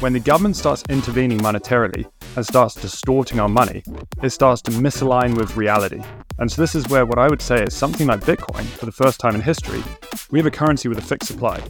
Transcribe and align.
when 0.00 0.12
the 0.12 0.20
government 0.20 0.54
starts 0.54 0.84
intervening 0.88 1.38
monetarily 1.40 2.08
and 2.36 2.46
starts 2.46 2.74
distorting 2.74 3.40
our 3.40 3.48
money, 3.48 3.82
it 4.22 4.30
starts 4.30 4.62
to 4.62 4.70
misalign 4.70 5.36
with 5.36 5.56
reality. 5.56 6.00
And 6.38 6.50
so, 6.50 6.62
this 6.62 6.76
is 6.76 6.88
where 6.88 7.04
what 7.04 7.18
I 7.18 7.26
would 7.26 7.42
say 7.42 7.64
is 7.64 7.74
something 7.74 8.06
like 8.06 8.20
Bitcoin, 8.20 8.64
for 8.64 8.86
the 8.86 8.92
first 8.92 9.18
time 9.18 9.34
in 9.34 9.40
history, 9.40 9.82
we 10.30 10.38
have 10.38 10.46
a 10.46 10.52
currency 10.52 10.88
with 10.88 10.98
a 10.98 11.02
fixed 11.02 11.28
supply. 11.28 11.60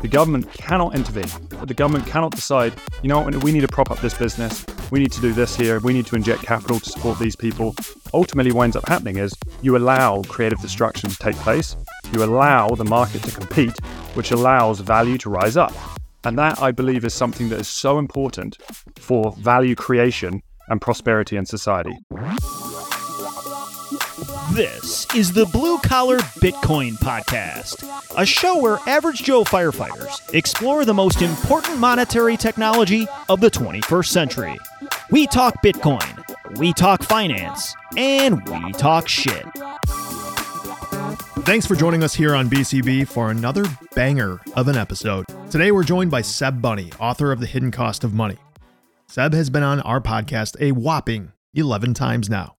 The 0.00 0.06
government 0.06 0.52
cannot 0.52 0.94
intervene. 0.94 1.28
The 1.64 1.74
government 1.74 2.06
cannot 2.06 2.30
decide, 2.30 2.72
you 3.02 3.08
know 3.08 3.22
we 3.42 3.50
need 3.50 3.62
to 3.62 3.68
prop 3.68 3.90
up 3.90 4.00
this 4.00 4.14
business, 4.14 4.64
we 4.92 5.00
need 5.00 5.10
to 5.12 5.20
do 5.20 5.32
this 5.32 5.56
here, 5.56 5.80
we 5.80 5.92
need 5.92 6.06
to 6.06 6.14
inject 6.14 6.42
capital 6.42 6.78
to 6.78 6.88
support 6.88 7.18
these 7.18 7.34
people. 7.34 7.74
Ultimately, 8.14 8.52
what 8.52 8.64
ends 8.64 8.76
up 8.76 8.86
happening 8.86 9.16
is 9.16 9.34
you 9.60 9.76
allow 9.76 10.22
creative 10.22 10.60
destruction 10.60 11.10
to 11.10 11.16
take 11.16 11.36
place, 11.36 11.74
you 12.12 12.22
allow 12.22 12.68
the 12.68 12.84
market 12.84 13.24
to 13.24 13.32
compete, 13.32 13.76
which 14.14 14.30
allows 14.30 14.78
value 14.78 15.18
to 15.18 15.30
rise 15.30 15.56
up. 15.56 15.72
And 16.24 16.38
that, 16.38 16.60
I 16.62 16.70
believe, 16.70 17.04
is 17.04 17.14
something 17.14 17.48
that 17.48 17.60
is 17.60 17.68
so 17.68 17.98
important 17.98 18.58
for 18.98 19.32
value 19.38 19.74
creation 19.74 20.42
and 20.68 20.80
prosperity 20.80 21.36
in 21.36 21.46
society. 21.46 21.96
This 24.52 25.06
is 25.14 25.32
the 25.32 25.46
Blue 25.46 25.78
Collar 25.78 26.18
Bitcoin 26.18 26.92
Podcast, 26.98 27.82
a 28.16 28.26
show 28.26 28.60
where 28.60 28.78
average 28.86 29.22
Joe 29.22 29.44
firefighters 29.44 30.34
explore 30.34 30.84
the 30.84 30.94
most 30.94 31.22
important 31.22 31.78
monetary 31.78 32.36
technology 32.36 33.06
of 33.28 33.40
the 33.40 33.50
21st 33.50 34.06
century. 34.08 34.56
We 35.10 35.26
talk 35.26 35.62
Bitcoin, 35.62 36.58
we 36.58 36.72
talk 36.74 37.02
finance, 37.02 37.74
and 37.96 38.46
we 38.46 38.72
talk 38.72 39.08
shit. 39.08 39.46
Thanks 41.44 41.66
for 41.66 41.74
joining 41.74 42.04
us 42.04 42.14
here 42.14 42.36
on 42.36 42.48
BCB 42.48 43.08
for 43.08 43.32
another 43.32 43.64
banger 43.96 44.40
of 44.54 44.68
an 44.68 44.76
episode. 44.76 45.24
Today 45.50 45.72
we're 45.72 45.82
joined 45.82 46.08
by 46.08 46.20
Seb 46.20 46.62
Bunney, 46.62 46.94
author 47.00 47.32
of 47.32 47.40
The 47.40 47.46
Hidden 47.46 47.72
Cost 47.72 48.04
of 48.04 48.14
Money. 48.14 48.36
Seb 49.08 49.34
has 49.34 49.50
been 49.50 49.64
on 49.64 49.80
our 49.80 50.00
podcast 50.00 50.54
a 50.60 50.70
whopping 50.70 51.32
11 51.54 51.94
times 51.94 52.30
now. 52.30 52.54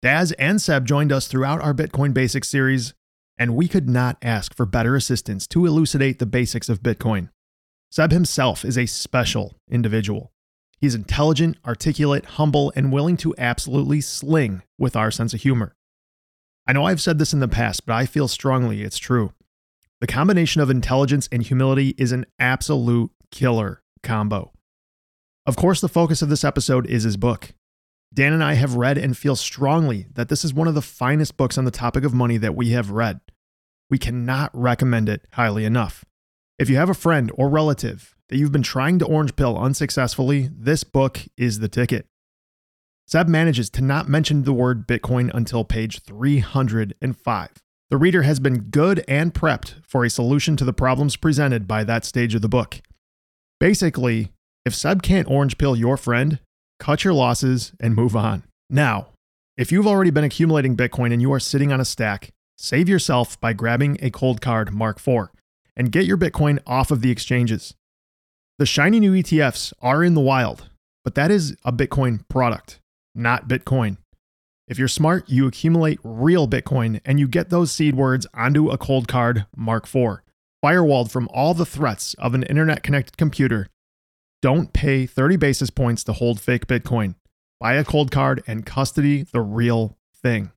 Daz 0.00 0.30
and 0.38 0.62
Seb 0.62 0.86
joined 0.86 1.10
us 1.10 1.26
throughout 1.26 1.60
our 1.60 1.74
Bitcoin 1.74 2.14
Basics 2.14 2.48
series, 2.48 2.94
and 3.36 3.56
we 3.56 3.66
could 3.66 3.88
not 3.88 4.16
ask 4.22 4.54
for 4.54 4.64
better 4.64 4.94
assistance 4.94 5.48
to 5.48 5.66
elucidate 5.66 6.20
the 6.20 6.24
basics 6.24 6.68
of 6.68 6.84
Bitcoin. 6.84 7.30
Seb 7.90 8.12
himself 8.12 8.64
is 8.64 8.78
a 8.78 8.86
special 8.86 9.56
individual. 9.68 10.30
He's 10.78 10.94
intelligent, 10.94 11.56
articulate, 11.66 12.24
humble, 12.26 12.72
and 12.76 12.92
willing 12.92 13.16
to 13.18 13.34
absolutely 13.38 14.00
sling 14.00 14.62
with 14.78 14.94
our 14.94 15.10
sense 15.10 15.34
of 15.34 15.40
humor. 15.40 15.73
I 16.66 16.72
know 16.72 16.84
I've 16.84 17.00
said 17.00 17.18
this 17.18 17.32
in 17.32 17.40
the 17.40 17.48
past, 17.48 17.84
but 17.84 17.94
I 17.94 18.06
feel 18.06 18.28
strongly 18.28 18.82
it's 18.82 18.98
true. 18.98 19.32
The 20.00 20.06
combination 20.06 20.60
of 20.60 20.70
intelligence 20.70 21.28
and 21.30 21.42
humility 21.42 21.94
is 21.98 22.12
an 22.12 22.26
absolute 22.38 23.10
killer 23.30 23.82
combo. 24.02 24.52
Of 25.46 25.56
course, 25.56 25.80
the 25.80 25.88
focus 25.88 26.22
of 26.22 26.30
this 26.30 26.44
episode 26.44 26.86
is 26.86 27.02
his 27.02 27.16
book. 27.16 27.52
Dan 28.12 28.32
and 28.32 28.42
I 28.42 28.54
have 28.54 28.76
read 28.76 28.96
and 28.96 29.16
feel 29.16 29.36
strongly 29.36 30.06
that 30.14 30.28
this 30.28 30.44
is 30.44 30.54
one 30.54 30.68
of 30.68 30.74
the 30.74 30.82
finest 30.82 31.36
books 31.36 31.58
on 31.58 31.64
the 31.64 31.70
topic 31.70 32.04
of 32.04 32.14
money 32.14 32.38
that 32.38 32.54
we 32.54 32.70
have 32.70 32.90
read. 32.90 33.20
We 33.90 33.98
cannot 33.98 34.50
recommend 34.54 35.08
it 35.08 35.26
highly 35.32 35.64
enough. 35.64 36.04
If 36.58 36.70
you 36.70 36.76
have 36.76 36.88
a 36.88 36.94
friend 36.94 37.30
or 37.34 37.48
relative 37.48 38.14
that 38.28 38.38
you've 38.38 38.52
been 38.52 38.62
trying 38.62 38.98
to 39.00 39.06
orange 39.06 39.36
pill 39.36 39.58
unsuccessfully, 39.58 40.48
this 40.56 40.84
book 40.84 41.20
is 41.36 41.58
the 41.58 41.68
ticket. 41.68 42.06
Seb 43.06 43.28
manages 43.28 43.68
to 43.70 43.82
not 43.82 44.08
mention 44.08 44.44
the 44.44 44.52
word 44.54 44.86
Bitcoin 44.86 45.30
until 45.34 45.62
page 45.62 46.00
305. 46.00 47.50
The 47.90 47.96
reader 47.98 48.22
has 48.22 48.40
been 48.40 48.70
good 48.70 49.04
and 49.06 49.34
prepped 49.34 49.74
for 49.86 50.04
a 50.04 50.10
solution 50.10 50.56
to 50.56 50.64
the 50.64 50.72
problems 50.72 51.16
presented 51.16 51.68
by 51.68 51.84
that 51.84 52.06
stage 52.06 52.34
of 52.34 52.40
the 52.40 52.48
book. 52.48 52.80
Basically, 53.60 54.32
if 54.64 54.74
Seb 54.74 55.02
can't 55.02 55.28
orange 55.28 55.58
pill 55.58 55.76
your 55.76 55.98
friend, 55.98 56.40
cut 56.80 57.04
your 57.04 57.12
losses 57.12 57.72
and 57.78 57.94
move 57.94 58.16
on. 58.16 58.44
Now, 58.70 59.08
if 59.58 59.70
you've 59.70 59.86
already 59.86 60.10
been 60.10 60.24
accumulating 60.24 60.76
Bitcoin 60.76 61.12
and 61.12 61.20
you 61.20 61.32
are 61.32 61.40
sitting 61.40 61.72
on 61.72 61.80
a 61.80 61.84
stack, 61.84 62.30
save 62.56 62.88
yourself 62.88 63.38
by 63.38 63.52
grabbing 63.52 63.98
a 64.00 64.10
ColdCard 64.10 64.72
Mark 64.72 64.96
IV 65.06 65.28
and 65.76 65.92
get 65.92 66.06
your 66.06 66.16
Bitcoin 66.16 66.58
off 66.66 66.90
of 66.90 67.02
the 67.02 67.10
exchanges. 67.10 67.74
The 68.58 68.66
shiny 68.66 68.98
new 68.98 69.12
ETFs 69.12 69.74
are 69.82 70.02
in 70.02 70.14
the 70.14 70.20
wild, 70.20 70.70
but 71.04 71.14
that 71.16 71.30
is 71.30 71.54
a 71.64 71.72
Bitcoin 71.72 72.26
product 72.28 72.80
not 73.14 73.48
Bitcoin. 73.48 73.98
If 74.66 74.78
you're 74.78 74.88
smart, 74.88 75.28
you 75.28 75.46
accumulate 75.46 76.00
real 76.02 76.48
Bitcoin 76.48 77.00
and 77.04 77.20
you 77.20 77.28
get 77.28 77.50
those 77.50 77.70
seed 77.70 77.94
words 77.94 78.26
onto 78.32 78.70
a 78.70 78.78
ColdCard 78.78 79.46
Mark 79.54 79.84
IV, 79.84 80.20
firewalled 80.64 81.10
from 81.10 81.28
all 81.34 81.52
the 81.52 81.66
threats 81.66 82.14
of 82.14 82.34
an 82.34 82.42
internet 82.44 82.82
connected 82.82 83.16
computer. 83.16 83.68
Don't 84.40 84.72
pay 84.72 85.06
30 85.06 85.36
basis 85.36 85.70
points 85.70 86.02
to 86.04 86.14
hold 86.14 86.40
fake 86.40 86.66
Bitcoin. 86.66 87.14
Buy 87.60 87.74
a 87.74 87.84
ColdCard 87.84 88.42
and 88.46 88.64
custody 88.64 89.22
the 89.32 89.40
real 89.40 89.96
thing. 90.14 90.50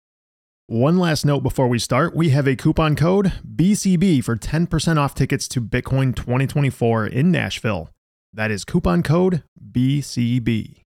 One 0.68 0.98
last 0.98 1.26
note 1.26 1.44
before 1.44 1.68
we 1.68 1.80
start 1.80 2.16
we 2.16 2.30
have 2.30 2.48
a 2.48 2.58
coupon 2.58 2.96
code 2.96 3.32
BCB 3.56 4.24
for 4.24 4.36
10% 4.36 4.98
off 4.98 5.16
tickets 5.16 5.48
to 5.50 5.62
Bitcoin 5.62 6.16
2024 6.16 7.08
in 7.08 7.32
Nashville. 7.32 7.90
That 8.34 8.52
is 8.52 8.66
coupon 8.66 9.04
code 9.04 9.44
BCB. 9.72 10.84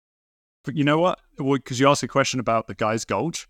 But 0.67 0.77
you 0.77 0.85
know 0.85 0.99
what? 0.99 1.21
Because 1.39 1.81
you 1.81 1.89
asked 1.89 2.03
a 2.03 2.09
question 2.09 2.41
about 2.41 2.67
the 2.67 2.75
Galt's 2.75 3.05
Gulch, 3.05 3.49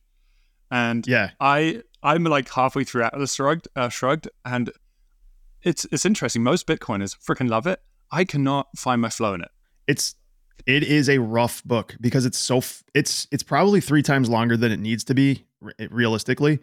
and 0.71 1.05
yeah, 1.07 1.31
I 1.41 1.83
I'm 2.03 2.23
like 2.25 2.49
halfway 2.51 2.85
through 2.85 3.05
Atlas 3.05 3.35
shrugged, 3.35 3.67
uh, 3.75 3.89
shrugged, 3.89 4.29
and 4.45 4.71
it's 5.63 5.87
it's 5.91 6.05
interesting. 6.05 6.43
Most 6.43 6.67
Bitcoiners 6.67 7.17
freaking 7.19 7.49
love 7.49 7.67
it. 7.67 7.81
I 8.13 8.25
cannot 8.25 8.69
find 8.77 9.01
my 9.01 9.09
flow 9.09 9.35
in 9.35 9.41
it. 9.41 9.51
It's 9.89 10.15
it 10.67 10.83
is 10.83 11.09
a 11.09 11.19
rough 11.19 11.65
book 11.65 11.97
because 12.01 12.27
it's 12.27 12.39
so 12.39 12.61
it's 12.95 13.27
it's 13.33 13.43
probably 13.43 13.81
three 13.81 14.03
times 14.03 14.29
longer 14.29 14.57
than 14.57 14.71
it 14.71 14.79
needs 14.79 15.03
to 15.05 15.15
be 15.15 15.47
realistically, 15.91 16.59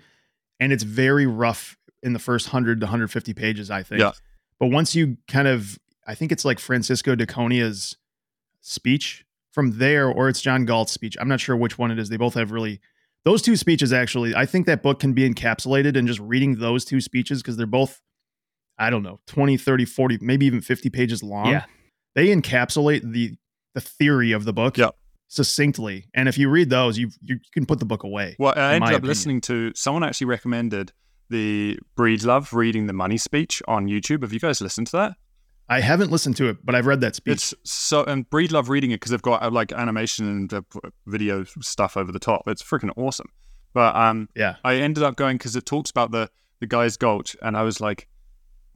and 0.59 0.71
it's 0.71 0.83
very 0.83 1.25
rough 1.25 1.77
in 2.03 2.13
the 2.13 2.19
first 2.19 2.49
hundred 2.49 2.79
to 2.81 2.87
hundred 2.87 3.09
fifty 3.09 3.33
pages. 3.33 3.71
I 3.71 3.81
think. 3.81 4.01
Yeah. 4.01 4.11
But 4.59 4.67
once 4.67 4.93
you 4.93 5.17
kind 5.27 5.47
of, 5.47 5.79
I 6.05 6.13
think 6.13 6.31
it's 6.31 6.45
like 6.45 6.59
Francisco 6.59 7.15
d'Anconia's 7.15 7.97
speech 8.61 9.25
from 9.53 9.77
there, 9.77 10.09
or 10.09 10.27
it's 10.27 10.41
John 10.41 10.65
Galt's 10.65 10.91
speech. 10.91 11.15
I'm 11.19 11.27
not 11.27 11.39
sure 11.39 11.55
which 11.55 11.77
one 11.77 11.91
it 11.91 11.99
is. 11.99 12.09
They 12.09 12.17
both 12.17 12.33
have 12.33 12.51
really 12.51 12.81
those 13.23 13.41
two 13.41 13.55
speeches 13.55 13.93
actually. 13.93 14.35
I 14.35 14.45
think 14.45 14.65
that 14.65 14.83
book 14.83 14.99
can 14.99 15.13
be 15.13 15.29
encapsulated 15.29 15.95
in 15.95 16.07
just 16.07 16.19
reading 16.19 16.55
those 16.55 16.83
two 16.83 16.99
speeches 16.99 17.41
because 17.41 17.55
they're 17.55 17.65
both, 17.65 18.01
I 18.77 18.89
don't 18.89 19.03
know, 19.03 19.19
20, 19.27 19.57
30, 19.57 19.85
40, 19.85 20.17
maybe 20.21 20.45
even 20.45 20.61
50 20.61 20.89
pages 20.89 21.23
long. 21.23 21.47
Yeah. 21.47 21.65
They 22.15 22.27
encapsulate 22.27 23.13
the 23.13 23.35
the 23.73 23.81
theory 23.81 24.31
of 24.31 24.45
the 24.45 24.53
book. 24.53 24.77
Yep. 24.77 24.95
Succinctly, 25.29 26.05
and 26.13 26.29
if 26.29 26.37
you 26.37 26.47
read 26.47 26.69
those, 26.69 26.95
you 26.99 27.09
you 27.21 27.39
can 27.55 27.65
put 27.65 27.79
the 27.79 27.85
book 27.85 28.03
away. 28.03 28.35
Well, 28.37 28.53
I 28.55 28.75
ended 28.75 28.83
up 28.83 28.89
opinion. 28.89 29.07
listening 29.07 29.41
to 29.41 29.71
someone 29.73 30.03
actually 30.03 30.27
recommended 30.27 30.91
the 31.31 31.79
Breedlove 31.97 32.53
reading 32.53 32.85
the 32.85 32.93
money 32.93 33.17
speech 33.17 33.59
on 33.67 33.87
YouTube. 33.87 34.21
Have 34.21 34.31
you 34.31 34.39
guys 34.39 34.61
listened 34.61 34.87
to 34.87 34.97
that? 34.97 35.13
I 35.69 35.79
haven't 35.79 36.12
listened 36.12 36.35
to 36.38 36.50
it, 36.50 36.57
but 36.63 36.75
I've 36.75 36.85
read 36.85 37.01
that 37.01 37.16
speech. 37.16 37.34
It's 37.34 37.53
so 37.63 38.03
and 38.03 38.29
Breedlove 38.29 38.68
reading 38.68 38.91
it 38.91 38.96
because 38.96 39.12
they've 39.12 39.22
got 39.22 39.41
uh, 39.44 39.50
like 39.50 39.72
animation 39.72 40.28
and 40.28 40.53
uh, 40.53 40.62
video 41.07 41.46
stuff 41.62 41.96
over 41.96 42.12
the 42.12 42.19
top. 42.19 42.44
It's 42.47 42.62
freaking 42.62 42.91
awesome. 42.97 43.29
But 43.74 43.96
um, 43.96 44.29
yeah, 44.35 44.57
I 44.63 44.75
ended 44.75 45.03
up 45.03 45.16
going 45.16 45.38
because 45.38 45.56
it 45.56 45.66
talks 45.66 45.90
about 45.90 46.12
the 46.12 46.29
the 46.59 46.68
Galt's 46.68 46.97
Gulch, 46.97 47.35
and 47.41 47.57
I 47.57 47.63
was 47.63 47.81
like, 47.81 48.07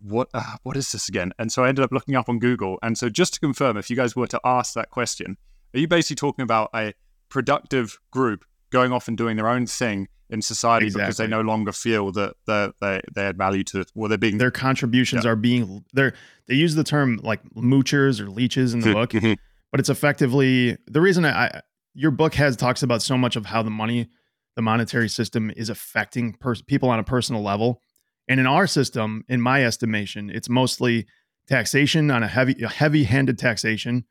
what 0.01 0.29
uh, 0.33 0.55
what 0.63 0.77
is 0.77 0.91
this 0.91 1.09
again? 1.09 1.33
And 1.37 1.51
so 1.51 1.63
I 1.63 1.69
ended 1.69 1.83
up 1.83 1.91
looking 1.91 2.15
up 2.15 2.29
on 2.29 2.39
Google. 2.39 2.79
And 2.81 2.97
so 2.97 3.09
just 3.09 3.33
to 3.35 3.39
confirm, 3.39 3.77
if 3.77 3.89
you 3.89 3.95
guys 3.95 4.15
were 4.15 4.27
to 4.27 4.39
ask 4.43 4.73
that 4.73 4.89
question, 4.89 5.37
are 5.73 5.79
you 5.79 5.87
basically 5.87 6.15
talking 6.15 6.43
about 6.43 6.69
a 6.73 6.93
productive 7.29 7.99
group 8.11 8.45
going 8.69 8.91
off 8.91 9.07
and 9.07 9.17
doing 9.17 9.35
their 9.37 9.49
own 9.49 9.65
thing 9.65 10.07
in 10.29 10.41
society 10.41 10.87
exactly. 10.87 11.05
because 11.05 11.17
they 11.17 11.27
no 11.27 11.41
longer 11.41 11.71
feel 11.71 12.11
that 12.11 12.35
they 12.45 12.69
they 12.81 13.01
they 13.13 13.25
add 13.25 13.37
value 13.37 13.63
to 13.63 13.85
well 13.95 14.09
they're 14.09 14.17
being 14.17 14.37
their 14.37 14.51
contributions 14.51 15.23
yeah. 15.23 15.31
are 15.31 15.35
being 15.35 15.83
they're 15.93 16.13
they 16.47 16.55
use 16.55 16.75
the 16.75 16.83
term 16.83 17.19
like 17.23 17.41
moochers 17.55 18.19
or 18.19 18.29
leeches 18.29 18.73
in 18.73 18.81
the 18.81 18.93
book 18.93 19.11
mm-hmm. 19.11 19.33
but 19.71 19.79
it's 19.79 19.89
effectively 19.89 20.77
the 20.87 21.01
reason 21.01 21.25
I, 21.25 21.61
your 21.93 22.11
book 22.11 22.35
has 22.35 22.55
talks 22.55 22.83
about 22.83 23.01
so 23.01 23.17
much 23.17 23.35
of 23.35 23.45
how 23.45 23.61
the 23.63 23.69
money 23.69 24.09
the 24.55 24.61
monetary 24.61 25.09
system 25.09 25.51
is 25.55 25.69
affecting 25.69 26.33
pers- 26.33 26.61
people 26.61 26.89
on 26.89 26.99
a 26.99 27.03
personal 27.03 27.41
level 27.41 27.81
and 28.27 28.39
in 28.39 28.47
our 28.47 28.67
system 28.67 29.23
in 29.29 29.41
my 29.41 29.63
estimation 29.63 30.29
it's 30.29 30.49
mostly 30.49 31.07
taxation 31.47 32.11
on 32.11 32.23
a 32.23 32.27
heavy 32.27 32.61
a 32.61 32.69
heavy 32.69 33.05
handed 33.05 33.37
taxation 33.37 34.03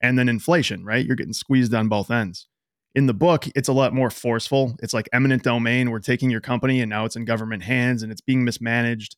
and 0.00 0.18
then 0.18 0.28
inflation 0.28 0.84
right 0.84 1.04
you're 1.04 1.16
getting 1.16 1.34
squeezed 1.34 1.74
on 1.74 1.88
both 1.88 2.10
ends 2.10 2.48
in 2.94 3.06
the 3.06 3.14
book, 3.14 3.46
it's 3.54 3.68
a 3.68 3.72
lot 3.72 3.94
more 3.94 4.10
forceful. 4.10 4.76
It's 4.82 4.92
like 4.92 5.08
eminent 5.12 5.42
domain. 5.42 5.90
We're 5.90 6.00
taking 6.00 6.30
your 6.30 6.40
company 6.40 6.80
and 6.80 6.90
now 6.90 7.04
it's 7.04 7.16
in 7.16 7.24
government 7.24 7.62
hands 7.62 8.02
and 8.02 8.10
it's 8.10 8.20
being 8.20 8.44
mismanaged. 8.44 9.16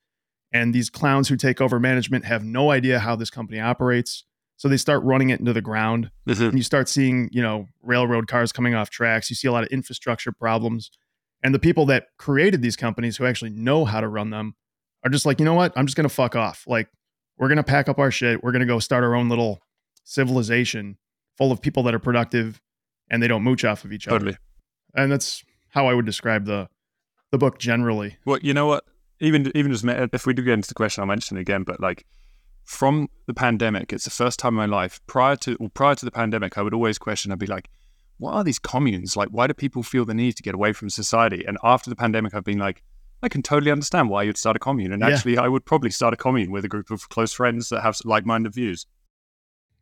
And 0.52 0.74
these 0.74 0.90
clowns 0.90 1.28
who 1.28 1.36
take 1.36 1.60
over 1.60 1.80
management 1.80 2.26
have 2.26 2.44
no 2.44 2.70
idea 2.70 2.98
how 2.98 3.16
this 3.16 3.30
company 3.30 3.58
operates. 3.58 4.24
So 4.58 4.68
they 4.68 4.76
start 4.76 5.02
running 5.02 5.30
it 5.30 5.40
into 5.40 5.52
the 5.54 5.62
ground. 5.62 6.10
Mm-hmm. 6.28 6.42
And 6.42 6.58
you 6.58 6.62
start 6.62 6.88
seeing, 6.88 7.30
you 7.32 7.42
know, 7.42 7.66
railroad 7.82 8.28
cars 8.28 8.52
coming 8.52 8.74
off 8.74 8.90
tracks. 8.90 9.30
You 9.30 9.36
see 9.36 9.48
a 9.48 9.52
lot 9.52 9.64
of 9.64 9.70
infrastructure 9.70 10.32
problems. 10.32 10.90
And 11.42 11.54
the 11.54 11.58
people 11.58 11.86
that 11.86 12.08
created 12.18 12.62
these 12.62 12.76
companies 12.76 13.16
who 13.16 13.24
actually 13.24 13.50
know 13.50 13.84
how 13.84 14.00
to 14.00 14.08
run 14.08 14.30
them 14.30 14.54
are 15.02 15.10
just 15.10 15.26
like, 15.26 15.40
you 15.40 15.44
know 15.44 15.54
what? 15.54 15.72
I'm 15.74 15.86
just 15.86 15.96
going 15.96 16.08
to 16.08 16.14
fuck 16.14 16.36
off. 16.36 16.64
Like, 16.66 16.88
we're 17.38 17.48
going 17.48 17.56
to 17.56 17.64
pack 17.64 17.88
up 17.88 17.98
our 17.98 18.10
shit. 18.10 18.44
We're 18.44 18.52
going 18.52 18.60
to 18.60 18.66
go 18.66 18.78
start 18.78 19.02
our 19.02 19.14
own 19.14 19.28
little 19.28 19.60
civilization 20.04 20.98
full 21.36 21.50
of 21.50 21.60
people 21.60 21.82
that 21.84 21.94
are 21.94 21.98
productive 21.98 22.60
and 23.12 23.22
they 23.22 23.28
don't 23.28 23.44
mooch 23.44 23.64
off 23.64 23.84
of 23.84 23.92
each 23.92 24.08
other. 24.08 24.18
Totally. 24.18 24.36
And 24.96 25.12
that's 25.12 25.44
how 25.68 25.86
I 25.86 25.94
would 25.94 26.06
describe 26.06 26.46
the 26.46 26.68
the 27.30 27.38
book 27.38 27.58
generally. 27.58 28.16
Well, 28.24 28.38
you 28.42 28.52
know 28.52 28.66
what? 28.66 28.84
Even 29.20 29.52
even 29.54 29.70
just 29.70 29.84
if 29.86 30.26
we 30.26 30.34
do 30.34 30.42
get 30.42 30.54
into 30.54 30.68
the 30.68 30.74
question, 30.74 31.02
I'll 31.02 31.06
mention 31.06 31.36
it 31.36 31.40
again. 31.42 31.62
But 31.62 31.78
like 31.80 32.04
from 32.64 33.08
the 33.26 33.34
pandemic, 33.34 33.92
it's 33.92 34.04
the 34.04 34.10
first 34.10 34.38
time 34.38 34.54
in 34.54 34.56
my 34.56 34.66
life. 34.66 35.00
Prior 35.06 35.36
to 35.36 35.56
well, 35.60 35.70
prior 35.72 35.94
to 35.94 36.04
the 36.04 36.10
pandemic, 36.10 36.58
I 36.58 36.62
would 36.62 36.74
always 36.74 36.98
question. 36.98 37.30
I'd 37.30 37.38
be 37.38 37.46
like, 37.46 37.68
"What 38.18 38.32
are 38.32 38.44
these 38.44 38.58
communes? 38.58 39.16
Like, 39.16 39.28
why 39.28 39.46
do 39.46 39.54
people 39.54 39.82
feel 39.82 40.04
the 40.04 40.14
need 40.14 40.36
to 40.36 40.42
get 40.42 40.54
away 40.54 40.72
from 40.72 40.90
society?" 40.90 41.44
And 41.46 41.58
after 41.62 41.88
the 41.90 41.96
pandemic, 41.96 42.34
I've 42.34 42.44
been 42.44 42.58
like, 42.58 42.82
I 43.22 43.28
can 43.28 43.42
totally 43.42 43.70
understand 43.70 44.10
why 44.10 44.24
you'd 44.24 44.36
start 44.36 44.56
a 44.56 44.58
commune. 44.58 44.92
And 44.92 45.00
Yeah. 45.00 45.10
actually, 45.10 45.38
I 45.38 45.46
would 45.46 45.64
probably 45.64 45.90
start 45.90 46.12
a 46.12 46.16
commune 46.16 46.50
with 46.50 46.64
a 46.64 46.68
group 46.68 46.90
of 46.90 47.08
close 47.08 47.32
friends 47.32 47.68
that 47.68 47.82
have 47.82 47.96
like-minded 48.04 48.52
views. 48.52 48.84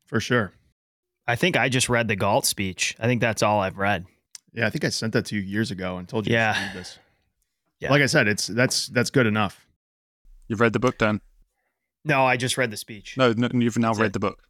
For 0.05 0.21
sure. 0.21 0.53
I 1.31 1.37
think 1.37 1.57
I 1.57 1.69
just 1.69 1.89
read 1.89 2.09
the 2.09 2.17
Galt 2.17 2.45
speech. 2.45 2.97
I 2.99 3.07
think 3.07 3.21
that's 3.21 3.43
all 3.43 3.61
I've 3.61 3.79
read. 3.79 4.07
Yeah, 4.53 4.67
I 4.67 4.71
think 4.71 4.85
I 4.85 4.89
sent 4.89 5.13
that 5.13 5.27
to 5.27 5.37
you 5.37 5.41
years 5.43 5.71
ago 5.71 5.97
and 5.99 6.09
told 6.09 6.27
you 6.27 6.33
Yeah. 6.33 6.53
to 6.53 6.61
read 6.61 6.73
this. 6.75 6.99
Yeah. 7.79 7.91
Like 7.91 8.03
I 8.03 8.07
said, 8.07 8.27
it's 8.29 8.47
that's 8.49 8.89
that's 8.89 9.11
good 9.11 9.27
enough. 9.27 9.67
You've 10.49 10.61
read 10.61 10.73
the 10.73 10.81
book, 10.81 10.99
Dan? 10.99 11.21
No, 12.05 12.25
I 12.25 12.37
just 12.37 12.59
read 12.59 12.71
the 12.71 12.77
speech. 12.77 13.17
No, 13.17 13.33
no 13.33 13.49
you've 13.53 13.79
now 13.79 13.91
That's 13.91 14.01
read 14.01 14.07
it. 14.09 14.13
the 14.15 14.19
book. 14.21 14.43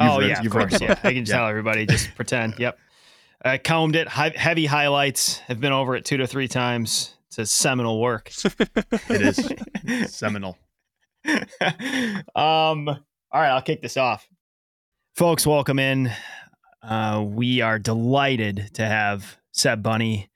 You've 0.00 0.10
oh 0.10 0.18
read- 0.20 0.28
yeah, 0.30 0.40
of 0.40 0.50
course. 0.50 0.80
Yeah. 0.80 0.98
I 1.02 1.12
can 1.12 1.24
tell 1.24 1.46
everybody. 1.48 1.84
Just 1.86 2.14
pretend. 2.14 2.54
Yep. 2.58 2.78
I 3.44 3.58
combed 3.58 3.96
it. 3.96 4.06
Hi- 4.08 4.32
heavy 4.36 4.66
highlights. 4.66 5.38
Have 5.40 5.60
been 5.60 5.72
over 5.72 5.96
it 5.96 6.04
two 6.04 6.18
to 6.18 6.26
three 6.26 6.46
times. 6.48 7.14
It's 7.28 7.38
a 7.38 7.46
seminal 7.46 8.00
work. 8.00 8.30
It 9.10 9.20
is 9.22 10.14
seminal. 10.14 10.56
um. 12.34 12.88
All 13.32 13.40
right, 13.40 13.50
I'll 13.50 13.62
kick 13.62 13.80
this 13.82 13.96
off. 13.96 14.26
Folks, 15.20 15.46
welcome 15.46 15.78
in. 15.78 16.10
Uh, 16.82 17.22
we 17.28 17.60
are 17.60 17.78
delighted 17.78 18.70
to 18.72 18.86
have 18.86 19.36
Seb 19.52 19.82
Bunney 19.82 20.28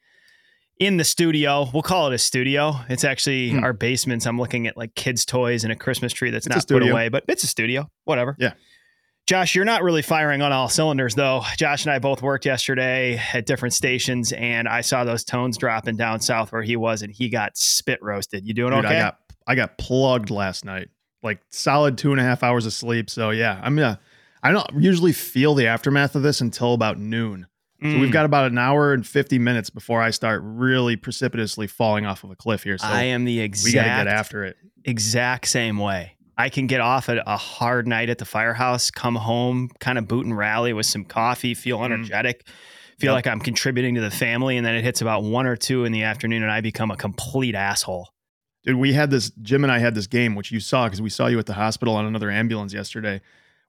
in 0.79 0.99
the 0.99 1.05
studio. 1.05 1.67
We'll 1.73 1.83
call 1.83 2.09
it 2.09 2.15
a 2.15 2.19
studio. 2.19 2.75
It's 2.91 3.03
actually 3.03 3.53
Hmm. 3.53 3.65
our 3.65 3.73
basements. 3.73 4.27
I'm 4.27 4.39
looking 4.39 4.67
at 4.67 4.77
like 4.77 4.95
kids' 4.95 5.25
toys 5.25 5.65
and 5.65 5.73
a 5.73 5.75
Christmas 5.75 6.13
tree 6.13 6.29
that's 6.29 6.47
It's 6.47 6.55
not 6.55 6.69
put 6.69 6.87
away, 6.87 7.09
but 7.09 7.25
it's 7.29 7.45
a 7.45 7.47
studio. 7.47 7.91
Whatever. 8.05 8.37
Yeah. 8.39 8.53
Josh, 9.27 9.55
you're 9.55 9.65
not 9.65 9.83
really 9.83 10.03
firing 10.03 10.43
on 10.43 10.53
all 10.53 10.69
cylinders, 10.69 11.15
though. 11.15 11.43
Josh 11.57 11.87
and 11.87 11.93
I 11.95 11.99
both 11.99 12.21
worked 12.21 12.45
yesterday 12.45 13.19
at 13.33 13.47
different 13.47 13.73
stations, 13.73 14.33
and 14.33 14.69
I 14.69 14.83
saw 14.83 15.05
those 15.05 15.25
tones 15.25 15.57
dropping 15.57 15.97
down 15.97 16.21
south 16.21 16.53
where 16.53 16.61
he 16.61 16.77
was, 16.77 17.01
and 17.01 17.11
he 17.11 17.31
got 17.31 17.57
spit 17.57 18.01
roasted. 18.03 18.47
You 18.47 18.53
doing 18.53 18.75
Dude, 18.75 18.85
okay? 18.85 18.99
I 18.99 19.01
got 19.01 19.19
I 19.47 19.55
got 19.55 19.79
plugged 19.79 20.29
last 20.29 20.67
night. 20.67 20.91
Like 21.23 21.41
solid 21.49 21.97
two 21.97 22.13
and 22.13 22.21
a 22.21 22.23
half 22.23 22.43
hours 22.43 22.67
of 22.67 22.75
sleep. 22.75 23.09
So 23.09 23.31
yeah, 23.31 23.59
I'm 23.63 23.77
gonna 23.77 23.99
I 24.45 24.53
don't 24.53 24.67
usually 24.79 25.13
feel 25.13 25.55
the 25.55 25.67
aftermath 25.67 26.15
of 26.15 26.23
this 26.23 26.41
until 26.41 26.75
about 26.75 26.99
noon. 26.99 27.47
So 27.83 27.89
Mm. 27.89 28.01
we've 28.01 28.11
got 28.11 28.25
about 28.25 28.51
an 28.51 28.59
hour 28.59 28.93
and 28.93 29.07
50 29.07 29.39
minutes 29.39 29.69
before 29.71 30.01
I 30.01 30.11
start 30.11 30.43
really 30.45 30.97
precipitously 30.97 31.67
falling 31.67 32.07
off 32.07 32.23
of 32.25 32.31
a 32.31 32.37
cliff 32.37 32.63
here. 32.63 32.79
So 32.79 32.87
I 32.87 33.03
am 33.05 33.25
the 33.25 33.39
we 33.39 33.43
exact 33.45 33.75
got 33.75 33.99
to 33.99 34.05
get 34.05 34.15
after 34.15 34.45
it. 34.45 34.57
exact 34.85 35.49
same 35.49 35.79
way. 35.79 36.17
I 36.37 36.49
can 36.51 36.67
get 36.67 36.81
off 36.81 37.09
at 37.09 37.19
a 37.27 37.37
hard 37.37 37.87
night 37.87 38.11
at 38.11 38.19
the 38.19 38.25
firehouse, 38.25 38.91
come 38.91 39.15
home, 39.17 39.71
kind 39.81 39.99
of 39.99 40.07
boot 40.09 40.25
and 40.27 40.37
rally 40.37 40.73
with 40.73 40.87
some 40.87 41.05
coffee, 41.05 41.55
feel 41.55 41.79
Mm. 41.79 41.85
energetic, 41.87 42.47
feel 42.99 43.13
Yep. 43.13 43.15
like 43.15 43.27
I'm 43.27 43.41
contributing 43.41 43.95
to 43.97 44.01
the 44.01 44.11
family, 44.11 44.57
and 44.57 44.67
then 44.67 44.75
it 44.75 44.83
hits 44.85 45.01
about 45.01 45.23
one 45.23 45.47
or 45.47 45.57
two 45.57 45.85
in 45.85 45.93
the 45.93 46.03
afternoon, 46.03 46.43
and 46.43 46.51
I 46.51 46.61
become 46.61 46.91
a 46.91 46.97
complete 46.97 47.55
asshole. 47.55 48.09
Dude, 48.65 48.77
we 48.77 48.93
had 48.95 49.11
this 49.11 49.31
Jim 49.43 49.63
and 49.65 49.73
I 49.73 49.79
had 49.79 49.95
this 49.95 50.07
game 50.07 50.35
which 50.35 50.51
you 50.51 50.59
saw 50.61 50.87
because 50.87 51.03
we 51.03 51.11
saw 51.11 51.27
you 51.29 51.39
at 51.39 51.47
the 51.47 51.55
hospital 51.55 51.95
on 51.97 52.05
another 52.07 52.31
ambulance 52.31 52.73
yesterday, 52.73 53.21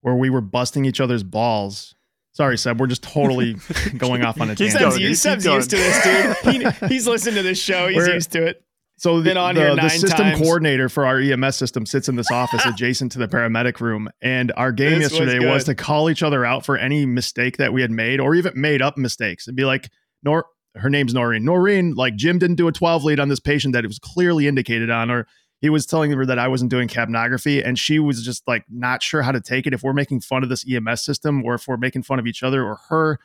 where 0.05 0.13
we 0.13 0.29
were 0.29 0.39
busting 0.41 0.85
each 0.85 1.01
other's 1.01 1.23
balls. 1.23 1.95
Sorry, 2.33 2.59
Seb, 2.59 2.79
we're 2.79 2.85
just 2.85 3.01
totally 3.01 3.55
going 3.97 4.23
off 4.23 4.39
on 4.39 4.51
a 4.51 4.55
tangent. 4.55 4.79
going, 4.79 4.91
Seb's, 4.91 4.97
dude, 4.99 5.09
used, 5.09 5.21
Seb's 5.23 5.45
used 5.47 5.69
to 5.71 5.77
this, 5.77 6.03
dude. 6.43 6.71
He, 6.81 6.87
he's 6.93 7.07
listened 7.07 7.35
to 7.37 7.41
this 7.41 7.59
show. 7.59 7.87
He's 7.87 7.97
We're- 7.97 8.13
used 8.13 8.31
to 8.33 8.45
it. 8.45 8.61
So 8.97 9.17
the, 9.17 9.23
Been 9.31 9.37
on 9.37 9.55
the, 9.55 9.61
here 9.61 9.75
the 9.75 9.89
system 9.89 10.11
times. 10.27 10.39
coordinator 10.39 10.87
for 10.89 11.05
our 11.07 11.19
EMS 11.19 11.55
system 11.57 11.85
sits 11.87 12.07
in 12.07 12.15
this 12.17 12.29
office 12.31 12.63
adjacent 12.65 13.11
to 13.13 13.19
the 13.19 13.27
paramedic 13.27 13.81
room. 13.81 14.09
And 14.21 14.53
our 14.55 14.71
game 14.71 14.99
This 14.99 15.11
yesterday 15.11 15.39
was, 15.45 15.63
good. 15.65 15.75
to 15.77 15.83
call 15.83 16.09
each 16.09 16.21
other 16.23 16.45
out 16.45 16.63
for 16.65 16.77
any 16.77 17.05
mistake 17.07 17.57
that 17.57 17.73
we 17.73 17.81
had 17.81 17.91
made 17.91 18.19
or 18.21 18.35
even 18.35 18.53
made 18.55 18.81
up 18.83 18.97
mistakes 18.97 19.47
and 19.47 19.57
be 19.57 19.65
like, 19.65 19.89
Nor 20.23 20.45
her 20.75 20.89
name's 20.89 21.13
Noreen. 21.13 21.43
Noreen, 21.43 21.93
like 21.95 22.15
Jim 22.15 22.37
didn't 22.37 22.55
do 22.57 22.67
a 22.67 22.71
12 22.71 23.03
lead 23.03 23.19
on 23.19 23.27
this 23.27 23.39
patient 23.41 23.73
that 23.73 23.83
it 23.83 23.87
was 23.87 23.99
clearly 23.99 24.47
indicated 24.47 24.89
on, 24.89 25.09
or 25.11 25.27
he 25.65 25.69
was 25.71 25.87
telling 25.87 26.11
her 26.11 26.27
that 26.27 26.37
I 26.37 26.47
wasn't 26.47 26.69
doing 26.69 26.87
capnography, 26.87 27.65
and 27.65 27.79
she 27.79 27.97
was 27.97 28.23
just 28.23 28.47
like 28.47 28.63
not 28.69 29.01
sure 29.01 29.23
how 29.23 29.31
to 29.31 29.41
take 29.41 29.65
it. 29.65 29.73
If 29.73 29.81
we're 29.81 29.93
making 29.93 30.19
fun 30.21 30.43
of 30.43 30.49
this 30.49 30.63
EMS 30.69 31.01
system 31.01 31.43
or 31.43 31.55
if 31.55 31.67
we're 31.67 31.77
making 31.77 32.03
fun 32.03 32.19
of 32.19 32.27
each 32.27 32.43
other 32.43 32.63
or 32.63 32.75
her, 32.89 33.17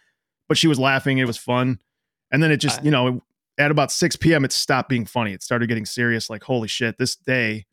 but 0.49 0.57
she 0.57 0.67
was 0.67 0.79
laughing, 0.79 1.19
it 1.19 1.27
was 1.27 1.37
fun. 1.37 1.79
And 2.33 2.43
then 2.43 2.51
it 2.51 2.57
just, 2.57 2.81
I- 2.81 2.85
you 2.85 2.91
know, 2.91 3.23
at 3.59 3.71
about 3.71 3.93
6 3.93 4.17
p.m., 4.17 4.43
it 4.47 4.53
stopped 4.53 4.89
being 4.89 5.05
funny. 5.05 5.35
It 5.35 5.43
started 5.43 5.67
getting 5.69 5.85
serious, 5.85 6.31
like, 6.31 6.43
holy 6.43 6.67
shit, 6.67 6.97
this 6.97 7.15
day 7.15 7.67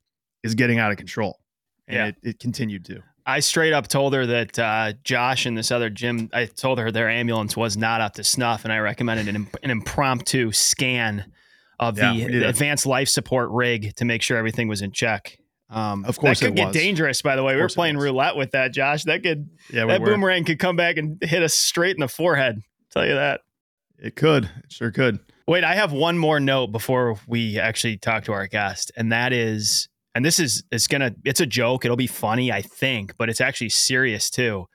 is 0.43 0.53
getting 0.53 0.79
out 0.79 0.91
of 0.91 0.97
control. 0.97 1.39
And 1.87 1.95
Yeah. 1.95 2.05
it, 2.07 2.15
it 2.23 2.39
continued 2.39 2.83
to. 2.85 3.01
I 3.25 3.39
straight 3.39 3.71
up 3.71 3.87
told 3.87 4.13
her 4.13 4.25
that 4.25 4.59
uh, 4.59 4.93
Josh 5.05 5.45
and 5.45 5.57
this 5.57 5.71
other 5.71 5.89
Jim, 5.89 6.29
I 6.33 6.45
told 6.45 6.77
her 6.79 6.91
their 6.91 7.09
ambulance 7.09 7.55
was 7.55 7.77
not 7.77 8.01
up 8.01 8.15
to 8.15 8.23
snuff, 8.25 8.63
and 8.65 8.73
I 8.73 8.79
recommended 8.79 9.29
an, 9.29 9.35
imp- 9.37 9.57
an 9.63 9.69
impromptu 9.69 10.51
scan 10.51 11.31
of 11.79 11.97
Yeah, 11.97 12.13
the, 12.13 12.25
we 12.25 12.31
did 12.31 12.41
the 12.41 12.45
a- 12.47 12.49
advanced 12.49 12.85
life 12.85 13.09
support 13.09 13.49
rig 13.51 13.95
to 13.95 14.05
make 14.05 14.21
sure 14.21 14.37
everything 14.37 14.67
was 14.67 14.81
in 14.81 14.91
check. 14.91 15.37
Um, 15.69 16.05
Of 16.05 16.17
course 16.17 16.39
that 16.39 16.47
could 16.47 16.55
get 16.55 16.67
was. 16.67 16.75
dangerous. 16.75 17.21
By 17.21 17.35
the 17.35 17.43
way, 17.43 17.55
we 17.55 17.61
were 17.61 17.67
playing 17.67 17.97
roulette 17.97 18.35
with 18.37 18.51
that, 18.51 18.73
Josh. 18.73 19.03
That 19.03 19.21
could 19.21 19.49
Yeah, 19.69 19.83
we 19.85 19.91
that 19.91 19.99
were. 20.01 20.07
boomerang 20.07 20.45
could 20.45 20.59
come 20.59 20.75
back 20.77 20.97
and 20.97 21.21
hit 21.21 21.43
us 21.43 21.53
straight 21.53 21.95
in 21.95 21.99
the 21.99 22.07
forehead. 22.07 22.61
tell 22.91 23.05
you 23.05 23.15
that. 23.15 23.41
It 23.99 24.15
could. 24.15 24.45
It 24.63 24.71
sure 24.71 24.91
could. 24.91 25.19
Wait, 25.47 25.63
I 25.63 25.75
have 25.75 25.91
one 25.91 26.17
more 26.17 26.39
note 26.39 26.67
before 26.67 27.19
we 27.27 27.59
actually 27.59 27.97
talk 27.97 28.23
to 28.25 28.33
our 28.33 28.47
guest, 28.47 28.91
and 28.95 29.11
that 29.11 29.33
is, 29.33 29.87
and 30.15 30.23
this 30.25 30.39
is 30.39 30.63
it's 30.71 30.87
gonna 30.87 31.15
it's 31.25 31.39
a 31.41 31.45
joke. 31.45 31.83
It'll 31.85 31.97
be 31.97 32.07
funny, 32.07 32.51
I 32.51 32.61
think, 32.61 33.15
but 33.17 33.29
it's 33.29 33.41
actually 33.41 33.69
serious 33.69 34.29
too. 34.29 34.67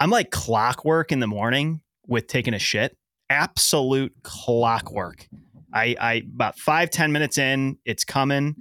I'm 0.00 0.10
like 0.10 0.30
clockwork 0.30 1.10
in 1.12 1.20
the 1.20 1.26
morning 1.26 1.80
with 2.06 2.26
taking 2.26 2.52
a 2.54 2.58
shit. 2.58 2.96
Absolute 3.30 4.12
clockwork. 4.22 5.26
I 5.74 5.96
I 6.00 6.12
about 6.34 6.58
five 6.58 6.90
ten 6.90 7.12
minutes 7.12 7.36
in, 7.36 7.78
it's 7.84 8.04
coming. 8.04 8.56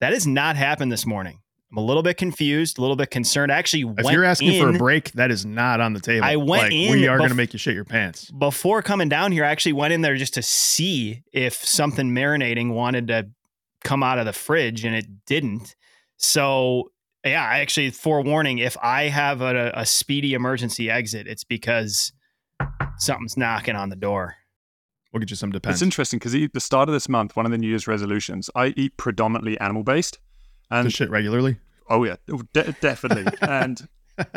That 0.00 0.12
has 0.12 0.26
not 0.26 0.56
happened 0.56 0.92
this 0.92 1.06
morning. 1.06 1.40
I'm 1.70 1.78
a 1.78 1.84
little 1.84 2.02
bit 2.02 2.16
confused, 2.16 2.78
a 2.78 2.80
little 2.80 2.96
bit 2.96 3.10
concerned. 3.10 3.52
I 3.52 3.56
actually 3.56 3.92
If 3.98 4.10
you're 4.10 4.24
asking 4.24 4.60
for 4.60 4.70
a 4.70 4.78
break, 4.78 5.12
that 5.12 5.30
is 5.30 5.44
not 5.44 5.80
on 5.80 5.92
the 5.92 6.00
table. 6.00 6.24
I 6.24 6.36
went 6.36 6.64
like, 6.64 6.72
in 6.72 6.92
We 6.92 7.08
are 7.08 7.18
going 7.18 7.28
to 7.28 7.34
make 7.34 7.52
you 7.52 7.58
shit 7.58 7.74
your 7.74 7.84
pants. 7.84 8.30
before 8.30 8.80
coming 8.82 9.08
down 9.08 9.32
here, 9.32 9.44
I 9.44 9.50
actually 9.50 9.74
went 9.74 9.92
in 9.92 10.00
there 10.00 10.16
just 10.16 10.34
to 10.34 10.42
see 10.42 11.24
if 11.32 11.54
something 11.54 12.10
marinating 12.10 12.72
wanted 12.72 13.08
to 13.08 13.28
come 13.84 14.02
out 14.02 14.18
of 14.18 14.24
the 14.24 14.32
fridge, 14.32 14.84
and 14.84 14.94
it 14.94 15.06
didn't. 15.26 15.74
So, 16.16 16.90
yeah, 17.24 17.44
I 17.44 17.58
actually 17.58 17.90
forewarning: 17.90 18.58
if 18.58 18.76
I 18.82 19.04
have 19.04 19.42
a, 19.42 19.72
a 19.74 19.84
speedy 19.84 20.32
emergency 20.32 20.90
exit, 20.90 21.26
it's 21.26 21.44
because 21.44 22.12
something's 22.96 23.36
knocking 23.36 23.76
on 23.76 23.90
the 23.90 23.96
door. 23.96 24.36
We'll 25.12 25.20
get 25.20 25.30
you 25.30 25.36
some 25.36 25.50
depends. 25.50 25.78
It's 25.78 25.82
interesting 25.82 26.18
because 26.18 26.32
the 26.32 26.60
start 26.60 26.88
of 26.88 26.92
this 26.92 27.08
month, 27.08 27.34
one 27.34 27.46
of 27.46 27.52
the 27.52 27.58
New 27.58 27.68
Year's 27.68 27.86
resolutions, 27.86 28.50
I 28.54 28.74
eat 28.76 28.96
predominantly 28.96 29.58
animal 29.58 29.82
based. 29.82 30.18
And 30.70 30.92
shit 30.92 31.08
regularly. 31.08 31.56
oh, 31.88 32.04
yeah, 32.04 32.16
oh, 32.30 32.42
de- 32.52 32.72
definitely. 32.80 33.32
and 33.40 33.88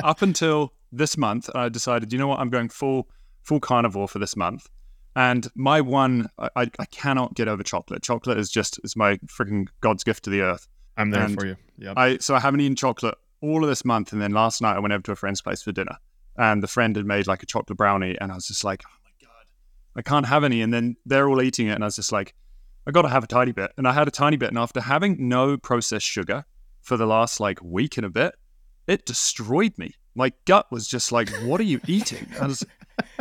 up 0.03 0.21
until 0.21 0.73
this 0.91 1.17
month, 1.17 1.49
I 1.53 1.67
decided, 1.69 2.13
you 2.13 2.19
know 2.19 2.27
what, 2.27 2.39
I'm 2.39 2.49
going 2.49 2.69
full 2.69 3.09
full 3.41 3.59
carnivore 3.59 4.07
for 4.07 4.19
this 4.19 4.35
month. 4.35 4.69
And 5.15 5.49
my 5.55 5.81
one, 5.81 6.29
I, 6.37 6.69
I, 6.79 6.85
cannot 6.85 7.33
get 7.33 7.47
over 7.49 7.63
chocolate. 7.63 8.01
Chocolate 8.01 8.37
is 8.37 8.49
just 8.49 8.79
is 8.83 8.95
my 8.95 9.17
freaking 9.25 9.67
God's 9.81 10.03
gift 10.05 10.23
to 10.23 10.29
the 10.29 10.41
earth. 10.41 10.67
I'm 10.95 11.09
there 11.09 11.23
and 11.23 11.37
for 11.37 11.45
you. 11.45 11.57
Yeah. 11.77 11.93
I 11.97 12.17
so 12.17 12.33
I 12.33 12.39
haven't 12.39 12.61
eaten 12.61 12.75
chocolate 12.75 13.15
all 13.41 13.63
of 13.63 13.69
this 13.69 13.83
month, 13.83 14.13
and 14.13 14.21
then 14.21 14.31
last 14.31 14.61
night 14.61 14.75
I 14.75 14.79
went 14.79 14.93
over 14.93 15.03
to 15.03 15.11
a 15.11 15.15
friend's 15.15 15.41
place 15.41 15.61
for 15.61 15.73
dinner, 15.73 15.97
and 16.37 16.63
the 16.63 16.67
friend 16.67 16.95
had 16.95 17.05
made 17.05 17.27
like 17.27 17.43
a 17.43 17.45
chocolate 17.45 17.77
brownie, 17.77 18.17
and 18.21 18.31
I 18.31 18.35
was 18.35 18.47
just 18.47 18.63
like, 18.63 18.83
I 19.95 20.01
can't 20.01 20.25
have 20.25 20.43
any. 20.43 20.61
And 20.61 20.73
then 20.73 20.95
they're 21.05 21.27
all 21.27 21.41
eating 21.41 21.67
it, 21.67 21.73
and 21.73 21.83
I 21.83 21.87
was 21.87 21.95
just 21.95 22.11
like, 22.11 22.33
I 22.87 22.91
got 22.91 23.03
to 23.03 23.09
have 23.09 23.23
a 23.23 23.27
tiny 23.27 23.51
bit, 23.51 23.71
and 23.77 23.87
I 23.87 23.93
had 23.93 24.07
a 24.07 24.11
tiny 24.11 24.37
bit, 24.37 24.49
and 24.49 24.57
after 24.57 24.81
having 24.81 25.29
no 25.29 25.57
processed 25.57 26.05
sugar 26.05 26.45
for 26.81 26.97
the 26.97 27.05
last 27.05 27.39
like 27.39 27.61
week 27.61 27.97
and 27.97 28.05
a 28.05 28.09
bit, 28.09 28.35
it 28.87 29.05
destroyed 29.05 29.77
me. 29.77 29.93
My 30.15 30.33
gut 30.45 30.71
was 30.71 30.87
just 30.87 31.11
like, 31.11 31.29
what 31.43 31.59
are 31.59 31.65
you 31.65 31.79
eating? 31.87 32.27
I 32.39 32.47
was, 32.47 32.65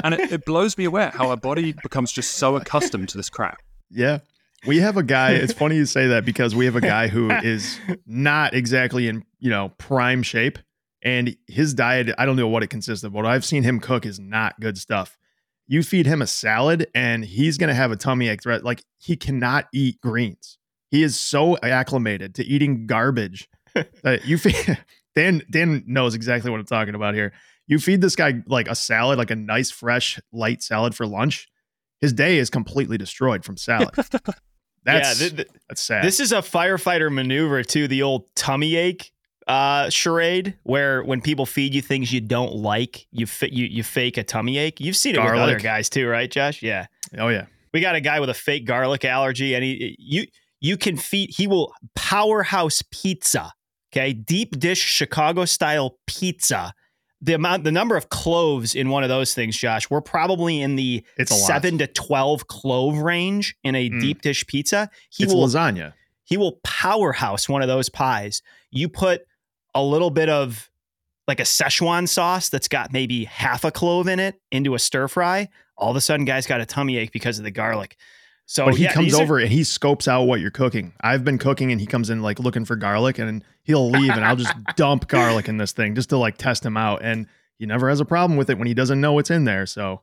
and 0.03 0.15
it, 0.15 0.33
it 0.33 0.45
blows 0.45 0.79
me 0.79 0.85
away 0.85 1.11
how 1.13 1.29
our 1.29 1.37
body 1.37 1.75
becomes 1.83 2.11
just 2.11 2.33
so 2.33 2.57
accustomed 2.57 3.11
to 3.11 3.17
this 3.17 3.29
crap. 3.29 3.61
Yeah. 3.91 4.21
We 4.67 4.79
have 4.79 4.97
a 4.97 5.03
guy, 5.03 5.33
it's 5.33 5.55
funny 5.55 5.77
you 5.77 5.87
say 5.87 6.09
that 6.09 6.25
because 6.27 6.55
we 6.55 6.67
have 6.67 6.77
a 6.77 6.83
guy 6.83 7.09
who 7.09 7.31
is 7.31 7.79
not 8.07 8.53
exactly 8.53 9.09
in, 9.09 9.25
you 9.39 9.49
know, 9.49 9.71
prime 9.79 10.23
shape 10.23 10.59
and 11.03 11.35
his 11.47 11.73
diet, 11.73 12.11
I 12.19 12.27
don't 12.27 12.37
know 12.37 12.49
what 12.49 12.63
it 12.63 12.69
consists 12.69 13.03
of. 13.05 13.13
What 13.15 13.25
I've 13.25 13.45
seen 13.45 13.63
him 13.63 13.81
cook 13.81 14.05
is 14.05 14.19
not 14.19 14.61
good 14.61 14.77
stuff. 14.77 15.17
You 15.71 15.85
feed 15.85 16.07
him 16.07 16.21
a 16.21 16.27
salad 16.27 16.89
and 16.97 17.25
he's 17.25 17.57
going 17.57 17.69
to 17.69 17.75
have 17.75 17.93
a 17.93 17.97
tummy 17.97 18.27
ache 18.27 18.43
threat. 18.43 18.65
Like 18.65 18.83
he 18.99 19.17
cannot 19.17 19.69
eat 19.73 20.01
greens. 20.01 20.59
He 20.91 21.05
is 21.05 21.17
so 21.19 21.57
acclimated 21.59 22.35
to 22.35 22.45
eating 22.45 22.89
garbage 22.89 23.49
that 24.03 24.25
you 24.25 24.37
feed, 24.37 24.79
Dan 25.15 25.43
Dan 25.49 25.85
knows 25.87 26.17
exactly 26.17 26.51
what 26.51 26.59
I'm 26.59 26.67
talking 26.67 26.97
about 26.97 27.15
here. 27.15 27.33
You 27.69 27.79
feed 27.79 28.01
this 28.01 28.17
guy 28.17 28.43
like 28.49 28.67
a 28.67 28.75
salad, 28.75 29.17
like 29.17 29.31
a 29.31 29.37
nice 29.37 29.71
fresh 29.71 30.19
light 30.33 30.61
salad 30.61 30.97
for 30.97 31.07
lunch. 31.07 31.49
His 32.01 32.13
day 32.13 32.39
is 32.39 32.51
completely 32.51 32.99
destroyed 32.99 33.45
from 33.45 33.57
salad. 33.57 33.95
That's 34.85 35.21
yeah, 35.21 35.29
th- 35.29 35.37
th- 35.37 35.49
that's 35.69 35.83
sad. 35.83 36.03
This 36.03 36.21
is 36.21 36.33
a 36.33 36.39
firefighter 36.39 37.13
maneuver 37.13 37.63
too. 37.63 37.87
The 37.87 38.01
old 38.01 38.35
tummy 38.35 38.77
ache 38.77 39.13
uh, 39.51 39.91
charade, 39.91 40.55
where 40.63 41.03
when 41.03 41.21
people 41.21 41.47
feed 41.47 41.75
you 41.75 41.83
things 41.83 42.13
you 42.13 42.21
don't 42.21 42.55
like, 42.55 43.07
you 43.11 43.27
you 43.43 43.67
you 43.67 43.83
fake 43.83 44.17
a 44.17 44.23
tummy 44.25 44.59
ache. 44.59 44.81
You've 44.81 44.97
seen 44.97 45.15
it 45.17 45.19
with 45.19 45.33
other 45.41 45.59
guys 45.59 45.89
too, 45.89 46.07
right, 46.09 46.31
Josh? 46.31 46.63
Yeah, 46.63 46.87
oh 47.19 47.29
yeah. 47.29 47.47
we 47.73 47.81
got 47.81 47.95
a 47.97 48.01
guy 48.01 48.21
with 48.21 48.31
a 48.31 48.35
fake 48.35 48.65
garlic 48.65 49.05
allergy, 49.05 49.55
and 49.55 49.65
he 49.65 49.97
you 49.99 50.27
you 50.61 50.77
can 50.77 50.97
feed. 50.97 51.31
He 51.37 51.47
will 51.47 51.73
powerhouse 51.97 52.83
pizza. 52.91 53.53
Okay, 53.93 54.13
deep 54.13 54.59
dish 54.59 54.81
Chicago 54.81 55.45
style 55.45 55.99
pizza. 56.07 56.73
The 57.23 57.35
amount, 57.35 57.65
the 57.65 57.73
number 57.73 57.97
of 57.97 58.09
cloves 58.09 58.75
in 58.75 58.89
one 58.89 59.03
of 59.03 59.09
those 59.11 59.35
things, 59.35 59.55
Josh, 59.57 59.91
we're 59.91 60.01
probably 60.01 60.63
in 60.63 60.77
the 60.77 61.05
It's 61.19 61.47
seven 61.47 61.77
to 61.79 61.87
twelve 61.87 62.47
clove 62.47 62.99
range 62.99 63.57
in 63.65 63.75
a 63.75 63.91
Mm. 63.91 64.01
deep 64.01 64.23
dish 64.23 64.47
pizza. 64.47 64.89
He 65.11 65.25
it's 65.25 65.35
will 65.35 65.47
lasagna. 65.47 65.93
he 66.25 66.37
will 66.39 66.61
powerhouse 66.63 67.47
one 67.49 67.61
of 67.63 67.69
those 67.69 67.89
pies. 67.91 68.43
You 68.71 68.89
put 68.89 69.23
a 69.75 69.83
little 69.83 70.11
bit 70.11 70.29
of 70.29 70.71
like 71.29 71.41
a 71.41 71.45
Szechuan 71.45 72.09
sauce 72.09 72.49
that's 72.49 72.69
got 72.69 72.93
maybe 72.93 73.25
half 73.25 73.65
a 73.65 73.71
clove 73.71 74.09
in 74.09 74.19
it 74.19 74.41
into 74.51 74.75
a 74.75 74.79
stir 74.79 75.07
fry. 75.09 75.49
All 75.77 75.91
of 75.91 75.97
a 75.97 76.01
sudden, 76.01 76.25
guys 76.25 76.47
got 76.47 76.61
a 76.61 76.67
tummy 76.67 76.97
ache 76.97 77.13
because 77.13 77.39
of 77.39 77.45
the 77.45 77.51
garlic. 77.51 77.97
So 78.47 78.65
but 78.67 78.75
he 78.75 78.83
yeah, 78.85 78.93
comes 78.93 79.07
these 79.07 79.19
are- 79.19 79.23
over 79.23 79.39
and 79.39 79.49
he 79.49 79.63
scopes 79.63 80.09
out 80.09 80.25
what 80.25 80.41
you're 80.41 80.51
cooking. 80.51 80.93
I've 81.01 81.23
been 81.25 81.39
cooking 81.39 81.71
and 81.71 81.81
he 81.81 81.87
comes 81.87 82.11
in 82.11 82.21
like 82.21 82.41
looking 82.41 82.65
for 82.65 82.75
garlic 82.75 83.19
and 83.19 83.45
he'll 83.63 83.89
leave 83.91 84.11
and 84.11 84.25
I'll 84.25 84.35
just 84.35 84.53
dump 84.77 85.07
garlic 85.07 85.49
in 85.49 85.57
this 85.59 85.71
thing 85.73 85.95
just 85.95 86.09
to 86.11 86.17
like 86.17 86.37
test 86.37 86.67
him 86.67 86.77
out. 86.77 87.01
And 87.03 87.27
he 87.59 87.67
never 87.67 87.89
has 87.89 88.01
a 88.01 88.05
problem 88.05 88.37
with 88.37 88.51
it 88.51 88.59
when 88.59 88.67
he 88.67 88.75
doesn't 88.75 89.01
know 89.01 89.13
what's 89.13 89.31
in 89.31 89.45
there. 89.45 89.67
So 89.67 90.03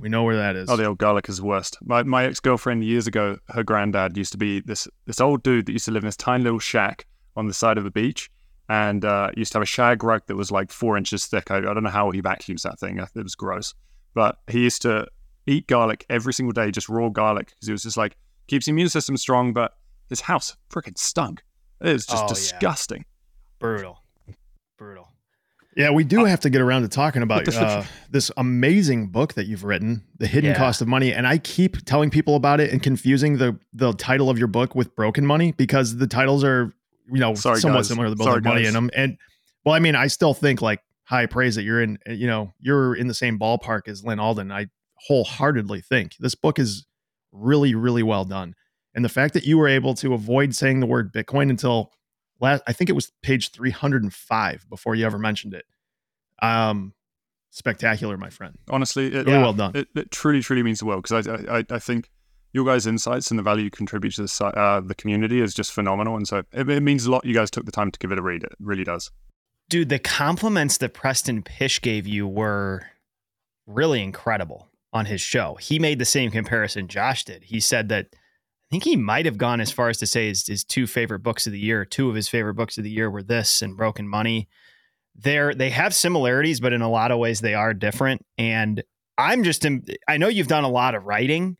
we 0.00 0.08
know 0.08 0.24
where 0.24 0.36
that 0.36 0.56
is. 0.56 0.68
Oh, 0.68 0.76
the 0.76 0.86
old 0.86 0.98
garlic 0.98 1.28
is 1.28 1.36
the 1.36 1.44
worst. 1.44 1.78
My 1.82 2.02
my 2.02 2.24
ex 2.24 2.40
girlfriend 2.40 2.82
years 2.82 3.06
ago, 3.06 3.38
her 3.50 3.62
granddad 3.62 4.16
used 4.16 4.32
to 4.32 4.38
be 4.38 4.58
this 4.60 4.88
this 5.06 5.20
old 5.20 5.44
dude 5.44 5.66
that 5.66 5.72
used 5.72 5.84
to 5.84 5.92
live 5.92 6.02
in 6.02 6.08
this 6.08 6.16
tiny 6.16 6.42
little 6.42 6.58
shack 6.58 7.06
on 7.36 7.46
the 7.46 7.54
side 7.54 7.78
of 7.78 7.84
the 7.84 7.90
beach, 7.92 8.28
and 8.68 9.04
uh, 9.04 9.30
used 9.36 9.52
to 9.52 9.58
have 9.58 9.62
a 9.62 9.66
shag 9.66 10.02
rug 10.04 10.22
that 10.26 10.36
was 10.36 10.50
like 10.50 10.70
four 10.72 10.96
inches 10.96 11.26
thick. 11.26 11.50
I, 11.50 11.58
I 11.58 11.60
don't 11.60 11.82
know 11.82 11.90
how 11.90 12.10
he 12.10 12.20
vacuums 12.20 12.62
that 12.64 12.78
thing. 12.78 12.98
It 12.98 13.08
was 13.22 13.34
gross, 13.34 13.74
but 14.14 14.38
he 14.48 14.60
used 14.60 14.82
to 14.82 15.06
eat 15.46 15.66
garlic 15.66 16.04
every 16.10 16.34
single 16.34 16.52
day, 16.52 16.70
just 16.70 16.88
raw 16.88 17.08
garlic, 17.08 17.48
because 17.48 17.68
it 17.68 17.72
was 17.72 17.82
just 17.82 17.96
like 17.96 18.16
keeps 18.46 18.66
the 18.66 18.70
immune 18.70 18.88
system 18.90 19.16
strong. 19.16 19.52
But 19.52 19.72
his 20.08 20.22
house 20.22 20.56
freaking 20.70 20.98
stunk. 20.98 21.42
It 21.80 21.92
was 21.92 22.06
just 22.06 22.22
Oh, 22.24 22.26
yeah. 22.26 22.34
disgusting. 22.34 23.04
brutal, 23.58 24.02
brutal. 24.76 25.08
Yeah, 25.76 25.90
we 25.90 26.02
do 26.02 26.24
have 26.24 26.40
to 26.40 26.50
get 26.50 26.60
around 26.60 26.82
to 26.82 26.88
talking 26.88 27.22
about 27.22 27.46
uh, 27.54 27.84
this 28.10 28.32
amazing 28.36 29.08
book 29.08 29.34
that 29.34 29.46
you've 29.46 29.62
written, 29.62 30.02
The 30.18 30.26
Hidden 30.26 30.50
Yeah. 30.50 30.56
Cost 30.56 30.82
of 30.82 30.88
Money. 30.88 31.12
And 31.12 31.24
I 31.24 31.38
keep 31.38 31.84
telling 31.84 32.10
people 32.10 32.34
about 32.34 32.58
it 32.60 32.72
and 32.72 32.82
confusing 32.82 33.38
the 33.38 33.56
the 33.72 33.92
title 33.92 34.28
of 34.28 34.38
your 34.38 34.48
book 34.48 34.74
with 34.74 34.96
Broken 34.96 35.24
Money 35.24 35.52
because 35.52 35.98
the 35.98 36.08
titles 36.08 36.42
are, 36.42 36.72
you 37.12 37.20
know, 37.20 37.34
Sorry, 37.34 37.60
somewhat 37.60 37.78
guys. 37.78 37.88
similar. 37.88 38.08
to 38.10 38.16
both 38.16 38.26
Sorry, 38.26 38.40
money 38.40 38.60
guys. 38.62 38.68
in 38.68 38.74
them. 38.74 38.90
And 38.94 39.16
well, 39.64 39.74
I 39.74 39.78
mean, 39.78 39.94
I 39.94 40.06
still 40.06 40.34
think 40.34 40.62
like 40.62 40.80
high 41.04 41.26
praise 41.26 41.54
that 41.54 41.62
you're 41.62 41.82
in, 41.82 41.98
you 42.06 42.26
know, 42.26 42.52
you're 42.60 42.94
in 42.94 43.08
the 43.08 43.14
same 43.14 43.38
ballpark 43.38 43.88
as 43.88 44.04
Lyn 44.04 44.18
Alden. 44.20 44.52
I 44.52 44.66
wholeheartedly 45.06 45.80
think 45.80 46.16
this 46.18 46.34
book 46.34 46.58
is 46.58 46.86
really, 47.32 47.74
really 47.74 48.02
well 48.02 48.24
done. 48.24 48.54
And 48.94 49.04
the 49.04 49.08
fact 49.08 49.34
that 49.34 49.44
you 49.44 49.58
were 49.58 49.68
able 49.68 49.94
to 49.94 50.12
avoid 50.14 50.54
saying 50.54 50.80
the 50.80 50.86
word 50.86 51.12
Bitcoin 51.12 51.50
until 51.50 51.92
last, 52.40 52.62
I 52.66 52.72
think 52.72 52.90
it 52.90 52.94
was 52.94 53.12
page 53.22 53.50
305 53.52 54.66
before 54.68 54.94
you 54.94 55.06
ever 55.06 55.18
mentioned 55.18 55.54
it. 55.54 55.64
Um, 56.42 56.94
spectacular, 57.50 58.16
my 58.16 58.30
friend. 58.30 58.56
Honestly, 58.70 59.06
it, 59.06 59.26
Really 59.26 59.38
well 59.38 59.52
done. 59.52 59.76
It, 59.76 59.88
it 59.94 60.10
truly, 60.10 60.40
truly 60.40 60.62
means 60.62 60.80
the 60.80 60.86
world 60.86 61.02
because 61.04 61.28
I, 61.28 61.58
I, 61.58 61.64
I 61.70 61.78
think 61.78 62.10
your 62.52 62.64
guys' 62.64 62.86
insights 62.86 63.30
and 63.30 63.38
the 63.38 63.42
value 63.42 63.64
you 63.64 63.70
contribute 63.70 64.14
to 64.14 64.22
the, 64.22 64.44
uh, 64.44 64.80
the 64.80 64.94
community 64.94 65.40
is 65.40 65.54
just 65.54 65.72
phenomenal. 65.72 66.16
And 66.16 66.26
so 66.26 66.42
it, 66.52 66.68
it 66.68 66.82
means 66.82 67.06
a 67.06 67.10
lot. 67.10 67.24
You 67.24 67.34
guys 67.34 67.50
took 67.50 67.66
the 67.66 67.72
time 67.72 67.90
to 67.90 67.98
give 67.98 68.12
it 68.12 68.18
a 68.18 68.22
read. 68.22 68.44
It 68.44 68.52
really 68.60 68.84
does. 68.84 69.10
Dude, 69.68 69.90
the 69.90 69.98
compliments 69.98 70.78
that 70.78 70.94
Preston 70.94 71.42
Pysh 71.42 71.80
gave 71.80 72.06
you 72.06 72.26
were 72.26 72.86
really 73.66 74.02
incredible 74.02 74.68
on 74.92 75.06
his 75.06 75.20
show. 75.20 75.56
He 75.60 75.78
made 75.78 75.98
the 75.98 76.04
same 76.04 76.30
comparison 76.30 76.88
Josh 76.88 77.24
did. 77.24 77.44
He 77.44 77.60
said 77.60 77.90
that 77.90 78.06
I 78.12 78.70
think 78.70 78.84
he 78.84 78.96
might 78.96 79.26
have 79.26 79.38
gone 79.38 79.60
as 79.60 79.70
far 79.70 79.88
as 79.88 79.98
to 79.98 80.06
say 80.06 80.28
his, 80.28 80.46
his 80.46 80.64
two 80.64 80.86
favorite 80.86 81.22
books 81.22 81.46
of 81.46 81.52
the 81.52 81.58
year, 81.58 81.84
two 81.84 82.08
of 82.08 82.14
his 82.14 82.28
favorite 82.28 82.54
books 82.54 82.76
of 82.78 82.84
the 82.84 82.90
year 82.90 83.10
were 83.10 83.22
this 83.22 83.62
and 83.62 83.76
Broken 83.76 84.08
Money. 84.08 84.48
They're 85.14 85.54
they 85.54 85.70
have 85.70 85.94
similarities, 85.94 86.60
but 86.60 86.72
in 86.72 86.80
a 86.80 86.90
lot 86.90 87.10
of 87.10 87.18
ways 87.18 87.40
they 87.40 87.54
are 87.54 87.74
different. 87.74 88.24
And 88.36 88.82
I'm 89.16 89.42
just 89.42 89.66
I 90.06 90.16
know 90.16 90.28
you've 90.28 90.48
done 90.48 90.64
a 90.64 90.68
lot 90.68 90.94
of 90.94 91.04
writing. 91.04 91.56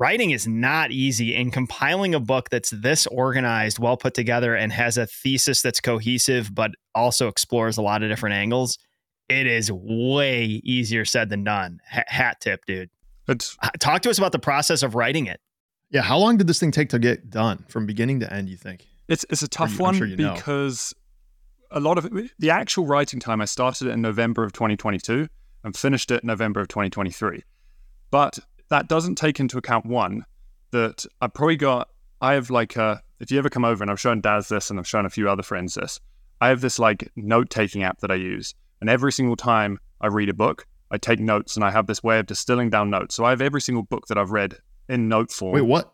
Writing 0.00 0.30
is 0.30 0.48
not 0.48 0.90
easy, 0.90 1.36
and 1.36 1.52
compiling 1.52 2.14
a 2.14 2.20
book 2.20 2.48
that's 2.48 2.70
this 2.70 3.06
organized, 3.08 3.78
well 3.78 3.98
put 3.98 4.14
together, 4.14 4.54
and 4.54 4.72
has 4.72 4.96
a 4.96 5.06
thesis 5.06 5.60
that's 5.60 5.78
cohesive, 5.78 6.54
but 6.54 6.70
also 6.94 7.28
explores 7.28 7.76
a 7.76 7.82
lot 7.82 8.02
of 8.02 8.08
different 8.08 8.34
angles. 8.34 8.78
It 9.28 9.46
is 9.46 9.70
way 9.70 10.62
easier 10.64 11.04
said 11.04 11.28
than 11.28 11.44
done. 11.44 11.80
H- 11.94 12.04
hat 12.08 12.40
tip, 12.40 12.64
dude. 12.64 12.88
It's 13.28 13.58
Talk 13.78 14.00
to 14.02 14.10
us 14.10 14.16
about 14.16 14.32
the 14.32 14.38
process 14.38 14.82
of 14.82 14.94
writing 14.94 15.26
it. 15.26 15.38
Yeah, 15.90 16.00
how 16.00 16.16
long 16.16 16.38
did 16.38 16.46
this 16.46 16.58
thing 16.58 16.70
take 16.70 16.88
to 16.88 16.98
get 16.98 17.28
done 17.28 17.66
from 17.68 17.84
beginning 17.84 18.20
to 18.20 18.32
end? 18.32 18.48
You 18.48 18.56
think? 18.56 18.86
it's 19.06 19.26
it's 19.28 19.42
a 19.42 19.48
tough 19.48 19.72
you- 19.72 19.84
one 19.84 19.94
sure 19.96 20.06
you 20.06 20.16
know. 20.16 20.34
because 20.34 20.94
a 21.70 21.78
lot 21.78 21.98
of 21.98 22.06
it, 22.06 22.30
the 22.38 22.48
actual 22.48 22.86
writing 22.86 23.20
time 23.20 23.42
I 23.42 23.44
started 23.44 23.88
it 23.88 23.90
in 23.90 24.00
November 24.00 24.44
of 24.44 24.52
2022 24.54 25.28
and 25.62 25.76
finished 25.76 26.10
it 26.10 26.22
in 26.22 26.28
November 26.28 26.60
of 26.60 26.68
2023. 26.68 27.42
But 28.10 28.38
that 28.70 28.88
doesn't 28.88 29.16
take 29.16 29.38
into 29.38 29.58
account 29.58 29.84
one 29.84 30.24
that 30.70 31.04
I've 31.20 31.34
probably 31.34 31.56
got. 31.56 31.88
I 32.20 32.34
have 32.34 32.50
like 32.50 32.76
a, 32.76 33.02
if 33.18 33.30
you 33.30 33.38
ever 33.38 33.50
come 33.50 33.64
over 33.64 33.82
and 33.82 33.90
I've 33.90 34.00
shown 34.00 34.20
Daz 34.20 34.48
this 34.48 34.70
and 34.70 34.78
I've 34.78 34.88
shown 34.88 35.06
a 35.06 35.10
few 35.10 35.28
other 35.28 35.42
friends 35.42 35.74
this. 35.74 36.00
I 36.40 36.48
have 36.48 36.60
this 36.60 36.78
like 36.78 37.10
note 37.16 37.50
taking 37.50 37.82
app 37.82 38.00
that 38.00 38.10
I 38.10 38.14
use, 38.14 38.54
and 38.80 38.88
every 38.88 39.12
single 39.12 39.36
time 39.36 39.78
I 40.00 40.06
read 40.06 40.30
a 40.30 40.34
book, 40.34 40.66
I 40.90 40.96
take 40.96 41.20
notes 41.20 41.54
and 41.54 41.64
I 41.64 41.70
have 41.70 41.86
this 41.86 42.02
way 42.02 42.18
of 42.18 42.26
distilling 42.26 42.70
down 42.70 42.88
notes. 42.88 43.14
So 43.14 43.24
I 43.24 43.30
have 43.30 43.42
every 43.42 43.60
single 43.60 43.82
book 43.82 44.06
that 44.06 44.16
I've 44.16 44.30
read 44.30 44.56
in 44.88 45.08
note 45.08 45.30
form. 45.30 45.54
Wait, 45.54 45.62
what? 45.62 45.92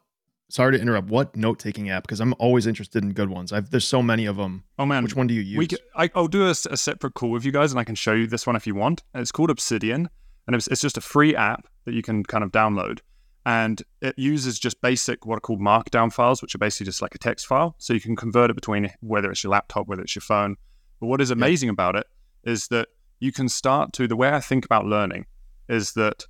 Sorry 0.49 0.77
to 0.77 0.81
interrupt. 0.81 1.09
What 1.09 1.35
note 1.35 1.59
taking 1.59 1.91
app? 1.91 2.05
Because 2.05 2.21
I'm 2.21 2.33
always 2.39 2.69
interested 2.69 3.03
in 3.03 3.13
good 3.13 3.29
ones. 3.29 3.53
I've 3.53 3.71
there's 3.71 3.85
so 3.85 4.01
many 4.03 4.27
of 4.27 4.37
them. 4.37 4.63
oh 4.79 4.87
man, 4.87 5.03
Which 5.03 5.17
one 5.17 5.27
do 5.27 5.35
you 5.35 5.41
use? 5.41 5.59
We 5.59 5.69
I, 5.97 6.09
will 6.15 6.29
do 6.29 6.47
a 6.49 6.55
separate 6.55 7.15
call 7.15 7.31
with 7.31 7.45
you 7.45 7.51
guys, 7.51 7.73
and 7.73 7.81
I 7.81 7.85
can 7.85 7.97
show 7.97 8.13
you 8.13 8.29
this 8.29 8.47
one 8.47 8.55
if 8.55 8.67
you 8.67 8.77
want. 8.77 9.03
And 9.13 9.21
it's 9.21 9.33
called 9.33 9.51
Obsidian, 9.51 10.09
and 10.47 10.57
it's, 10.57 10.67
it's 10.69 10.81
just 10.81 10.97
a 10.97 11.01
free 11.01 11.35
app 11.35 11.67
that 11.85 11.95
you 11.95 12.03
can 12.03 12.23
kind 12.25 12.45
of 12.45 12.53
download, 12.53 13.01
and 13.45 13.83
it 14.01 14.19
uses 14.19 14.59
just 14.59 14.81
basic 14.81 15.25
what 15.25 15.37
are 15.37 15.41
called 15.41 15.61
Markdown 15.61 16.13
files, 16.13 16.43
which 16.43 16.55
are 16.55 16.59
basically 16.59 16.87
just 16.87 17.01
like 17.01 17.15
a 17.15 17.19
text 17.19 17.47
file. 17.47 17.77
So 17.79 17.95
you 17.95 18.01
can 18.01 18.17
convert 18.17 18.51
it 18.51 18.55
between 18.55 18.91
whether 19.01 19.31
it's 19.31 19.45
your 19.45 19.53
laptop, 19.53 19.87
whether 19.87 20.03
it's 20.03 20.17
your 20.17 20.23
phone. 20.23 20.57
But 21.01 21.07
what 21.07 21.21
is 21.21 21.31
amazing 21.31 21.69
about 21.69 21.95
it 21.95 22.07
is 22.43 22.69
that 22.69 22.89
you 23.21 23.33
can 23.33 23.49
start 23.49 23.93
to 23.95 24.09
the 24.09 24.17
way 24.17 24.31
I 24.31 24.41
think 24.41 24.65
about 24.65 24.85
learning 24.85 25.27
is 25.69 25.93
that 25.93 26.25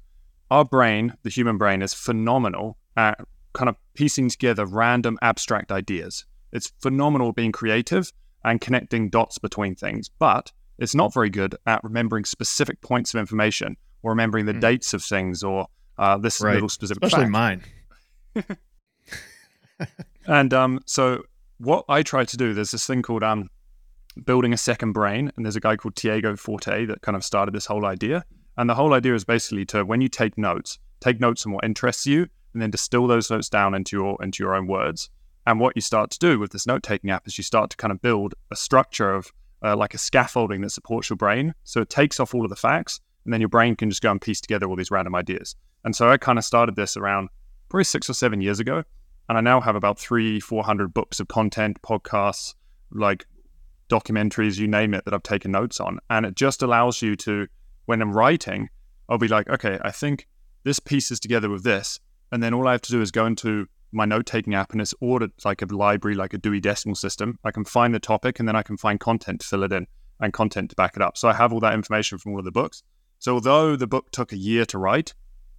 our 0.50 0.64
brain, 0.64 1.14
the 1.22 1.30
human 1.30 1.56
brain, 1.56 1.82
is 1.82 1.94
phenomenal 1.94 2.76
at 2.96 3.18
kind 3.54 3.68
of 3.68 3.76
piecing 3.94 4.28
together 4.28 4.66
random 4.66 5.18
abstract 5.22 5.72
ideas. 5.72 6.26
It's 6.52 6.72
phenomenal 6.80 7.32
being 7.32 7.50
creative 7.52 8.12
and 8.44 8.60
connecting 8.60 9.08
dots 9.08 9.38
between 9.38 9.74
things, 9.74 10.08
but 10.08 10.52
it's 10.78 10.94
not 10.94 11.14
very 11.14 11.30
good 11.30 11.56
at 11.66 11.82
remembering 11.82 12.24
specific 12.24 12.80
points 12.82 13.14
of 13.14 13.20
information 13.20 13.76
or 14.02 14.12
remembering 14.12 14.46
the 14.46 14.52
Hmm. 14.52 14.60
dates 14.60 14.94
of 14.94 15.02
things 15.02 15.42
or 15.42 15.66
uh, 15.98 16.18
this 16.18 16.40
Right. 16.40 16.54
little 16.54 16.68
specific 16.68 17.02
Especially 17.04 17.24
fact. 17.24 17.32
mine. 17.32 17.62
And 20.26 20.52
um, 20.52 20.80
so 20.86 21.22
what 21.58 21.84
I 21.88 22.02
try 22.02 22.24
to 22.24 22.36
do, 22.36 22.52
there's 22.52 22.72
this 22.72 22.86
thing 22.86 23.02
called 23.02 23.22
um, 23.22 23.48
building 24.24 24.52
a 24.52 24.56
second 24.56 24.92
brain, 24.92 25.30
and 25.36 25.46
there's 25.46 25.54
a 25.56 25.60
guy 25.60 25.76
called 25.76 25.94
Tiago 25.94 26.34
Forte 26.36 26.84
that 26.86 27.00
kind 27.02 27.14
of 27.14 27.22
started 27.24 27.54
this 27.54 27.66
whole 27.66 27.86
idea. 27.86 28.24
And 28.56 28.68
the 28.68 28.74
whole 28.74 28.92
idea 28.94 29.14
is 29.14 29.24
basically 29.24 29.64
to 29.66 29.84
when 29.84 30.00
you 30.00 30.08
take 30.08 30.36
notes, 30.36 30.78
take 31.00 31.20
notes 31.20 31.46
on 31.46 31.52
what 31.52 31.64
interests 31.64 32.06
you, 32.06 32.26
and 32.54 32.62
then 32.62 32.70
distill 32.70 33.06
those 33.06 33.30
notes 33.30 33.48
down 33.48 33.74
into 33.74 33.96
your 33.96 34.16
into 34.22 34.42
your 34.42 34.54
own 34.54 34.66
words. 34.66 35.10
And 35.46 35.60
what 35.60 35.76
you 35.76 35.82
start 35.82 36.10
to 36.10 36.18
do 36.18 36.40
with 36.40 36.50
this 36.50 36.66
note 36.66 36.82
taking 36.82 37.10
app 37.10 37.28
is 37.28 37.38
you 37.38 37.44
start 37.44 37.70
to 37.70 37.76
kind 37.76 37.92
of 37.92 38.02
build 38.02 38.34
a 38.50 38.56
structure 38.56 39.14
of 39.14 39.30
uh, 39.62 39.76
like 39.76 39.94
a 39.94 39.98
scaffolding 39.98 40.62
that 40.62 40.70
supports 40.70 41.08
your 41.08 41.16
brain. 41.18 41.54
So 41.62 41.82
it 41.82 41.90
takes 41.90 42.18
off 42.18 42.34
all 42.34 42.42
of 42.44 42.50
the 42.50 42.56
facts, 42.56 43.00
and 43.26 43.32
then 43.32 43.40
your 43.40 43.48
brain 43.48 43.76
can 43.76 43.90
just 43.90 44.00
go 44.00 44.10
and 44.10 44.20
piece 44.20 44.40
together 44.40 44.66
all 44.66 44.76
these 44.76 44.90
random 44.90 45.14
ideas. 45.14 45.54
And 45.84 45.94
so 45.94 46.08
I 46.08 46.16
kind 46.16 46.38
of 46.38 46.44
started 46.44 46.76
this 46.76 46.96
around 46.96 47.28
probably 47.68 47.84
six 47.84 48.08
or 48.08 48.14
seven 48.14 48.40
years 48.40 48.60
ago 48.60 48.84
and 49.28 49.36
I 49.36 49.40
now 49.40 49.60
have 49.60 49.76
about 49.76 49.98
three, 49.98 50.40
four 50.40 50.62
hundred 50.62 50.94
books 50.94 51.20
of 51.20 51.28
content, 51.28 51.82
podcasts, 51.82 52.54
like 52.92 53.26
documentaries, 53.88 54.58
you 54.58 54.68
name 54.68 54.94
it, 54.94 55.04
that 55.04 55.14
I've 55.14 55.22
taken 55.22 55.50
notes 55.50 55.80
on. 55.80 55.98
And 56.10 56.24
it 56.24 56.36
just 56.36 56.62
allows 56.62 57.02
you 57.02 57.16
to, 57.16 57.46
when 57.86 58.00
I'm 58.00 58.12
writing, 58.12 58.68
I'll 59.08 59.18
be 59.18 59.28
like, 59.28 59.48
okay, 59.48 59.78
I 59.82 59.90
think 59.90 60.26
this 60.64 60.78
pieces 60.80 61.20
together 61.20 61.48
with 61.48 61.64
this, 61.64 62.00
and 62.32 62.42
then 62.42 62.54
all 62.54 62.66
I 62.66 62.72
have 62.72 62.82
to 62.82 62.92
do 62.92 63.00
is 63.00 63.10
go 63.10 63.26
into 63.26 63.66
my 63.92 64.04
note 64.04 64.26
taking 64.26 64.54
app 64.54 64.72
and 64.72 64.80
it's 64.80 64.94
ordered 65.00 65.30
like 65.44 65.62
a 65.62 65.66
library, 65.66 66.16
like 66.16 66.34
a 66.34 66.38
Dewey 66.38 66.60
Decimal 66.60 66.96
System. 66.96 67.38
I 67.44 67.50
can 67.50 67.64
find 67.64 67.94
the 67.94 68.00
topic 68.00 68.38
and 68.38 68.48
then 68.48 68.56
I 68.56 68.62
can 68.62 68.76
find 68.76 68.98
content 68.98 69.40
to 69.40 69.46
fill 69.46 69.62
it 69.62 69.72
in 69.72 69.86
and 70.20 70.32
content 70.32 70.70
to 70.70 70.76
back 70.76 70.96
it 70.96 71.02
up. 71.02 71.16
So 71.16 71.28
I 71.28 71.32
have 71.34 71.52
all 71.52 71.60
that 71.60 71.74
information 71.74 72.18
from 72.18 72.32
all 72.32 72.38
of 72.38 72.44
the 72.44 72.50
books. 72.50 72.82
So 73.18 73.34
although 73.34 73.76
the 73.76 73.86
book 73.86 74.10
took 74.10 74.32
a 74.32 74.36
year 74.36 74.64
to 74.66 74.78
write, 74.78 75.14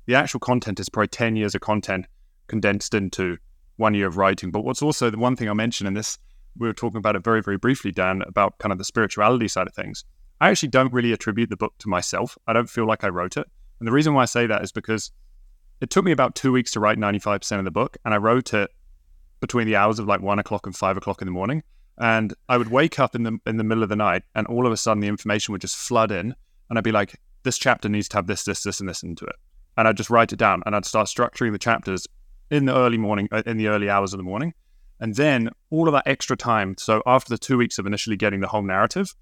the 0.06 0.16
actual 0.16 0.40
content 0.40 0.80
is 0.80 0.90
probably 0.90 1.10
10 1.10 1.36
years 1.36 1.56
of 1.56 1.62
content 1.62 2.06
condensed 2.48 2.94
into 2.94 3.38
one 3.76 3.94
year 3.94 4.08
of 4.08 4.18
writing. 4.18 4.52
But 4.52 4.62
what's 4.62 4.82
also 4.82 5.10
the 5.10 5.18
one 5.18 5.36
thing 5.36 5.50
I 5.50 5.54
mentioned 5.54 5.88
in 5.88 5.94
this, 5.94 6.18
we 6.58 6.68
were 6.68 6.74
talking 6.74 6.98
about 6.98 7.16
it 7.16 7.24
very, 7.24 7.42
very 7.42 7.58
briefly, 7.58 7.92
Dan, 7.92 8.24
about 8.26 8.58
kind 8.58 8.72
of 8.72 8.78
the 8.78 8.84
spirituality 8.84 9.48
side 9.48 9.68
of 9.68 9.74
things. 9.74 10.06
I 10.40 10.50
actually 10.50 10.70
don't 10.70 10.94
really 10.94 11.12
attribute 11.12 11.50
the 11.50 11.58
book 11.58 11.74
to 11.80 11.90
myself. 11.90 12.38
I 12.48 12.54
don't 12.54 12.70
feel 12.70 12.86
like 12.86 13.04
I 13.04 13.10
wrote 13.10 13.38
it. 13.38 13.48
And 13.80 13.88
the 13.88 13.92
reason 13.92 14.14
why 14.14 14.24
I 14.24 14.26
say 14.26 14.48
that 14.48 14.64
is 14.64 14.72
because 14.72 15.12
it 15.82 15.90
took 15.90 16.06
me 16.06 16.12
about 16.12 16.36
two 16.36 16.52
weeks 16.52 16.72
to 16.72 16.80
write 16.80 16.98
95% 16.98 17.60
of 17.60 17.66
the 17.66 17.72
book, 17.72 17.98
and 18.04 18.14
I 18.14 18.18
wrote 18.18 18.54
it 18.54 18.72
between 19.40 19.68
the 19.68 19.76
hours 19.76 20.00
of 20.00 20.08
like 20.08 20.22
one 20.22 20.40
o'clock 20.40 20.66
and 20.66 20.76
five 20.76 20.98
o'clock 20.98 21.22
in 21.22 21.28
the 21.28 21.32
morning. 21.32 21.64
And 22.00 22.34
I 22.50 22.58
would 22.58 22.70
wake 22.70 23.00
up 23.00 23.16
in 23.16 23.24
the 23.24 23.40
in 23.46 23.58
the 23.58 23.64
middle 23.64 23.84
of 23.84 23.90
the 23.90 23.96
night, 23.96 24.24
and 24.36 24.46
all 24.48 24.66
of 24.66 24.72
a 24.72 24.78
sudden 24.78 25.02
the 25.02 25.08
information 25.08 25.52
would 25.52 25.62
just 25.62 25.76
flood 25.76 26.12
in, 26.12 26.36
and 26.70 26.78
I'd 26.78 26.84
be 26.84 26.92
like, 26.92 27.20
"This 27.48 27.58
chapter 27.58 27.90
needs 27.90 28.08
to 28.10 28.18
have 28.18 28.28
this, 28.28 28.44
this, 28.44 28.62
this, 28.64 28.80
and 28.80 28.90
this 28.90 29.02
into 29.02 29.26
it," 29.26 29.36
and 29.78 29.88
I'd 29.88 29.98
just 29.98 30.10
write 30.10 30.34
it 30.34 30.40
down, 30.40 30.62
and 30.66 30.76
I'd 30.76 30.86
start 30.86 31.08
structuring 31.08 31.54
the 31.54 31.58
chapters 31.58 32.06
in 32.52 32.66
the 32.66 32.76
early 32.76 32.98
morning, 32.98 33.28
uh, 33.32 33.44
in 33.46 33.58
the 33.58 33.68
early 33.68 33.90
hours 33.90 34.14
of 34.14 34.18
the 34.18 34.24
morning, 34.24 34.54
and 35.00 35.16
then 35.16 35.50
all 35.70 35.88
of 35.88 35.94
that 35.94 36.08
extra 36.08 36.36
time. 36.36 36.76
So 36.78 37.02
after 37.06 37.30
the 37.30 37.38
two 37.38 37.58
weeks 37.58 37.78
of 37.78 37.86
initially 37.86 38.18
getting 38.18 38.42
the 38.42 38.48
whole 38.48 38.64
narrative, 38.64 39.16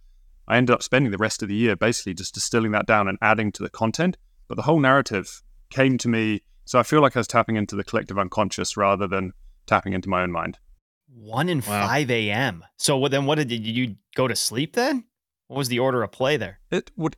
I 0.47 0.57
ended 0.57 0.73
up 0.73 0.83
spending 0.83 1.11
the 1.11 1.17
rest 1.17 1.41
of 1.41 1.49
the 1.49 1.55
year 1.55 1.75
basically 1.75 2.13
just 2.13 2.33
distilling 2.33 2.71
that 2.71 2.85
down 2.85 3.07
and 3.07 3.17
adding 3.21 3.51
to 3.53 3.63
the 3.63 3.69
content. 3.69 4.17
But 4.47 4.55
the 4.55 4.63
whole 4.63 4.79
narrative 4.79 5.41
came 5.69 5.97
to 5.99 6.07
me. 6.07 6.41
So 6.65 6.79
I 6.79 6.83
feel 6.83 7.01
like 7.01 7.15
I 7.15 7.19
was 7.19 7.27
tapping 7.27 7.55
into 7.55 7.75
the 7.75 7.83
collective 7.83 8.19
unconscious 8.19 8.77
rather 8.77 9.07
than 9.07 9.33
tapping 9.65 9.93
into 9.93 10.09
my 10.09 10.21
own 10.21 10.31
mind. 10.31 10.59
1 11.07 11.49
in 11.49 11.59
wow. 11.59 11.87
5 11.87 12.11
a.m. 12.11 12.63
So 12.77 13.07
then 13.07 13.25
what 13.25 13.35
did, 13.35 13.47
did 13.47 13.65
you 13.65 13.95
go 14.15 14.27
to 14.27 14.35
sleep 14.35 14.73
then? 14.73 15.05
What 15.47 15.57
was 15.57 15.69
the 15.69 15.79
order 15.79 16.03
of 16.03 16.11
play 16.11 16.37
there? 16.37 16.59
It 16.71 16.91
would. 16.95 17.15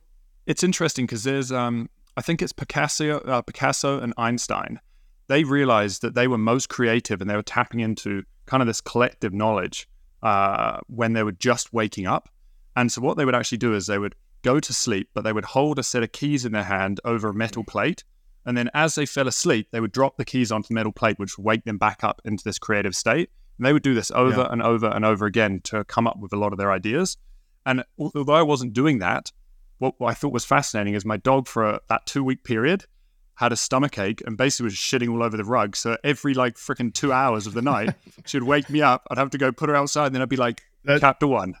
It's 0.48 0.64
interesting 0.64 1.04
because 1.04 1.24
there's, 1.24 1.52
um, 1.52 1.90
I 2.16 2.22
think 2.22 2.40
it's 2.40 2.54
Picasso, 2.54 3.18
uh, 3.18 3.42
Picasso 3.42 4.00
and 4.00 4.14
Einstein. 4.16 4.80
They 5.26 5.44
realized 5.44 6.00
that 6.00 6.14
they 6.14 6.26
were 6.26 6.38
most 6.38 6.70
creative 6.70 7.20
and 7.20 7.28
they 7.28 7.36
were 7.36 7.42
tapping 7.42 7.80
into 7.80 8.22
kind 8.46 8.62
of 8.62 8.66
this 8.66 8.80
collective 8.80 9.34
knowledge 9.34 9.86
uh, 10.22 10.78
when 10.86 11.12
they 11.12 11.22
were 11.22 11.32
just 11.32 11.74
waking 11.74 12.06
up. 12.06 12.30
And 12.76 12.90
so 12.90 13.02
what 13.02 13.18
they 13.18 13.26
would 13.26 13.34
actually 13.34 13.58
do 13.58 13.74
is 13.74 13.86
they 13.86 13.98
would 13.98 14.14
go 14.40 14.58
to 14.58 14.72
sleep, 14.72 15.10
but 15.12 15.22
they 15.22 15.34
would 15.34 15.44
hold 15.44 15.78
a 15.78 15.82
set 15.82 16.02
of 16.02 16.12
keys 16.12 16.46
in 16.46 16.52
their 16.52 16.64
hand 16.64 16.98
over 17.04 17.28
a 17.28 17.34
metal 17.34 17.62
plate. 17.62 18.02
And 18.46 18.56
then 18.56 18.70
as 18.72 18.94
they 18.94 19.04
fell 19.04 19.28
asleep, 19.28 19.68
they 19.70 19.80
would 19.80 19.92
drop 19.92 20.16
the 20.16 20.24
keys 20.24 20.50
onto 20.50 20.68
the 20.68 20.74
metal 20.74 20.92
plate, 20.92 21.18
which 21.18 21.36
would 21.36 21.44
wake 21.44 21.64
them 21.64 21.76
back 21.76 22.02
up 22.02 22.22
into 22.24 22.42
this 22.42 22.58
creative 22.58 22.96
state. 22.96 23.28
And 23.58 23.66
they 23.66 23.74
would 23.74 23.82
do 23.82 23.92
this 23.92 24.10
over 24.12 24.40
yeah. 24.40 24.48
and 24.50 24.62
over 24.62 24.86
and 24.86 25.04
over 25.04 25.26
again 25.26 25.60
to 25.64 25.84
come 25.84 26.06
up 26.06 26.18
with 26.18 26.32
a 26.32 26.36
lot 26.36 26.52
of 26.52 26.58
their 26.58 26.72
ideas. 26.72 27.18
And 27.66 27.84
although 27.98 28.32
I 28.32 28.40
wasn't 28.40 28.72
doing 28.72 29.00
that, 29.00 29.30
what 29.78 29.94
I 30.02 30.14
thought 30.14 30.32
was 30.32 30.44
fascinating 30.44 30.94
is 30.94 31.04
my 31.04 31.16
dog 31.16 31.46
for 31.46 31.64
a, 31.64 31.80
that 31.88 32.06
two 32.06 32.24
week 32.24 32.44
period 32.44 32.84
had 33.36 33.52
a 33.52 33.56
stomach 33.56 33.98
ache 33.98 34.20
and 34.26 34.36
basically 34.36 34.64
was 34.64 34.74
shitting 34.74 35.10
all 35.10 35.22
over 35.22 35.36
the 35.36 35.44
rug. 35.44 35.76
So 35.76 35.96
every 36.02 36.34
like 36.34 36.56
freaking 36.56 36.92
two 36.92 37.12
hours 37.12 37.46
of 37.46 37.54
the 37.54 37.62
night, 37.62 37.94
she'd 38.26 38.42
wake 38.42 38.68
me 38.68 38.82
up. 38.82 39.06
I'd 39.10 39.18
have 39.18 39.30
to 39.30 39.38
go 39.38 39.52
put 39.52 39.68
her 39.68 39.76
outside. 39.76 40.06
And 40.06 40.16
then 40.16 40.22
I'd 40.22 40.28
be 40.28 40.36
like, 40.36 40.62
that, 40.84 41.00
chapter 41.00 41.26
one, 41.26 41.54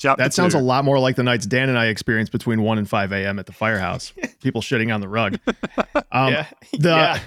Chapter 0.00 0.22
that 0.22 0.32
sounds 0.32 0.54
two. 0.54 0.58
a 0.58 0.60
lot 0.60 0.82
more 0.86 0.98
like 0.98 1.16
the 1.16 1.22
nights 1.22 1.44
Dan 1.44 1.68
and 1.68 1.78
I 1.78 1.86
experienced 1.86 2.32
between 2.32 2.62
1 2.62 2.78
and 2.78 2.88
5 2.88 3.12
a.m. 3.12 3.38
at 3.38 3.44
the 3.44 3.52
firehouse. 3.52 4.14
People 4.42 4.62
shitting 4.62 4.92
on 4.94 5.00
the 5.00 5.08
rug. 5.08 5.38
Um, 6.12 6.32
yeah. 6.32 6.46
The, 6.72 6.88
yeah. 6.88 7.20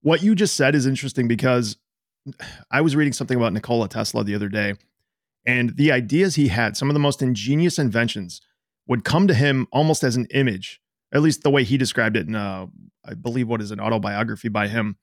What 0.00 0.22
you 0.22 0.34
just 0.34 0.56
said 0.56 0.74
is 0.74 0.86
interesting 0.86 1.28
because 1.28 1.76
I 2.70 2.80
was 2.80 2.96
reading 2.96 3.12
something 3.12 3.36
about 3.36 3.52
Nikola 3.52 3.86
Tesla 3.86 4.24
the 4.24 4.34
other 4.34 4.48
day, 4.48 4.76
and 5.44 5.76
the 5.76 5.92
ideas 5.92 6.36
he 6.36 6.48
had, 6.48 6.74
some 6.74 6.88
of 6.88 6.94
the 6.94 7.00
most 7.00 7.20
ingenious 7.20 7.78
inventions, 7.78 8.40
would 8.90 9.04
come 9.04 9.28
to 9.28 9.34
him 9.34 9.68
almost 9.70 10.02
as 10.02 10.16
an 10.16 10.26
image, 10.34 10.80
at 11.14 11.22
least 11.22 11.44
the 11.44 11.50
way 11.50 11.62
he 11.62 11.78
described 11.78 12.16
it 12.16 12.26
in, 12.26 12.34
uh, 12.34 12.66
I 13.04 13.14
believe, 13.14 13.46
what 13.46 13.62
is 13.62 13.70
an 13.70 13.78
autobiography 13.78 14.48
by 14.48 14.66
him. 14.66 14.96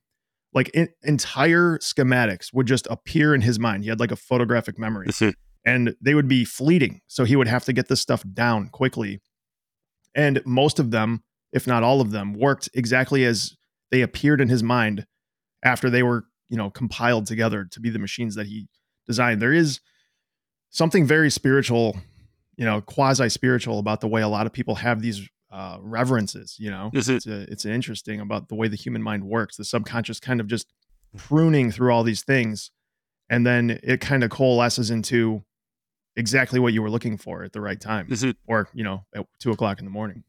Like 0.53 0.67
in, 0.73 0.89
entire 1.03 1.77
schematics 1.77 2.53
would 2.53 2.67
just 2.67 2.85
appear 2.89 3.33
in 3.33 3.39
his 3.41 3.59
mind. 3.59 3.83
He 3.83 3.89
had 3.89 4.01
like 4.01 4.11
a 4.11 4.17
photographic 4.17 4.77
memory 4.77 5.07
and 5.65 5.95
they 6.01 6.13
would 6.15 6.27
be 6.27 6.43
fleeting. 6.43 6.99
So 7.07 7.23
he 7.23 7.37
would 7.37 7.47
have 7.47 7.63
to 7.63 7.71
get 7.71 7.87
this 7.87 8.01
stuff 8.01 8.25
down 8.33 8.67
quickly. 8.67 9.21
And 10.13 10.41
most 10.45 10.79
of 10.79 10.91
them, 10.91 11.23
if 11.53 11.65
not 11.65 11.81
all 11.81 12.01
of 12.01 12.11
them, 12.11 12.33
worked 12.33 12.67
exactly 12.73 13.23
as 13.23 13.55
they 13.89 14.01
appeared 14.01 14.41
in 14.41 14.49
his 14.49 14.63
mind 14.63 15.05
after 15.63 15.89
they 15.89 16.03
were, 16.03 16.25
you 16.49 16.57
know, 16.57 16.69
compiled 16.69 17.25
together 17.25 17.65
to 17.71 17.79
be 17.79 17.89
the 17.89 17.99
machines 17.99 18.35
that 18.35 18.47
he 18.47 18.67
designed. 19.05 19.41
There 19.41 19.53
is 19.53 19.79
something 20.71 21.05
very 21.05 21.31
spiritual, 21.31 21.97
you 22.57 22.65
know, 22.65 22.81
quasi 22.81 23.29
spiritual 23.29 23.79
about 23.79 24.01
the 24.01 24.07
way 24.07 24.21
a 24.21 24.27
lot 24.27 24.45
of 24.45 24.53
people 24.53 24.75
have 24.75 25.01
these 25.01 25.29
uh, 25.51 25.77
reverences. 25.79 26.57
You 26.59 26.71
know, 26.71 26.91
is 26.93 27.07
it? 27.07 27.17
It's, 27.17 27.27
a, 27.27 27.41
it's 27.51 27.65
interesting 27.65 28.19
about 28.19 28.49
the 28.49 28.55
way 28.55 28.67
the 28.67 28.75
human 28.75 29.01
mind 29.01 29.23
works. 29.23 29.55
The 29.57 29.65
subconscious 29.65 30.19
kind 30.19 30.41
of 30.41 30.47
just 30.47 30.73
pruning 31.15 31.71
through 31.71 31.93
all 31.93 32.03
these 32.03 32.23
things, 32.23 32.71
and 33.29 33.45
then 33.45 33.79
it 33.83 34.01
kind 34.01 34.23
of 34.23 34.29
coalesces 34.29 34.91
into 34.91 35.43
exactly 36.15 36.59
what 36.59 36.73
you 36.73 36.81
were 36.81 36.89
looking 36.89 37.17
for 37.17 37.43
at 37.43 37.53
the 37.53 37.61
right 37.61 37.79
time. 37.79 38.07
Is 38.09 38.23
it 38.23 38.35
or 38.47 38.67
you 38.73 38.83
know 38.83 39.05
at 39.15 39.25
two 39.39 39.51
o'clock 39.51 39.79
in 39.79 39.85
the 39.85 39.91
morning? 39.91 40.23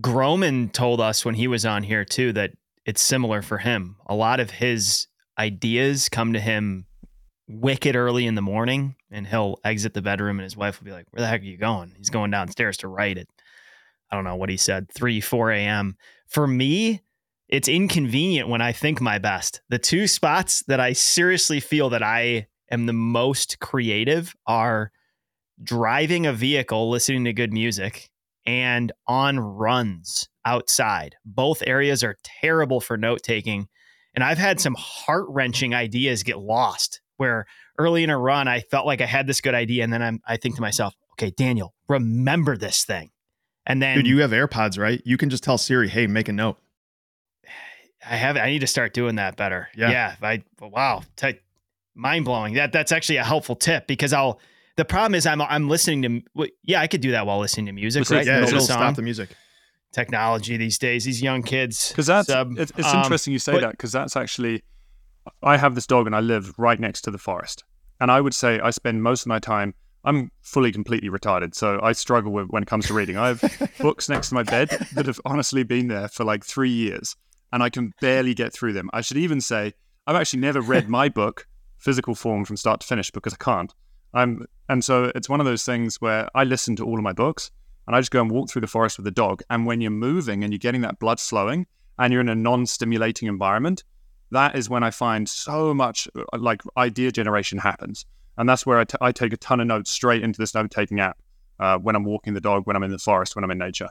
Gromen 0.00 0.68
told 0.70 1.00
us 1.00 1.24
when 1.24 1.34
he 1.34 1.48
was 1.48 1.66
on 1.66 1.82
here 1.82 2.04
too 2.04 2.32
that 2.34 2.52
it's 2.84 3.02
similar 3.02 3.42
for 3.42 3.58
him. 3.58 3.96
A 4.06 4.14
lot 4.14 4.40
of 4.40 4.50
his 4.50 5.08
ideas 5.38 6.08
come 6.08 6.32
to 6.32 6.40
him 6.40 6.86
wicked 7.48 7.96
early 7.96 8.26
in 8.26 8.34
the 8.34 8.42
morning, 8.42 8.95
and 9.10 9.26
he'll 9.26 9.58
exit 9.64 9.94
the 9.94 10.02
bedroom, 10.02 10.38
and 10.38 10.44
his 10.44 10.56
wife 10.56 10.80
will 10.80 10.86
be 10.86 10.92
like, 10.92 11.06
"Where 11.10 11.20
the 11.20 11.26
heck 11.26 11.42
are 11.42 11.44
you 11.44 11.56
going?" 11.56 11.94
He's 11.96 12.10
going 12.10 12.30
downstairs 12.30 12.76
to 12.78 12.88
write 12.88 13.18
it. 13.18 13.28
I 14.10 14.16
don't 14.16 14.24
know 14.24 14.36
what 14.36 14.50
he 14.50 14.56
said, 14.56 14.90
three, 14.90 15.20
four 15.20 15.50
a.m. 15.50 15.96
For 16.28 16.46
me, 16.46 17.02
it's 17.48 17.68
inconvenient 17.68 18.48
when 18.48 18.60
I 18.60 18.72
think 18.72 19.00
my 19.00 19.18
best. 19.18 19.60
The 19.68 19.78
two 19.78 20.06
spots 20.06 20.62
that 20.68 20.80
I 20.80 20.92
seriously 20.92 21.60
feel 21.60 21.90
that 21.90 22.02
I 22.02 22.46
am 22.70 22.86
the 22.86 22.92
most 22.92 23.60
creative 23.60 24.34
are 24.46 24.90
driving 25.62 26.26
a 26.26 26.32
vehicle, 26.32 26.90
listening 26.90 27.24
to 27.24 27.32
good 27.32 27.52
music, 27.52 28.10
and 28.44 28.92
on 29.06 29.38
runs 29.38 30.28
outside. 30.44 31.16
Both 31.24 31.62
areas 31.66 32.04
are 32.04 32.16
terrible 32.22 32.80
for 32.80 32.96
note 32.96 33.22
taking. 33.22 33.68
And 34.14 34.24
I've 34.24 34.38
had 34.38 34.60
some 34.60 34.74
heart 34.78 35.26
wrenching 35.28 35.74
ideas 35.74 36.22
get 36.22 36.38
lost 36.38 37.00
where 37.16 37.46
early 37.78 38.04
in 38.04 38.10
a 38.10 38.18
run, 38.18 38.48
I 38.48 38.60
felt 38.60 38.86
like 38.86 39.00
I 39.00 39.06
had 39.06 39.26
this 39.26 39.40
good 39.40 39.54
idea. 39.54 39.84
And 39.84 39.92
then 39.92 40.02
I'm, 40.02 40.20
I 40.26 40.36
think 40.36 40.56
to 40.56 40.60
myself, 40.60 40.94
okay, 41.12 41.30
Daniel, 41.30 41.74
remember 41.88 42.56
this 42.56 42.84
thing. 42.84 43.10
And 43.66 43.82
then, 43.82 43.96
dude, 43.96 44.06
you 44.06 44.20
have 44.20 44.30
AirPods, 44.30 44.78
right? 44.78 45.02
You 45.04 45.16
can 45.16 45.30
just 45.30 45.42
tell 45.42 45.58
Siri, 45.58 45.88
hey, 45.88 46.06
make 46.06 46.28
a 46.28 46.32
note. 46.32 46.58
I 48.08 48.16
have, 48.16 48.36
I 48.36 48.46
need 48.50 48.60
to 48.60 48.66
start 48.66 48.94
doing 48.94 49.16
that 49.16 49.36
better. 49.36 49.68
Yeah. 49.76 49.90
Yeah. 49.90 50.14
I, 50.22 50.42
wow. 50.60 51.02
T- 51.16 51.40
mind 51.94 52.24
blowing. 52.24 52.54
That, 52.54 52.72
that's 52.72 52.92
actually 52.92 53.16
a 53.16 53.24
helpful 53.24 53.56
tip 53.56 53.86
because 53.86 54.12
I'll, 54.12 54.38
the 54.76 54.84
problem 54.84 55.14
is 55.14 55.26
I'm 55.26 55.40
I'm 55.40 55.68
listening 55.68 56.22
to 56.36 56.50
yeah 56.62 56.80
I 56.80 56.86
could 56.86 57.00
do 57.00 57.12
that 57.12 57.26
while 57.26 57.38
listening 57.38 57.66
to 57.66 57.72
music. 57.72 58.08
right? 58.10 58.26
Yeah, 58.26 58.42
it'll 58.42 58.60
stop 58.60 58.94
the 58.94 59.02
music. 59.02 59.30
Technology 59.92 60.58
these 60.58 60.76
days, 60.78 61.04
these 61.04 61.22
young 61.22 61.42
kids. 61.42 61.88
Because 61.88 62.06
that's 62.06 62.28
it's, 62.28 62.72
it's 62.76 62.92
um, 62.92 62.98
interesting 62.98 63.32
you 63.32 63.38
say 63.38 63.52
but, 63.52 63.60
that 63.62 63.70
because 63.70 63.92
that's 63.92 64.16
actually 64.16 64.62
I 65.42 65.56
have 65.56 65.74
this 65.74 65.86
dog 65.86 66.06
and 66.06 66.14
I 66.14 66.20
live 66.20 66.52
right 66.58 66.78
next 66.78 67.02
to 67.02 67.10
the 67.10 67.18
forest, 67.18 67.64
and 68.00 68.10
I 68.10 68.20
would 68.20 68.34
say 68.34 68.60
I 68.60 68.70
spend 68.70 69.02
most 69.02 69.22
of 69.22 69.28
my 69.28 69.38
time. 69.38 69.74
I'm 70.04 70.30
fully 70.40 70.70
completely 70.70 71.08
retarded, 71.08 71.54
so 71.54 71.80
I 71.82 71.90
struggle 71.90 72.30
with 72.30 72.46
when 72.48 72.62
it 72.62 72.68
comes 72.68 72.86
to 72.86 72.94
reading. 72.94 73.16
I 73.16 73.28
have 73.28 73.72
books 73.80 74.08
next 74.08 74.28
to 74.28 74.34
my 74.34 74.44
bed 74.44 74.68
that 74.94 75.06
have 75.06 75.20
honestly 75.24 75.64
been 75.64 75.88
there 75.88 76.08
for 76.08 76.24
like 76.24 76.44
three 76.44 76.70
years, 76.70 77.16
and 77.52 77.62
I 77.62 77.70
can 77.70 77.92
barely 78.00 78.32
get 78.32 78.52
through 78.52 78.72
them. 78.72 78.88
I 78.92 79.00
should 79.00 79.16
even 79.16 79.40
say 79.40 79.74
I've 80.06 80.16
actually 80.16 80.40
never 80.40 80.60
read 80.60 80.88
my 81.00 81.08
book 81.08 81.46
physical 81.78 82.14
form 82.14 82.44
from 82.44 82.56
start 82.56 82.80
to 82.80 82.86
finish 82.86 83.10
because 83.10 83.34
I 83.34 83.36
can't. 83.36 83.74
I'm, 84.14 84.46
and 84.68 84.84
so 84.84 85.12
it's 85.14 85.28
one 85.28 85.40
of 85.40 85.46
those 85.46 85.64
things 85.64 86.00
where 86.00 86.28
I 86.34 86.44
listen 86.44 86.76
to 86.76 86.84
all 86.84 86.96
of 86.96 87.02
my 87.02 87.12
books 87.12 87.50
and 87.86 87.94
I 87.94 88.00
just 88.00 88.10
go 88.10 88.20
and 88.20 88.30
walk 88.30 88.50
through 88.50 88.62
the 88.62 88.66
forest 88.66 88.98
with 88.98 89.04
the 89.04 89.10
dog. 89.10 89.42
And 89.50 89.66
when 89.66 89.80
you're 89.80 89.90
moving 89.90 90.42
and 90.42 90.52
you're 90.52 90.58
getting 90.58 90.80
that 90.82 90.98
blood 90.98 91.20
flowing 91.20 91.66
and 91.98 92.12
you're 92.12 92.22
in 92.22 92.28
a 92.28 92.34
non 92.34 92.66
stimulating 92.66 93.28
environment, 93.28 93.84
that 94.30 94.56
is 94.56 94.68
when 94.68 94.82
I 94.82 94.90
find 94.90 95.28
so 95.28 95.72
much 95.72 96.08
uh, 96.16 96.38
like 96.38 96.62
idea 96.76 97.12
generation 97.12 97.58
happens. 97.58 98.06
And 98.36 98.48
that's 98.48 98.66
where 98.66 98.78
I, 98.78 98.84
t- 98.84 98.98
I 99.00 99.12
take 99.12 99.32
a 99.32 99.36
ton 99.36 99.60
of 99.60 99.66
notes 99.66 99.90
straight 99.90 100.22
into 100.22 100.38
this 100.38 100.54
note 100.54 100.70
taking 100.70 101.00
app 101.00 101.18
uh, 101.58 101.78
when 101.78 101.96
I'm 101.96 102.04
walking 102.04 102.34
the 102.34 102.40
dog, 102.40 102.66
when 102.66 102.76
I'm 102.76 102.82
in 102.82 102.90
the 102.90 102.98
forest, 102.98 103.34
when 103.34 103.44
I'm 103.44 103.50
in 103.50 103.58
nature. 103.58 103.88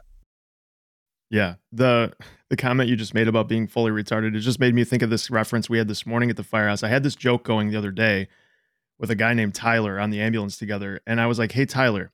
Yeah, 1.32 1.56
the 1.72 2.14
the 2.50 2.56
comment 2.56 2.88
you 2.88 2.96
just 2.96 3.16
made 3.16 3.28
about 3.28 3.48
being 3.48 3.68
fully 3.68 3.92
retarded 3.92 4.36
it 4.36 4.40
just 4.42 4.60
made 4.60 4.76
me 4.76 4.84
think 4.84 5.02
of 5.02 5.10
this 5.10 5.32
reference 5.32 5.68
we 5.68 5.80
had 5.80 5.88
this 5.88 6.06
morning 6.06 6.30
at 6.30 6.38
the 6.38 6.44
firehouse. 6.44 6.84
I 6.84 6.90
had 6.90 7.02
this 7.02 7.16
joke 7.16 7.44
going 7.44 7.72
the 7.72 7.78
other 7.78 7.90
day 7.90 8.28
with 9.00 9.10
a 9.12 9.16
guy 9.16 9.34
named 9.34 9.56
Tyler 9.56 10.00
on 10.00 10.10
the 10.10 10.22
ambulance 10.22 10.58
together. 10.58 11.02
And 11.06 11.20
I 11.20 11.28
was 11.28 11.40
like, 11.40 11.52
hey, 11.52 11.66
Tyler. 11.66 12.12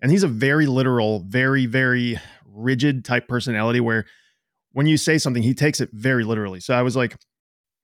And 0.00 0.10
he's 0.10 0.22
a 0.22 0.28
very 0.28 0.66
literal, 0.66 1.20
very, 1.20 1.66
very 1.66 2.18
rigid 2.46 3.04
type 3.04 3.28
personality 3.28 3.80
where 3.80 4.06
when 4.72 4.86
you 4.86 4.96
say 4.96 5.18
something, 5.18 5.42
he 5.42 5.54
takes 5.54 5.80
it 5.80 5.90
very 5.92 6.24
literally. 6.24 6.60
So 6.60 6.74
I 6.74 6.82
was 6.82 6.96
like, 6.96 7.16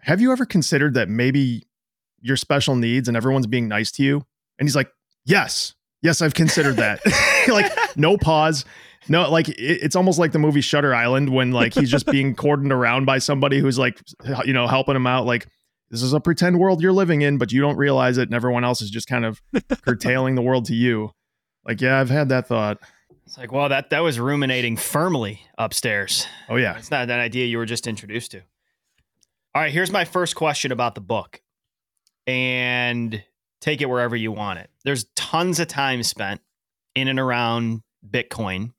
have 0.03 0.21
you 0.21 0.33
ever 0.33 0.45
considered 0.45 0.95
that 0.95 1.09
maybe 1.09 1.67
your 2.21 2.37
special 2.37 2.77
needs 2.77 3.09
and 3.09 3.17
everyone's 3.17 3.47
being 3.47 3.69
nice 3.69 3.91
to 3.93 4.03
you? 4.03 4.25
And 4.59 4.69
he's 4.69 4.77
like, 4.77 4.91
yes, 5.25 5.75
yes, 6.03 6.23
I've 6.23 6.35
considered 6.35 6.77
that. 6.77 7.01
like, 7.49 7.73
no 7.97 8.17
pause. 8.17 8.65
No, 9.09 9.31
like 9.31 9.49
it, 9.49 9.55
it's 9.59 9.97
almost 9.97 10.19
like 10.19 10.33
the 10.33 10.39
movie 10.39 10.61
Shutter 10.61 10.95
Island 10.95 11.31
when 11.31 11.53
like 11.53 11.75
he's 11.75 11.91
just 11.91 12.07
being 12.07 12.35
cordoned 12.35 12.73
around 12.73 13.07
by 13.07 13.19
somebody 13.19 13.59
who's 13.59 13.79
like, 13.79 14.01
you 14.45 14.53
know, 14.53 14.67
helping 14.67 14.95
him 14.95 15.07
out. 15.07 15.25
Like, 15.25 15.47
this 15.91 16.03
is 16.03 16.13
a 16.13 16.21
pretend 16.21 16.59
world 16.59 16.83
you're 16.83 16.93
living 16.93 17.23
in, 17.23 17.39
but 17.39 17.51
you 17.51 17.61
don't 17.61 17.77
realize 17.77 18.17
it, 18.19 18.29
and 18.29 18.35
everyone 18.35 18.63
else 18.63 18.81
is 18.81 18.91
just 18.91 19.09
kind 19.09 19.25
of 19.25 19.43
curtailing 19.83 20.37
the 20.37 20.43
world 20.43 20.67
to 20.67 20.75
you. 20.75 21.11
Like, 21.67 21.81
yeah, 21.81 21.99
I've 21.99 22.11
had 22.11 22.29
that 22.29 22.47
thought. 22.47 22.79
It's 23.27 23.37
like, 23.37 23.53
well, 23.53 23.69
that 23.69 23.91
that 23.91 24.01
was 24.01 24.21
ruminating 24.21 24.77
firmly 24.77 25.43
upstairs. 25.59 26.27
Oh 26.49 26.57
yeah, 26.57 26.77
it's 26.77 26.91
not 26.91 27.09
that 27.09 27.21
idea 27.21 27.47
you 27.47 27.59
were 27.59 27.67
just 27.67 27.87
introduced 27.87 28.33
to. 28.33 28.43
All 29.53 29.61
right, 29.61 29.73
here's 29.73 29.91
my 29.91 30.05
first 30.05 30.37
question 30.37 30.71
about 30.71 30.95
the 30.95 31.01
book, 31.01 31.43
and 32.25 33.25
take 33.61 33.81
it 33.81 33.89
wherever 33.89 34.15
you 34.15 34.31
want 34.31 34.61
it. 34.61 34.71
There's 34.85 35.07
tons 35.17 35.59
of 35.59 35.67
time 35.67 36.05
spent 36.05 36.41
in 36.95 37.09
and 37.09 37.19
around 37.19 37.83
Bitcoin 38.09 38.75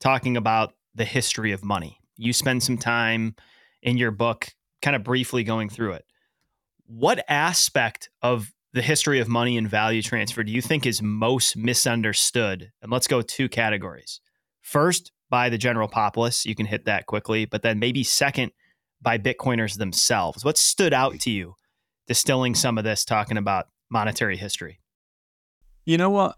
talking 0.00 0.38
about 0.38 0.72
the 0.94 1.04
history 1.04 1.52
of 1.52 1.62
money. 1.62 1.98
You 2.16 2.32
spend 2.32 2.62
some 2.62 2.78
time 2.78 3.36
in 3.82 3.98
your 3.98 4.12
book, 4.12 4.48
kind 4.80 4.96
of 4.96 5.04
briefly 5.04 5.44
going 5.44 5.68
through 5.68 5.92
it. 5.92 6.06
What 6.86 7.22
aspect 7.28 8.08
of 8.22 8.50
the 8.72 8.80
history 8.80 9.20
of 9.20 9.28
money 9.28 9.58
and 9.58 9.68
value 9.68 10.00
transfer 10.00 10.42
do 10.42 10.52
you 10.52 10.62
think 10.62 10.86
is 10.86 11.02
most 11.02 11.54
misunderstood? 11.54 12.72
And 12.80 12.90
let's 12.90 13.08
go 13.08 13.20
two 13.20 13.50
categories. 13.50 14.20
First, 14.62 15.12
by 15.28 15.50
the 15.50 15.58
general 15.58 15.88
populace, 15.88 16.46
you 16.46 16.54
can 16.54 16.64
hit 16.64 16.86
that 16.86 17.04
quickly, 17.04 17.44
but 17.44 17.60
then 17.60 17.78
maybe 17.78 18.02
second, 18.02 18.52
by 19.04 19.18
Bitcoiners 19.18 19.78
themselves. 19.78 20.44
What 20.44 20.58
stood 20.58 20.92
out 20.92 21.20
to 21.20 21.30
you 21.30 21.54
distilling 22.08 22.54
some 22.54 22.78
of 22.78 22.84
this, 22.84 23.04
talking 23.04 23.36
about 23.36 23.68
monetary 23.90 24.36
history? 24.36 24.80
You 25.84 25.98
know 25.98 26.10
what? 26.10 26.36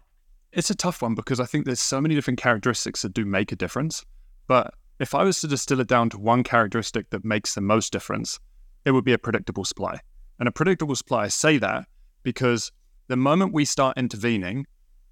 It's 0.51 0.69
a 0.69 0.75
tough 0.75 1.01
one 1.01 1.15
because 1.15 1.39
I 1.39 1.45
think 1.45 1.65
there's 1.65 1.79
so 1.79 1.99
many 1.99 2.13
different 2.13 2.39
characteristics 2.39 3.01
that 3.01 3.13
do 3.13 3.25
make 3.25 3.51
a 3.51 3.55
difference. 3.55 4.05
But 4.47 4.73
if 4.99 5.15
I 5.15 5.23
was 5.23 5.39
to 5.41 5.47
distill 5.47 5.79
it 5.79 5.87
down 5.87 6.09
to 6.11 6.17
one 6.19 6.43
characteristic 6.43 7.09
that 7.09 7.25
makes 7.25 7.55
the 7.55 7.61
most 7.61 7.91
difference, 7.91 8.39
it 8.85 8.91
would 8.91 9.05
be 9.05 9.13
a 9.13 9.17
predictable 9.17 9.65
supply. 9.65 9.99
And 10.39 10.47
a 10.47 10.51
predictable 10.51 10.95
supply, 10.95 11.23
I 11.23 11.27
say 11.29 11.57
that 11.57 11.87
because 12.23 12.71
the 13.07 13.15
moment 13.15 13.53
we 13.53 13.65
start 13.65 13.97
intervening, 13.97 14.65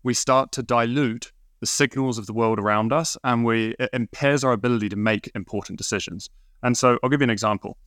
we 0.03 0.13
start 0.13 0.51
to 0.53 0.63
dilute 0.63 1.31
the 1.61 1.65
signals 1.65 2.17
of 2.17 2.27
the 2.27 2.33
world 2.33 2.59
around 2.59 2.91
us 2.91 3.17
and 3.23 3.45
we 3.45 3.75
it 3.79 3.89
impairs 3.93 4.43
our 4.43 4.51
ability 4.51 4.89
to 4.89 4.95
make 4.95 5.31
important 5.33 5.77
decisions. 5.77 6.29
And 6.65 6.75
so 6.75 6.97
I'll 7.03 7.11
give 7.11 7.21
you 7.21 7.25
an 7.25 7.29
example. 7.29 7.77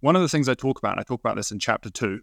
One 0.00 0.14
of 0.14 0.20
the 0.20 0.28
things 0.28 0.50
I 0.50 0.54
talk 0.54 0.78
about, 0.78 0.92
and 0.92 1.00
I 1.00 1.02
talk 1.02 1.20
about 1.20 1.36
this 1.36 1.50
in 1.50 1.58
chapter 1.58 1.88
two, 1.88 2.20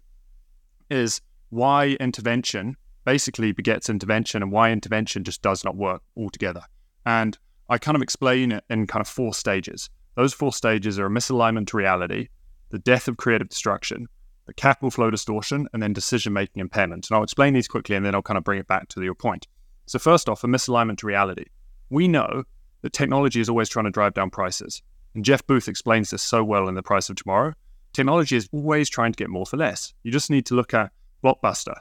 is 0.88 1.20
why 1.50 1.96
intervention 1.98 2.76
basically 3.04 3.50
begets 3.50 3.90
intervention 3.90 4.40
and 4.40 4.52
why 4.52 4.70
intervention 4.70 5.24
just 5.24 5.42
does 5.42 5.64
not 5.64 5.74
work 5.74 6.02
altogether. 6.16 6.62
And 7.04 7.36
I 7.68 7.78
kind 7.78 7.96
of 7.96 8.02
explain 8.02 8.52
it 8.52 8.62
in 8.70 8.86
kind 8.86 9.00
of 9.00 9.08
four 9.08 9.34
stages. 9.34 9.90
Those 10.14 10.32
four 10.32 10.52
stages 10.52 10.96
are 11.00 11.06
a 11.06 11.10
misalignment 11.10 11.66
to 11.68 11.76
reality, 11.76 12.28
the 12.70 12.78
death 12.78 13.08
of 13.08 13.16
creative 13.16 13.48
destruction, 13.48 14.06
the 14.46 14.54
capital 14.54 14.92
flow 14.92 15.10
distortion, 15.10 15.66
and 15.72 15.82
then 15.82 15.92
decision 15.92 16.32
making 16.32 16.60
impairment. 16.60 17.10
And 17.10 17.16
I'll 17.16 17.24
explain 17.24 17.52
these 17.52 17.66
quickly 17.66 17.96
and 17.96 18.06
then 18.06 18.14
I'll 18.14 18.22
kind 18.22 18.38
of 18.38 18.44
bring 18.44 18.60
it 18.60 18.68
back 18.68 18.86
to 18.90 19.02
your 19.02 19.16
point. 19.16 19.48
So, 19.86 19.98
first 19.98 20.28
off, 20.28 20.44
a 20.44 20.46
misalignment 20.46 20.98
to 20.98 21.06
reality. 21.08 21.46
We 21.90 22.06
know 22.06 22.44
that 22.82 22.92
technology 22.92 23.40
is 23.40 23.48
always 23.48 23.68
trying 23.68 23.86
to 23.86 23.90
drive 23.90 24.14
down 24.14 24.30
prices. 24.30 24.82
And 25.16 25.24
Jeff 25.24 25.46
Booth 25.46 25.66
explains 25.66 26.10
this 26.10 26.22
so 26.22 26.44
well 26.44 26.68
in 26.68 26.74
The 26.74 26.82
Price 26.82 27.08
of 27.08 27.16
Tomorrow. 27.16 27.54
Technology 27.94 28.36
is 28.36 28.50
always 28.52 28.90
trying 28.90 29.12
to 29.12 29.16
get 29.16 29.30
more 29.30 29.46
for 29.46 29.56
less. 29.56 29.94
You 30.02 30.12
just 30.12 30.30
need 30.30 30.44
to 30.46 30.54
look 30.54 30.74
at 30.74 30.92
Blockbuster 31.24 31.76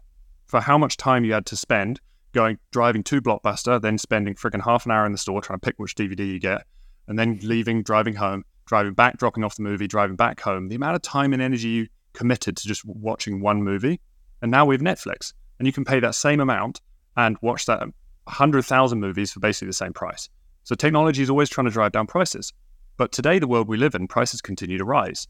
for 0.48 0.62
how 0.62 0.78
much 0.78 0.96
time 0.96 1.26
you 1.26 1.34
had 1.34 1.46
to 1.48 1.58
spend 1.58 2.00
going 2.32 2.58
driving 2.72 3.04
to 3.04 3.22
Blockbuster, 3.22 3.82
then 3.82 3.98
spending 3.98 4.36
freaking 4.36 4.64
half 4.64 4.86
an 4.86 4.94
hour 4.94 5.06
in 5.06 5.12
the 5.12 5.18
store 5.18 5.42
trying 5.42 5.60
to 5.60 5.66
pick 5.66 5.76
which 5.78 5.96
DVD 5.96 6.26
you 6.26 6.40
get, 6.40 6.66
and 7.10 7.20
then 7.20 7.38
leaving, 7.44 7.84
driving 7.84 8.16
home, 8.16 8.46
driving 8.68 8.94
back, 8.94 9.18
dropping 9.18 9.44
off 9.44 9.58
the 9.58 9.64
movie, 9.64 9.86
driving 9.86 10.16
back 10.16 10.40
home. 10.40 10.70
The 10.70 10.76
amount 10.76 10.96
of 10.96 11.02
time 11.02 11.34
and 11.34 11.42
energy 11.42 11.68
you 11.68 11.88
committed 12.14 12.56
to 12.56 12.68
just 12.70 12.86
watching 12.86 13.42
one 13.42 13.62
movie. 13.64 14.00
And 14.42 14.50
now 14.50 14.66
we 14.66 14.76
have 14.76 14.82
Netflix, 14.82 15.34
and 15.60 15.66
you 15.66 15.74
can 15.74 15.84
pay 15.84 16.00
that 16.00 16.16
same 16.16 16.40
amount 16.40 16.80
and 17.18 17.36
watch 17.42 17.66
that 17.66 17.82
100,000 17.82 18.98
movies 18.98 19.34
for 19.34 19.42
basically 19.42 19.68
the 19.68 19.74
same 19.74 19.92
price. 19.92 20.30
So 20.64 20.74
technology 20.74 21.22
is 21.22 21.30
always 21.30 21.50
trying 21.50 21.66
to 21.66 21.72
drive 21.72 21.92
down 21.92 22.08
prices. 22.08 22.54
But 22.98 23.12
today, 23.12 23.40
the 23.40 23.48
world 23.48 23.68
we 23.68 23.78
live 23.78 23.96
in, 23.96 24.08
prices 24.08 24.42
continue 24.42 24.78
to 24.78 24.86
rise. 24.86 25.28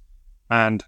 And 0.49 0.84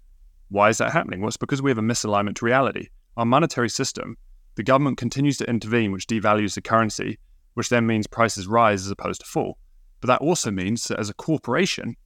why 0.48 0.68
is 0.68 0.78
that 0.78 0.92
happening? 0.92 1.20
Well, 1.20 1.28
it's 1.28 1.36
because 1.36 1.60
we 1.60 1.70
have 1.70 1.78
a 1.78 1.82
misalignment 1.82 2.36
to 2.36 2.44
reality. 2.44 2.88
Our 3.16 3.24
monetary 3.24 3.68
system, 3.68 4.16
the 4.54 4.62
government 4.62 4.96
continues 4.96 5.36
to 5.38 5.50
intervene, 5.50 5.92
which 5.92 6.06
devalues 6.06 6.54
the 6.54 6.62
currency, 6.62 7.18
which 7.54 7.68
then 7.68 7.86
means 7.86 8.06
prices 8.06 8.46
rise 8.46 8.84
as 8.84 8.90
opposed 8.90 9.20
to 9.22 9.26
fall. 9.26 9.58
But 10.00 10.06
that 10.06 10.20
also 10.20 10.50
means 10.50 10.84
that 10.84 11.00
as 11.00 11.10
a 11.10 11.14
corporation, 11.14 11.96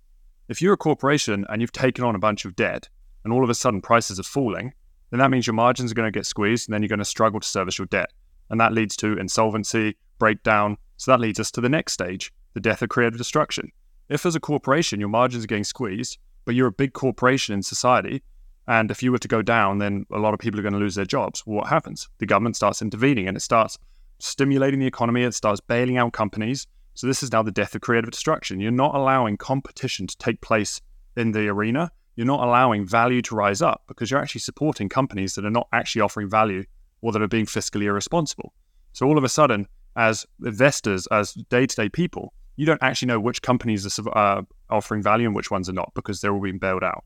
if 0.49 0.63
you're 0.63 0.73
a 0.73 0.79
corporation 0.79 1.45
and 1.49 1.61
you've 1.61 1.73
taken 1.73 2.05
on 2.05 2.15
a 2.15 2.19
bunch 2.19 2.45
of 2.45 2.57
debt, 2.57 2.89
and 3.25 3.33
all 3.33 3.45
of 3.45 3.51
a 3.51 3.55
sudden 3.55 3.81
prices 3.81 4.19
are 4.19 4.25
falling, 4.25 4.73
then 5.11 5.21
that 5.21 5.31
means 5.31 5.47
your 5.47 5.55
margins 5.55 5.93
are 5.93 5.95
going 5.95 6.11
to 6.11 6.19
get 6.19 6.27
squeezed 6.27 6.69
and 6.69 6.75
then 6.75 6.83
you're 6.83 6.89
going 6.89 6.99
to 6.99 7.05
struggle 7.05 7.41
to 7.41 7.47
service 7.47 7.79
your 7.79 7.87
debt. 7.87 8.11
And 8.51 8.61
that 8.61 8.73
leads 8.73 8.97
to 8.97 9.19
insolvency, 9.19 9.97
breakdown. 10.19 10.77
So 10.97 11.11
that 11.11 11.21
leads 11.21 11.39
us 11.39 11.51
to 11.53 11.61
the 11.61 11.69
next 11.69 11.93
stage, 11.93 12.33
the 12.55 12.61
death 12.61 12.83
of 12.83 12.89
creative 12.89 13.19
destruction. 13.19 13.71
If 14.13 14.27
as 14.27 14.37
a 14.37 14.41
corporation 14.41 15.01
your 15.01 15.09
margins 15.09 15.45
are 15.45 15.47
getting 15.47 15.65
squeezed, 15.65 16.19
but 16.45 16.55
you're 16.55 16.69
a 16.69 16.73
big 16.73 16.93
corporation 16.93 17.55
in 17.55 17.63
society, 17.63 18.23
and 18.69 18.91
if 18.91 19.03
you 19.03 19.11
were 19.11 19.19
to 19.19 19.29
go 19.29 19.43
down, 19.43 19.79
then 19.79 20.07
a 20.13 20.19
lot 20.19 20.35
of 20.35 20.41
people 20.41 20.61
are 20.61 20.63
going 20.63 20.75
to 20.75 20.79
lose 20.79 20.95
their 20.95 21.05
jobs. 21.05 21.43
Well, 21.47 21.57
what 21.57 21.69
happens? 21.69 22.09
The 22.19 22.27
government 22.27 22.57
starts 22.57 22.83
intervening 22.83 23.27
and 23.27 23.37
it 23.37 23.41
starts 23.41 23.79
stimulating 24.19 24.79
the 24.79 24.87
economy, 24.87 25.25
it 25.25 25.35
starts 25.35 25.61
bailing 25.61 25.97
out 25.97 26.13
companies. 26.13 26.67
So 26.95 27.07
this 27.07 27.23
is 27.23 27.33
now 27.33 27.43
the 27.43 27.51
death 27.51 27.75
of 27.75 27.81
creative 27.81 28.11
destruction. 28.11 28.61
You're 28.61 28.71
not 28.71 28.95
allowing 28.95 29.37
competition 29.37 30.07
to 30.07 30.17
take 30.19 30.41
place 30.41 30.81
in 31.17 31.33
the 31.33 31.49
arena 31.49 31.91
you're 32.17 32.27
not 32.27 32.47
allowing 32.47 32.87
value 32.87 33.23
to 33.23 33.35
rise 33.35 33.63
up 33.63 33.85
because 33.89 34.11
you're 34.11 34.21
actually 34.21 34.41
supporting 34.41 34.89
companies 34.89 35.35
that 35.35 35.45
are 35.45 35.51
not 35.51 35.69
actually 35.73 36.03
offering 36.03 36.29
value 36.29 36.65
or 37.01 37.13
that 37.13 37.23
are 37.23 37.29
being 37.29 37.47
fiscally 37.47 37.85
irresponsible. 37.85 38.53
So 38.93 39.07
all 39.07 39.17
of 39.17 39.25
a 39.25 39.29
sudden, 39.29 39.67
as 39.97 40.27
investors, 40.45 41.07
as 41.09 41.33
day 41.33 41.67
to 41.67 41.77
day 41.77 41.89
people, 41.89 42.35
you 42.57 42.67
don't 42.67 42.83
actually 42.83 43.09
know 43.09 43.21
which 43.21 43.43
companies 43.43 43.99
are 43.99 44.19
uh, 44.19 44.43
offering 44.71 45.03
value 45.03 45.27
and 45.27 45.35
which 45.35 45.51
ones 45.51 45.69
are 45.69 45.75
not 45.75 45.93
because 45.95 46.21
they're 46.21 46.33
all 46.33 46.41
being 46.41 46.59
bailed 46.59 46.85
out. 46.85 47.05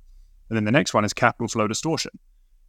And 0.49 0.57
then 0.57 0.65
the 0.65 0.73
next 0.73 0.95
one 0.95 1.05
is 1.05 1.13
capital 1.13 1.49
flow 1.49 1.67
distortion. 1.67 2.13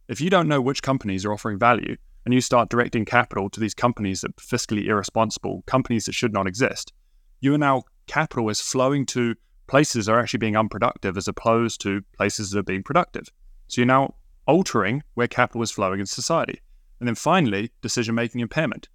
If 0.08 0.20
you 0.20 0.30
don't 0.30 0.48
know 0.48 0.60
which 0.60 0.82
companies 0.82 1.24
are 1.24 1.32
offering 1.32 1.58
value 1.58 1.96
and 2.24 2.34
you 2.34 2.40
start 2.40 2.70
directing 2.70 3.04
capital 3.04 3.50
to 3.50 3.60
these 3.60 3.74
companies 3.74 4.22
that 4.22 4.30
are 4.30 4.42
fiscally 4.42 4.86
irresponsible, 4.86 5.62
companies 5.66 6.06
that 6.06 6.14
should 6.14 6.32
not 6.32 6.46
exist, 6.46 6.92
you 7.40 7.54
are 7.54 7.58
now 7.58 7.82
capital 8.06 8.48
is 8.48 8.60
flowing 8.60 9.06
to 9.06 9.34
places 9.66 10.06
that 10.06 10.12
are 10.12 10.20
actually 10.20 10.38
being 10.38 10.56
unproductive 10.56 11.16
as 11.16 11.28
opposed 11.28 11.80
to 11.82 12.02
places 12.16 12.50
that 12.50 12.60
are 12.60 12.64
being 12.64 12.82
productive. 12.82 13.28
So 13.68 13.80
you're 13.80 13.86
now 13.86 14.14
altering 14.46 15.02
where 15.14 15.28
capital 15.28 15.62
is 15.62 15.70
flowing 15.70 16.00
in 16.00 16.06
society. 16.06 16.60
And 17.00 17.06
then 17.06 17.14
finally, 17.14 17.70
decision 17.82 18.14
making 18.14 18.40
impairment. 18.40 18.88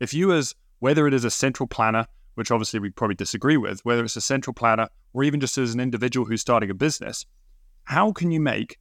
If 0.00 0.14
you, 0.14 0.32
as 0.32 0.54
whether 0.80 1.06
it 1.06 1.14
is 1.14 1.24
a 1.24 1.30
central 1.30 1.66
planner, 1.66 2.06
which 2.34 2.50
obviously 2.50 2.80
we 2.80 2.90
probably 2.90 3.14
disagree 3.14 3.56
with, 3.56 3.84
whether 3.84 4.04
it's 4.04 4.16
a 4.16 4.20
central 4.20 4.54
planner 4.54 4.88
or 5.12 5.24
even 5.24 5.40
just 5.40 5.58
as 5.58 5.74
an 5.74 5.80
individual 5.80 6.26
who's 6.26 6.40
starting 6.40 6.70
a 6.70 6.74
business, 6.74 7.26
how 7.84 8.12
can 8.12 8.30
you 8.30 8.40
make 8.40 8.78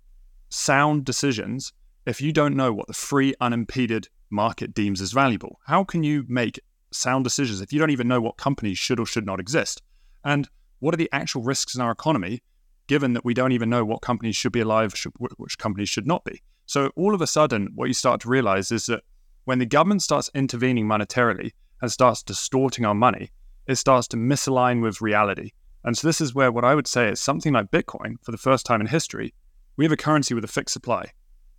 sound 0.49 1.05
decisions 1.05 1.73
if 2.05 2.21
you 2.21 2.31
don't 2.31 2.55
know 2.55 2.73
what 2.73 2.87
the 2.87 2.93
free, 2.93 3.33
unimpeded 3.39 4.07
market 4.29 4.73
deems 4.73 5.01
as 5.01 5.11
valuable? 5.11 5.59
How 5.67 5.83
can 5.83 6.03
you 6.03 6.25
make 6.27 6.59
sound 6.91 7.23
decisions 7.23 7.61
if 7.61 7.71
you 7.71 7.79
don't 7.79 7.91
even 7.91 8.07
know 8.07 8.21
what 8.21 8.37
companies 8.37 8.77
should 8.77 8.99
or 8.99 9.05
should 9.05 9.25
not 9.25 9.39
exist? 9.39 9.81
And 10.23 10.49
what 10.79 10.93
are 10.93 10.97
the 10.97 11.09
actual 11.11 11.43
risks 11.43 11.75
in 11.75 11.81
our 11.81 11.91
economy, 11.91 12.41
given 12.87 13.13
that 13.13 13.25
we 13.25 13.33
don't 13.33 13.51
even 13.51 13.69
know 13.69 13.85
what 13.85 14.01
companies 14.01 14.35
should 14.35 14.51
be 14.51 14.61
alive, 14.61 14.95
should, 14.95 15.13
which 15.17 15.57
companies 15.57 15.89
should 15.89 16.07
not 16.07 16.23
be? 16.25 16.41
So 16.65 16.91
all 16.95 17.13
of 17.13 17.21
a 17.21 17.27
sudden, 17.27 17.69
what 17.75 17.87
you 17.87 17.93
start 17.93 18.21
to 18.21 18.29
realize 18.29 18.71
is 18.71 18.85
that 18.87 19.03
when 19.45 19.59
the 19.59 19.65
government 19.65 20.01
starts 20.01 20.29
intervening 20.33 20.87
monetarily 20.87 21.51
and 21.81 21.91
starts 21.91 22.23
distorting 22.23 22.85
our 22.85 22.95
money, 22.95 23.31
it 23.67 23.76
starts 23.76 24.08
to 24.10 24.17
misalign 24.17 24.82
with 24.82 25.02
reality. 25.02 25.52
And 25.84 25.97
so 25.97 26.08
this 26.08 26.21
is 26.21 26.34
where 26.34 26.52
what 26.52 26.65
I 26.65 26.76
would 26.76 26.88
say 26.88 27.10
is 27.10 27.19
something 27.19 27.54
like 27.54 27.71
Bitcoin, 27.71 28.15
for 28.21 28.32
the 28.32 28.38
first 28.38 28.65
time 28.65 28.82
in 28.82 28.88
history, 28.88 29.34
we 29.76 29.86
have 29.86 29.91
a 29.91 29.97
currency 29.97 30.34
with 30.34 30.43
a 30.43 30.47
fixed 30.47 30.73
supply. 30.73 31.12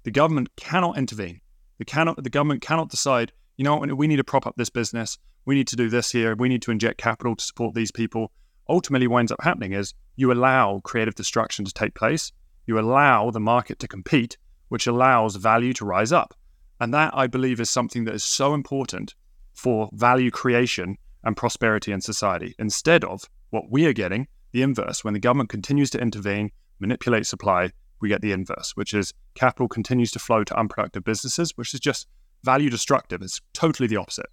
The 0.05 0.11
government 0.11 0.51
cannot 0.57 0.99
intervene. 0.99 1.41
The, 1.79 1.85
cannot, 1.85 2.23
the 2.23 2.31
government 2.31 2.63
cannot 2.63 2.91
decide, 2.91 3.33
you 3.57 3.65
know, 3.65 3.77
we 3.79 4.07
need 4.07 4.17
to 4.17 4.25
prop 4.25 4.47
up 4.47 4.55
this 4.57 4.71
business. 4.71 5.19
We 5.45 5.55
need 5.55 5.69
to 5.69 5.77
do 5.77 5.89
this 5.89 6.11
here. 6.11 6.35
We 6.35 6.49
need 6.49 6.63
to 6.63 6.71
inject 6.71 6.99
capital 6.99 7.37
to 7.37 7.45
support 7.45 7.75
these 7.75 7.91
people 7.91 8.33
ultimately 8.69 9.07
what 9.07 9.21
ends 9.21 9.33
up 9.33 9.43
happening 9.43 9.73
is 9.73 9.95
you 10.17 10.33
allow 10.33 10.81
creative 10.85 11.15
destruction 11.15 11.65
to 11.65 11.73
take 11.73 11.95
place. 11.95 12.33
You 12.67 12.79
allow 12.79 13.31
the 13.31 13.41
market 13.41 13.79
to 13.81 13.89
compete, 13.89 14.39
which 14.69 14.87
allows 14.87 15.37
value 15.37 15.73
to 15.75 15.85
rise 15.85 16.13
up. 16.13 16.35
And 16.81 16.93
that, 16.95 17.13
I 17.15 17.27
believe, 17.27 17.61
is 17.61 17.71
something 17.71 18.05
that 18.05 18.15
is 18.15 18.25
so 18.25 18.55
important 18.55 19.15
for 19.53 19.89
value 19.93 20.31
creation 20.31 20.97
and 21.25 21.37
prosperity 21.37 21.93
in 21.93 22.01
society, 22.01 22.55
instead 22.59 23.05
of 23.05 23.25
what 23.51 23.71
we 23.71 23.87
are 23.87 23.93
getting, 23.93 24.29
the 24.53 24.63
inverse, 24.63 25.03
when 25.03 25.15
the 25.15 25.21
government 25.21 25.49
continues 25.49 25.91
to 25.91 26.01
intervene, 26.01 26.51
manipulate 26.79 27.27
supply, 27.27 27.71
we 28.01 28.09
get 28.09 28.21
the 28.21 28.33
inverse, 28.33 28.73
which 28.75 28.93
is 28.93 29.13
capital 29.35 29.69
continues 29.69 30.11
to 30.13 30.19
flow 30.19 30.45
to 30.45 30.59
unproductive 30.59 31.05
businesses, 31.05 31.53
which 31.57 31.73
is 31.75 31.81
just 31.81 32.07
value 32.43 32.71
destructive. 32.71 33.23
It's 33.23 33.41
totally 33.53 33.87
the 33.87 33.97
opposite. 33.97 34.27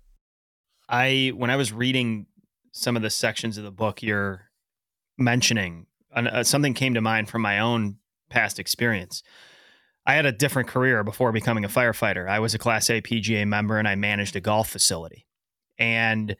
I 0.90 1.32
when 1.36 1.50
I 1.50 1.56
was 1.56 1.72
reading 1.72 2.28
some 2.74 2.96
of 2.96 3.02
the 3.02 3.10
sections 3.10 3.58
of 3.58 3.64
the 3.64 3.72
book 3.72 4.04
you're 4.04 4.50
mentioning, 5.18 5.88
uh, 6.14 6.44
something 6.44 6.74
came 6.74 6.94
to 6.94 7.02
mind 7.02 7.30
from 7.30 7.42
my 7.42 7.60
own 7.60 7.98
past 8.30 8.60
experience. 8.60 9.24
I 10.06 10.16
had 10.16 10.26
a 10.26 10.32
different 10.32 10.68
career 10.68 11.04
before 11.04 11.32
becoming 11.32 11.64
a 11.64 11.70
firefighter. 11.70 12.28
I 12.28 12.40
was 12.40 12.54
a 12.54 12.58
Class 12.60 12.90
A 12.90 13.02
PGA 13.02 13.48
member 13.48 13.78
and 13.78 13.88
I 13.88 13.96
managed 13.96 14.36
a 14.36 14.42
golf 14.42 14.70
facility. 14.70 15.28
And 15.78 16.36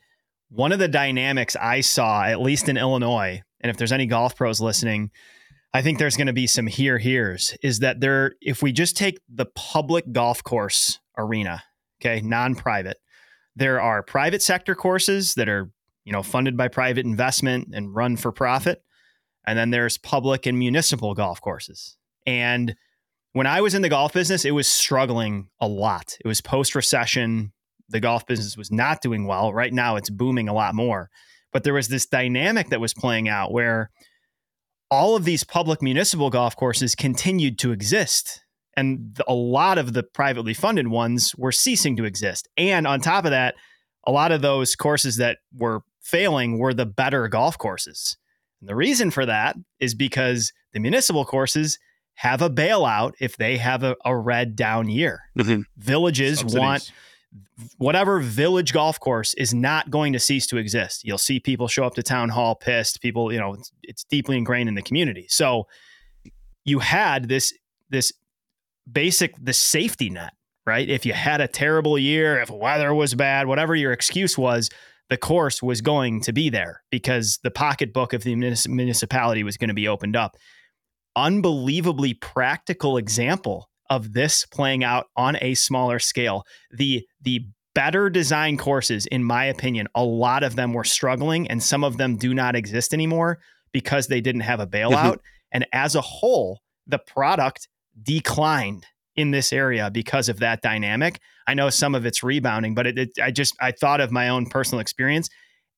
one 0.52 0.72
of 0.72 0.80
the 0.80 0.88
dynamics 0.88 1.56
I 1.56 1.82
saw, 1.82 2.26
at 2.26 2.42
least 2.42 2.68
in 2.68 2.78
Illinois, 2.78 3.42
and 3.62 3.70
if 3.70 3.78
there's 3.78 3.92
any 3.92 4.06
golf 4.06 4.36
pros 4.36 4.60
listening, 4.60 5.12
I 5.74 5.82
think 5.82 5.98
there's 5.98 6.18
going 6.18 6.28
to 6.28 6.34
be 6.34 6.48
some 6.48 6.68
here 6.68 6.98
here's 6.98 7.56
is 7.64 7.80
that 7.80 8.02
there 8.02 8.34
if 8.42 8.62
we 8.62 8.74
just 8.74 8.98
take 8.98 9.20
the 9.34 9.46
public 9.46 10.12
golf 10.12 10.44
course 10.44 11.00
arena, 11.18 11.64
okay, 12.02 12.20
non-private, 12.22 12.98
there 13.56 13.80
are 13.80 14.04
private 14.04 14.42
sector 14.42 14.76
courses 14.76 15.36
that 15.36 15.48
are, 15.48 15.72
you 16.04 16.12
know, 16.12 16.24
funded 16.24 16.58
by 16.58 16.68
private 16.68 17.06
investment 17.06 17.70
and 17.74 17.96
run 17.96 18.18
for 18.18 18.34
profit, 18.34 18.84
and 19.48 19.58
then 19.58 19.70
there's 19.70 19.98
public 19.98 20.46
and 20.46 20.60
municipal 20.60 21.14
golf 21.14 21.40
courses. 21.40 21.96
And 22.26 22.76
when 23.32 23.48
I 23.48 23.62
was 23.62 23.74
in 23.74 23.82
the 23.82 23.90
golf 23.90 24.12
business, 24.12 24.44
it 24.44 24.52
was 24.52 24.68
struggling 24.68 25.48
a 25.62 25.68
lot. 25.68 26.18
It 26.24 26.28
was 26.28 26.42
post 26.42 26.76
recession. 26.76 27.54
The 27.92 28.00
golf 28.00 28.26
business 28.26 28.58
was 28.58 28.72
not 28.72 29.02
doing 29.02 29.28
well. 29.28 29.54
Right 29.54 29.74
now, 29.74 29.96
it's 29.96 30.10
booming 30.10 30.48
a 30.48 30.54
lot 30.54 30.76
more. 30.76 31.10
But 31.52 31.64
there 31.64 31.74
was 31.74 31.90
this 31.90 32.06
dynamic 32.06 32.70
that 32.70 32.80
was 32.80 32.94
playing 32.94 33.28
out 33.28 33.52
where 33.52 33.92
all 34.90 35.16
of 35.16 35.26
these 35.26 35.44
public 35.44 35.82
municipal 35.82 36.30
golf 36.30 36.56
courses 36.56 36.96
continued 36.96 37.60
to 37.60 37.72
exist. 37.72 38.42
And 38.78 39.18
a 39.28 39.34
lot 39.34 39.78
of 39.78 39.94
the 39.94 40.04
privately 40.04 40.54
funded 40.54 40.88
ones 40.88 41.36
were 41.36 41.52
ceasing 41.52 41.96
to 41.98 42.06
exist. 42.06 42.48
And 42.58 42.88
on 42.88 43.02
top 43.02 43.26
of 43.26 43.32
that, 43.32 43.56
a 44.06 44.12
lot 44.12 44.32
of 44.32 44.42
those 44.42 44.76
courses 44.76 45.18
that 45.18 45.40
were 45.56 45.82
failing 46.02 46.58
were 46.58 46.74
the 46.74 46.86
better 46.86 47.28
golf 47.28 47.58
courses. 47.58 48.18
And 48.60 48.70
the 48.70 48.76
reason 48.76 49.12
for 49.12 49.26
that 49.26 49.56
is 49.80 49.94
because 49.94 50.52
the 50.74 50.80
municipal 50.80 51.26
courses 51.26 51.80
have 52.16 52.42
a 52.42 52.50
bailout 52.50 53.14
if 53.20 53.38
they 53.38 53.58
have 53.58 53.84
a, 53.84 53.96
a 54.06 54.16
red 54.16 54.56
down 54.56 54.90
year. 54.90 55.22
Mm-hmm. 55.38 55.62
Villages 55.78 56.40
Subsidies. 56.40 56.60
want 56.60 56.92
whatever 57.78 58.20
village 58.20 58.74
golf 58.74 59.00
course 59.00 59.34
is 59.36 59.54
not 59.54 59.90
going 59.90 60.14
to 60.14 60.20
cease 60.20 60.48
to 60.48 60.58
exist. 60.58 61.04
You'll 61.06 61.18
see 61.18 61.40
people 61.40 61.68
show 61.68 61.86
up 61.86 61.96
to 61.96 62.04
town 62.04 62.30
hall 62.30 62.56
pissed. 62.56 63.02
People, 63.02 63.32
you 63.32 63.40
know, 63.40 63.54
it's, 63.54 63.72
it's 63.84 64.04
deeply 64.04 64.38
ingrained 64.38 64.70
in 64.70 64.76
the 64.76 64.82
community. 64.82 65.28
So 65.30 65.68
you 66.64 66.80
had 66.80 67.28
this 67.28 67.54
this 67.90 68.14
basic 68.92 69.34
the 69.44 69.54
safety 69.54 70.10
net, 70.10 70.34
right? 70.66 70.88
If 70.88 71.06
you 71.06 71.14
had 71.14 71.42
a 71.42 71.48
terrible 71.48 71.98
year, 71.98 72.40
if 72.40 72.50
weather 72.50 72.94
was 72.94 73.16
bad, 73.16 73.48
whatever 73.48 73.76
your 73.76 73.92
excuse 73.92 74.38
was, 74.38 74.70
the 75.10 75.18
course 75.18 75.62
was 75.62 75.82
going 75.82 76.22
to 76.22 76.34
be 76.34 76.50
there 76.50 76.84
because 76.90 77.40
the 77.44 77.52
pocketbook 77.52 78.14
of 78.14 78.24
the 78.24 78.36
municipality 78.36 79.44
was 79.44 79.58
going 79.58 79.68
to 79.68 79.74
be 79.74 79.88
opened 79.88 80.16
up. 80.16 80.38
Unbelievably 81.16 82.14
practical 82.16 82.96
example 82.98 83.70
of 83.92 84.14
this 84.14 84.46
playing 84.46 84.86
out 84.86 85.08
on 85.18 85.38
a 85.42 85.54
smaller 85.54 86.00
scale. 86.00 86.46
The 86.72 87.06
the 87.22 87.46
better 87.76 88.10
design 88.10 88.58
courses, 88.58 89.06
in 89.06 89.24
my 89.24 89.46
opinion, 89.46 89.88
a 89.94 90.04
lot 90.04 90.44
of 90.44 90.56
them 90.56 90.74
were 90.74 90.86
struggling, 90.86 91.48
and 91.50 91.62
some 91.62 91.84
of 91.84 91.98
them 91.98 92.16
do 92.16 92.34
not 92.34 92.56
exist 92.56 92.94
anymore 92.94 93.40
because 93.74 94.08
they 94.08 94.22
didn't 94.22 94.42
have 94.42 94.62
a 94.62 94.66
bailout. 94.66 95.18
Mm-hmm. 95.18 95.52
and 95.52 95.68
as 95.74 95.96
a 95.96 96.02
whole, 96.02 96.62
the 96.88 97.00
product 97.00 97.68
declined 98.02 98.86
in 99.18 99.32
this 99.32 99.52
area 99.52 99.92
because 99.92 100.30
of 100.30 100.40
that 100.40 100.62
dynamic. 100.62 101.20
I 101.46 101.54
know 101.54 101.70
some 101.70 101.94
of 101.94 102.06
it's 102.06 102.24
rebounding, 102.24 102.74
but 102.74 102.88
it, 102.88 102.98
it, 102.98 103.10
I 103.22 103.32
just 103.32 103.56
I 103.60 103.72
thought 103.74 104.00
of 104.00 104.10
my 104.10 104.30
own 104.30 104.46
personal 104.46 104.80
experience, 104.80 105.30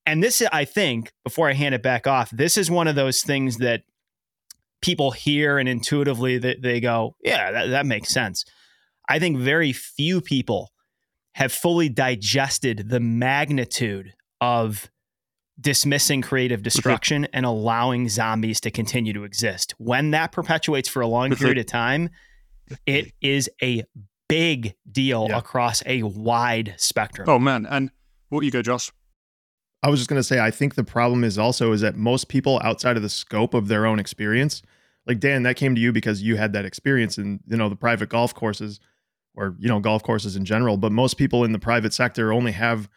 and 0.05 0.21
this 0.21 0.43
I 0.51 0.65
think 0.65 1.11
before 1.23 1.49
I 1.49 1.53
hand 1.53 1.73
it 1.73 1.81
back 1.81 2.05
off, 2.05 2.29
this 2.29 2.59
is 2.59 2.69
one 2.69 2.87
of 2.87 2.95
those 2.95 3.23
things 3.23 3.57
that 3.57 3.81
people 4.83 5.11
hear 5.11 5.57
and 5.57 5.67
intuitively 5.67 6.37
they, 6.37 6.55
they 6.61 6.79
go, 6.79 7.15
yeah, 7.23 7.51
that, 7.51 7.67
that 7.67 7.85
makes 7.85 8.09
sense. 8.09 8.45
I 9.09 9.17
think 9.17 9.37
very 9.37 9.73
few 9.73 10.21
people 10.21 10.71
have 11.33 11.51
fully 11.51 11.89
digested 11.89 12.89
the 12.89 12.99
magnitude 12.99 14.13
of 14.39 14.91
dismissing 15.59 16.21
creative 16.21 16.59
mm-hmm. 16.59 16.65
destruction 16.65 17.27
and 17.33 17.45
allowing 17.45 18.09
zombies 18.09 18.59
to 18.61 18.71
continue 18.71 19.13
to 19.13 19.23
exist. 19.23 19.73
When 19.77 20.11
that 20.11 20.31
perpetuates 20.31 20.89
for 20.89 21.01
a 21.01 21.07
long 21.07 21.35
period 21.35 21.57
of 21.57 21.65
time, 21.65 22.09
it 22.85 23.13
is 23.21 23.49
a 23.61 23.83
big 24.27 24.75
deal 24.91 25.27
yeah. 25.29 25.37
across 25.37 25.81
a 25.85 26.03
wide 26.03 26.75
spectrum. 26.77 27.29
Oh 27.29 27.39
man, 27.39 27.65
and 27.69 27.89
what 28.29 28.43
you 28.43 28.51
go, 28.51 28.61
Josh? 28.61 28.91
I 29.81 29.89
was 29.89 29.99
just 29.99 30.09
going 30.09 30.19
to 30.19 30.23
say 30.23 30.39
I 30.39 30.49
think 30.49 30.75
the 30.75 30.83
problem 30.83 31.23
is 31.23 31.37
also 31.37 31.71
is 31.71 31.81
that 31.81 31.95
most 31.95 32.29
people 32.29 32.59
outside 32.63 32.95
of 32.95 33.03
the 33.03 33.09
scope 33.09 33.53
of 33.53 33.67
their 33.67 33.85
own 33.85 33.99
experience 33.99 34.61
like 35.07 35.19
Dan, 35.19 35.43
that 35.43 35.55
came 35.55 35.75
to 35.75 35.81
you 35.81 35.91
because 35.91 36.21
you 36.21 36.37
had 36.37 36.53
that 36.53 36.65
experience 36.65 37.17
in 37.17 37.39
you 37.47 37.57
know 37.57 37.69
the 37.69 37.75
private 37.75 38.09
golf 38.09 38.33
courses 38.33 38.79
or 39.35 39.55
you 39.59 39.67
know 39.67 39.79
golf 39.79 40.03
courses 40.03 40.35
in 40.35 40.45
general. 40.45 40.77
But 40.77 40.91
most 40.91 41.15
people 41.15 41.43
in 41.43 41.51
the 41.51 41.59
private 41.59 41.93
sector 41.93 42.31
only 42.31 42.51
have 42.51 42.89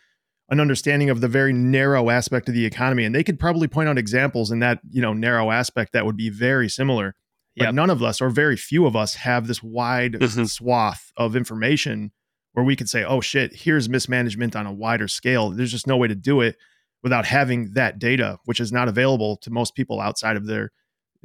an 0.48 0.60
understanding 0.60 1.10
of 1.10 1.20
the 1.20 1.28
very 1.28 1.52
narrow 1.52 2.08
aspect 2.08 2.48
of 2.48 2.54
the 2.54 2.64
economy, 2.64 3.04
and 3.04 3.14
they 3.14 3.24
could 3.24 3.38
probably 3.38 3.66
point 3.66 3.88
out 3.88 3.98
examples 3.98 4.50
in 4.50 4.60
that 4.60 4.80
you 4.90 5.02
know 5.02 5.12
narrow 5.12 5.50
aspect 5.50 5.92
that 5.92 6.06
would 6.06 6.16
be 6.16 6.30
very 6.30 6.68
similar. 6.68 7.14
But 7.56 7.64
yep. 7.64 7.74
none 7.74 7.88
of 7.88 8.02
us, 8.02 8.20
or 8.20 8.28
very 8.28 8.56
few 8.56 8.84
of 8.84 8.94
us, 8.94 9.14
have 9.14 9.46
this 9.46 9.62
wide 9.62 10.12
mm-hmm. 10.12 10.44
swath 10.44 11.10
of 11.16 11.34
information 11.34 12.12
where 12.52 12.64
we 12.64 12.76
could 12.76 12.88
say, 12.88 13.02
"Oh 13.02 13.20
shit, 13.20 13.54
here's 13.54 13.88
mismanagement 13.88 14.54
on 14.54 14.66
a 14.66 14.72
wider 14.72 15.08
scale." 15.08 15.50
There's 15.50 15.72
just 15.72 15.86
no 15.86 15.96
way 15.96 16.06
to 16.06 16.14
do 16.14 16.40
it 16.42 16.56
without 17.02 17.24
having 17.24 17.72
that 17.72 17.98
data, 17.98 18.38
which 18.44 18.60
is 18.60 18.72
not 18.72 18.88
available 18.88 19.36
to 19.38 19.50
most 19.50 19.74
people 19.74 20.00
outside 20.00 20.36
of 20.36 20.46
their 20.46 20.70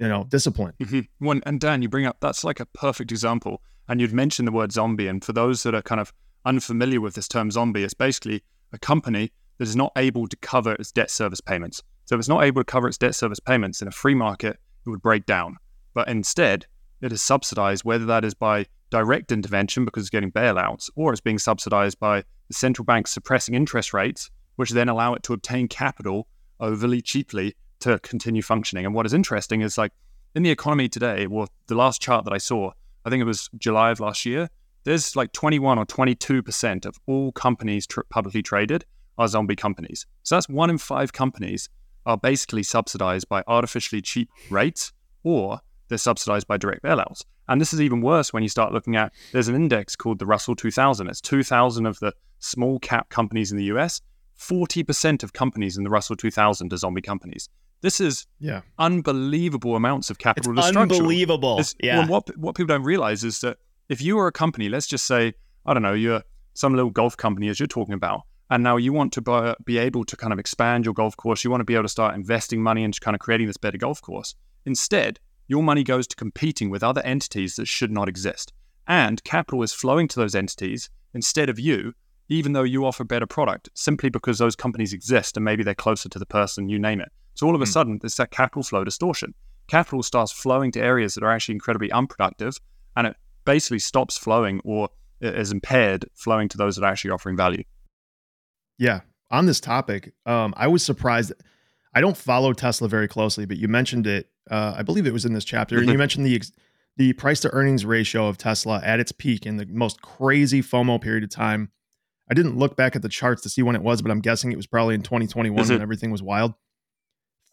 you 0.01 0.07
know, 0.07 0.23
discipline. 0.23 0.73
Mm-hmm. 0.79 1.25
One, 1.25 1.43
and 1.45 1.59
Dan, 1.59 1.83
you 1.83 1.87
bring 1.87 2.07
up 2.07 2.17
that's 2.19 2.43
like 2.43 2.59
a 2.59 2.65
perfect 2.65 3.11
example. 3.11 3.61
And 3.87 4.01
you'd 4.01 4.13
mentioned 4.13 4.47
the 4.47 4.51
word 4.51 4.71
zombie. 4.71 5.07
And 5.07 5.23
for 5.23 5.31
those 5.31 5.61
that 5.63 5.75
are 5.75 5.81
kind 5.81 6.01
of 6.01 6.11
unfamiliar 6.43 6.99
with 6.99 7.13
this 7.13 7.27
term 7.27 7.51
zombie, 7.51 7.83
it's 7.83 7.93
basically 7.93 8.43
a 8.73 8.79
company 8.79 9.31
that 9.59 9.67
is 9.67 9.75
not 9.75 9.91
able 9.95 10.27
to 10.27 10.35
cover 10.37 10.73
its 10.73 10.91
debt 10.91 11.11
service 11.11 11.39
payments. 11.39 11.83
So 12.05 12.15
if 12.15 12.19
it's 12.19 12.27
not 12.27 12.43
able 12.43 12.61
to 12.61 12.65
cover 12.65 12.87
its 12.87 12.97
debt 12.97 13.13
service 13.13 13.39
payments 13.39 13.81
in 13.81 13.87
a 13.87 13.91
free 13.91 14.15
market, 14.15 14.57
it 14.85 14.89
would 14.89 15.03
break 15.03 15.27
down. 15.27 15.57
But 15.93 16.07
instead, 16.07 16.65
it 17.01 17.11
is 17.11 17.21
subsidized, 17.21 17.83
whether 17.83 18.05
that 18.05 18.25
is 18.25 18.33
by 18.33 18.65
direct 18.89 19.31
intervention 19.31 19.85
because 19.85 20.03
it's 20.03 20.09
getting 20.09 20.31
bailouts, 20.31 20.89
or 20.95 21.11
it's 21.11 21.21
being 21.21 21.39
subsidized 21.39 21.99
by 21.99 22.23
the 22.47 22.53
central 22.53 22.85
bank 22.85 23.07
suppressing 23.07 23.53
interest 23.53 23.93
rates, 23.93 24.31
which 24.55 24.71
then 24.71 24.89
allow 24.89 25.13
it 25.13 25.21
to 25.23 25.33
obtain 25.33 25.67
capital 25.67 26.27
overly 26.59 27.01
cheaply 27.01 27.55
to 27.81 27.99
continue 27.99 28.41
functioning. 28.41 28.85
And 28.85 28.93
what 28.93 29.05
is 29.05 29.13
interesting 29.13 29.61
is 29.61 29.77
like 29.77 29.91
in 30.35 30.43
the 30.43 30.49
economy 30.49 30.87
today, 30.87 31.27
well, 31.27 31.49
the 31.67 31.75
last 31.75 32.01
chart 32.01 32.25
that 32.25 32.33
I 32.33 32.37
saw, 32.37 32.71
I 33.05 33.09
think 33.09 33.21
it 33.21 33.25
was 33.25 33.49
July 33.57 33.91
of 33.91 33.99
last 33.99 34.25
year, 34.25 34.49
there's 34.83 35.15
like 35.15 35.31
21 35.33 35.77
or 35.77 35.85
22% 35.85 36.85
of 36.85 36.97
all 37.05 37.31
companies 37.31 37.85
tr- 37.85 38.01
publicly 38.09 38.41
traded 38.41 38.85
are 39.17 39.27
zombie 39.27 39.55
companies. 39.55 40.05
So 40.23 40.35
that's 40.35 40.49
one 40.49 40.69
in 40.69 40.77
five 40.77 41.13
companies 41.13 41.69
are 42.05 42.17
basically 42.17 42.63
subsidized 42.63 43.29
by 43.29 43.43
artificially 43.47 44.01
cheap 44.01 44.29
rates 44.49 44.91
or 45.23 45.59
they're 45.87 45.97
subsidized 45.97 46.47
by 46.47 46.57
direct 46.57 46.83
bailouts. 46.83 47.23
And 47.47 47.59
this 47.59 47.73
is 47.73 47.81
even 47.81 48.01
worse 48.01 48.33
when 48.33 48.43
you 48.43 48.49
start 48.49 48.71
looking 48.71 48.95
at 48.95 49.11
there's 49.33 49.49
an 49.49 49.55
index 49.55 49.95
called 49.95 50.19
the 50.19 50.25
Russell 50.25 50.55
2000. 50.55 51.07
It's 51.07 51.21
2,000 51.21 51.85
of 51.85 51.99
the 51.99 52.13
small 52.39 52.79
cap 52.79 53.09
companies 53.09 53.51
in 53.51 53.57
the 53.57 53.65
US. 53.65 54.01
40% 54.39 55.21
of 55.21 55.33
companies 55.33 55.77
in 55.77 55.83
the 55.83 55.89
Russell 55.89 56.15
2000 56.15 56.73
are 56.73 56.77
zombie 56.77 57.01
companies. 57.01 57.49
This 57.81 57.99
is 57.99 58.27
yeah. 58.39 58.61
unbelievable 58.77 59.75
amounts 59.75 60.09
of 60.09 60.19
capital 60.19 60.51
it's 60.51 60.67
destruction. 60.67 60.97
Unbelievable. 60.99 61.59
It's, 61.59 61.75
yeah. 61.81 61.99
Well, 61.99 62.07
what 62.07 62.37
what 62.37 62.55
people 62.55 62.67
don't 62.67 62.83
realize 62.83 63.23
is 63.23 63.41
that 63.41 63.57
if 63.89 64.01
you 64.01 64.17
are 64.19 64.27
a 64.27 64.31
company, 64.31 64.69
let's 64.69 64.87
just 64.87 65.05
say, 65.05 65.33
I 65.65 65.73
don't 65.73 65.83
know, 65.83 65.93
you're 65.93 66.23
some 66.53 66.75
little 66.75 66.91
golf 66.91 67.17
company 67.17 67.49
as 67.49 67.59
you're 67.59 67.67
talking 67.67 67.93
about, 67.93 68.21
and 68.49 68.63
now 68.63 68.77
you 68.77 68.93
want 68.93 69.13
to 69.13 69.21
buy, 69.21 69.55
be 69.65 69.77
able 69.77 70.03
to 70.05 70.15
kind 70.15 70.31
of 70.31 70.39
expand 70.39 70.85
your 70.85 70.93
golf 70.93 71.17
course, 71.17 71.43
you 71.43 71.49
want 71.49 71.61
to 71.61 71.65
be 71.65 71.73
able 71.73 71.83
to 71.83 71.89
start 71.89 72.15
investing 72.15 72.61
money 72.61 72.83
into 72.83 72.99
kind 72.99 73.15
of 73.15 73.19
creating 73.19 73.47
this 73.47 73.57
better 73.57 73.77
golf 73.77 74.01
course. 74.01 74.35
Instead, 74.65 75.19
your 75.47 75.63
money 75.63 75.83
goes 75.83 76.07
to 76.07 76.15
competing 76.15 76.69
with 76.69 76.83
other 76.83 77.01
entities 77.01 77.55
that 77.55 77.67
should 77.67 77.91
not 77.91 78.07
exist. 78.07 78.53
And 78.87 79.23
capital 79.23 79.63
is 79.63 79.73
flowing 79.73 80.07
to 80.09 80.19
those 80.19 80.35
entities 80.35 80.89
instead 81.13 81.49
of 81.49 81.59
you, 81.59 81.93
even 82.29 82.53
though 82.53 82.63
you 82.63 82.85
offer 82.85 83.03
better 83.03 83.25
product, 83.25 83.69
simply 83.73 84.09
because 84.09 84.37
those 84.37 84.55
companies 84.55 84.93
exist 84.93 85.35
and 85.35 85.43
maybe 85.43 85.63
they're 85.63 85.75
closer 85.75 86.09
to 86.09 86.19
the 86.19 86.25
person, 86.25 86.69
you 86.69 86.79
name 86.79 87.01
it. 87.01 87.11
So 87.41 87.47
all 87.47 87.55
of 87.55 87.61
a 87.61 87.65
mm. 87.65 87.69
sudden, 87.69 87.97
there's 87.99 88.17
that 88.17 88.29
capital 88.29 88.61
flow 88.61 88.83
distortion. 88.83 89.33
Capital 89.67 90.03
starts 90.03 90.31
flowing 90.31 90.71
to 90.73 90.79
areas 90.79 91.15
that 91.15 91.23
are 91.23 91.31
actually 91.31 91.55
incredibly 91.55 91.91
unproductive, 91.91 92.55
and 92.95 93.07
it 93.07 93.15
basically 93.45 93.79
stops 93.79 94.15
flowing 94.15 94.61
or 94.63 94.89
is 95.21 95.51
impaired 95.51 96.05
flowing 96.13 96.49
to 96.49 96.57
those 96.57 96.75
that 96.75 96.83
are 96.83 96.91
actually 96.91 97.09
offering 97.09 97.35
value. 97.35 97.63
Yeah. 98.77 98.99
On 99.31 99.47
this 99.47 99.59
topic, 99.59 100.13
um, 100.27 100.53
I 100.55 100.67
was 100.67 100.85
surprised. 100.85 101.33
I 101.95 102.01
don't 102.01 102.15
follow 102.15 102.53
Tesla 102.53 102.87
very 102.87 103.07
closely, 103.07 103.47
but 103.47 103.57
you 103.57 103.67
mentioned 103.67 104.05
it. 104.05 104.29
Uh, 104.47 104.75
I 104.77 104.83
believe 104.83 105.07
it 105.07 105.13
was 105.13 105.25
in 105.25 105.33
this 105.33 105.45
chapter, 105.45 105.77
and 105.77 105.85
you 105.87 105.93
mm-hmm. 105.93 105.97
mentioned 105.97 106.27
the 106.27 106.35
ex- 106.35 106.51
the 106.97 107.13
price 107.13 107.39
to 107.39 107.49
earnings 107.53 107.87
ratio 107.87 108.27
of 108.27 108.37
Tesla 108.37 108.81
at 108.83 108.99
its 108.99 109.11
peak 109.11 109.47
in 109.47 109.57
the 109.57 109.65
most 109.65 109.99
crazy 110.03 110.61
FOMO 110.61 111.01
period 111.01 111.23
of 111.23 111.31
time. 111.31 111.71
I 112.29 112.35
didn't 112.35 112.55
look 112.55 112.75
back 112.75 112.95
at 112.95 113.01
the 113.01 113.09
charts 113.09 113.41
to 113.41 113.49
see 113.49 113.63
when 113.63 113.75
it 113.75 113.81
was, 113.81 114.03
but 114.03 114.11
I'm 114.11 114.21
guessing 114.21 114.51
it 114.51 114.57
was 114.57 114.67
probably 114.67 114.93
in 114.93 115.01
2021 115.01 115.67
when 115.67 115.81
everything 115.81 116.11
was 116.11 116.21
wild. 116.21 116.53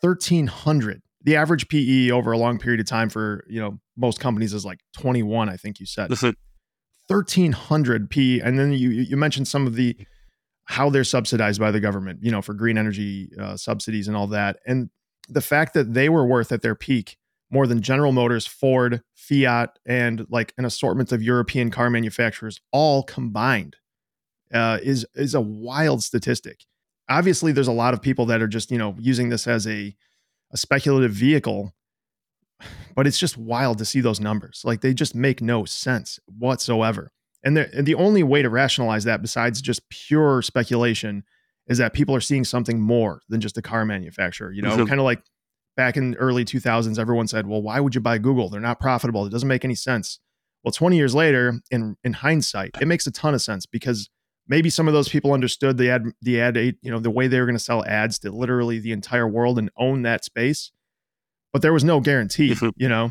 1300. 0.00 1.02
The 1.22 1.37
average 1.37 1.68
PE 1.68 2.11
over 2.11 2.32
a 2.32 2.38
long 2.38 2.58
period 2.58 2.80
of 2.80 2.87
time 2.87 3.08
for, 3.08 3.44
you 3.48 3.61
know, 3.61 3.80
most 3.96 4.20
companies 4.20 4.54
is 4.54 4.64
like 4.64 4.80
21, 4.96 5.48
I 5.48 5.56
think 5.56 5.80
you 5.80 5.87
said. 5.87 6.11
Listen. 6.11 6.37
1300 7.08 8.11
PE 8.11 8.40
and 8.40 8.58
then 8.58 8.72
you 8.72 8.90
you 8.90 9.16
mentioned 9.16 9.48
some 9.48 9.66
of 9.66 9.76
the 9.76 9.96
how 10.64 10.90
they're 10.90 11.04
subsidized 11.04 11.58
by 11.58 11.70
the 11.70 11.80
government, 11.80 12.18
you 12.22 12.30
know, 12.30 12.42
for 12.42 12.52
green 12.52 12.76
energy 12.76 13.30
uh, 13.40 13.56
subsidies 13.56 14.06
and 14.06 14.16
all 14.16 14.26
that. 14.26 14.58
And 14.66 14.90
the 15.26 15.40
fact 15.40 15.72
that 15.72 15.94
they 15.94 16.11
were 16.11 16.26
worth 16.26 16.52
at 16.52 16.61
their 16.61 16.74
peak 16.74 17.16
more 17.50 17.66
than 17.66 17.80
General 17.80 18.12
Motors, 18.12 18.46
Ford, 18.46 19.00
Fiat, 19.14 19.78
and 19.87 20.26
like 20.28 20.52
an 20.58 20.66
assortment 20.66 21.11
of 21.11 21.22
European 21.22 21.70
car 21.70 21.88
manufacturers 21.88 22.61
all 22.72 23.02
combined 23.02 23.76
uh, 24.52 24.78
is 24.82 25.06
is 25.14 25.34
a 25.34 25.40
wild 25.40 26.02
statistic. 26.02 26.64
Obviously, 27.09 27.53
there's 27.53 27.68
a 27.68 27.73
lot 27.73 27.94
of 27.94 28.03
people 28.03 28.27
that 28.27 28.42
are 28.42 28.49
just 28.49 28.71
you 28.71 28.79
know 28.79 28.94
using 28.99 29.29
this 29.29 29.47
as 29.47 29.66
a 29.66 29.94
a 30.53 30.57
speculative 30.57 31.12
vehicle, 31.12 31.75
but 32.94 33.07
it's 33.07 33.18
just 33.18 33.37
wild 33.37 33.79
to 33.79 33.85
see 33.85 34.01
those 34.01 34.21
numbers. 34.21 34.62
Like 34.64 34.81
they 34.81 34.94
just 34.94 35.14
make 35.14 35.40
no 35.40 35.64
sense 35.64 36.18
whatsoever. 36.38 37.12
And 37.44 37.57
the 37.57 37.73
and 37.77 37.87
the 37.87 37.94
only 37.94 38.23
way 38.23 38.42
to 38.42 38.51
rationalize 38.51 39.05
that, 39.05 39.23
besides 39.23 39.61
just 39.61 39.88
pure 39.88 40.42
speculation, 40.42 41.25
is 41.68 41.79
that 41.79 41.92
people 41.92 42.14
are 42.14 42.21
seeing 42.21 42.44
something 42.44 42.81
more 42.81 43.21
than 43.29 43.40
just 43.40 43.59
a 43.59 43.62
car 43.62 43.85
manufacturer. 43.85 44.53
You 44.53 44.62
know, 44.62 44.77
kind 44.87 45.01
of 45.01 45.05
like 45.05 45.23
back 45.77 45.97
in 45.97 46.16
early 46.16 46.44
2000s, 46.44 46.99
everyone 46.99 47.29
said, 47.29 47.47
well, 47.47 47.62
why 47.62 47.79
would 47.79 47.94
you 47.94 48.01
buy 48.01 48.18
Google? 48.18 48.49
They're 48.49 48.61
not 48.61 48.81
profitable. 48.81 49.25
It 49.25 49.31
doesn't 49.31 49.49
make 49.49 49.64
any 49.64 49.77
sense. 49.77 50.18
Well, 50.64 50.73
20 50.73 50.97
years 50.97 51.14
later, 51.14 51.61
in, 51.71 51.97
in 52.03 52.14
hindsight, 52.14 52.73
it 52.81 52.88
makes 52.88 53.07
a 53.07 53.12
ton 53.12 53.33
of 53.33 53.40
sense 53.40 53.64
because 53.64 54.11
maybe 54.48 54.70
some 54.70 54.88
of 54.88 54.94
those 54.94 55.08
people 55.08 55.32
understood 55.32 55.76
the 55.76 55.90
ad, 55.90 56.04
the 56.22 56.40
ad, 56.40 56.56
you 56.56 56.90
know, 56.90 56.98
the 56.98 57.11
way 57.11 57.28
they 57.28 57.38
were 57.38 57.46
going 57.46 57.56
to 57.56 57.62
sell 57.62 57.84
ads 57.84 58.18
to 58.20 58.30
literally 58.30 58.78
the 58.78 58.92
entire 58.92 59.28
world 59.28 59.58
and 59.58 59.70
own 59.76 60.02
that 60.02 60.24
space. 60.24 60.72
But 61.52 61.62
there 61.62 61.72
was 61.72 61.84
no 61.84 62.00
guarantee, 62.00 62.56
you 62.76 62.88
know, 62.88 63.11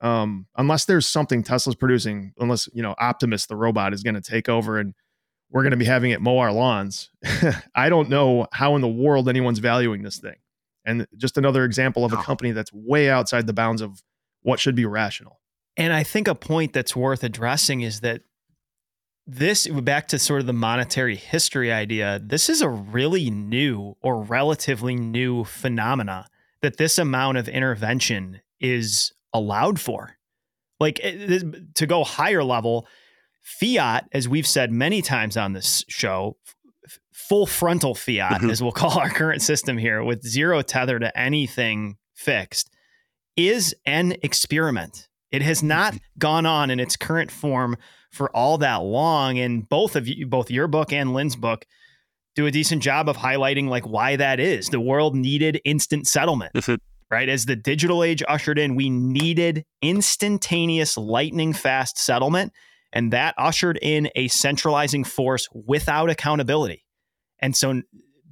um, 0.00 0.46
unless 0.56 0.84
there's 0.84 1.06
something 1.06 1.42
Tesla's 1.42 1.76
producing, 1.76 2.32
unless, 2.38 2.68
you 2.72 2.82
know, 2.82 2.94
Optimus, 2.98 3.46
the 3.46 3.56
robot, 3.56 3.92
is 3.92 4.02
going 4.02 4.14
to 4.14 4.20
take 4.20 4.48
over 4.48 4.78
and 4.78 4.94
we're 5.50 5.62
going 5.62 5.70
to 5.70 5.76
be 5.76 5.84
having 5.84 6.10
it 6.10 6.20
mow 6.20 6.38
our 6.38 6.52
lawns. 6.52 7.10
I 7.74 7.88
don't 7.88 8.08
know 8.08 8.46
how 8.52 8.74
in 8.74 8.82
the 8.82 8.88
world 8.88 9.28
anyone's 9.28 9.60
valuing 9.60 10.02
this 10.02 10.18
thing 10.18 10.36
and 10.86 11.06
just 11.16 11.36
another 11.36 11.64
example 11.64 12.04
of 12.04 12.12
a 12.12 12.16
company 12.16 12.52
that's 12.52 12.72
way 12.72 13.10
outside 13.10 13.46
the 13.46 13.52
bounds 13.52 13.82
of 13.82 14.02
what 14.42 14.60
should 14.60 14.76
be 14.76 14.86
rational. 14.86 15.40
And 15.76 15.92
I 15.92 16.04
think 16.04 16.28
a 16.28 16.34
point 16.34 16.72
that's 16.72 16.96
worth 16.96 17.24
addressing 17.24 17.82
is 17.82 18.00
that 18.00 18.22
this, 19.26 19.66
back 19.66 20.08
to 20.08 20.18
sort 20.18 20.40
of 20.40 20.46
the 20.46 20.52
monetary 20.52 21.16
history 21.16 21.72
idea, 21.72 22.20
this 22.22 22.48
is 22.48 22.62
a 22.62 22.68
really 22.68 23.30
new 23.30 23.96
or 24.00 24.22
relatively 24.22 24.94
new 24.94 25.44
phenomena 25.44 26.28
that 26.62 26.76
this 26.76 26.98
amount 26.98 27.38
of 27.38 27.48
intervention 27.48 28.40
is 28.60 29.12
allowed 29.32 29.80
for. 29.80 30.16
Like 30.78 31.00
eh, 31.02 31.40
to 31.74 31.86
go 31.86 32.04
higher 32.04 32.44
level, 32.44 32.86
fiat, 33.42 34.08
as 34.12 34.28
we've 34.28 34.46
said 34.46 34.70
many 34.70 35.02
times 35.02 35.36
on 35.36 35.52
this 35.52 35.84
show, 35.88 36.36
full 37.12 37.46
frontal 37.46 37.94
fiat, 37.94 38.40
mm-hmm. 38.40 38.50
as 38.50 38.62
we'll 38.62 38.72
call 38.82 38.98
our 38.98 39.10
current 39.10 39.42
system 39.42 39.78
here, 39.78 40.04
with 40.04 40.22
zero 40.22 40.62
tether 40.62 40.98
to 40.98 41.18
anything 41.18 41.96
fixed, 42.14 42.70
is 43.36 43.74
an 43.84 44.14
experiment. 44.22 45.08
It 45.32 45.42
has 45.42 45.62
not 45.62 45.94
mm-hmm. 45.94 46.18
gone 46.18 46.46
on 46.46 46.70
in 46.70 46.78
its 46.78 46.96
current 46.96 47.30
form 47.30 47.76
for 48.16 48.34
all 48.34 48.58
that 48.58 48.76
long. 48.76 49.38
And 49.38 49.68
both 49.68 49.94
of 49.94 50.08
you, 50.08 50.26
both 50.26 50.50
your 50.50 50.66
book 50.66 50.92
and 50.92 51.14
Lyn's 51.14 51.36
book, 51.36 51.66
do 52.34 52.46
a 52.46 52.50
decent 52.50 52.82
job 52.82 53.08
of 53.08 53.16
highlighting 53.16 53.68
like 53.68 53.86
why 53.86 54.16
that 54.16 54.40
is. 54.40 54.68
The 54.68 54.80
world 54.80 55.14
needed 55.14 55.60
instant 55.64 56.06
settlement. 56.06 56.52
Right. 57.08 57.28
As 57.28 57.44
the 57.44 57.54
digital 57.54 58.02
age 58.02 58.22
ushered 58.26 58.58
in, 58.58 58.74
we 58.74 58.90
needed 58.90 59.64
instantaneous 59.80 60.96
lightning 60.96 61.52
fast 61.52 61.98
settlement. 61.98 62.52
And 62.92 63.12
that 63.12 63.34
ushered 63.38 63.78
in 63.80 64.10
a 64.16 64.26
centralizing 64.28 65.04
force 65.04 65.46
without 65.52 66.10
accountability. 66.10 66.84
And 67.38 67.56
so 67.56 67.82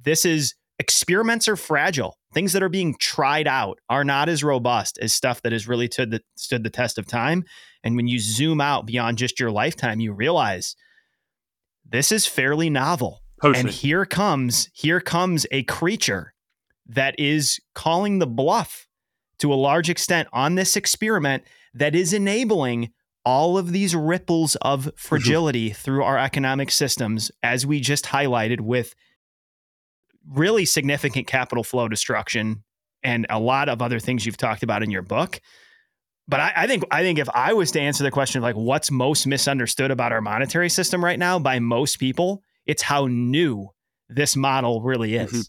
this 0.03 0.25
is 0.25 0.55
experiments 0.77 1.47
are 1.47 1.55
fragile. 1.55 2.17
Things 2.35 2.53
that 2.53 2.61
are 2.61 2.69
being 2.69 2.95
tried 2.99 3.47
out 3.47 3.79
are 3.89 4.03
not 4.03 4.29
as 4.29 4.43
robust 4.43 4.99
as 5.01 5.13
stuff 5.13 5.41
that 5.41 5.53
has 5.53 5.67
really 5.67 5.87
stood 5.87 6.11
the, 6.11 6.21
stood 6.35 6.63
the 6.63 6.69
test 6.69 6.99
of 6.99 7.07
time. 7.07 7.45
And 7.83 7.95
when 7.95 8.07
you 8.07 8.19
zoom 8.19 8.61
out 8.61 8.85
beyond 8.85 9.17
just 9.17 9.39
your 9.39 9.49
lifetime, 9.49 9.99
you 9.99 10.13
realize 10.13 10.75
this 11.83 12.11
is 12.11 12.27
fairly 12.27 12.69
novel. 12.69 13.21
And 13.41 13.69
here 13.69 14.05
comes 14.05 14.69
here 14.73 14.99
comes 14.99 15.45
a 15.51 15.63
creature 15.63 16.33
that 16.87 17.15
is 17.19 17.59
calling 17.73 18.19
the 18.19 18.27
bluff 18.27 18.87
to 19.39 19.53
a 19.53 19.55
large 19.55 19.89
extent 19.89 20.27
on 20.33 20.55
this 20.55 20.75
experiment 20.75 21.43
that 21.73 21.95
is 21.95 22.13
enabling 22.13 22.91
all 23.25 23.57
of 23.57 23.71
these 23.71 23.95
ripples 23.95 24.55
of 24.57 24.81
mm-hmm. 24.81 24.89
fragility 24.95 25.69
through 25.71 26.03
our 26.03 26.17
economic 26.17 26.71
systems, 26.71 27.31
as 27.43 27.65
we 27.65 27.79
just 27.79 28.05
highlighted 28.05 28.61
with 28.61 28.93
really 30.29 30.65
significant 30.65 31.27
capital 31.27 31.63
flow 31.63 31.87
destruction 31.87 32.63
and 33.03 33.25
a 33.29 33.39
lot 33.39 33.69
of 33.69 33.81
other 33.81 33.99
things 33.99 34.25
you've 34.25 34.37
talked 34.37 34.63
about 34.63 34.83
in 34.83 34.89
your 34.89 35.01
book. 35.01 35.39
But 36.27 36.39
I, 36.39 36.53
I, 36.55 36.67
think 36.67 36.83
I 36.89 37.03
think 37.03 37.19
if 37.19 37.29
I 37.35 37.53
was 37.53 37.71
to 37.71 37.79
answer 37.79 38.03
the 38.03 38.11
question 38.11 38.39
of 38.39 38.43
like 38.43 38.55
what's 38.55 38.89
most 38.89 39.27
misunderstood 39.27 39.91
about 39.91 40.11
our 40.11 40.21
monetary 40.21 40.69
system 40.69 41.03
right 41.03 41.19
now 41.19 41.37
by 41.37 41.59
most 41.59 41.97
people, 41.99 42.41
it's 42.65 42.81
how 42.81 43.05
new 43.05 43.69
this 44.09 44.35
model 44.35 44.81
really 44.81 45.15
is. 45.15 45.31
Mm-hmm. 45.31 45.41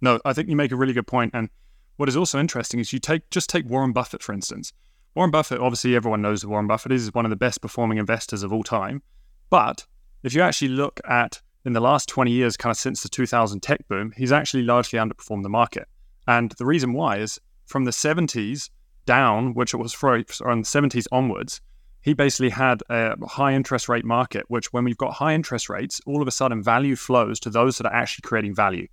No, 0.00 0.20
I 0.24 0.32
think 0.32 0.48
you 0.48 0.56
make 0.56 0.72
a 0.72 0.76
really 0.76 0.92
good 0.92 1.06
point. 1.06 1.32
And 1.34 1.48
what 1.96 2.08
is 2.08 2.16
also 2.16 2.38
interesting 2.38 2.78
is 2.78 2.92
you 2.92 3.00
take 3.00 3.28
just 3.30 3.50
take 3.50 3.68
Warren 3.68 3.92
Buffett 3.92 4.22
for 4.22 4.32
instance. 4.32 4.72
Warren 5.14 5.30
Buffett, 5.30 5.60
obviously, 5.60 5.94
everyone 5.94 6.22
knows 6.22 6.42
who 6.42 6.48
Warren 6.48 6.66
Buffett 6.66 6.92
is, 6.92 7.02
is 7.02 7.14
one 7.14 7.26
of 7.26 7.30
the 7.30 7.36
best 7.36 7.60
performing 7.60 7.98
investors 7.98 8.42
of 8.42 8.52
all 8.52 8.62
time. 8.62 9.02
But 9.50 9.86
if 10.22 10.34
you 10.34 10.40
actually 10.40 10.68
look 10.68 11.00
at 11.06 11.42
in 11.64 11.72
the 11.72 11.80
last 11.80 12.08
20 12.08 12.30
years, 12.30 12.56
kind 12.56 12.70
of 12.70 12.76
since 12.76 13.02
the 13.02 13.08
2000 13.08 13.60
tech 13.60 13.86
boom, 13.88 14.12
he's 14.16 14.32
actually 14.32 14.62
largely 14.62 14.98
underperformed 14.98 15.42
the 15.42 15.48
market. 15.48 15.86
And 16.26 16.52
the 16.58 16.66
reason 16.66 16.92
why 16.92 17.18
is 17.18 17.40
from 17.66 17.84
the 17.84 17.90
70s 17.90 18.70
down, 19.06 19.54
which 19.54 19.74
it 19.74 19.78
was 19.78 19.92
for, 19.92 20.14
on 20.14 20.60
the 20.60 20.66
70s 20.66 21.06
onwards, 21.12 21.60
he 22.00 22.14
basically 22.14 22.50
had 22.50 22.82
a 22.90 23.14
high 23.26 23.54
interest 23.54 23.88
rate 23.88 24.04
market, 24.04 24.44
which 24.48 24.72
when 24.72 24.84
we've 24.84 24.98
got 24.98 25.14
high 25.14 25.34
interest 25.34 25.68
rates, 25.68 26.00
all 26.04 26.20
of 26.20 26.28
a 26.28 26.32
sudden 26.32 26.62
value 26.62 26.96
flows 26.96 27.38
to 27.40 27.50
those 27.50 27.78
that 27.78 27.86
are 27.86 27.94
actually 27.94 28.22
creating 28.22 28.54
value. 28.54 28.88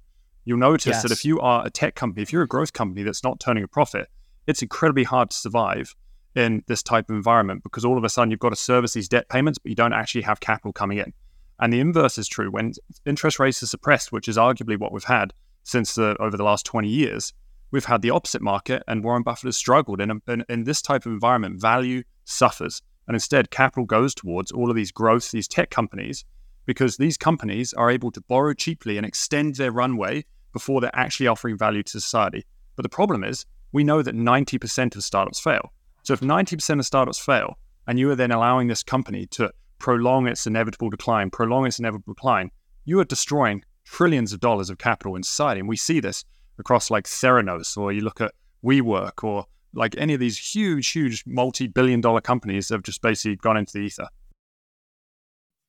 You'll 0.45 0.59
notice 0.59 0.87
yes. 0.93 1.03
that 1.03 1.11
if 1.11 1.25
you 1.25 1.39
are 1.39 1.65
a 1.65 1.69
tech 1.69 1.95
company, 1.95 2.21
if 2.21 2.31
you're 2.31 2.43
a 2.43 2.47
growth 2.47 2.73
company 2.73 3.03
that's 3.03 3.23
not 3.23 3.39
turning 3.39 3.63
a 3.63 3.67
profit, 3.67 4.07
it's 4.47 4.61
incredibly 4.61 5.03
hard 5.03 5.31
to 5.31 5.37
survive 5.37 5.95
in 6.35 6.63
this 6.67 6.83
type 6.83 7.09
of 7.09 7.15
environment 7.15 7.63
because 7.63 7.83
all 7.83 7.97
of 7.97 8.03
a 8.03 8.09
sudden 8.09 8.31
you've 8.31 8.39
got 8.39 8.49
to 8.49 8.55
service 8.55 8.93
these 8.93 9.09
debt 9.09 9.27
payments, 9.29 9.57
but 9.57 9.69
you 9.69 9.75
don't 9.75 9.93
actually 9.93 10.21
have 10.21 10.39
capital 10.39 10.71
coming 10.71 10.99
in. 10.99 11.11
And 11.59 11.73
the 11.73 11.79
inverse 11.79 12.17
is 12.17 12.27
true. 12.27 12.49
When 12.49 12.73
interest 13.05 13.39
rates 13.39 13.61
are 13.61 13.67
suppressed, 13.67 14.11
which 14.11 14.27
is 14.27 14.37
arguably 14.37 14.79
what 14.79 14.91
we've 14.91 15.03
had 15.03 15.33
since 15.63 15.95
the, 15.95 16.15
over 16.19 16.37
the 16.37 16.43
last 16.43 16.65
20 16.65 16.87
years, 16.87 17.33
we've 17.71 17.85
had 17.85 18.01
the 18.01 18.11
opposite 18.11 18.41
market, 18.41 18.83
and 18.87 19.03
Warren 19.03 19.23
Buffett 19.23 19.47
has 19.47 19.57
struggled. 19.57 19.99
In, 20.01 20.21
in, 20.27 20.45
in 20.47 20.63
this 20.63 20.81
type 20.81 21.05
of 21.05 21.11
environment, 21.11 21.59
value 21.59 22.03
suffers. 22.23 22.81
And 23.07 23.15
instead, 23.15 23.51
capital 23.51 23.85
goes 23.85 24.15
towards 24.15 24.51
all 24.51 24.69
of 24.69 24.75
these 24.75 24.91
growth, 24.91 25.31
these 25.31 25.47
tech 25.47 25.69
companies, 25.69 26.23
because 26.65 26.97
these 26.97 27.17
companies 27.17 27.73
are 27.73 27.89
able 27.89 28.11
to 28.11 28.21
borrow 28.21 28.53
cheaply 28.53 28.97
and 28.97 29.05
extend 29.05 29.55
their 29.55 29.71
runway 29.71 30.23
before 30.53 30.81
they're 30.81 30.91
actually 30.93 31.27
offering 31.27 31.57
value 31.57 31.83
to 31.83 31.99
society. 31.99 32.45
But 32.75 32.83
the 32.83 32.89
problem 32.89 33.23
is, 33.23 33.45
we 33.71 33.83
know 33.83 34.01
that 34.01 34.15
90% 34.15 34.95
of 34.95 35.03
startups 35.03 35.39
fail. 35.39 35.73
So 36.03 36.13
if 36.13 36.21
90% 36.21 36.79
of 36.79 36.85
startups 36.85 37.19
fail, 37.19 37.57
and 37.87 37.99
you 37.99 38.09
are 38.11 38.15
then 38.15 38.31
allowing 38.31 38.67
this 38.67 38.83
company 38.83 39.25
to 39.27 39.51
prolong 39.79 40.27
its 40.27 40.45
inevitable 40.45 40.89
decline, 40.89 41.29
prolong 41.29 41.65
its 41.65 41.79
inevitable 41.79 42.13
decline, 42.13 42.51
you 42.85 42.99
are 42.99 43.05
destroying 43.05 43.63
trillions 43.85 44.33
of 44.33 44.39
dollars 44.39 44.69
of 44.69 44.77
capital 44.77 45.15
in 45.15 45.23
society. 45.23 45.59
And 45.59 45.69
we 45.69 45.77
see 45.77 45.99
this 45.99 46.25
across 46.57 46.91
like 46.91 47.05
Theranos, 47.05 47.77
or 47.77 47.91
you 47.91 48.01
look 48.01 48.21
at 48.21 48.33
WeWork, 48.63 49.23
or 49.23 49.45
like 49.73 49.95
any 49.97 50.13
of 50.13 50.19
these 50.19 50.37
huge, 50.37 50.89
huge 50.91 51.23
multi 51.25 51.67
billion 51.67 52.01
dollar 52.01 52.21
companies 52.21 52.67
that 52.67 52.75
have 52.75 52.83
just 52.83 53.01
basically 53.01 53.35
gone 53.37 53.57
into 53.57 53.73
the 53.73 53.79
ether. 53.79 54.07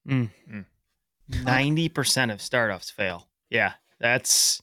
Mm. 0.09 0.31
90% 1.31 2.33
of 2.33 2.43
startups 2.43 2.91
fail. 2.91 3.29
Yeah, 3.51 3.75
that's 4.01 4.61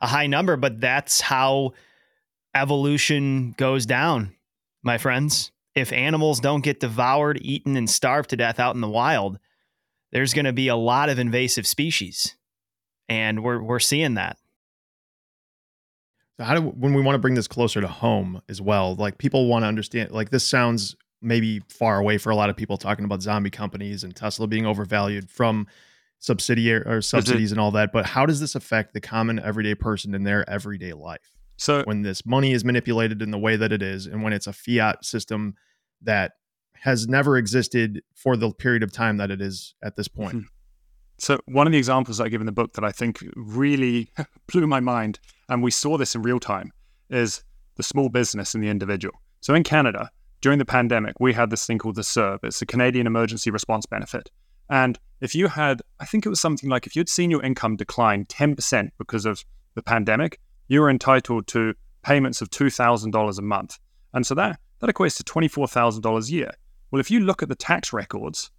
a 0.00 0.06
high 0.06 0.26
number, 0.26 0.56
but 0.56 0.80
that's 0.80 1.20
how 1.20 1.72
evolution 2.54 3.54
goes 3.56 3.86
down 3.86 4.34
my 4.84 4.98
friends. 4.98 5.50
If 5.74 5.92
animals 5.92 6.40
don't 6.40 6.62
get 6.62 6.80
devoured, 6.80 7.38
eaten, 7.42 7.76
and 7.76 7.90
starved 7.90 8.30
to 8.30 8.36
death 8.36 8.60
out 8.60 8.74
in 8.74 8.80
the 8.80 8.88
wild, 8.88 9.38
there's 10.12 10.32
going 10.32 10.44
to 10.44 10.52
be 10.52 10.68
a 10.68 10.76
lot 10.76 11.08
of 11.08 11.18
invasive 11.18 11.66
species. 11.66 12.36
And 13.08 13.42
we're, 13.42 13.62
we're 13.62 13.80
seeing 13.80 14.14
that. 14.14 14.38
So 16.36 16.44
how 16.44 16.54
do 16.54 16.62
when 16.62 16.94
we 16.94 17.02
want 17.02 17.14
to 17.14 17.20
bring 17.20 17.34
this 17.34 17.48
closer 17.48 17.80
to 17.80 17.88
home 17.88 18.40
as 18.48 18.60
well, 18.60 18.94
like 18.94 19.18
people 19.18 19.46
want 19.46 19.62
to 19.62 19.68
understand, 19.68 20.10
like 20.10 20.30
this 20.30 20.44
sounds 20.44 20.96
maybe 21.22 21.60
far 21.68 21.98
away 21.98 22.18
for 22.18 22.30
a 22.30 22.36
lot 22.36 22.50
of 22.50 22.56
people 22.56 22.76
talking 22.76 23.04
about 23.04 23.22
zombie 23.22 23.50
companies 23.50 24.04
and 24.04 24.14
Tesla 24.14 24.46
being 24.46 24.66
overvalued 24.66 25.30
from 25.30 25.66
subsidiary 26.18 26.82
or 26.82 26.98
mm-hmm. 26.98 27.00
subsidies 27.00 27.52
and 27.52 27.60
all 27.60 27.70
that. 27.72 27.92
But 27.92 28.06
how 28.06 28.26
does 28.26 28.40
this 28.40 28.54
affect 28.54 28.94
the 28.94 29.00
common 29.00 29.38
everyday 29.38 29.74
person 29.74 30.14
in 30.14 30.24
their 30.24 30.48
everyday 30.48 30.92
life? 30.92 31.36
So 31.56 31.82
when 31.84 32.02
this 32.02 32.26
money 32.26 32.52
is 32.52 32.64
manipulated 32.64 33.22
in 33.22 33.30
the 33.30 33.38
way 33.38 33.56
that 33.56 33.72
it 33.72 33.82
is, 33.82 34.06
and 34.06 34.22
when 34.22 34.32
it's 34.32 34.46
a 34.46 34.52
fiat 34.52 35.04
system 35.04 35.54
that 36.02 36.32
has 36.80 37.08
never 37.08 37.36
existed 37.36 38.02
for 38.14 38.36
the 38.36 38.52
period 38.52 38.82
of 38.82 38.92
time 38.92 39.16
that 39.16 39.30
it 39.30 39.40
is 39.40 39.74
at 39.82 39.96
this 39.96 40.08
point. 40.08 40.36
Mm-hmm. 40.36 40.46
So 41.18 41.38
one 41.46 41.66
of 41.66 41.72
the 41.72 41.78
examples 41.78 42.20
I 42.20 42.28
give 42.28 42.42
in 42.42 42.46
the 42.46 42.52
book 42.52 42.74
that 42.74 42.84
I 42.84 42.92
think 42.92 43.24
really 43.36 44.10
blew 44.52 44.66
my 44.66 44.80
mind, 44.80 45.20
and 45.48 45.62
we 45.62 45.70
saw 45.70 45.96
this 45.96 46.14
in 46.14 46.22
real 46.22 46.40
time, 46.40 46.72
is 47.08 47.42
the 47.76 47.82
small 47.82 48.08
business 48.08 48.54
and 48.54 48.62
the 48.62 48.68
individual. 48.68 49.14
So 49.40 49.54
in 49.54 49.62
Canada, 49.62 50.10
during 50.40 50.58
the 50.58 50.64
pandemic, 50.64 51.14
we 51.20 51.32
had 51.32 51.50
this 51.50 51.66
thing 51.66 51.78
called 51.78 51.94
the 51.94 52.02
CERB. 52.02 52.40
It's 52.42 52.58
the 52.58 52.66
Canadian 52.66 53.06
Emergency 53.06 53.50
Response 53.50 53.86
Benefit. 53.86 54.30
And 54.68 54.98
if 55.20 55.34
you 55.34 55.48
had, 55.48 55.80
I 56.00 56.04
think 56.04 56.26
it 56.26 56.28
was 56.28 56.40
something 56.40 56.68
like 56.68 56.86
if 56.86 56.96
you'd 56.96 57.08
seen 57.08 57.30
your 57.30 57.42
income 57.42 57.76
decline 57.76 58.26
10% 58.26 58.90
because 58.98 59.24
of 59.24 59.44
the 59.74 59.82
pandemic, 59.82 60.38
you 60.68 60.82
are 60.82 60.90
entitled 60.90 61.46
to 61.48 61.74
payments 62.02 62.40
of 62.40 62.50
$2,000 62.50 63.38
a 63.38 63.42
month. 63.42 63.78
And 64.12 64.26
so 64.26 64.34
that, 64.34 64.58
that 64.80 64.90
equates 64.90 65.16
to 65.16 65.24
$24,000 65.24 66.28
a 66.28 66.32
year. 66.32 66.50
Well, 66.90 67.00
if 67.00 67.10
you 67.10 67.20
look 67.20 67.42
at 67.42 67.48
the 67.48 67.54
tax 67.54 67.92
records, 67.92 68.50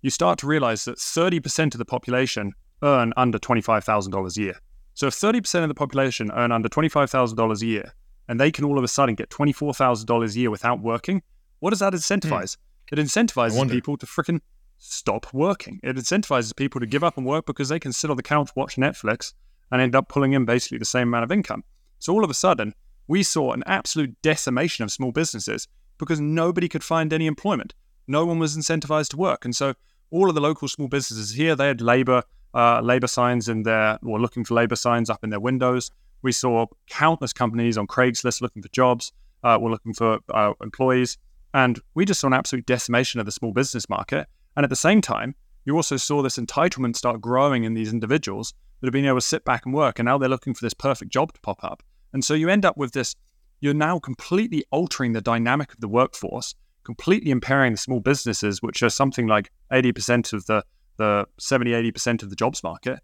you 0.00 0.10
start 0.10 0.38
to 0.40 0.46
realize 0.46 0.84
that 0.86 0.98
30% 0.98 1.74
of 1.74 1.78
the 1.78 1.84
population 1.84 2.52
earn 2.82 3.12
under 3.16 3.38
$25,000 3.38 4.36
a 4.36 4.40
year. 4.40 4.56
So 4.94 5.06
if 5.06 5.14
30% 5.14 5.62
of 5.62 5.68
the 5.68 5.74
population 5.74 6.30
earn 6.34 6.52
under 6.52 6.68
$25,000 6.68 7.62
a 7.62 7.66
year, 7.66 7.92
and 8.28 8.40
they 8.40 8.50
can 8.50 8.64
all 8.64 8.78
of 8.78 8.84
a 8.84 8.88
sudden 8.88 9.14
get 9.14 9.30
$24,000 9.30 10.34
a 10.34 10.38
year 10.38 10.50
without 10.50 10.80
working, 10.80 11.22
what 11.60 11.70
does 11.70 11.80
that 11.80 11.92
incentivize? 11.92 12.56
Hmm. 12.90 12.98
It 12.98 13.02
incentivizes 13.02 13.70
people 13.70 13.96
to 13.96 14.06
freaking 14.06 14.40
stop 14.78 15.32
working. 15.32 15.80
It 15.82 15.96
incentivizes 15.96 16.54
people 16.54 16.80
to 16.80 16.86
give 16.86 17.04
up 17.04 17.16
and 17.16 17.24
work 17.24 17.46
because 17.46 17.68
they 17.68 17.78
can 17.78 17.92
sit 17.92 18.10
on 18.10 18.16
the 18.16 18.22
couch, 18.22 18.50
watch 18.56 18.76
Netflix, 18.76 19.32
and 19.72 19.80
end 19.80 19.96
up 19.96 20.08
pulling 20.08 20.34
in 20.34 20.44
basically 20.44 20.78
the 20.78 20.84
same 20.84 21.08
amount 21.08 21.24
of 21.24 21.32
income. 21.32 21.64
So 21.98 22.12
all 22.12 22.22
of 22.22 22.30
a 22.30 22.34
sudden, 22.34 22.74
we 23.08 23.24
saw 23.24 23.52
an 23.52 23.64
absolute 23.66 24.14
decimation 24.22 24.84
of 24.84 24.92
small 24.92 25.10
businesses 25.10 25.66
because 25.98 26.20
nobody 26.20 26.68
could 26.68 26.84
find 26.84 27.12
any 27.12 27.26
employment. 27.26 27.74
No 28.06 28.24
one 28.24 28.38
was 28.38 28.56
incentivized 28.56 29.08
to 29.08 29.16
work. 29.16 29.44
And 29.44 29.56
so 29.56 29.74
all 30.10 30.28
of 30.28 30.34
the 30.34 30.40
local 30.40 30.68
small 30.68 30.88
businesses 30.88 31.32
here, 31.32 31.56
they 31.56 31.66
had 31.66 31.80
labor 31.80 32.22
uh, 32.54 32.80
labor 32.82 33.06
signs 33.06 33.48
in 33.48 33.62
their, 33.62 33.98
or 34.04 34.20
looking 34.20 34.44
for 34.44 34.54
labor 34.54 34.76
signs 34.76 35.08
up 35.08 35.24
in 35.24 35.30
their 35.30 35.40
windows. 35.40 35.90
We 36.20 36.32
saw 36.32 36.66
countless 36.88 37.32
companies 37.32 37.78
on 37.78 37.86
Craigslist 37.86 38.42
looking 38.42 38.62
for 38.62 38.68
jobs, 38.68 39.10
uh, 39.42 39.58
were 39.60 39.70
looking 39.70 39.94
for 39.94 40.18
uh, 40.34 40.52
employees. 40.62 41.16
And 41.54 41.80
we 41.94 42.04
just 42.04 42.20
saw 42.20 42.26
an 42.26 42.34
absolute 42.34 42.66
decimation 42.66 43.20
of 43.20 43.26
the 43.26 43.32
small 43.32 43.52
business 43.52 43.88
market. 43.88 44.28
And 44.56 44.64
at 44.64 44.70
the 44.70 44.76
same 44.76 45.00
time, 45.00 45.34
you 45.64 45.76
also 45.76 45.96
saw 45.96 46.22
this 46.22 46.38
entitlement 46.38 46.96
start 46.96 47.20
growing 47.20 47.64
in 47.64 47.74
these 47.74 47.92
individuals 47.92 48.54
that 48.80 48.88
have 48.88 48.92
been 48.92 49.06
able 49.06 49.18
to 49.18 49.26
sit 49.26 49.44
back 49.44 49.64
and 49.64 49.74
work. 49.74 49.98
And 49.98 50.06
now 50.06 50.18
they're 50.18 50.28
looking 50.28 50.54
for 50.54 50.64
this 50.64 50.74
perfect 50.74 51.12
job 51.12 51.32
to 51.32 51.40
pop 51.40 51.62
up. 51.62 51.82
And 52.12 52.24
so 52.24 52.34
you 52.34 52.48
end 52.48 52.64
up 52.64 52.76
with 52.76 52.92
this 52.92 53.14
you're 53.62 53.72
now 53.72 53.98
completely 54.00 54.64
altering 54.72 55.12
the 55.12 55.20
dynamic 55.20 55.72
of 55.72 55.80
the 55.80 55.88
workforce, 55.88 56.56
completely 56.82 57.30
impairing 57.30 57.72
the 57.72 57.78
small 57.78 58.00
businesses, 58.00 58.60
which 58.60 58.82
are 58.82 58.90
something 58.90 59.28
like 59.28 59.52
80% 59.70 60.32
of 60.32 60.44
the, 60.46 60.64
the 60.96 61.26
70, 61.38 61.70
80% 61.70 62.24
of 62.24 62.28
the 62.28 62.34
jobs 62.34 62.64
market, 62.64 62.98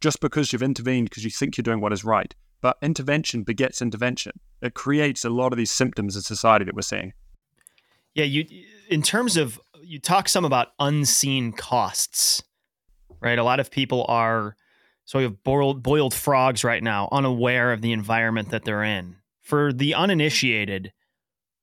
just 0.00 0.20
because 0.20 0.50
you've 0.50 0.62
intervened 0.62 1.10
because 1.10 1.24
you 1.24 1.30
think 1.30 1.58
you're 1.58 1.62
doing 1.62 1.82
what 1.82 1.92
is 1.92 2.04
right. 2.04 2.34
But 2.62 2.78
intervention 2.80 3.42
begets 3.42 3.82
intervention. 3.82 4.32
It 4.62 4.72
creates 4.72 5.26
a 5.26 5.30
lot 5.30 5.52
of 5.52 5.58
these 5.58 5.70
symptoms 5.70 6.16
in 6.16 6.22
society 6.22 6.64
that 6.64 6.74
we're 6.74 6.80
seeing. 6.80 7.12
Yeah, 8.14 8.24
you 8.24 8.46
in 8.88 9.02
terms 9.02 9.36
of 9.36 9.60
you 9.82 9.98
talk 9.98 10.28
some 10.28 10.44
about 10.44 10.68
unseen 10.78 11.52
costs, 11.52 12.42
right? 13.20 13.38
A 13.38 13.44
lot 13.44 13.60
of 13.60 13.70
people 13.70 14.04
are 14.08 14.56
so 15.04 15.18
we 15.18 15.24
have 15.24 15.42
boiled 15.42 15.82
boiled 15.82 16.12
frogs 16.12 16.64
right 16.64 16.82
now, 16.82 17.08
unaware 17.10 17.72
of 17.72 17.80
the 17.80 17.92
environment 17.92 18.50
that 18.50 18.64
they're 18.64 18.82
in. 18.82 19.16
For 19.40 19.72
the 19.72 19.94
uninitiated, 19.94 20.92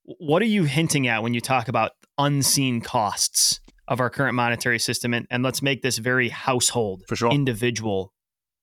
what 0.03 0.41
are 0.41 0.45
you 0.45 0.63
hinting 0.63 1.07
at 1.07 1.21
when 1.21 1.35
you 1.35 1.41
talk 1.41 1.67
about 1.67 1.91
unseen 2.17 2.81
costs 2.81 3.59
of 3.87 3.99
our 3.99 4.09
current 4.09 4.33
monetary 4.33 4.79
system? 4.79 5.13
And, 5.13 5.27
and 5.29 5.43
let's 5.43 5.61
make 5.61 5.83
this 5.83 5.99
very 5.99 6.29
household, 6.29 7.03
for 7.07 7.15
sure, 7.15 7.31
individual 7.31 8.13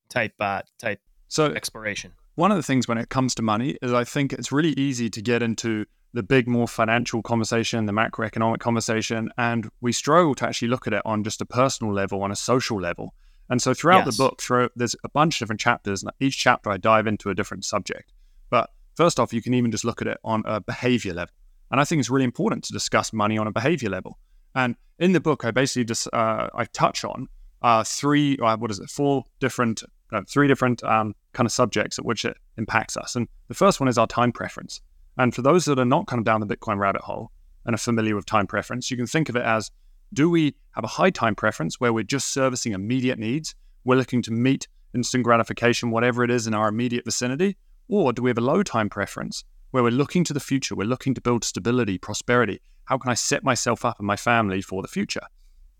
type 0.09 0.33
uh, 0.41 0.63
type 0.81 1.01
so 1.29 1.47
exploration. 1.47 2.13
One 2.35 2.51
of 2.51 2.57
the 2.57 2.63
things 2.63 2.89
when 2.89 2.99
it 2.99 3.09
comes 3.09 3.35
to 3.37 3.43
money 3.43 3.77
is 3.83 3.93
I 3.93 4.05
think 4.05 4.33
it's 4.33 4.51
really 4.51 4.73
easy 4.73 5.09
to 5.11 5.23
get 5.23 5.43
into 5.43 5.87
the 6.15 6.23
big, 6.23 6.47
more 6.47 6.69
financial 6.69 7.23
conversation, 7.23 7.87
the 7.87 7.93
macroeconomic 7.93 8.59
conversation, 8.59 9.31
and 9.39 9.69
we 9.81 9.93
struggle 9.93 10.35
to 10.37 10.47
actually 10.47 10.69
look 10.69 10.87
at 10.87 10.93
it 10.93 11.03
on 11.05 11.25
just 11.25 11.41
a 11.41 11.47
personal 11.47 11.93
level, 11.93 12.23
on 12.23 12.31
a 12.31 12.37
social 12.37 12.81
level. 12.81 13.15
And 13.49 13.61
so 13.61 13.75
throughout 13.75 14.07
yes. 14.07 14.17
the 14.17 14.23
book, 14.23 14.41
through, 14.41 14.71
there's 14.77 14.97
a 15.05 15.09
bunch 15.09 15.37
of 15.37 15.41
different 15.41 15.61
chapters, 15.61 16.03
and 16.03 16.13
each 16.21 16.39
chapter 16.39 16.71
I 16.71 16.77
dive 16.77 17.07
into 17.07 17.31
a 17.31 17.35
different 17.35 17.65
subject. 17.65 18.13
But 18.51 18.71
first 18.95 19.19
off, 19.19 19.33
you 19.33 19.43
can 19.43 19.55
even 19.55 19.71
just 19.71 19.85
look 19.85 20.01
at 20.03 20.09
it 20.09 20.19
on 20.25 20.43
a 20.47 20.61
behavior 20.61 21.15
level. 21.15 21.35
And 21.71 21.81
I 21.81 21.85
think 21.85 22.01
it's 22.01 22.11
really 22.11 22.25
important 22.25 22.65
to 22.65 22.73
discuss 22.73 23.13
money 23.13 23.39
on 23.39 23.47
a 23.47 23.53
behavior 23.53 23.89
level. 23.89 24.19
And 24.55 24.77
in 24.99 25.13
the 25.13 25.21
book, 25.21 25.45
I 25.45 25.51
basically 25.51 25.85
just 25.85 26.07
uh, 26.13 26.49
I 26.55 26.67
touch 26.67 27.05
on 27.05 27.29
uh, 27.63 27.85
three, 27.85 28.37
uh, 28.39 28.57
what 28.59 28.71
is 28.71 28.79
it, 28.79 28.91
four 28.91 29.25
different, 29.41 29.83
uh, 30.13 30.23
three 30.29 30.49
different 30.49 30.83
um, 30.85 31.15
kind 31.33 31.47
of 31.47 31.53
subjects 31.53 31.99
at 31.99 32.05
which 32.05 32.27
it 32.27 32.37
impacts 32.59 32.97
us. 32.97 33.17
And 33.17 33.29
the 33.49 33.55
first 33.55 33.81
one 33.81 33.89
is 33.89 33.97
our 33.97 34.07
time 34.07 34.33
preference. 34.33 34.83
And 35.19 35.35
for 35.35 35.43
those 35.43 35.65
that 35.67 35.79
are 35.79 35.85
not 35.85 36.07
kind 36.07 36.19
of 36.19 36.25
down 36.25 36.41
the 36.41 36.47
Bitcoin 36.47 36.79
rabbit 36.79 37.03
hole 37.03 37.31
and 37.65 37.75
are 37.75 37.79
familiar 37.79 38.17
with 38.17 38.27
time 38.27 38.47
preference, 38.47 38.91
you 38.91 38.97
can 38.97 39.07
think 39.07 39.29
of 39.29 39.37
it 39.37 39.43
as 39.43 39.71
do 40.13 40.29
we 40.29 40.55
have 40.73 40.85
a 40.85 40.89
high 40.89 41.11
time 41.11 41.35
preference 41.35 41.81
where 41.81 41.93
we're 41.93 42.05
just 42.05 42.33
servicing 42.33 42.73
immediate 42.73 43.19
needs? 43.19 43.55
We're 43.85 43.97
looking 43.97 44.23
to 44.23 44.31
meet 44.31 44.69
instant 44.95 45.25
gratification, 45.25 45.91
whatever 45.91 46.23
it 46.25 46.31
is 46.31 46.47
in 46.47 46.55
our 46.55 46.69
immediate 46.69 47.05
vicinity? 47.05 47.57
Or 47.89 48.13
do 48.13 48.23
we 48.23 48.31
have 48.31 48.39
a 48.39 48.43
low 48.43 48.63
time 48.63 48.89
preference 48.89 49.45
where 49.71 49.83
we're 49.83 49.91
looking 49.91 50.25
to 50.25 50.33
the 50.33 50.41
future? 50.41 50.75
We're 50.75 50.87
looking 50.87 51.15
to 51.15 51.21
build 51.21 51.45
stability, 51.45 51.99
prosperity. 51.99 52.61
How 52.85 52.99
can 52.99 53.11
I 53.11 53.15
set 53.15 53.45
myself 53.45 53.85
up 53.85 53.99
and 53.99 54.07
my 54.07 54.17
family 54.17 54.61
for 54.61 54.83
the 54.83 54.89
future? 54.89 55.23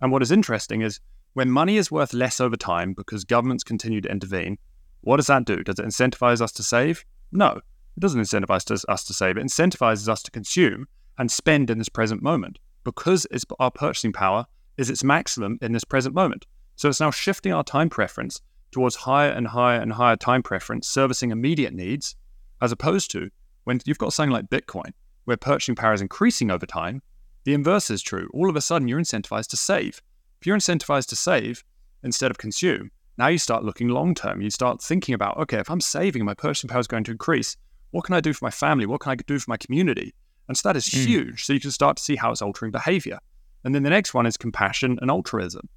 And 0.01 0.11
what 0.11 0.23
is 0.23 0.33
interesting 0.33 0.83
is 0.83 1.01
when 1.35 1.51
money 1.51 1.77
is 1.77 1.91
worth 1.91 2.13
less 2.13 2.41
over 2.41 2.57
time 2.57 2.93
because 2.93 3.25
governments 3.25 3.65
continue 3.65 4.01
to 4.01 4.11
intervene, 4.11 4.59
what 5.03 5.17
does 5.17 5.27
that 5.27 5.45
do? 5.45 5.63
Does 5.63 5.79
it 5.79 5.87
incentivize 5.87 6.41
us 6.41 6.53
to 6.53 6.63
save? 6.63 7.05
No. 7.33 7.61
It 7.97 8.01
doesn't 8.01 8.21
incentivize 8.21 8.85
us 8.89 9.05
to 9.05 9.15
save, 9.15 9.37
it 9.37 9.45
incentivizes 9.45 10.09
us 10.09 10.23
to 10.23 10.31
consume 10.31 10.87
and 11.19 11.31
spend 11.31 11.71
in 11.71 11.79
this 11.79 11.89
present 11.89 12.23
moment 12.23 12.59
because 12.85 13.27
our 13.61 13.71
purchasing 13.71 14.13
power 14.13 14.47
is 14.77 14.91
its 14.91 15.05
maximum 15.05 15.59
in 15.61 15.73
this 15.73 15.85
present 15.85 16.15
moment. 16.15 16.47
So 16.77 16.89
it's 16.89 17.01
now 17.01 17.11
shifting 17.11 17.53
our 17.53 17.63
time 17.63 17.91
preference 17.91 18.41
towards 18.71 18.97
higher 18.97 19.31
and 19.31 19.47
higher 19.47 19.81
and 19.81 19.93
higher 19.93 20.17
time 20.17 20.43
preference, 20.43 20.89
servicing 20.89 21.31
immediate 21.31 21.75
needs, 21.75 22.17
as 22.61 22.73
opposed 22.73 23.11
to 23.13 23.31
when 23.65 23.79
you've 23.85 23.99
got 23.99 24.13
something 24.13 24.33
like 24.33 24.51
Bitcoin, 24.51 24.93
where 25.25 25.37
purchasing 25.37 25.77
power 25.77 25.93
is 25.93 26.01
increasing 26.01 26.51
over 26.51 26.67
time, 26.67 27.03
the 27.45 27.55
inverse 27.55 27.91
is 27.91 28.03
true. 28.03 28.29
All 28.33 28.49
of 28.49 28.57
a 28.57 28.61
sudden, 28.61 28.89
you're 28.89 29.01
incentivized 29.01 29.49
to 29.49 29.57
save. 29.57 30.01
If 30.41 30.47
you're 30.47 30.57
incentivized 30.57 31.09
to 31.09 31.17
save 31.17 31.63
instead 32.03 32.31
of 32.31 32.39
consume, 32.39 32.91
now 33.19 33.29
you 33.29 33.39
start 33.39 33.65
looking 33.65 33.89
long 33.89 34.15
term. 34.15 34.41
You 34.41 34.51
start 34.51 34.83
thinking 34.83 35.15
about, 35.15 35.37
okay, 35.37 35.59
if 35.59 35.71
I'm 35.71 35.81
saving, 35.81 36.25
my 36.25 36.35
purchasing 36.35 36.69
power 36.69 36.81
is 36.81 36.87
going 36.87 37.05
to 37.05 37.13
increase. 37.13 37.57
What 37.93 38.05
can 38.05 38.15
I 38.15 38.21
do 38.21 38.33
for 38.33 38.45
my 38.45 38.51
family? 38.51 38.85
What 38.85 39.01
can 39.01 39.13
I 39.13 39.15
do 39.15 39.39
for 39.39 39.51
my 39.51 39.57
community? 39.57 40.15
And 40.49 40.57
so 40.57 40.69
that 40.69 40.77
is 40.77 40.87
mm. 40.87 41.07
huge. 41.07 41.45
So 41.45 41.53
you 41.53 41.61
can 41.61 41.71
start 41.71 41.97
to 41.99 42.03
see 42.03 42.17
how 42.17 42.33
it's 42.33 42.43
altering 42.43 42.73
behavior. 42.73 43.19
And 43.65 43.75
then 43.75 43.85
the 43.85 43.91
next 43.91 44.13
one 44.13 44.27
is 44.27 44.37
compassion 44.37 44.99
and 45.01 45.11
altruism. 45.11 45.69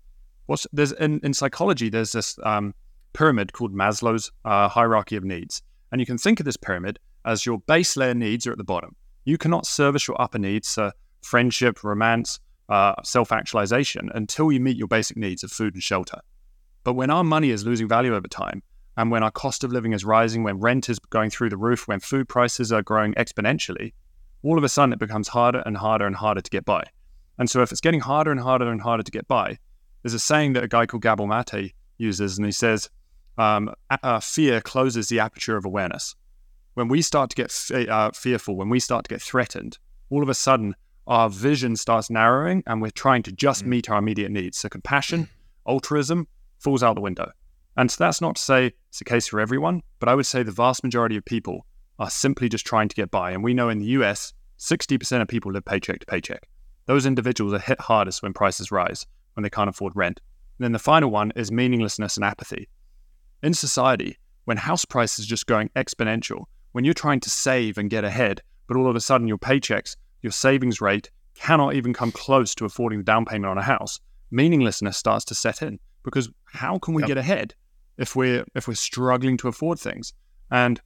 What's 0.47 0.65
there's 0.73 0.91
in, 0.93 1.19
in 1.23 1.33
psychology, 1.33 1.89
there's 1.89 2.11
this 2.13 2.37
um, 2.43 2.73
pyramid 3.13 3.53
called 3.53 3.73
Maslow's 3.73 4.31
uh, 4.43 4.67
hierarchy 4.67 5.15
of 5.15 5.23
needs. 5.23 5.61
And 5.91 6.01
you 6.01 6.05
can 6.05 6.17
think 6.17 6.39
of 6.39 6.45
this 6.45 6.57
pyramid 6.57 6.99
as 7.25 7.45
your 7.45 7.59
base 7.59 7.95
layer 7.95 8.13
needs 8.13 8.47
are 8.47 8.51
at 8.51 8.57
the 8.57 8.63
bottom. 8.63 8.95
You 9.25 9.37
cannot 9.37 9.65
service 9.65 10.07
your 10.07 10.21
upper 10.21 10.39
needs, 10.39 10.77
uh, 10.77 10.91
friendship, 11.21 11.83
romance, 11.83 12.39
uh, 12.69 12.95
self 13.03 13.31
actualization, 13.31 14.09
until 14.13 14.51
you 14.51 14.59
meet 14.59 14.77
your 14.77 14.87
basic 14.87 15.17
needs 15.17 15.43
of 15.43 15.51
food 15.51 15.73
and 15.73 15.83
shelter. 15.83 16.19
But 16.83 16.93
when 16.93 17.09
our 17.09 17.23
money 17.23 17.49
is 17.49 17.65
losing 17.65 17.87
value 17.87 18.15
over 18.15 18.27
time, 18.27 18.61
and 18.97 19.11
when 19.11 19.23
our 19.23 19.31
cost 19.31 19.63
of 19.63 19.71
living 19.71 19.93
is 19.93 20.05
rising, 20.05 20.43
when 20.43 20.59
rent 20.59 20.89
is 20.89 20.99
going 20.99 21.29
through 21.29 21.49
the 21.49 21.57
roof, 21.57 21.87
when 21.87 21.99
food 21.99 22.29
prices 22.29 22.71
are 22.71 22.81
growing 22.81 23.13
exponentially, 23.15 23.93
all 24.43 24.57
of 24.57 24.63
a 24.63 24.69
sudden 24.69 24.93
it 24.93 24.99
becomes 24.99 25.27
harder 25.27 25.63
and 25.65 25.75
harder 25.77 26.05
and 26.05 26.15
harder 26.15 26.41
to 26.41 26.51
get 26.51 26.65
by. 26.65 26.83
And 27.37 27.49
so 27.49 27.61
if 27.61 27.71
it's 27.71 27.81
getting 27.81 27.99
harder 27.99 28.31
and 28.31 28.39
harder 28.39 28.71
and 28.71 28.81
harder 28.81 29.03
to 29.03 29.11
get 29.11 29.27
by, 29.27 29.57
there's 30.03 30.13
a 30.13 30.19
saying 30.19 30.53
that 30.53 30.63
a 30.63 30.67
guy 30.67 30.85
called 30.85 31.03
Gabor 31.03 31.27
Mate 31.27 31.73
uses, 31.97 32.37
and 32.37 32.45
he 32.45 32.51
says, 32.51 32.89
um, 33.37 33.73
uh, 33.89 34.19
fear 34.19 34.61
closes 34.61 35.09
the 35.09 35.19
aperture 35.19 35.57
of 35.57 35.65
awareness. 35.65 36.15
When 36.75 36.87
we 36.87 37.01
start 37.01 37.29
to 37.31 37.35
get 37.35 37.51
f- 37.51 37.89
uh, 37.89 38.11
fearful, 38.11 38.55
when 38.55 38.69
we 38.69 38.79
start 38.79 39.05
to 39.05 39.09
get 39.09 39.21
threatened, 39.21 39.77
all 40.09 40.23
of 40.23 40.29
a 40.29 40.33
sudden 40.33 40.75
our 41.07 41.29
vision 41.29 41.75
starts 41.75 42.09
narrowing 42.09 42.63
and 42.67 42.81
we're 42.81 42.91
trying 42.91 43.23
to 43.23 43.31
just 43.31 43.63
mm. 43.63 43.67
meet 43.67 43.89
our 43.89 43.99
immediate 43.99 44.31
needs. 44.31 44.57
So 44.57 44.69
compassion, 44.69 45.29
altruism 45.67 46.27
falls 46.59 46.83
out 46.83 46.95
the 46.95 47.01
window. 47.01 47.31
And 47.77 47.89
that's 47.89 48.21
not 48.21 48.37
to 48.37 48.41
say 48.41 48.73
it's 48.89 48.99
the 48.99 49.05
case 49.05 49.27
for 49.27 49.39
everyone, 49.39 49.81
but 49.99 50.07
I 50.07 50.15
would 50.15 50.25
say 50.25 50.43
the 50.43 50.51
vast 50.51 50.83
majority 50.83 51.17
of 51.17 51.25
people 51.25 51.65
are 51.99 52.09
simply 52.09 52.49
just 52.49 52.65
trying 52.65 52.87
to 52.89 52.95
get 52.95 53.11
by. 53.11 53.31
And 53.31 53.43
we 53.43 53.53
know 53.53 53.69
in 53.69 53.79
the 53.79 53.85
US, 53.85 54.33
60% 54.59 55.21
of 55.21 55.27
people 55.27 55.51
live 55.51 55.65
paycheck 55.65 55.99
to 55.99 56.05
paycheck. 56.05 56.47
Those 56.85 57.05
individuals 57.05 57.53
are 57.53 57.59
hit 57.59 57.79
hardest 57.79 58.23
when 58.23 58.33
prices 58.33 58.71
rise, 58.71 59.05
when 59.33 59.43
they 59.43 59.49
can't 59.49 59.69
afford 59.69 59.93
rent. 59.95 60.21
And 60.57 60.63
then 60.63 60.71
the 60.71 60.79
final 60.79 61.09
one 61.09 61.33
is 61.35 61.51
meaninglessness 61.51 62.15
and 62.15 62.23
apathy. 62.23 62.69
In 63.43 63.53
society, 63.53 64.17
when 64.45 64.57
house 64.57 64.85
prices 64.85 65.25
are 65.25 65.29
just 65.29 65.47
going 65.47 65.69
exponential, 65.75 66.45
when 66.71 66.85
you're 66.85 66.93
trying 66.93 67.19
to 67.21 67.29
save 67.29 67.77
and 67.77 67.89
get 67.89 68.05
ahead, 68.05 68.41
but 68.67 68.77
all 68.77 68.89
of 68.89 68.95
a 68.95 69.01
sudden 69.01 69.27
your 69.27 69.37
paychecks, 69.37 69.97
your 70.21 70.31
savings 70.31 70.79
rate 70.79 71.09
cannot 71.35 71.75
even 71.75 71.93
come 71.93 72.11
close 72.11 72.55
to 72.55 72.65
affording 72.65 72.99
the 72.99 73.03
down 73.03 73.25
payment 73.25 73.51
on 73.51 73.57
a 73.57 73.61
house, 73.61 73.99
meaninglessness 74.31 74.97
starts 74.97 75.25
to 75.25 75.35
set 75.35 75.61
in 75.61 75.79
because 76.03 76.29
how 76.45 76.77
can 76.79 76.93
we 76.93 77.01
yep. 77.01 77.09
get 77.09 77.17
ahead 77.17 77.53
if 77.97 78.15
we're 78.15 78.45
if 78.55 78.67
we're 78.67 78.75
struggling 78.75 79.37
to 79.37 79.47
afford 79.47 79.79
things? 79.79 80.13
And 80.51 80.81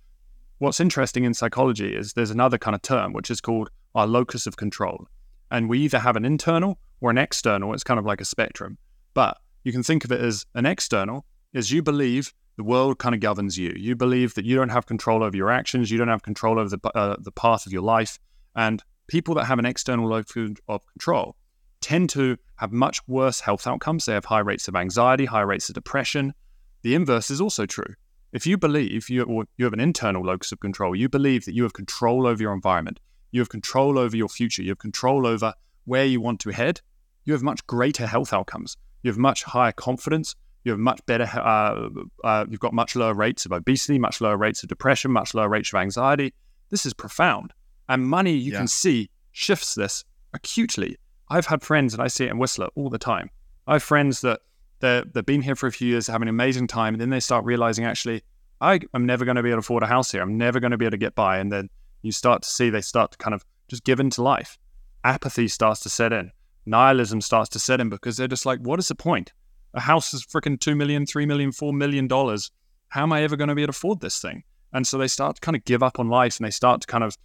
what's 0.60 0.80
interesting 0.80 1.24
in 1.24 1.34
psychology 1.34 1.96
is 1.96 2.14
there's 2.14 2.32
another 2.32 2.58
kind 2.58 2.76
of 2.76 2.82
term 2.82 3.14
which 3.14 3.32
is 3.32 3.42
called 3.42 3.70
our 3.96 4.08
locus 4.08 4.46
of 4.48 4.58
control. 4.58 5.08
And 5.52 5.68
we 5.68 5.80
either 5.80 6.00
have 6.00 6.16
an 6.16 6.26
internal 6.26 6.80
or 7.02 7.10
an 7.10 7.18
external. 7.18 7.74
It's 7.74 7.84
kind 7.84 8.00
of 8.00 8.06
like 8.06 8.22
a 8.22 8.26
spectrum. 8.26 8.78
But 9.14 9.38
you 9.64 9.72
can 9.72 9.84
think 9.84 10.06
of 10.06 10.12
it 10.12 10.22
as 10.22 10.46
an 10.54 10.66
external 10.66 11.26
is 11.54 11.72
you 11.72 11.82
believe 11.82 12.34
the 12.58 12.64
world 12.64 13.00
kind 13.00 13.16
of 13.16 13.22
governs 13.22 13.58
you. 13.58 13.74
You 13.76 13.96
believe 13.96 14.36
that 14.36 14.46
you 14.46 14.56
don't 14.56 14.70
have 14.70 14.86
control 14.86 15.24
over 15.24 15.36
your 15.36 15.50
actions, 15.50 15.90
you 15.90 15.98
don't 15.98 16.10
have 16.10 16.24
control 16.24 16.60
over 16.60 16.76
the, 16.76 16.90
uh, 16.96 17.16
the 17.20 17.32
path 17.32 17.66
of 17.66 17.74
your 17.74 17.82
life. 17.82 18.20
And 18.56 18.84
people 19.08 19.34
that 19.36 19.46
have 19.46 19.60
an 19.60 19.66
external 19.66 20.08
locus 20.08 20.56
of 20.68 20.82
control 20.86 21.36
tend 21.82 22.10
to 22.12 22.38
have 22.58 22.72
much 22.72 23.00
worse 23.08 23.40
health 23.40 23.66
outcomes. 23.66 24.06
They 24.06 24.14
have 24.14 24.26
high 24.26 24.40
rates 24.40 24.68
of 24.68 24.76
anxiety, 24.76 25.26
high 25.26 25.42
rates 25.42 25.70
of 25.70 25.76
depression. 25.76 26.34
The 26.82 26.96
inverse 26.96 27.30
is 27.30 27.42
also 27.42 27.66
true. 27.66 27.96
If 28.32 28.46
you 28.46 28.58
believe 28.58 29.10
you, 29.10 29.24
or 29.24 29.46
you 29.58 29.66
have 29.66 29.74
an 29.74 29.80
internal 29.80 30.24
locus 30.24 30.52
of 30.52 30.60
control, 30.60 30.96
you 30.96 31.10
believe 31.10 31.46
that 31.46 31.56
you 31.56 31.64
have 31.64 31.74
control 31.74 32.28
over 32.28 32.42
your 32.42 32.54
environment, 32.54 33.00
you 33.32 33.42
have 33.42 33.50
control 33.50 33.98
over 33.98 34.16
your 34.16 34.30
future, 34.30 34.62
you 34.62 34.70
have 34.70 34.80
control 34.80 35.26
over 35.26 35.54
where 35.86 36.06
you 36.06 36.22
want 36.22 36.40
to 36.42 36.50
head, 36.50 36.82
you 37.26 37.34
have 37.34 37.44
much 37.44 37.66
greater 37.68 38.08
health 38.08 38.34
outcomes. 38.34 38.78
You 39.04 39.12
have 39.12 39.18
much 39.18 39.44
higher 39.44 39.72
confidence. 39.72 40.36
You 40.64 40.72
have 40.72 40.80
much 40.80 41.00
better, 41.06 41.24
uh, 41.24 41.90
uh, 42.24 42.46
you've 42.50 42.60
got 42.60 42.74
much 42.74 42.96
lower 42.96 43.14
rates 43.14 43.46
of 43.46 43.52
obesity, 43.52 43.98
much 43.98 44.20
lower 44.20 44.36
rates 44.36 44.62
of 44.62 44.70
depression, 44.70 45.12
much 45.12 45.34
lower 45.34 45.48
rates 45.48 45.72
of 45.72 45.80
anxiety. 45.80 46.34
This 46.70 46.86
is 46.86 46.94
profound. 46.94 47.54
And 47.88 48.06
money, 48.06 48.34
you 48.34 48.52
yeah. 48.52 48.58
can 48.58 48.68
see, 48.68 49.10
shifts 49.32 49.76
this 49.76 50.04
acutely. 50.34 50.98
I've 51.30 51.46
had 51.46 51.62
friends, 51.62 51.94
and 51.94 52.04
I 52.04 52.08
see 52.08 52.26
it 52.26 52.32
in 52.32 52.40
Whistler 52.40 52.70
all 52.76 52.90
the 52.90 52.98
time. 52.98 53.30
I 53.68 53.74
have 53.74 53.84
friends 53.84 54.22
that 54.22 54.42
they've 54.80 55.26
been 55.26 55.42
here 55.42 55.56
for 55.56 55.68
a 55.68 55.72
few 55.72 55.88
years, 55.88 56.08
having 56.08 56.28
an 56.28 56.36
amazing 56.36 56.68
time, 56.68 56.94
and 56.94 57.02
then 57.02 57.10
they 57.10 57.20
start 57.20 57.46
realizing, 57.46 57.86
actually, 57.86 58.24
I, 58.62 58.80
am 58.94 59.06
never 59.06 59.26
going 59.26 59.36
to 59.36 59.44
be 59.44 59.50
able 59.50 59.58
to 59.58 59.66
afford 59.66 59.84
a 59.84 59.88
house 59.88 60.12
here. 60.12 60.22
I'm 60.22 60.38
never 60.38 60.60
going 60.60 60.72
to 60.72 60.78
be 60.78 60.86
able 60.86 60.92
to 60.92 60.98
get 60.98 61.16
by. 61.16 61.38
And 61.38 61.52
then 61.52 61.70
you 62.02 62.12
start 62.12 62.44
to 62.44 62.50
see 62.50 62.70
they 62.70 62.82
start 62.82 63.12
to 63.12 63.18
kind 63.18 63.34
of 63.34 63.46
just 63.68 63.84
give 63.84 64.00
into 64.00 64.22
life. 64.22 64.58
Apathy 65.04 65.48
starts 65.48 65.80
to 65.82 65.90
set 65.90 66.12
in 66.12 66.32
nihilism 66.70 67.20
starts 67.20 67.50
to 67.50 67.60
set 67.60 67.82
in 67.82 67.90
because 67.90 68.16
they're 68.16 68.28
just 68.28 68.46
like, 68.46 68.60
what 68.60 68.80
is 68.80 68.88
the 68.88 68.96
point? 68.96 69.34
A 69.74 69.80
house 69.80 70.14
is 70.14 70.26
freaking 70.26 70.60
two 70.60 70.76
million, 70.76 71.06
three 71.06 71.26
million, 71.26 71.52
four 71.52 71.74
million 71.74 72.08
dollars. 72.08 72.52
How 72.90 73.04
am 73.04 73.14
I 73.14 73.24
ever 73.24 73.36
going 73.36 73.50
to 73.50 73.56
be 73.56 73.64
able 73.64 73.74
to 73.74 73.78
afford 73.78 74.00
this 74.00 74.20
thing? 74.22 74.44
And 74.74 74.86
so 74.86 74.98
they 74.98 75.08
start 75.08 75.36
to 75.36 75.42
kind 75.42 75.56
of 75.56 75.66
give 75.66 75.84
up 75.84 76.00
on 76.00 76.10
life 76.10 76.38
and 76.38 76.46
they 76.46 76.52
start 76.52 76.82
to 76.82 76.88
kind 76.88 77.04
of 77.04 77.18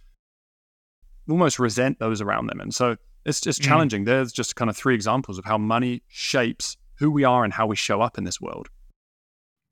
almost 1.29 1.59
resent 1.59 1.99
those 1.99 2.21
around 2.21 2.47
them. 2.47 2.59
And 2.59 2.73
so 2.73 2.97
it's 3.25 3.41
just 3.41 3.61
mm. 3.61 3.65
challenging. 3.65 4.03
There's 4.03 4.31
just 4.31 4.55
kind 4.55 4.69
of 4.69 4.77
three 4.77 4.93
examples 4.93 5.37
of 5.37 5.45
how 5.45 5.57
money 5.57 6.03
shapes 6.07 6.77
who 6.99 7.11
we 7.11 7.23
are 7.23 7.43
and 7.43 7.53
how 7.53 7.67
we 7.67 7.75
show 7.75 8.01
up 8.01 8.17
in 8.17 8.23
this 8.23 8.39
world. 8.41 8.69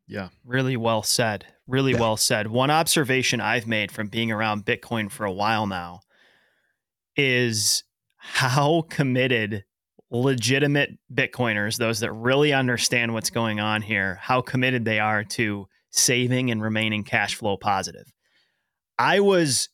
Yeah. 0.07 0.29
Really 0.45 0.77
well 0.77 1.03
said. 1.03 1.45
Really 1.67 1.93
yeah. 1.93 1.99
well 1.99 2.17
said. 2.17 2.47
One 2.47 2.69
observation 2.69 3.39
I've 3.39 3.67
made 3.67 3.91
from 3.91 4.07
being 4.07 4.31
around 4.31 4.65
Bitcoin 4.65 5.09
for 5.09 5.25
a 5.25 5.31
while 5.31 5.65
now 5.65 6.01
is 7.15 7.83
how 8.17 8.83
committed 8.89 9.63
legitimate 10.11 10.91
Bitcoiners, 11.13 11.77
those 11.77 12.01
that 12.01 12.11
really 12.11 12.53
understand 12.53 13.13
what's 13.13 13.29
going 13.29 13.59
on 13.59 13.81
here, 13.81 14.19
how 14.21 14.41
committed 14.41 14.85
they 14.85 14.99
are 14.99 15.23
to 15.23 15.67
saving 15.89 16.51
and 16.51 16.61
remaining 16.61 17.03
cash 17.03 17.35
flow 17.35 17.57
positive. 17.57 18.11
I 18.99 19.19
was 19.21 19.69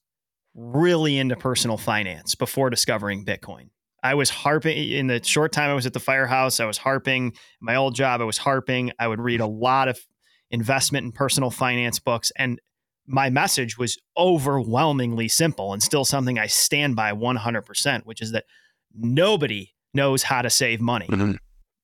really 0.56 1.18
into 1.18 1.36
personal 1.36 1.78
finance 1.78 2.36
before 2.36 2.70
discovering 2.70 3.26
Bitcoin. 3.26 3.70
I 4.04 4.16
was 4.16 4.30
harping 4.30 4.78
in 4.78 5.08
the 5.08 5.24
short 5.24 5.52
time 5.52 5.70
I 5.70 5.74
was 5.74 5.86
at 5.86 5.94
the 5.94 6.00
firehouse. 6.00 6.60
I 6.60 6.66
was 6.66 6.78
harping 6.78 7.34
my 7.60 7.76
old 7.76 7.96
job. 7.96 8.22
I 8.22 8.26
was 8.26 8.38
harping. 8.38 8.92
I 9.00 9.08
would 9.08 9.20
read 9.20 9.42
a 9.42 9.48
lot 9.48 9.88
of 9.88 10.00
investment 10.52 11.04
and 11.04 11.14
personal 11.14 11.52
finance 11.52 12.00
books. 12.00 12.32
And 12.36 12.60
my 13.06 13.30
message 13.30 13.78
was 13.78 13.98
overwhelmingly 14.18 15.28
simple 15.28 15.74
and 15.74 15.82
still 15.82 16.06
something 16.06 16.38
I 16.38 16.48
stand 16.48 16.96
by 16.96 17.12
100%, 17.12 18.06
which 18.06 18.22
is 18.22 18.32
that 18.32 18.46
nobody 18.96 19.74
knows 19.94 20.24
how 20.24 20.42
to 20.42 20.50
save 20.50 20.80
money. 20.80 21.08
Mm-hmm. 21.08 21.34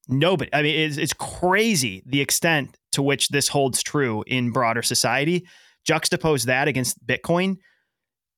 Nobody. 0.07 0.53
I 0.53 0.61
mean, 0.61 0.79
it's, 0.79 0.97
it's 0.97 1.13
crazy 1.13 2.03
the 2.05 2.21
extent 2.21 2.77
to 2.91 3.01
which 3.01 3.29
this 3.29 3.47
holds 3.47 3.81
true 3.81 4.23
in 4.27 4.51
broader 4.51 4.83
society. 4.83 5.47
Juxtapose 5.87 6.45
that 6.45 6.67
against 6.67 7.05
Bitcoin. 7.05 7.57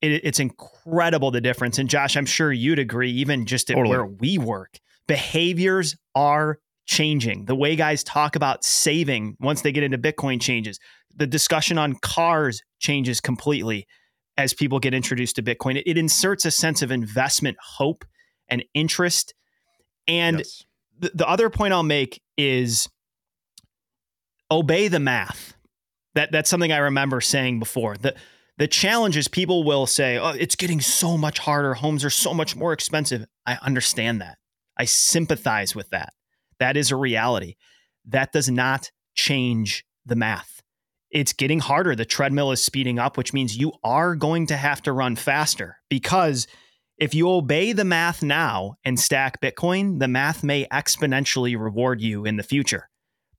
It, 0.01 0.21
it's 0.23 0.39
incredible 0.39 1.31
the 1.31 1.41
difference. 1.41 1.79
And 1.79 1.89
Josh, 1.89 2.15
I'm 2.15 2.25
sure 2.25 2.51
you'd 2.51 2.79
agree, 2.79 3.11
even 3.11 3.45
just 3.45 3.69
at 3.69 3.75
totally. 3.75 3.95
where 3.95 4.05
we 4.05 4.37
work, 4.37 4.79
behaviors 5.07 5.95
are 6.15 6.59
changing. 6.85 7.45
The 7.45 7.55
way 7.55 7.75
guys 7.75 8.03
talk 8.03 8.35
about 8.35 8.63
saving 8.63 9.37
once 9.39 9.61
they 9.61 9.71
get 9.71 9.83
into 9.83 9.97
Bitcoin 9.97 10.41
changes 10.41 10.79
the 11.17 11.27
discussion 11.27 11.77
on 11.77 11.95
cars 11.95 12.61
changes 12.79 13.19
completely 13.19 13.87
as 14.37 14.53
people 14.53 14.79
get 14.79 14.93
introduced 14.93 15.35
to 15.35 15.43
Bitcoin. 15.43 15.77
It, 15.77 15.89
it 15.89 15.97
inserts 15.97 16.45
a 16.45 16.51
sense 16.51 16.81
of 16.81 16.91
investment 16.91 17.57
hope 17.59 18.05
and 18.47 18.63
interest. 18.73 19.33
And 20.07 20.39
yes. 20.39 20.63
the, 20.97 21.11
the 21.13 21.27
other 21.27 21.49
point 21.49 21.73
I'll 21.73 21.83
make 21.83 22.21
is 22.37 22.87
obey 24.49 24.87
the 24.87 24.99
math. 24.99 25.55
That 26.13 26.31
that's 26.31 26.49
something 26.49 26.71
I 26.71 26.77
remember 26.77 27.19
saying 27.19 27.59
before. 27.59 27.95
The 27.97 28.15
the 28.57 28.67
challenge 28.67 29.17
is 29.17 29.27
people 29.27 29.63
will 29.63 29.85
say, 29.85 30.17
"Oh, 30.17 30.29
it's 30.29 30.55
getting 30.55 30.81
so 30.81 31.17
much 31.17 31.39
harder. 31.39 31.75
Homes 31.75 32.03
are 32.03 32.09
so 32.09 32.33
much 32.33 32.55
more 32.55 32.73
expensive." 32.73 33.25
I 33.45 33.57
understand 33.61 34.21
that. 34.21 34.37
I 34.77 34.85
sympathize 34.85 35.75
with 35.75 35.89
that. 35.89 36.13
That 36.59 36.77
is 36.77 36.91
a 36.91 36.95
reality. 36.95 37.55
That 38.05 38.31
does 38.31 38.49
not 38.49 38.91
change 39.15 39.85
the 40.05 40.15
math 40.15 40.57
it's 41.11 41.33
getting 41.33 41.59
harder. 41.59 41.95
The 41.95 42.05
treadmill 42.05 42.51
is 42.51 42.63
speeding 42.63 42.99
up, 42.99 43.17
which 43.17 43.33
means 43.33 43.57
you 43.57 43.73
are 43.83 44.15
going 44.15 44.47
to 44.47 44.57
have 44.57 44.81
to 44.83 44.91
run 44.91 45.15
faster 45.15 45.77
because 45.89 46.47
if 46.97 47.13
you 47.13 47.29
obey 47.29 47.73
the 47.73 47.85
math 47.85 48.23
now 48.23 48.75
and 48.83 48.99
stack 48.99 49.39
Bitcoin, 49.39 49.99
the 49.99 50.07
math 50.07 50.43
may 50.43 50.65
exponentially 50.65 51.57
reward 51.57 52.01
you 52.01 52.25
in 52.25 52.37
the 52.37 52.43
future. 52.43 52.89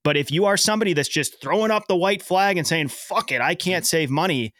But 0.04 0.16
if 0.16 0.30
you 0.30 0.44
are 0.46 0.56
somebody 0.56 0.92
that's 0.92 1.08
just 1.08 1.40
throwing 1.40 1.70
up 1.70 1.88
the 1.88 1.96
white 1.96 2.22
flag 2.22 2.56
and 2.56 2.66
saying, 2.66 2.88
fuck 2.88 3.32
it, 3.32 3.40
I 3.40 3.54
can't 3.54 3.84
save 3.84 4.10
money, 4.10 4.54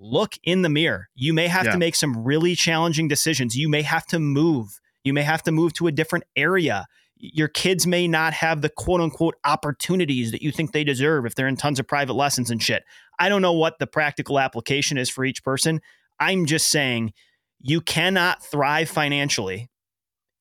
look 0.00 0.34
in 0.42 0.62
the 0.62 0.68
mirror. 0.68 1.08
You 1.14 1.32
may 1.32 1.46
have 1.46 1.66
yeah. 1.66 1.72
to 1.72 1.78
make 1.78 1.94
some 1.94 2.24
really 2.24 2.56
challenging 2.56 3.06
decisions. 3.06 3.54
You 3.54 3.68
may 3.68 3.82
have 3.82 4.06
to 4.06 4.18
move. 4.18 4.80
You 5.04 5.12
may 5.12 5.22
have 5.22 5.42
to 5.44 5.52
move 5.52 5.72
to 5.74 5.86
a 5.86 5.92
different 5.92 6.24
area 6.34 6.86
your 7.20 7.48
kids 7.48 7.86
may 7.86 8.08
not 8.08 8.32
have 8.32 8.62
the 8.62 8.70
quote 8.70 9.00
unquote 9.00 9.36
opportunities 9.44 10.32
that 10.32 10.42
you 10.42 10.50
think 10.50 10.72
they 10.72 10.84
deserve 10.84 11.26
if 11.26 11.34
they're 11.34 11.48
in 11.48 11.56
tons 11.56 11.78
of 11.78 11.86
private 11.86 12.14
lessons 12.14 12.50
and 12.50 12.62
shit. 12.62 12.82
I 13.18 13.28
don't 13.28 13.42
know 13.42 13.52
what 13.52 13.78
the 13.78 13.86
practical 13.86 14.38
application 14.38 14.96
is 14.96 15.10
for 15.10 15.24
each 15.24 15.44
person. 15.44 15.80
I'm 16.18 16.46
just 16.46 16.68
saying 16.68 17.12
you 17.60 17.80
cannot 17.80 18.42
thrive 18.42 18.88
financially 18.88 19.70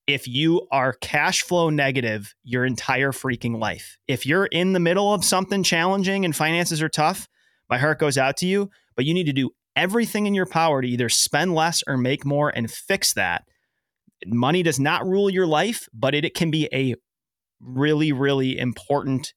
if 0.08 0.28
you 0.28 0.68
are 0.72 0.94
cash 0.94 1.44
flow 1.44 1.70
negative 1.70 2.34
your 2.44 2.66
entire 2.66 3.12
freaking 3.12 3.60
life. 3.60 3.98
If 4.08 4.26
you're 4.26 4.46
in 4.46 4.74
the 4.74 4.80
middle 4.80 5.14
of 5.14 5.26
something 5.26 5.64
challenging 5.64 6.26
and 6.26 6.36
finances 6.36 6.82
are 6.82 6.90
tough, 6.90 7.28
my 7.70 7.78
heart 7.78 8.00
goes 8.00 8.18
out 8.18 8.38
to 8.38 8.48
you, 8.48 8.72
but 9.00 9.06
you 9.06 9.14
need 9.14 9.28
to 9.28 9.32
do 9.32 9.50
everything 9.78 10.26
in 10.26 10.34
your 10.34 10.46
power 10.46 10.82
to 10.82 10.88
either 10.88 11.08
spend 11.08 11.56
less 11.56 11.82
or 11.88 11.96
make 11.96 12.26
more 12.26 12.50
and 12.50 12.70
fix 12.70 13.14
that 13.14 13.46
money 14.26 14.62
does 14.62 14.78
not 14.78 15.08
rule 15.08 15.30
your 15.30 15.48
life, 15.48 15.88
but 15.94 16.14
it, 16.14 16.26
it 16.26 16.34
can 16.34 16.52
be 16.52 16.68
a 16.74 16.96
really, 17.62 18.12
really 18.12 18.60
important 18.60 19.34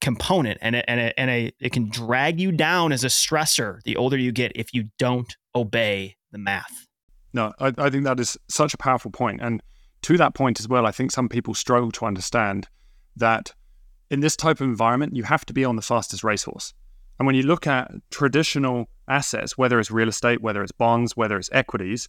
component 0.00 0.56
and 0.62 0.76
and, 0.88 1.12
and 1.18 1.30
a, 1.30 1.52
it 1.60 1.72
can 1.72 1.90
drag 1.90 2.40
you 2.40 2.52
down 2.52 2.90
as 2.90 3.04
a 3.04 3.08
stressor 3.08 3.80
the 3.84 3.96
older 3.96 4.16
you 4.16 4.32
get 4.32 4.50
if 4.54 4.72
you 4.72 4.88
don't 4.98 5.36
obey 5.54 6.16
the 6.30 6.38
math. 6.38 6.86
No, 7.34 7.52
I, 7.60 7.74
I 7.76 7.90
think 7.90 8.04
that 8.04 8.18
is 8.18 8.38
such 8.48 8.72
a 8.72 8.78
powerful 8.78 9.10
point. 9.10 9.42
And 9.42 9.62
to 10.04 10.16
that 10.16 10.32
point 10.32 10.58
as 10.58 10.68
well, 10.68 10.86
I 10.86 10.90
think 10.90 11.10
some 11.10 11.28
people 11.28 11.52
struggle 11.52 11.90
to 11.90 12.06
understand 12.06 12.66
that 13.14 13.52
in 14.10 14.20
this 14.20 14.36
type 14.36 14.62
of 14.62 14.66
environment, 14.66 15.14
you 15.14 15.24
have 15.24 15.44
to 15.44 15.52
be 15.52 15.66
on 15.66 15.76
the 15.76 15.82
fastest 15.82 16.24
racehorse. 16.24 16.72
And 17.18 17.26
when 17.26 17.34
you 17.34 17.42
look 17.42 17.66
at 17.66 17.90
traditional 18.10 18.88
assets, 19.08 19.56
whether 19.56 19.78
it's 19.78 19.90
real 19.90 20.08
estate, 20.08 20.40
whether 20.40 20.62
it's 20.62 20.72
bonds, 20.72 21.16
whether 21.16 21.36
it's 21.36 21.50
equities, 21.52 22.08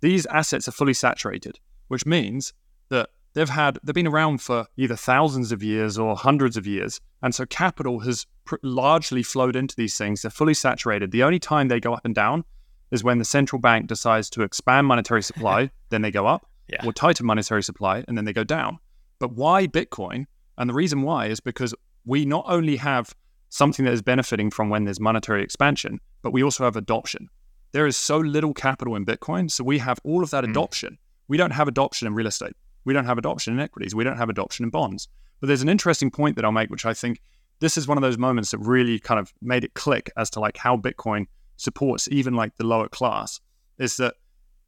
these 0.00 0.26
assets 0.26 0.68
are 0.68 0.72
fully 0.72 0.94
saturated, 0.94 1.58
which 1.88 2.06
means 2.06 2.52
that 2.90 3.08
they've 3.32 3.48
had 3.48 3.78
they've 3.82 3.94
been 3.94 4.06
around 4.06 4.38
for 4.42 4.66
either 4.76 4.96
thousands 4.96 5.50
of 5.50 5.62
years 5.62 5.98
or 5.98 6.14
hundreds 6.16 6.56
of 6.56 6.66
years, 6.66 7.00
and 7.22 7.34
so 7.34 7.46
capital 7.46 8.00
has 8.00 8.26
pr- 8.44 8.56
largely 8.62 9.22
flowed 9.22 9.56
into 9.56 9.74
these 9.76 9.96
things. 9.96 10.22
They're 10.22 10.30
fully 10.30 10.54
saturated. 10.54 11.10
The 11.10 11.22
only 11.22 11.38
time 11.38 11.68
they 11.68 11.80
go 11.80 11.94
up 11.94 12.04
and 12.04 12.14
down 12.14 12.44
is 12.90 13.02
when 13.02 13.18
the 13.18 13.24
central 13.24 13.60
bank 13.60 13.86
decides 13.86 14.30
to 14.30 14.42
expand 14.42 14.86
monetary 14.86 15.22
supply, 15.30 15.70
then 15.88 16.02
they 16.02 16.10
go 16.10 16.26
up. 16.26 16.46
yeah. 16.68 16.84
or 16.86 16.92
tighter 16.92 17.24
monetary 17.24 17.62
supply, 17.62 18.04
and 18.06 18.16
then 18.16 18.24
they 18.24 18.32
go 18.32 18.44
down. 18.44 18.78
But 19.18 19.32
why 19.32 19.66
Bitcoin? 19.66 20.26
And 20.58 20.70
the 20.70 20.74
reason 20.74 21.02
why 21.02 21.26
is 21.26 21.40
because 21.40 21.74
we 22.04 22.24
not 22.24 22.44
only 22.46 22.76
have 22.76 23.14
something 23.54 23.84
that 23.84 23.94
is 23.94 24.02
benefiting 24.02 24.50
from 24.50 24.68
when 24.68 24.82
there's 24.82 24.98
monetary 24.98 25.40
expansion, 25.40 26.00
but 26.22 26.32
we 26.32 26.42
also 26.42 26.64
have 26.64 26.74
adoption. 26.74 27.28
There 27.70 27.86
is 27.86 27.96
so 27.96 28.18
little 28.18 28.52
capital 28.52 28.96
in 28.96 29.06
Bitcoin, 29.06 29.48
so 29.48 29.62
we 29.62 29.78
have 29.78 30.00
all 30.02 30.24
of 30.24 30.30
that 30.30 30.42
mm. 30.42 30.50
adoption. 30.50 30.98
We 31.28 31.36
don't 31.36 31.52
have 31.52 31.68
adoption 31.68 32.08
in 32.08 32.14
real 32.14 32.26
estate. 32.26 32.54
We 32.84 32.92
don't 32.92 33.04
have 33.04 33.16
adoption 33.16 33.54
in 33.54 33.60
equities. 33.60 33.94
We 33.94 34.02
don't 34.02 34.16
have 34.16 34.28
adoption 34.28 34.64
in 34.64 34.70
bonds. 34.70 35.06
But 35.40 35.46
there's 35.46 35.62
an 35.62 35.68
interesting 35.68 36.10
point 36.10 36.34
that 36.34 36.44
I'll 36.44 36.50
make, 36.50 36.68
which 36.68 36.84
I 36.84 36.94
think 36.94 37.20
this 37.60 37.76
is 37.76 37.86
one 37.86 37.96
of 37.96 38.02
those 38.02 38.18
moments 38.18 38.50
that 38.50 38.58
really 38.58 38.98
kind 38.98 39.20
of 39.20 39.32
made 39.40 39.62
it 39.62 39.74
click 39.74 40.10
as 40.16 40.30
to 40.30 40.40
like 40.40 40.56
how 40.56 40.76
Bitcoin 40.76 41.26
supports 41.56 42.08
even 42.10 42.34
like 42.34 42.56
the 42.56 42.66
lower 42.66 42.88
class. 42.88 43.40
Is 43.78 43.96
that 43.98 44.14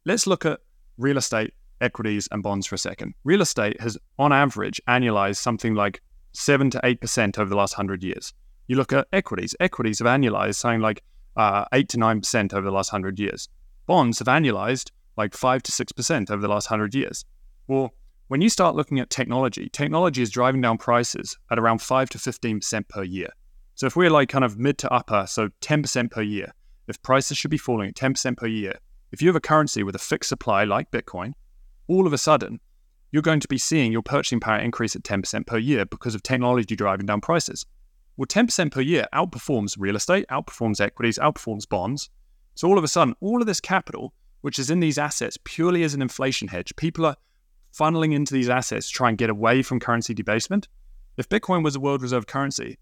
let's 0.05 0.27
look 0.27 0.45
at 0.45 0.61
real 0.97 1.17
estate, 1.17 1.53
equities, 1.81 2.29
and 2.31 2.41
bonds 2.41 2.65
for 2.65 2.75
a 2.75 2.77
second. 2.77 3.15
Real 3.25 3.41
estate 3.41 3.81
has, 3.81 3.97
on 4.17 4.31
average, 4.31 4.81
annualized 4.87 5.37
something 5.37 5.75
like 5.75 6.01
seven 6.31 6.69
to 6.69 6.79
eight 6.85 7.01
percent 7.01 7.37
over 7.37 7.49
the 7.49 7.57
last 7.57 7.73
hundred 7.73 8.01
years. 8.01 8.33
You 8.67 8.75
look 8.75 8.93
at 8.93 9.07
equities; 9.11 9.55
equities 9.59 9.99
have 9.99 10.07
annualized 10.07 10.55
something 10.55 10.81
like 10.81 11.03
uh, 11.35 11.65
eight 11.73 11.89
to 11.89 11.97
nine 11.97 12.21
percent 12.21 12.53
over 12.53 12.65
the 12.65 12.71
last 12.71 12.89
hundred 12.89 13.19
years. 13.19 13.49
Bonds 13.85 14.19
have 14.19 14.27
annualized 14.27 14.91
like 15.15 15.33
five 15.33 15.63
to 15.63 15.71
six 15.71 15.91
percent 15.91 16.29
over 16.29 16.41
the 16.41 16.47
last 16.47 16.67
hundred 16.67 16.93
years. 16.93 17.25
Well, 17.67 17.93
when 18.27 18.41
you 18.41 18.49
start 18.49 18.75
looking 18.75 18.99
at 18.99 19.09
technology, 19.09 19.69
technology 19.69 20.21
is 20.21 20.29
driving 20.29 20.59
down 20.59 20.77
prices 20.77 21.37
at 21.49 21.57
around 21.57 21.81
5 21.81 22.09
to 22.09 22.17
15% 22.17 22.89
per 22.89 23.03
year. 23.03 23.29
So 23.75 23.85
if 23.85 23.95
we're 23.95 24.09
like 24.09 24.27
kind 24.27 24.43
of 24.43 24.57
mid 24.57 24.77
to 24.79 24.91
upper, 24.91 25.25
so 25.27 25.49
10% 25.61 26.11
per 26.11 26.21
year, 26.21 26.53
if 26.87 27.01
prices 27.03 27.37
should 27.37 27.51
be 27.51 27.57
falling 27.57 27.89
at 27.89 27.95
10% 27.95 28.35
per 28.35 28.47
year, 28.47 28.73
if 29.11 29.21
you 29.21 29.29
have 29.29 29.37
a 29.37 29.41
currency 29.41 29.83
with 29.83 29.95
a 29.95 29.99
fixed 29.99 30.27
supply 30.27 30.65
like 30.65 30.91
Bitcoin, 30.91 31.33
all 31.87 32.05
of 32.05 32.11
a 32.11 32.17
sudden, 32.17 32.59
you're 33.11 33.21
going 33.21 33.39
to 33.39 33.47
be 33.47 33.57
seeing 33.57 33.93
your 33.93 34.01
purchasing 34.01 34.41
power 34.41 34.59
increase 34.59 34.95
at 34.95 35.03
10% 35.03 35.47
per 35.47 35.57
year 35.57 35.85
because 35.85 36.13
of 36.13 36.23
technology 36.23 36.75
driving 36.75 37.05
down 37.05 37.21
prices. 37.21 37.65
Well, 38.17 38.25
10% 38.25 38.71
per 38.71 38.81
year 38.81 39.05
outperforms 39.13 39.75
real 39.77 39.95
estate, 39.95 40.25
outperforms 40.29 40.81
equities, 40.81 41.19
outperforms 41.19 41.69
bonds. 41.69 42.09
So 42.55 42.67
all 42.67 42.79
of 42.79 42.83
a 42.83 42.87
sudden, 42.87 43.15
all 43.21 43.41
of 43.41 43.47
this 43.47 43.59
capital, 43.59 44.11
which 44.41 44.57
is 44.57 44.71
in 44.71 44.79
these 44.79 44.97
assets 44.97 45.37
purely 45.43 45.83
as 45.83 45.93
an 45.93 46.01
inflation 46.01 46.47
hedge, 46.47 46.75
people 46.77 47.05
are 47.05 47.15
funneling 47.71 48.13
into 48.13 48.33
these 48.33 48.49
assets 48.49 48.87
to 48.87 48.93
try 48.93 49.09
and 49.09 49.19
get 49.19 49.29
away 49.29 49.61
from 49.61 49.79
currency 49.79 50.15
debasement. 50.15 50.67
If 51.17 51.29
Bitcoin 51.29 51.63
was 51.63 51.75
a 51.75 51.79
world 51.79 52.01
reserve 52.01 52.25
currency, 52.25 52.79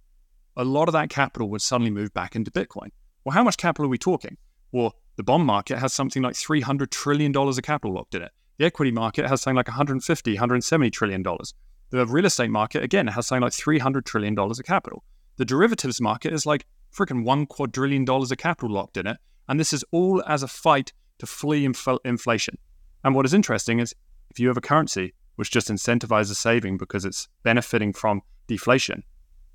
a 0.56 0.64
lot 0.64 0.88
of 0.88 0.94
that 0.94 1.10
capital 1.10 1.50
would 1.50 1.62
suddenly 1.62 1.92
move 1.92 2.14
back 2.14 2.38
into 2.38 2.50
Bitcoin. 2.50 2.90
Well, 3.26 3.34
how 3.34 3.44
much 3.44 3.58
capital 3.58 3.88
are 3.88 3.90
we 3.90 3.98
talking? 3.98 4.38
Well, 4.72 4.96
the 5.18 5.24
bond 5.24 5.46
market 5.46 5.80
has 5.80 5.92
something 5.92 6.24
like 6.24 6.36
$300 6.36 6.90
trillion 6.92 7.36
of 7.36 7.62
capital 7.62 7.94
locked 7.94 8.16
in 8.16 8.22
it. 8.22 8.32
The 8.58 8.66
equity 8.66 8.92
market 8.92 9.28
has 9.28 9.42
something 9.42 9.58
like 9.58 9.66
$150, 9.66 10.34
170 10.34 10.90
trillion 10.92 11.24
dollars. 11.24 11.54
The 11.90 12.06
real 12.06 12.26
estate 12.26 12.50
market, 12.50 12.84
again, 12.84 13.08
has 13.08 13.28
something 13.28 13.44
like 13.44 13.54
300 13.54 14.06
trillion 14.06 14.34
dollars 14.34 14.60
of 14.60 14.66
capital. 14.66 15.04
The 15.38 15.46
derivatives 15.46 16.00
market 16.00 16.34
is 16.34 16.46
like 16.46 16.66
freaking 16.94 17.24
one 17.24 17.46
quadrillion 17.46 18.06
dollars 18.06 18.32
of 18.32 18.38
capital 18.38 18.72
locked 18.72 18.98
in 18.98 19.08
it. 19.08 19.18
And 19.48 19.60
this 19.60 19.74
is 19.74 19.84
all 19.92 20.24
as 20.28 20.44
a 20.44 20.48
fight 20.48 20.94
to 21.20 21.26
flee 21.26 21.66
inf- 21.66 21.88
inflation. 22.04 22.58
And 23.04 23.14
what 23.14 23.26
is 23.26 23.34
interesting 23.34 23.80
is 23.80 23.94
if 24.30 24.40
you 24.40 24.48
have 24.48 24.58
a 24.58 24.62
currency 24.62 25.14
which 25.36 25.52
just 25.52 25.70
incentivizes 25.70 26.36
saving 26.36 26.78
because 26.78 27.06
it's 27.06 27.28
benefiting 27.44 27.94
from 27.94 28.22
deflation, 28.48 29.04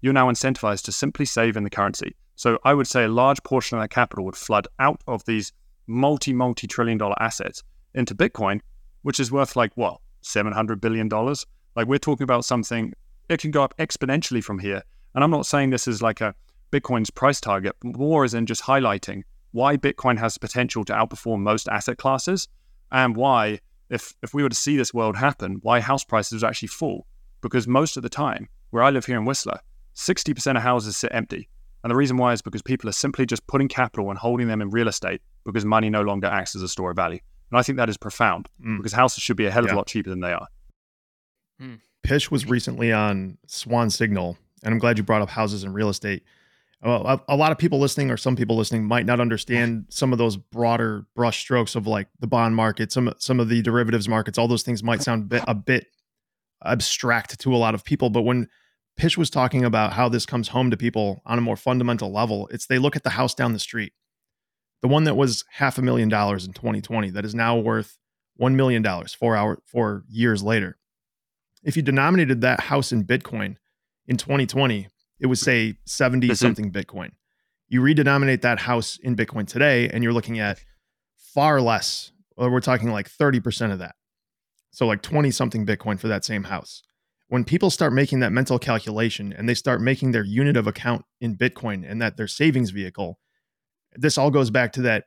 you're 0.02 0.12
now 0.12 0.30
incentivized 0.30 0.84
to 0.84 0.92
simply 0.92 1.24
save 1.24 1.56
in 1.56 1.64
the 1.64 1.70
currency. 1.70 2.14
So 2.36 2.58
I 2.64 2.74
would 2.74 2.86
say 2.86 3.04
a 3.04 3.08
large 3.08 3.42
portion 3.42 3.76
of 3.76 3.82
that 3.82 3.90
capital 3.90 4.24
would 4.26 4.36
flood 4.36 4.68
out 4.78 5.00
of 5.06 5.24
these 5.24 5.52
multi, 5.86 6.32
multi 6.32 6.66
trillion 6.66 6.98
dollar 6.98 7.20
assets 7.20 7.62
into 7.94 8.14
Bitcoin, 8.14 8.60
which 9.02 9.20
is 9.20 9.32
worth 9.32 9.56
like 9.56 9.72
what, 9.74 10.00
$700 10.22 10.80
billion? 10.80 11.08
Like 11.08 11.86
we're 11.86 11.98
talking 11.98 12.24
about 12.24 12.44
something, 12.44 12.92
it 13.28 13.40
can 13.40 13.50
go 13.50 13.62
up 13.62 13.76
exponentially 13.78 14.42
from 14.42 14.58
here. 14.58 14.82
And 15.14 15.24
I'm 15.24 15.30
not 15.30 15.46
saying 15.46 15.70
this 15.70 15.88
is 15.88 16.02
like 16.02 16.20
a 16.20 16.34
Bitcoin's 16.72 17.10
price 17.10 17.40
target, 17.40 17.74
more 17.82 18.24
as 18.24 18.34
in 18.34 18.46
just 18.46 18.62
highlighting 18.62 19.22
why 19.52 19.76
Bitcoin 19.76 20.18
has 20.18 20.38
potential 20.38 20.84
to 20.84 20.92
outperform 20.92 21.40
most 21.40 21.68
asset 21.68 21.98
classes 21.98 22.48
and 22.92 23.16
why 23.16 23.58
if 23.88 24.14
if 24.22 24.32
we 24.32 24.42
were 24.42 24.48
to 24.48 24.54
see 24.56 24.76
this 24.76 24.94
world 24.94 25.16
happen, 25.16 25.58
why 25.62 25.80
house 25.80 26.04
prices 26.04 26.42
would 26.42 26.48
actually 26.48 26.68
fall. 26.68 27.06
Because 27.40 27.66
most 27.66 27.96
of 27.96 28.02
the 28.02 28.08
time, 28.08 28.48
where 28.70 28.82
I 28.82 28.90
live 28.90 29.06
here 29.06 29.18
in 29.18 29.24
Whistler, 29.24 29.58
60% 29.96 30.56
of 30.56 30.62
houses 30.62 30.96
sit 30.96 31.10
empty. 31.12 31.48
And 31.82 31.90
the 31.90 31.96
reason 31.96 32.16
why 32.16 32.32
is 32.32 32.42
because 32.42 32.62
people 32.62 32.88
are 32.88 32.92
simply 32.92 33.26
just 33.26 33.46
putting 33.46 33.68
capital 33.68 34.10
and 34.10 34.18
holding 34.18 34.46
them 34.46 34.60
in 34.60 34.70
real 34.70 34.88
estate 34.88 35.22
because 35.44 35.64
money 35.64 35.88
no 35.88 36.02
longer 36.02 36.26
acts 36.26 36.54
as 36.54 36.62
a 36.62 36.68
store 36.68 36.90
of 36.90 36.96
value. 36.96 37.18
And 37.50 37.58
I 37.58 37.62
think 37.62 37.78
that 37.78 37.88
is 37.88 37.96
profound 37.96 38.48
mm. 38.64 38.76
because 38.76 38.92
houses 38.92 39.22
should 39.22 39.36
be 39.36 39.46
a 39.46 39.50
hell 39.50 39.64
of 39.64 39.70
yeah. 39.70 39.76
a 39.76 39.78
lot 39.78 39.86
cheaper 39.86 40.10
than 40.10 40.20
they 40.20 40.32
are. 40.32 40.46
Mm. 41.60 41.80
Pysh 42.02 42.30
was 42.30 42.46
recently 42.46 42.92
on 42.92 43.38
Swan 43.46 43.90
Signal, 43.90 44.38
and 44.62 44.72
I'm 44.72 44.78
glad 44.78 44.98
you 44.98 45.04
brought 45.04 45.22
up 45.22 45.30
houses 45.30 45.64
and 45.64 45.74
real 45.74 45.88
estate 45.88 46.22
well, 46.82 47.22
a, 47.28 47.36
lot 47.36 47.52
of 47.52 47.58
people 47.58 47.78
listening 47.78 48.10
or 48.10 48.16
some 48.16 48.36
people 48.36 48.56
listening 48.56 48.84
might 48.84 49.04
not 49.04 49.20
understand 49.20 49.86
some 49.90 50.12
of 50.12 50.18
those 50.18 50.36
broader 50.36 51.04
brush 51.14 51.40
strokes 51.40 51.74
of 51.74 51.86
like 51.86 52.08
the 52.20 52.26
bond 52.26 52.56
market, 52.56 52.90
some 52.90 53.12
some 53.18 53.38
of 53.38 53.48
the 53.48 53.60
derivatives 53.62 54.08
markets. 54.08 54.38
All 54.38 54.48
those 54.48 54.62
things 54.62 54.82
might 54.82 55.02
sound 55.02 55.24
a 55.24 55.26
bit, 55.26 55.44
a 55.46 55.54
bit 55.54 55.86
abstract 56.64 57.38
to 57.40 57.54
a 57.54 57.58
lot 57.58 57.74
of 57.74 57.84
people, 57.84 58.10
but 58.10 58.22
when 58.22 58.48
Pysh 58.96 59.16
was 59.16 59.30
talking 59.30 59.64
about 59.64 59.92
how 59.92 60.08
this 60.08 60.26
comes 60.26 60.48
home 60.48 60.70
to 60.70 60.76
people 60.76 61.22
on 61.24 61.38
a 61.38 61.42
more 61.42 61.56
fundamental 61.56 62.12
level, 62.12 62.48
it's 62.50 62.66
they 62.66 62.78
look 62.78 62.96
at 62.96 63.02
the 63.02 63.10
house 63.10 63.34
down 63.34 63.52
the 63.52 63.58
street, 63.58 63.92
the 64.82 64.88
one 64.88 65.04
that 65.04 65.16
was 65.16 65.44
half 65.52 65.78
a 65.78 65.82
million 65.82 66.08
dollars 66.08 66.46
in 66.46 66.52
2020, 66.52 67.10
that 67.10 67.24
is 67.24 67.34
now 67.34 67.56
worth 67.56 67.98
one 68.36 68.56
million 68.56 68.82
dollars 68.82 69.12
four 69.12 69.36
hour 69.36 69.60
four 69.66 70.04
years 70.08 70.42
later. 70.42 70.78
If 71.62 71.76
you 71.76 71.82
denominated 71.82 72.40
that 72.40 72.60
house 72.60 72.90
in 72.90 73.04
Bitcoin 73.04 73.56
in 74.10 74.18
2020 74.18 74.88
it 75.20 75.26
was 75.26 75.40
say 75.40 75.74
70 75.86 76.26
mm-hmm. 76.26 76.34
something 76.34 76.72
Bitcoin. 76.72 77.10
You 77.68 77.80
redenominate 77.82 78.40
that 78.40 78.60
house 78.60 78.98
in 79.02 79.14
Bitcoin 79.14 79.46
today, 79.46 79.88
and 79.88 80.02
you're 80.02 80.12
looking 80.12 80.40
at 80.40 80.60
far 81.16 81.60
less. 81.60 82.10
Or 82.36 82.50
we're 82.50 82.60
talking 82.60 82.90
like 82.90 83.08
30% 83.08 83.70
of 83.70 83.78
that. 83.78 83.94
So 84.70 84.86
like 84.86 85.02
20 85.02 85.30
something 85.30 85.66
Bitcoin 85.66 86.00
for 86.00 86.08
that 86.08 86.24
same 86.24 86.44
house. 86.44 86.82
When 87.28 87.44
people 87.44 87.70
start 87.70 87.92
making 87.92 88.20
that 88.20 88.32
mental 88.32 88.58
calculation 88.58 89.32
and 89.32 89.48
they 89.48 89.54
start 89.54 89.80
making 89.80 90.12
their 90.12 90.24
unit 90.24 90.56
of 90.56 90.66
account 90.66 91.04
in 91.20 91.36
Bitcoin 91.36 91.84
and 91.86 92.00
that 92.00 92.16
their 92.16 92.26
savings 92.26 92.70
vehicle, 92.70 93.18
this 93.94 94.16
all 94.16 94.30
goes 94.30 94.50
back 94.50 94.72
to 94.72 94.82
that 94.82 95.04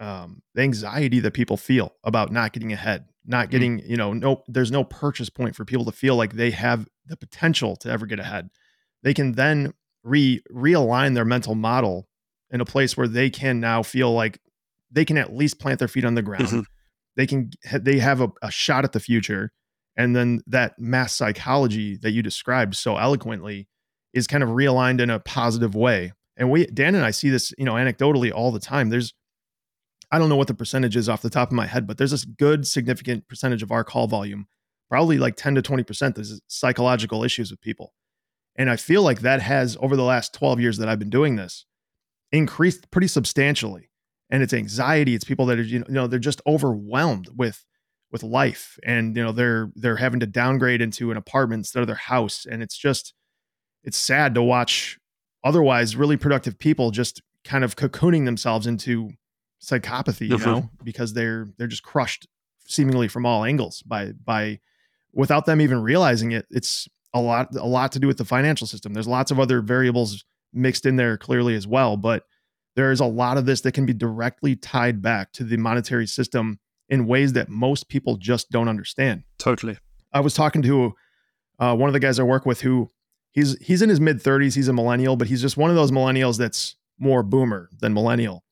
um, 0.00 0.42
the 0.54 0.62
anxiety 0.62 1.20
that 1.20 1.32
people 1.32 1.56
feel 1.56 1.94
about 2.04 2.32
not 2.32 2.52
getting 2.52 2.72
ahead, 2.72 3.06
not 3.28 3.44
mm-hmm. 3.44 3.50
getting, 3.50 3.78
mm. 3.80 3.88
you 3.88 3.96
know, 3.96 4.12
no, 4.12 4.42
there's 4.48 4.72
no 4.72 4.82
purchase 4.82 5.30
point 5.30 5.54
for 5.54 5.64
people 5.64 5.84
to 5.84 5.92
feel 5.92 6.16
like 6.16 6.32
they 6.32 6.50
have 6.50 6.88
the 7.06 7.16
potential 7.16 7.76
to 7.76 7.90
ever 7.90 8.06
get 8.06 8.18
ahead 8.18 8.50
they 9.02 9.14
can 9.14 9.32
then 9.32 9.72
re 10.02 10.42
realign 10.52 11.14
their 11.14 11.24
mental 11.24 11.54
model 11.54 12.08
in 12.50 12.60
a 12.60 12.64
place 12.64 12.96
where 12.96 13.08
they 13.08 13.30
can 13.30 13.60
now 13.60 13.82
feel 13.82 14.12
like 14.12 14.40
they 14.90 15.04
can 15.04 15.18
at 15.18 15.34
least 15.34 15.60
plant 15.60 15.78
their 15.78 15.88
feet 15.88 16.04
on 16.04 16.14
the 16.14 16.22
ground. 16.22 16.46
Mm-hmm. 16.46 16.60
They 17.16 17.26
can 17.26 17.50
they 17.72 17.98
have 17.98 18.20
a, 18.20 18.30
a 18.42 18.50
shot 18.50 18.84
at 18.84 18.92
the 18.92 19.00
future, 19.00 19.52
and 19.96 20.14
then 20.14 20.40
that 20.46 20.78
mass 20.78 21.14
psychology 21.14 21.96
that 21.98 22.12
you 22.12 22.22
described 22.22 22.76
so 22.76 22.96
eloquently 22.96 23.68
is 24.12 24.26
kind 24.26 24.42
of 24.42 24.50
realigned 24.50 25.00
in 25.00 25.10
a 25.10 25.20
positive 25.20 25.74
way. 25.74 26.12
And 26.36 26.50
we 26.50 26.66
Dan 26.66 26.94
and 26.94 27.04
I 27.04 27.10
see 27.10 27.30
this, 27.30 27.52
you 27.58 27.64
know, 27.64 27.74
anecdotally 27.74 28.32
all 28.32 28.52
the 28.52 28.60
time. 28.60 28.90
There's 28.90 29.12
I 30.10 30.18
don't 30.18 30.28
know 30.28 30.36
what 30.36 30.48
the 30.48 30.54
percentage 30.54 30.96
is 30.96 31.08
off 31.08 31.22
the 31.22 31.30
top 31.30 31.48
of 31.48 31.54
my 31.54 31.66
head, 31.66 31.86
but 31.86 31.98
there's 31.98 32.12
this 32.12 32.24
good 32.24 32.66
significant 32.66 33.28
percentage 33.28 33.62
of 33.62 33.70
our 33.70 33.84
call 33.84 34.06
volume, 34.06 34.46
probably 34.88 35.18
like 35.18 35.36
10 35.36 35.56
to 35.56 35.62
20%. 35.62 36.14
There's 36.14 36.40
psychological 36.48 37.24
issues 37.24 37.50
with 37.50 37.60
people. 37.60 37.92
And 38.56 38.70
I 38.70 38.76
feel 38.76 39.02
like 39.02 39.20
that 39.20 39.42
has, 39.42 39.76
over 39.80 39.96
the 39.96 40.04
last 40.04 40.34
12 40.34 40.60
years 40.60 40.78
that 40.78 40.88
I've 40.88 40.98
been 40.98 41.10
doing 41.10 41.36
this, 41.36 41.66
increased 42.32 42.90
pretty 42.90 43.06
substantially. 43.06 43.90
And 44.30 44.42
it's 44.42 44.52
anxiety. 44.52 45.14
It's 45.14 45.24
people 45.24 45.46
that 45.46 45.58
are, 45.58 45.62
you 45.62 45.84
know, 45.88 46.06
they're 46.06 46.18
just 46.18 46.42
overwhelmed 46.46 47.28
with 47.34 47.64
with 48.10 48.22
life. 48.22 48.78
And, 48.84 49.16
you 49.16 49.22
know, 49.22 49.32
they're 49.32 49.70
they're 49.74 49.96
having 49.96 50.20
to 50.20 50.26
downgrade 50.26 50.82
into 50.82 51.10
an 51.10 51.16
apartment 51.16 51.60
instead 51.60 51.80
of 51.80 51.86
their 51.86 51.96
house. 51.96 52.46
And 52.50 52.62
it's 52.62 52.76
just 52.76 53.14
it's 53.84 53.96
sad 53.96 54.34
to 54.34 54.42
watch 54.42 54.98
otherwise 55.44 55.96
really 55.96 56.16
productive 56.16 56.58
people 56.58 56.90
just 56.90 57.22
kind 57.44 57.64
of 57.64 57.76
cocooning 57.76 58.24
themselves 58.24 58.66
into 58.66 59.12
psychopathy, 59.62 60.28
you 60.28 60.36
mm-hmm. 60.36 60.50
know, 60.50 60.70
because 60.82 61.12
they're 61.12 61.48
they're 61.56 61.66
just 61.66 61.82
crushed 61.82 62.26
seemingly 62.66 63.08
from 63.08 63.26
all 63.26 63.44
angles 63.44 63.82
by 63.82 64.12
by 64.12 64.60
without 65.12 65.46
them 65.46 65.60
even 65.60 65.82
realizing 65.82 66.32
it. 66.32 66.46
It's 66.50 66.88
a 67.14 67.20
lot 67.20 67.54
a 67.56 67.66
lot 67.66 67.92
to 67.92 67.98
do 67.98 68.06
with 68.06 68.18
the 68.18 68.24
financial 68.24 68.66
system. 68.66 68.94
There's 68.94 69.08
lots 69.08 69.30
of 69.30 69.40
other 69.40 69.60
variables 69.60 70.24
mixed 70.52 70.86
in 70.86 70.96
there 70.96 71.16
clearly 71.16 71.54
as 71.54 71.66
well, 71.66 71.96
but 71.96 72.24
there's 72.76 73.00
a 73.00 73.06
lot 73.06 73.38
of 73.38 73.46
this 73.46 73.62
that 73.62 73.72
can 73.72 73.86
be 73.86 73.92
directly 73.92 74.54
tied 74.54 75.02
back 75.02 75.32
to 75.32 75.44
the 75.44 75.56
monetary 75.56 76.06
system 76.06 76.60
in 76.88 77.06
ways 77.06 77.32
that 77.32 77.48
most 77.48 77.88
people 77.88 78.16
just 78.16 78.50
don't 78.50 78.68
understand. 78.68 79.24
Totally. 79.38 79.76
I 80.12 80.20
was 80.20 80.34
talking 80.34 80.62
to 80.62 80.94
uh, 81.58 81.74
one 81.74 81.88
of 81.88 81.92
the 81.92 82.00
guys 82.00 82.18
I 82.18 82.22
work 82.22 82.46
with 82.46 82.60
who 82.60 82.88
he's 83.32 83.58
he's 83.58 83.82
in 83.82 83.88
his 83.88 84.00
mid 84.00 84.22
30s. 84.22 84.54
He's 84.54 84.68
a 84.68 84.72
millennial, 84.72 85.16
but 85.16 85.28
he's 85.28 85.42
just 85.42 85.56
one 85.56 85.70
of 85.70 85.76
those 85.76 85.90
millennials 85.90 86.38
that's 86.38 86.76
more 86.98 87.22
boomer 87.22 87.68
than 87.80 87.94
millennial. 87.94 88.44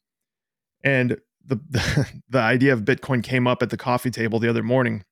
And 0.86 1.18
the, 1.44 1.56
the 1.70 2.06
the 2.30 2.38
idea 2.40 2.72
of 2.72 2.80
Bitcoin 2.82 3.22
came 3.22 3.46
up 3.46 3.62
at 3.62 3.68
the 3.70 3.76
coffee 3.76 4.10
table 4.10 4.38
the 4.38 4.48
other 4.48 4.62
morning, 4.62 5.04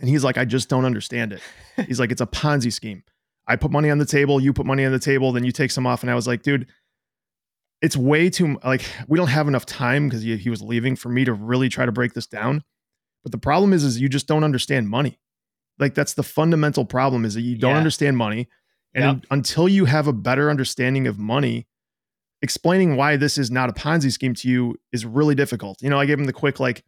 And 0.00 0.08
he's 0.10 0.22
like, 0.24 0.36
I 0.36 0.44
just 0.44 0.68
don't 0.68 0.84
understand 0.84 1.32
it. 1.32 1.40
He's 1.86 1.98
like, 2.00 2.10
it's 2.12 2.20
a 2.20 2.26
Ponzi 2.26 2.70
scheme. 2.72 3.02
I 3.48 3.56
put 3.56 3.70
money 3.70 3.90
on 3.90 3.98
the 3.98 4.04
table, 4.06 4.40
you 4.40 4.52
put 4.52 4.66
money 4.66 4.84
on 4.84 4.92
the 4.92 4.98
table, 4.98 5.32
then 5.32 5.44
you 5.44 5.52
take 5.52 5.70
some 5.70 5.86
off. 5.86 6.02
And 6.02 6.10
I 6.10 6.14
was 6.14 6.26
like, 6.26 6.42
dude, 6.42 6.66
it's 7.82 7.96
way 7.96 8.28
too 8.30 8.58
like 8.64 8.82
we 9.08 9.16
don't 9.18 9.28
have 9.28 9.48
enough 9.48 9.66
time 9.66 10.08
because 10.08 10.22
he, 10.22 10.36
he 10.36 10.50
was 10.50 10.62
leaving 10.62 10.96
for 10.96 11.08
me 11.08 11.24
to 11.24 11.32
really 11.32 11.68
try 11.68 11.86
to 11.86 11.92
break 11.92 12.14
this 12.14 12.26
down. 12.26 12.62
But 13.22 13.32
the 13.32 13.38
problem 13.38 13.72
is, 13.72 13.84
is 13.84 14.00
you 14.00 14.08
just 14.08 14.26
don't 14.26 14.44
understand 14.44 14.88
money. 14.88 15.18
Like 15.78 15.94
that's 15.94 16.14
the 16.14 16.22
fundamental 16.22 16.84
problem 16.84 17.24
is 17.24 17.34
that 17.34 17.42
you 17.42 17.56
don't 17.56 17.72
Yeah. 17.72 17.76
understand 17.78 18.16
money. 18.16 18.48
And 18.94 19.18
Yep. 19.18 19.26
until 19.30 19.68
you 19.68 19.84
have 19.84 20.06
a 20.08 20.12
better 20.12 20.48
understanding 20.50 21.06
of 21.06 21.18
money, 21.18 21.66
explaining 22.46 22.94
why 22.94 23.16
this 23.16 23.38
is 23.38 23.50
not 23.50 23.68
a 23.68 23.72
Ponzi 23.72 24.12
scheme 24.12 24.32
to 24.34 24.48
you 24.48 24.76
is 24.92 25.04
really 25.04 25.34
difficult. 25.34 25.82
You 25.82 25.90
know, 25.90 25.98
I 25.98 26.06
gave 26.06 26.16
him 26.16 26.26
the 26.26 26.32
quick 26.32 26.60
like 26.60 26.84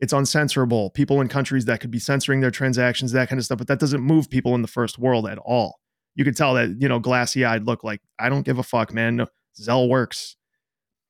it's 0.00 0.12
uncensorable. 0.12 0.92
People 0.92 1.22
in 1.22 1.28
countries 1.28 1.64
that 1.64 1.80
could 1.80 1.90
be 1.90 1.98
censoring 1.98 2.40
their 2.40 2.50
transactions, 2.50 3.12
that 3.12 3.30
kind 3.30 3.38
of 3.38 3.46
stuff, 3.46 3.56
but 3.56 3.68
that 3.68 3.78
doesn't 3.78 4.02
move 4.02 4.28
people 4.28 4.54
in 4.54 4.60
the 4.60 4.68
first 4.68 4.98
world 4.98 5.26
at 5.26 5.38
all. 5.38 5.80
You 6.14 6.24
could 6.26 6.36
tell 6.36 6.52
that, 6.54 6.76
you 6.78 6.90
know, 6.90 6.98
glassy-eyed 6.98 7.64
look 7.64 7.82
like 7.82 8.02
I 8.18 8.28
don't 8.28 8.44
give 8.44 8.58
a 8.58 8.62
fuck, 8.62 8.92
man. 8.92 9.16
No, 9.16 9.28
Zelle 9.58 9.88
works. 9.88 10.36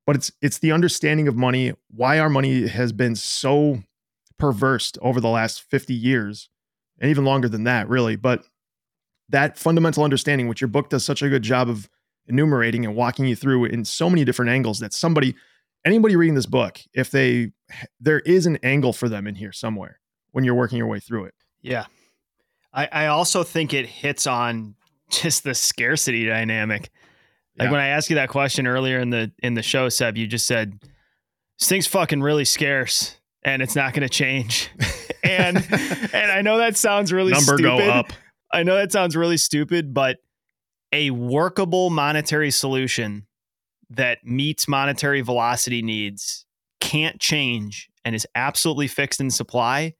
But 0.06 0.14
it's 0.14 0.30
it's 0.40 0.58
the 0.58 0.70
understanding 0.70 1.26
of 1.26 1.34
money, 1.34 1.72
why 1.90 2.20
our 2.20 2.30
money 2.30 2.68
has 2.68 2.92
been 2.92 3.16
so 3.16 3.82
perversed 4.38 4.96
over 5.02 5.20
the 5.20 5.28
last 5.28 5.60
50 5.60 5.92
years 5.92 6.48
and 7.00 7.10
even 7.10 7.24
longer 7.24 7.48
than 7.48 7.64
that, 7.64 7.88
really. 7.88 8.14
But 8.14 8.44
that 9.28 9.58
fundamental 9.58 10.04
understanding, 10.04 10.46
which 10.46 10.60
your 10.60 10.68
book 10.68 10.88
does 10.88 11.04
such 11.04 11.20
a 11.20 11.28
good 11.28 11.42
job 11.42 11.68
of 11.68 11.90
enumerating 12.28 12.84
and 12.84 12.94
walking 12.94 13.26
you 13.26 13.36
through 13.36 13.64
in 13.66 13.84
so 13.84 14.08
many 14.08 14.24
different 14.24 14.50
angles 14.50 14.78
that 14.80 14.92
somebody 14.92 15.34
anybody 15.84 16.16
reading 16.16 16.34
this 16.34 16.46
book 16.46 16.80
if 16.92 17.10
they 17.10 17.50
there 18.00 18.20
is 18.20 18.46
an 18.46 18.58
angle 18.62 18.92
for 18.92 19.08
them 19.08 19.26
in 19.26 19.34
here 19.34 19.52
somewhere 19.52 20.00
when 20.32 20.44
you're 20.44 20.54
working 20.54 20.78
your 20.78 20.86
way 20.86 21.00
through 21.00 21.24
it 21.24 21.34
Yeah. 21.62 21.86
I, 22.72 22.88
I 22.92 23.06
also 23.06 23.42
think 23.44 23.72
it 23.72 23.86
hits 23.86 24.26
on 24.26 24.74
just 25.10 25.42
the 25.44 25.54
scarcity 25.54 26.26
dynamic. 26.26 26.90
Like 27.58 27.66
Yeah. 27.66 27.70
when 27.72 27.80
I 27.80 27.88
asked 27.88 28.10
you 28.10 28.16
that 28.16 28.28
question 28.28 28.66
earlier 28.66 29.00
in 29.00 29.10
the 29.10 29.32
in 29.42 29.54
the 29.54 29.62
show, 29.62 29.88
Seb, 29.88 30.16
you 30.16 30.26
just 30.26 30.46
said 30.46 30.78
this 31.58 31.68
thing's 31.68 31.86
fucking 31.86 32.20
really 32.20 32.44
scarce 32.44 33.16
and 33.42 33.62
it's 33.62 33.74
not 33.74 33.94
gonna 33.94 34.08
change. 34.08 34.70
and 35.24 35.56
and 36.12 36.30
I 36.30 36.42
know 36.42 36.58
that 36.58 36.76
sounds 36.76 37.12
really 37.12 37.32
number 37.32 37.56
stupid. 37.56 37.62
go 37.62 37.78
up 37.78 38.12
I 38.52 38.62
know 38.62 38.76
that 38.76 38.92
sounds 38.92 39.14
really 39.16 39.36
stupid, 39.36 39.92
but 39.92 40.18
a 40.92 41.10
workable 41.10 41.90
monetary 41.90 42.50
solution 42.50 43.26
that 43.90 44.24
meets 44.24 44.68
monetary 44.68 45.20
velocity 45.20 45.82
needs 45.82 46.46
can't 46.80 47.20
change 47.20 47.88
and 48.04 48.14
is 48.14 48.26
absolutely 48.34 48.88
fixed 48.88 49.20
in 49.20 49.30
supply 49.30 49.94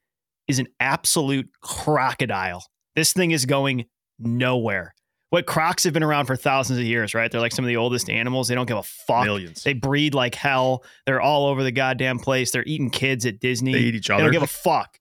is 0.47 0.59
an 0.59 0.67
absolute 0.79 1.49
crocodile. 1.61 2.65
This 2.95 3.13
thing 3.13 3.31
is 3.31 3.45
going 3.45 3.85
nowhere. 4.17 4.93
What 5.29 5.45
crocs 5.45 5.83
have 5.83 5.93
been 5.93 6.01
around 6.01 6.25
for 6.25 6.35
thousands 6.35 6.79
of 6.79 6.85
years, 6.85 7.13
right? 7.13 7.31
They're 7.31 7.39
like 7.39 7.51
some 7.51 7.63
of 7.63 7.67
the 7.67 7.77
oldest 7.77 8.09
animals. 8.09 8.47
They 8.47 8.55
don't 8.55 8.67
give 8.67 8.77
a 8.77 8.83
fuck. 8.83 9.25
millions 9.25 9.63
They 9.63 9.73
breed 9.73 10.15
like 10.15 10.33
hell. 10.33 10.83
They're 11.05 11.21
all 11.21 11.45
over 11.45 11.61
the 11.63 11.71
goddamn 11.71 12.17
place. 12.17 12.51
They're 12.51 12.63
eating 12.65 12.89
kids 12.89 13.27
at 13.27 13.39
Disney. 13.39 13.73
they 13.73 13.79
eat 13.79 13.95
each 13.95 14.09
other. 14.09 14.23
They 14.23 14.25
don't 14.25 14.33
give 14.33 14.43
a 14.43 14.47
fuck. 14.47 14.97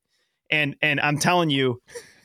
And 0.50 0.76
and 0.82 1.00
I'm 1.00 1.18
telling 1.18 1.48
you, 1.48 1.80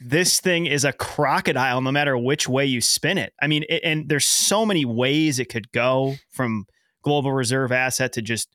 this 0.06 0.40
thing 0.40 0.66
is 0.66 0.86
a 0.86 0.94
crocodile 0.94 1.82
no 1.82 1.92
matter 1.92 2.18
which 2.18 2.48
way 2.48 2.66
you 2.66 2.82
spin 2.82 3.18
it. 3.18 3.34
I 3.42 3.48
mean, 3.48 3.64
it, 3.70 3.82
and 3.84 4.10
there's 4.10 4.26
so 4.26 4.66
many 4.66 4.86
ways 4.86 5.40
it 5.40 5.50
could 5.50 5.72
go 5.72 6.16
from 6.32 6.66
global 7.04 7.32
reserve 7.32 7.72
asset 7.72 8.14
to 8.14 8.22
just 8.22 8.50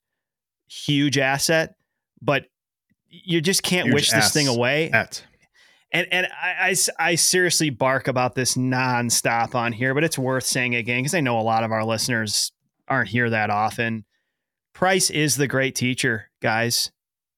huge 0.68 1.18
asset, 1.18 1.74
but 2.20 2.46
you 3.08 3.40
just 3.40 3.62
can't 3.62 3.86
Huge 3.86 3.94
wish 3.94 4.10
this 4.10 4.32
thing 4.32 4.48
away. 4.48 4.90
at 4.90 5.24
And 5.92 6.06
and 6.12 6.28
I 6.98 7.14
seriously 7.14 7.70
bark 7.70 8.08
about 8.08 8.34
this 8.34 8.54
nonstop 8.54 9.54
on 9.54 9.72
here, 9.72 9.94
but 9.94 10.04
it's 10.04 10.18
worth 10.18 10.44
saying 10.44 10.74
again 10.74 11.00
because 11.00 11.14
I 11.14 11.20
know 11.20 11.38
a 11.38 11.42
lot 11.42 11.64
of 11.64 11.72
our 11.72 11.84
listeners 11.84 12.52
aren't 12.86 13.08
here 13.08 13.30
that 13.30 13.50
often. 13.50 14.04
Price 14.74 15.10
is 15.10 15.36
the 15.36 15.48
great 15.48 15.74
teacher, 15.74 16.30
guys. 16.40 16.92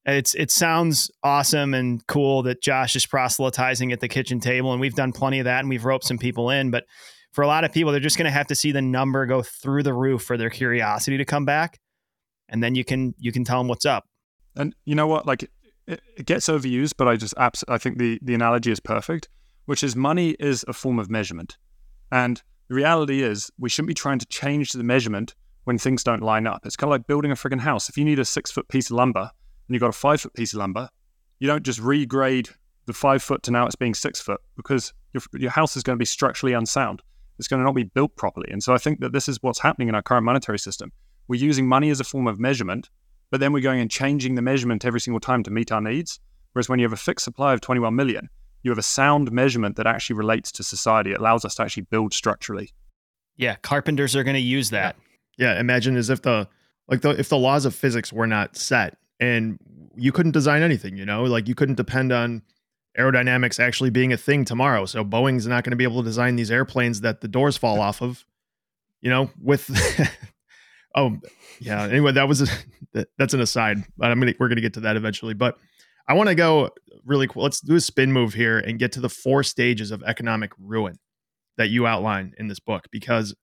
It's 0.06 0.34
it 0.34 0.50
sounds 0.50 1.10
awesome 1.22 1.74
and 1.74 2.04
cool 2.06 2.42
that 2.44 2.62
Josh 2.62 2.96
is 2.96 3.04
proselytizing 3.04 3.92
at 3.92 4.00
the 4.00 4.08
kitchen 4.08 4.40
table, 4.40 4.72
and 4.72 4.80
we've 4.80 4.94
done 4.94 5.12
plenty 5.12 5.40
of 5.40 5.44
that, 5.44 5.60
and 5.60 5.68
we've 5.68 5.84
roped 5.84 6.04
some 6.04 6.18
people 6.18 6.50
in. 6.50 6.70
But 6.70 6.84
for 7.32 7.42
a 7.42 7.46
lot 7.46 7.64
of 7.64 7.72
people, 7.72 7.92
they're 7.92 8.00
just 8.00 8.16
going 8.16 8.24
to 8.24 8.30
have 8.30 8.46
to 8.46 8.54
see 8.54 8.72
the 8.72 8.80
number 8.80 9.26
go 9.26 9.42
through 9.42 9.82
the 9.82 9.92
roof 9.92 10.22
for 10.22 10.36
their 10.36 10.50
curiosity 10.50 11.18
to 11.18 11.24
come 11.24 11.44
back, 11.44 11.78
and 12.48 12.62
then 12.62 12.74
you 12.74 12.84
can 12.84 13.14
you 13.18 13.30
can 13.30 13.44
tell 13.44 13.58
them 13.58 13.68
what's 13.68 13.84
up. 13.84 14.04
And 14.56 14.74
you 14.84 14.94
know 14.94 15.06
what? 15.06 15.26
Like 15.26 15.42
it, 15.86 16.00
it 16.16 16.26
gets 16.26 16.48
overused, 16.48 16.94
but 16.96 17.06
I 17.06 17.16
just 17.16 17.34
abs- 17.36 17.64
I 17.68 17.76
think 17.76 17.98
the 17.98 18.18
the 18.22 18.34
analogy 18.34 18.70
is 18.70 18.80
perfect, 18.80 19.28
which 19.66 19.82
is 19.82 19.94
money 19.94 20.30
is 20.40 20.64
a 20.66 20.72
form 20.72 20.98
of 20.98 21.10
measurement, 21.10 21.58
and 22.10 22.42
the 22.68 22.74
reality 22.74 23.22
is 23.22 23.50
we 23.58 23.68
shouldn't 23.68 23.88
be 23.88 23.94
trying 23.94 24.18
to 24.18 24.26
change 24.26 24.72
the 24.72 24.84
measurement 24.84 25.34
when 25.64 25.76
things 25.76 26.02
don't 26.02 26.22
line 26.22 26.46
up. 26.46 26.64
It's 26.64 26.76
kind 26.76 26.88
of 26.88 26.92
like 26.92 27.06
building 27.06 27.30
a 27.30 27.34
friggin' 27.34 27.60
house. 27.60 27.90
If 27.90 27.98
you 27.98 28.04
need 28.04 28.18
a 28.18 28.24
six 28.24 28.50
foot 28.50 28.66
piece 28.68 28.90
of 28.90 28.96
lumber 28.96 29.32
and 29.70 29.74
you've 29.74 29.80
got 29.80 29.90
a 29.90 29.92
five 29.92 30.20
foot 30.20 30.34
piece 30.34 30.52
of 30.52 30.58
lumber, 30.58 30.88
you 31.38 31.46
don't 31.46 31.62
just 31.62 31.80
regrade 31.80 32.50
the 32.86 32.92
five 32.92 33.22
foot 33.22 33.42
to 33.44 33.52
now 33.52 33.66
it's 33.66 33.76
being 33.76 33.94
six 33.94 34.20
foot 34.20 34.40
because 34.56 34.92
your 35.12 35.22
your 35.34 35.50
house 35.50 35.76
is 35.76 35.84
going 35.84 35.96
to 35.96 35.98
be 35.98 36.04
structurally 36.04 36.54
unsound. 36.54 37.02
It's 37.38 37.48
going 37.48 37.60
to 37.60 37.64
not 37.64 37.74
be 37.74 37.84
built 37.84 38.16
properly. 38.16 38.48
And 38.50 38.62
so 38.62 38.74
I 38.74 38.78
think 38.78 39.00
that 39.00 39.12
this 39.12 39.28
is 39.28 39.38
what's 39.40 39.60
happening 39.60 39.88
in 39.88 39.94
our 39.94 40.02
current 40.02 40.24
monetary 40.24 40.58
system. 40.58 40.92
We're 41.28 41.40
using 41.40 41.66
money 41.66 41.88
as 41.88 42.00
a 42.00 42.04
form 42.04 42.26
of 42.26 42.38
measurement 42.38 42.90
but 43.30 43.38
then 43.40 43.52
we're 43.52 43.60
going 43.60 43.80
and 43.80 43.90
changing 43.90 44.34
the 44.34 44.42
measurement 44.42 44.84
every 44.84 45.00
single 45.00 45.20
time 45.20 45.42
to 45.44 45.50
meet 45.50 45.70
our 45.72 45.80
needs. 45.80 46.20
Whereas 46.52 46.68
when 46.68 46.80
you 46.80 46.84
have 46.84 46.92
a 46.92 46.96
fixed 46.96 47.24
supply 47.24 47.54
of 47.54 47.60
21 47.60 47.94
million, 47.94 48.28
you 48.62 48.70
have 48.70 48.78
a 48.78 48.82
sound 48.82 49.30
measurement 49.30 49.76
that 49.76 49.86
actually 49.86 50.16
relates 50.16 50.50
to 50.52 50.64
society. 50.64 51.12
It 51.12 51.20
allows 51.20 51.44
us 51.44 51.54
to 51.56 51.62
actually 51.62 51.84
build 51.84 52.12
structurally. 52.12 52.72
Yeah, 53.36 53.54
carpenters 53.62 54.16
are 54.16 54.24
going 54.24 54.34
to 54.34 54.40
use 54.40 54.70
that. 54.70 54.96
yeah 55.38 55.58
imagine 55.58 55.96
as 55.96 56.10
if 56.10 56.22
the 56.22 56.48
like 56.88 57.00
the 57.00 57.10
if 57.10 57.28
the 57.28 57.38
laws 57.38 57.64
of 57.64 57.74
physics 57.74 58.12
were 58.12 58.26
not 58.26 58.56
set 58.56 58.98
and 59.20 59.58
you 59.96 60.12
couldn't 60.12 60.32
design 60.32 60.62
anything 60.62 60.96
you 60.96 61.06
know? 61.06 61.24
Like 61.24 61.46
you 61.46 61.54
couldn't 61.54 61.76
depend 61.76 62.12
on 62.12 62.42
aerodynamics 62.98 63.60
actually 63.60 63.90
being 63.90 64.12
a 64.12 64.16
thing 64.16 64.44
tomorrow. 64.44 64.86
So 64.86 65.04
boeing's 65.04 65.46
not 65.46 65.62
going 65.62 65.70
to 65.70 65.76
be 65.76 65.84
able 65.84 66.02
to 66.02 66.08
design 66.08 66.36
these 66.36 66.50
airplanes 66.50 67.02
that 67.02 67.20
the 67.20 67.28
doors 67.28 67.56
fall 67.56 67.80
off 67.80 68.02
of 68.02 68.24
you 69.00 69.10
know 69.10 69.30
with 69.40 69.70
oh 70.94 71.16
yeah. 71.60 71.84
Anyway 71.84 72.12
that 72.12 72.26
was 72.28 72.42
a, 72.42 73.06
that's 73.18 73.34
an 73.34 73.40
aside 73.40 73.84
but 73.96 74.10
i'm 74.10 74.18
gonna 74.18 74.34
we're 74.40 74.48
gonna 74.48 74.60
get 74.60 74.74
to 74.74 74.80
that 74.80 74.96
eventually. 74.96 75.34
But 75.34 75.56
i 76.08 76.14
want 76.14 76.28
to 76.28 76.34
go 76.34 76.70
really 77.04 77.26
cool 77.26 77.42
let's 77.42 77.60
do 77.60 77.76
a 77.76 77.80
spin 77.80 78.12
move 78.12 78.34
here 78.34 78.58
and 78.58 78.78
get 78.78 78.92
to 78.92 79.00
the 79.00 79.08
four 79.08 79.42
stages 79.42 79.90
of 79.90 80.02
economic 80.02 80.52
ruin 80.58 80.98
that 81.56 81.68
you 81.68 81.86
outline 81.86 82.34
in 82.38 82.48
this 82.48 82.60
book 82.60 82.86
because 82.90 83.34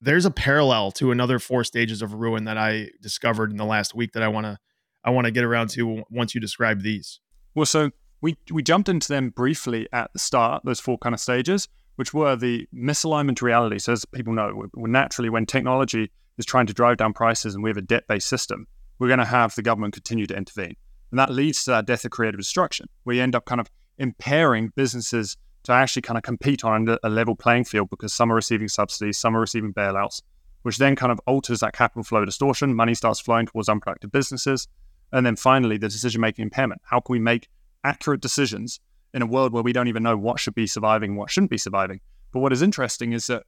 there's 0.00 0.24
a 0.24 0.30
parallel 0.30 0.90
to 0.92 1.10
another 1.10 1.38
four 1.38 1.64
stages 1.64 2.00
of 2.02 2.14
ruin 2.14 2.44
that 2.44 2.56
I 2.56 2.88
discovered 3.02 3.50
in 3.50 3.56
the 3.56 3.64
last 3.64 3.94
week 3.94 4.12
that 4.12 4.22
I 4.22 4.28
want 4.28 4.46
to 4.46 4.58
I 5.04 5.10
want 5.10 5.26
to 5.26 5.30
get 5.30 5.44
around 5.44 5.70
to 5.70 6.02
once 6.10 6.34
you 6.34 6.40
describe 6.40 6.82
these. 6.82 7.20
Well, 7.54 7.66
so 7.66 7.90
we, 8.20 8.36
we 8.50 8.62
jumped 8.62 8.88
into 8.88 9.08
them 9.08 9.30
briefly 9.30 9.88
at 9.92 10.12
the 10.12 10.18
start, 10.18 10.64
those 10.64 10.80
four 10.80 10.98
kind 10.98 11.14
of 11.14 11.20
stages, 11.20 11.68
which 11.96 12.12
were 12.12 12.36
the 12.36 12.68
misalignment 12.74 13.40
reality. 13.42 13.78
So, 13.78 13.92
as 13.92 14.04
people 14.04 14.32
know, 14.32 14.54
we- 14.54 14.82
we 14.82 14.90
naturally, 14.90 15.30
when 15.30 15.46
technology 15.46 16.10
is 16.38 16.46
trying 16.46 16.66
to 16.66 16.74
drive 16.74 16.98
down 16.98 17.12
prices 17.12 17.54
and 17.54 17.64
we 17.64 17.70
have 17.70 17.76
a 17.76 17.82
debt 17.82 18.04
based 18.08 18.28
system, 18.28 18.66
we're 18.98 19.08
going 19.08 19.18
to 19.18 19.24
have 19.24 19.54
the 19.54 19.62
government 19.62 19.94
continue 19.94 20.26
to 20.26 20.36
intervene. 20.36 20.76
And 21.10 21.18
that 21.18 21.30
leads 21.30 21.64
to 21.64 21.70
that 21.72 21.86
death 21.86 22.04
of 22.04 22.10
creative 22.10 22.38
destruction, 22.38 22.86
you 23.06 23.20
end 23.20 23.34
up 23.34 23.44
kind 23.44 23.60
of 23.60 23.68
impairing 23.98 24.72
businesses 24.76 25.36
to 25.64 25.72
actually 25.72 26.02
kind 26.02 26.16
of 26.16 26.22
compete 26.22 26.64
on 26.64 26.96
a 27.02 27.08
level 27.08 27.34
playing 27.34 27.64
field 27.64 27.90
because 27.90 28.14
some 28.14 28.32
are 28.32 28.36
receiving 28.36 28.68
subsidies, 28.68 29.18
some 29.18 29.36
are 29.36 29.40
receiving 29.40 29.74
bailouts, 29.74 30.22
which 30.62 30.78
then 30.78 30.96
kind 30.96 31.12
of 31.12 31.20
alters 31.26 31.60
that 31.60 31.72
capital 31.72 32.02
flow 32.02 32.24
distortion. 32.24 32.74
Money 32.74 32.94
starts 32.94 33.20
flowing 33.20 33.46
towards 33.46 33.68
unproductive 33.68 34.12
businesses. 34.12 34.68
And 35.12 35.26
then 35.26 35.36
finally, 35.36 35.76
the 35.76 35.88
decision 35.88 36.20
making 36.20 36.42
impairment. 36.42 36.82
How 36.84 37.00
can 37.00 37.12
we 37.12 37.18
make 37.18 37.48
accurate 37.84 38.20
decisions 38.20 38.80
in 39.12 39.22
a 39.22 39.26
world 39.26 39.52
where 39.52 39.62
we 39.62 39.72
don't 39.72 39.88
even 39.88 40.02
know 40.02 40.16
what 40.16 40.38
should 40.38 40.54
be 40.54 40.66
surviving 40.66 41.16
what 41.16 41.30
shouldn't 41.30 41.50
be 41.50 41.58
surviving? 41.58 42.00
But 42.32 42.40
what 42.40 42.52
is 42.52 42.62
interesting 42.62 43.12
is 43.12 43.26
that 43.26 43.44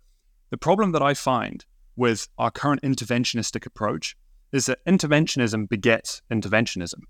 the 0.51 0.57
problem 0.59 0.93
that 0.93 1.03
I 1.03 1.15
find 1.15 1.65
with 1.97 2.29
our 2.39 2.51
current 2.51 2.83
interventionistic 2.83 3.67
approach 3.67 4.17
is 4.51 4.67
that 4.67 4.85
interventionism 4.87 5.69
begets 5.69 6.21
interventionism. 6.31 7.01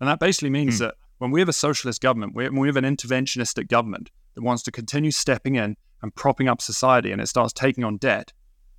And 0.00 0.08
that 0.08 0.20
basically 0.20 0.50
means 0.50 0.78
hmm. 0.78 0.84
that 0.84 0.94
when 1.18 1.30
we 1.30 1.40
have 1.40 1.48
a 1.48 1.52
socialist 1.52 2.00
government, 2.00 2.34
when 2.34 2.56
we 2.56 2.68
have 2.68 2.76
an 2.76 2.84
interventionistic 2.84 3.68
government 3.68 4.10
that 4.34 4.42
wants 4.42 4.62
to 4.64 4.72
continue 4.72 5.10
stepping 5.10 5.56
in 5.56 5.76
and 6.02 6.14
propping 6.14 6.48
up 6.48 6.60
society 6.60 7.12
and 7.12 7.20
it 7.20 7.28
starts 7.28 7.52
taking 7.52 7.84
on 7.84 7.96
debt, 7.96 8.32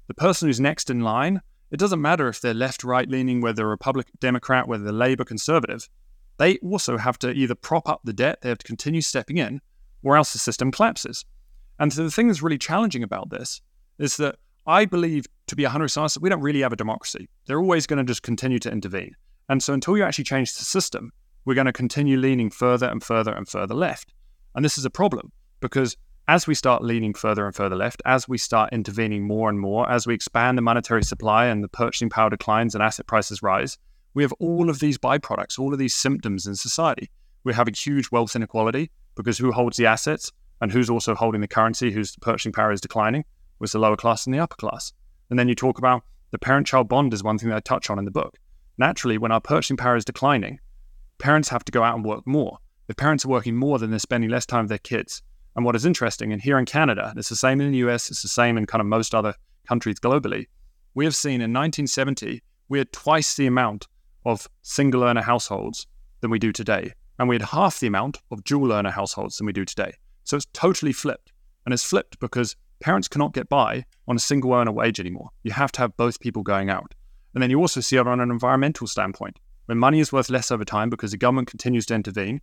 the 0.08 0.14
person 0.14 0.48
who's 0.48 0.60
next 0.60 0.90
in 0.90 1.02
line, 1.02 1.42
it 1.74 1.80
doesn't 1.80 2.02
matter 2.02 2.28
if 2.28 2.40
they're 2.40 2.54
left, 2.54 2.84
right 2.84 3.10
leaning, 3.10 3.42
whether 3.42 3.56
they're 3.56 3.68
Republican, 3.68 4.14
Democrat, 4.20 4.68
whether 4.68 4.84
they're 4.84 4.94
Labour, 4.94 5.26
Conservative, 5.26 5.90
they 6.38 6.58
also 6.58 6.98
have 6.98 7.18
to 7.20 7.32
either 7.32 7.56
prop 7.56 7.90
up 7.90 8.02
the 8.04 8.14
debt, 8.14 8.40
they 8.42 8.50
have 8.50 8.60
to 8.60 8.68
continue 8.68 9.02
stepping 9.02 9.38
in, 9.38 9.60
or 10.04 10.16
else 10.16 10.34
the 10.34 10.40
system 10.40 10.72
collapses. 10.72 11.26
And 11.80 11.92
so 11.92 12.04
the 12.04 12.12
thing 12.12 12.28
that's 12.28 12.44
really 12.44 12.60
challenging 12.60 13.02
about 13.02 13.32
this 13.32 13.60
is 13.98 14.18
that 14.18 14.36
I 14.68 14.86
believe, 14.86 15.26
to 15.48 15.56
be 15.56 15.64
100% 15.64 15.98
honest, 15.98 16.22
we 16.22 16.30
don't 16.30 16.42
really 16.42 16.62
have 16.62 16.74
a 16.74 16.76
democracy. 16.78 17.28
They're 17.48 17.60
always 17.60 17.88
going 17.88 17.98
to 17.98 18.04
just 18.04 18.22
continue 18.22 18.60
to 18.60 18.72
intervene. 18.72 19.16
And 19.50 19.62
so 19.62 19.74
until 19.74 19.98
you 19.98 20.04
actually 20.04 20.26
change 20.26 20.54
the 20.56 20.66
system, 20.66 21.12
we're 21.46 21.56
going 21.56 21.66
to 21.66 21.74
continue 21.74 22.18
leaning 22.18 22.52
further 22.52 22.88
and 22.88 23.04
further 23.04 23.34
and 23.34 23.48
further 23.48 23.74
left. 23.74 24.14
And 24.54 24.64
this 24.64 24.78
is 24.78 24.86
a 24.86 24.92
problem 24.92 25.32
because 25.60 25.98
as 26.28 26.48
we 26.48 26.56
start 26.56 26.84
leaning 26.84 27.14
further 27.14 27.46
and 27.46 27.56
further 27.56 27.76
left, 27.76 28.02
as 28.06 28.30
we 28.30 28.38
start 28.38 28.72
intervening 28.72 29.28
more 29.28 29.50
and 29.50 29.60
more, 29.60 29.90
as 29.90 30.08
we 30.08 30.14
expand 30.14 30.58
the 30.58 30.62
monetary 30.62 31.04
supply 31.04 31.48
and 31.48 31.64
the 31.64 31.68
purchasing 31.68 32.10
power 32.10 32.30
declines 32.30 32.74
and 32.74 32.84
asset 32.84 33.08
prices 33.08 33.44
rise, 33.44 33.78
we 34.14 34.24
have 34.24 34.34
all 34.34 34.70
of 34.70 34.80
these 34.80 34.98
byproducts, 34.98 35.60
all 35.60 35.74
of 35.74 35.80
these 35.80 35.96
symptoms 35.96 36.48
in 36.48 36.56
society. 36.56 37.10
We 37.44 37.54
have 37.54 37.68
a 37.68 37.72
huge 37.72 38.10
wealth 38.12 38.36
inequality 38.36 38.90
because 39.16 39.38
who 39.38 39.52
holds 39.52 39.76
the 39.76 39.86
assets 39.86 40.32
and 40.62 40.72
who's 40.72 40.90
also 40.90 41.14
holding 41.14 41.42
the 41.42 41.48
currency, 41.48 41.92
whose 41.92 42.16
purchasing 42.18 42.54
power 42.54 42.72
is 42.72 42.80
declining, 42.80 43.26
was 43.60 43.74
the 43.74 43.80
lower 43.80 43.98
class 43.98 44.26
and 44.26 44.34
the 44.34 44.40
upper 44.40 44.56
class. 44.56 44.94
And 45.30 45.38
then 45.38 45.50
you 45.50 45.56
talk 45.56 45.78
about 45.78 46.04
the 46.32 46.40
parent 46.40 46.68
child 46.68 46.88
bond 46.88 47.14
is 47.14 47.24
one 47.24 47.38
thing 47.38 47.50
that 47.50 47.58
I 47.58 47.60
touch 47.60 47.90
on 47.90 48.00
in 48.00 48.06
the 48.06 48.12
book. 48.12 48.38
Naturally, 48.78 49.18
when 49.18 49.32
our 49.32 49.42
purchasing 49.42 49.78
power 49.78 49.98
is 49.98 50.06
declining, 50.06 50.60
parents 51.18 51.50
have 51.50 51.66
to 51.66 51.72
go 51.72 51.84
out 51.84 51.96
and 51.96 52.06
work 52.06 52.26
more. 52.26 52.60
If 52.88 52.96
parents 52.96 53.26
are 53.26 53.30
working 53.30 53.56
more, 53.56 53.78
then 53.78 53.90
they're 53.90 54.00
spending 54.00 54.30
less 54.30 54.46
time 54.46 54.64
with 54.64 54.70
their 54.70 54.78
kids. 54.78 55.22
And 55.56 55.66
what 55.66 55.76
is 55.76 55.86
interesting, 55.86 56.34
and 56.34 56.42
here 56.42 56.58
in 56.58 56.66
Canada, 56.66 57.14
it's 57.16 57.30
the 57.30 57.36
same 57.36 57.62
in 57.62 57.72
the 57.72 57.78
US, 57.90 58.10
it's 58.10 58.22
the 58.22 58.28
same 58.28 58.58
in 58.58 58.66
kind 58.66 58.82
of 58.82 58.88
most 58.88 59.14
other 59.14 59.36
countries 59.68 60.00
globally. 60.00 60.48
We 60.96 61.06
have 61.06 61.16
seen 61.16 61.42
in 61.42 61.54
1970, 61.54 62.42
we 62.70 62.78
had 62.80 62.92
twice 62.92 63.36
the 63.36 63.48
amount 63.48 63.88
of 64.26 64.48
single 64.62 65.04
earner 65.04 65.22
households 65.22 65.86
than 66.22 66.32
we 66.32 66.40
do 66.40 66.52
today. 66.52 66.94
And 67.20 67.30
we 67.30 67.36
had 67.36 67.44
half 67.44 67.80
the 67.80 67.88
amount 67.88 68.20
of 68.32 68.44
dual 68.44 68.72
earner 68.72 68.90
households 68.90 69.38
than 69.38 69.46
we 69.46 69.54
do 69.54 69.66
today. 69.66 69.94
So 70.24 70.38
it's 70.38 70.48
totally 70.54 70.94
flipped. 70.94 71.32
And 71.66 71.74
it's 71.74 71.84
flipped 71.84 72.20
because 72.20 72.56
parents 72.80 73.08
cannot 73.08 73.34
get 73.34 73.48
by 73.50 73.86
on 74.08 74.16
a 74.16 74.20
single 74.20 74.54
earner 74.54 74.72
wage 74.72 75.00
anymore. 75.00 75.30
You 75.44 75.52
have 75.52 75.72
to 75.74 75.82
have 75.82 75.96
both 75.98 76.20
people 76.20 76.44
going 76.44 76.70
out. 76.70 76.94
And 77.34 77.42
then 77.42 77.50
you 77.50 77.60
also 77.60 77.82
see 77.82 77.98
it 77.98 78.08
on 78.08 78.20
an 78.20 78.32
environmental 78.32 78.88
standpoint. 78.88 79.40
When 79.66 79.78
money 79.78 80.00
is 80.00 80.12
worth 80.12 80.30
less 80.30 80.52
over 80.52 80.66
time 80.66 80.90
because 80.90 81.12
the 81.12 81.18
government 81.18 81.48
continues 81.48 81.86
to 81.88 81.96
intervene, 81.96 82.42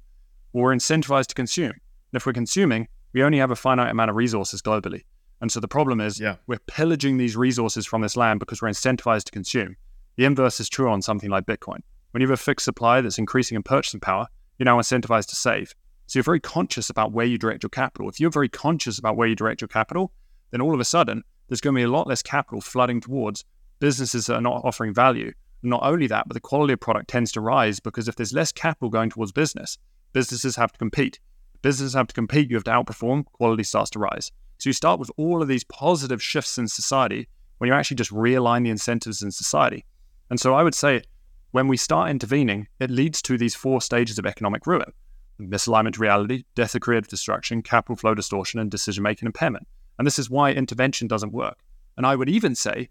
we're 0.52 0.74
incentivized 0.74 1.26
to 1.26 1.34
consume. 1.34 1.72
And 1.72 2.14
if 2.14 2.26
we're 2.26 2.32
consuming, 2.32 2.88
we 3.12 3.22
only 3.22 3.38
have 3.38 3.50
a 3.50 3.56
finite 3.56 3.90
amount 3.90 4.10
of 4.10 4.16
resources 4.16 4.62
globally. 4.62 5.02
And 5.40 5.50
so 5.50 5.60
the 5.60 5.68
problem 5.68 6.00
is 6.00 6.20
yeah. 6.20 6.36
we're 6.46 6.58
pillaging 6.66 7.16
these 7.16 7.36
resources 7.36 7.86
from 7.86 8.02
this 8.02 8.16
land 8.16 8.40
because 8.40 8.60
we're 8.60 8.68
incentivized 8.68 9.24
to 9.24 9.32
consume. 9.32 9.76
The 10.16 10.24
inverse 10.24 10.60
is 10.60 10.68
true 10.68 10.90
on 10.90 11.02
something 11.02 11.30
like 11.30 11.46
Bitcoin. 11.46 11.80
When 12.10 12.20
you 12.20 12.28
have 12.28 12.38
a 12.38 12.42
fixed 12.42 12.64
supply 12.64 13.00
that's 13.00 13.18
increasing 13.18 13.56
in 13.56 13.62
purchasing 13.62 14.00
power, 14.00 14.26
you're 14.58 14.66
now 14.66 14.78
incentivized 14.78 15.28
to 15.28 15.36
save. 15.36 15.74
So 16.06 16.18
you're 16.18 16.24
very 16.24 16.40
conscious 16.40 16.90
about 16.90 17.12
where 17.12 17.24
you 17.24 17.38
direct 17.38 17.62
your 17.62 17.70
capital. 17.70 18.08
If 18.08 18.20
you're 18.20 18.30
very 18.30 18.48
conscious 18.48 18.98
about 18.98 19.16
where 19.16 19.28
you 19.28 19.36
direct 19.36 19.60
your 19.60 19.68
capital, 19.68 20.12
then 20.50 20.60
all 20.60 20.74
of 20.74 20.80
a 20.80 20.84
sudden 20.84 21.22
there's 21.48 21.60
going 21.60 21.74
to 21.74 21.78
be 21.78 21.84
a 21.84 21.88
lot 21.88 22.06
less 22.06 22.22
capital 22.22 22.60
flooding 22.60 23.00
towards 23.00 23.44
businesses 23.78 24.26
that 24.26 24.34
are 24.34 24.40
not 24.40 24.62
offering 24.64 24.92
value. 24.92 25.32
Not 25.62 25.82
only 25.82 26.06
that, 26.08 26.26
but 26.26 26.34
the 26.34 26.40
quality 26.40 26.72
of 26.72 26.80
product 26.80 27.08
tends 27.08 27.32
to 27.32 27.40
rise 27.40 27.80
because 27.80 28.08
if 28.08 28.16
there's 28.16 28.32
less 28.32 28.52
capital 28.52 28.88
going 28.88 29.10
towards 29.10 29.32
business, 29.32 29.78
businesses 30.12 30.56
have 30.56 30.72
to 30.72 30.78
compete. 30.78 31.20
Businesses 31.62 31.94
have 31.94 32.06
to 32.08 32.14
compete, 32.14 32.50
you 32.50 32.56
have 32.56 32.64
to 32.64 32.70
outperform, 32.70 33.24
quality 33.26 33.62
starts 33.62 33.90
to 33.90 33.98
rise. 33.98 34.32
So 34.58 34.68
you 34.68 34.74
start 34.74 35.00
with 35.00 35.10
all 35.16 35.42
of 35.42 35.48
these 35.48 35.64
positive 35.64 36.22
shifts 36.22 36.58
in 36.58 36.68
society 36.68 37.28
when 37.58 37.68
you 37.68 37.74
actually 37.74 37.96
just 37.96 38.10
realign 38.10 38.64
the 38.64 38.70
incentives 38.70 39.22
in 39.22 39.30
society. 39.30 39.84
And 40.30 40.40
so 40.40 40.54
I 40.54 40.62
would 40.62 40.74
say 40.74 41.02
when 41.50 41.68
we 41.68 41.76
start 41.76 42.10
intervening, 42.10 42.68
it 42.78 42.90
leads 42.90 43.20
to 43.22 43.36
these 43.36 43.54
four 43.54 43.80
stages 43.80 44.18
of 44.18 44.26
economic 44.26 44.66
ruin 44.66 44.92
misalignment 45.40 45.94
to 45.94 46.00
reality, 46.00 46.44
death 46.54 46.74
of 46.74 46.82
creative 46.82 47.08
destruction, 47.08 47.62
capital 47.62 47.96
flow 47.96 48.14
distortion, 48.14 48.60
and 48.60 48.70
decision 48.70 49.02
making 49.02 49.26
impairment. 49.26 49.66
And 49.98 50.06
this 50.06 50.18
is 50.18 50.30
why 50.30 50.52
intervention 50.52 51.08
doesn't 51.08 51.32
work. 51.32 51.58
And 51.96 52.06
I 52.06 52.16
would 52.16 52.28
even 52.28 52.54
say 52.54 52.88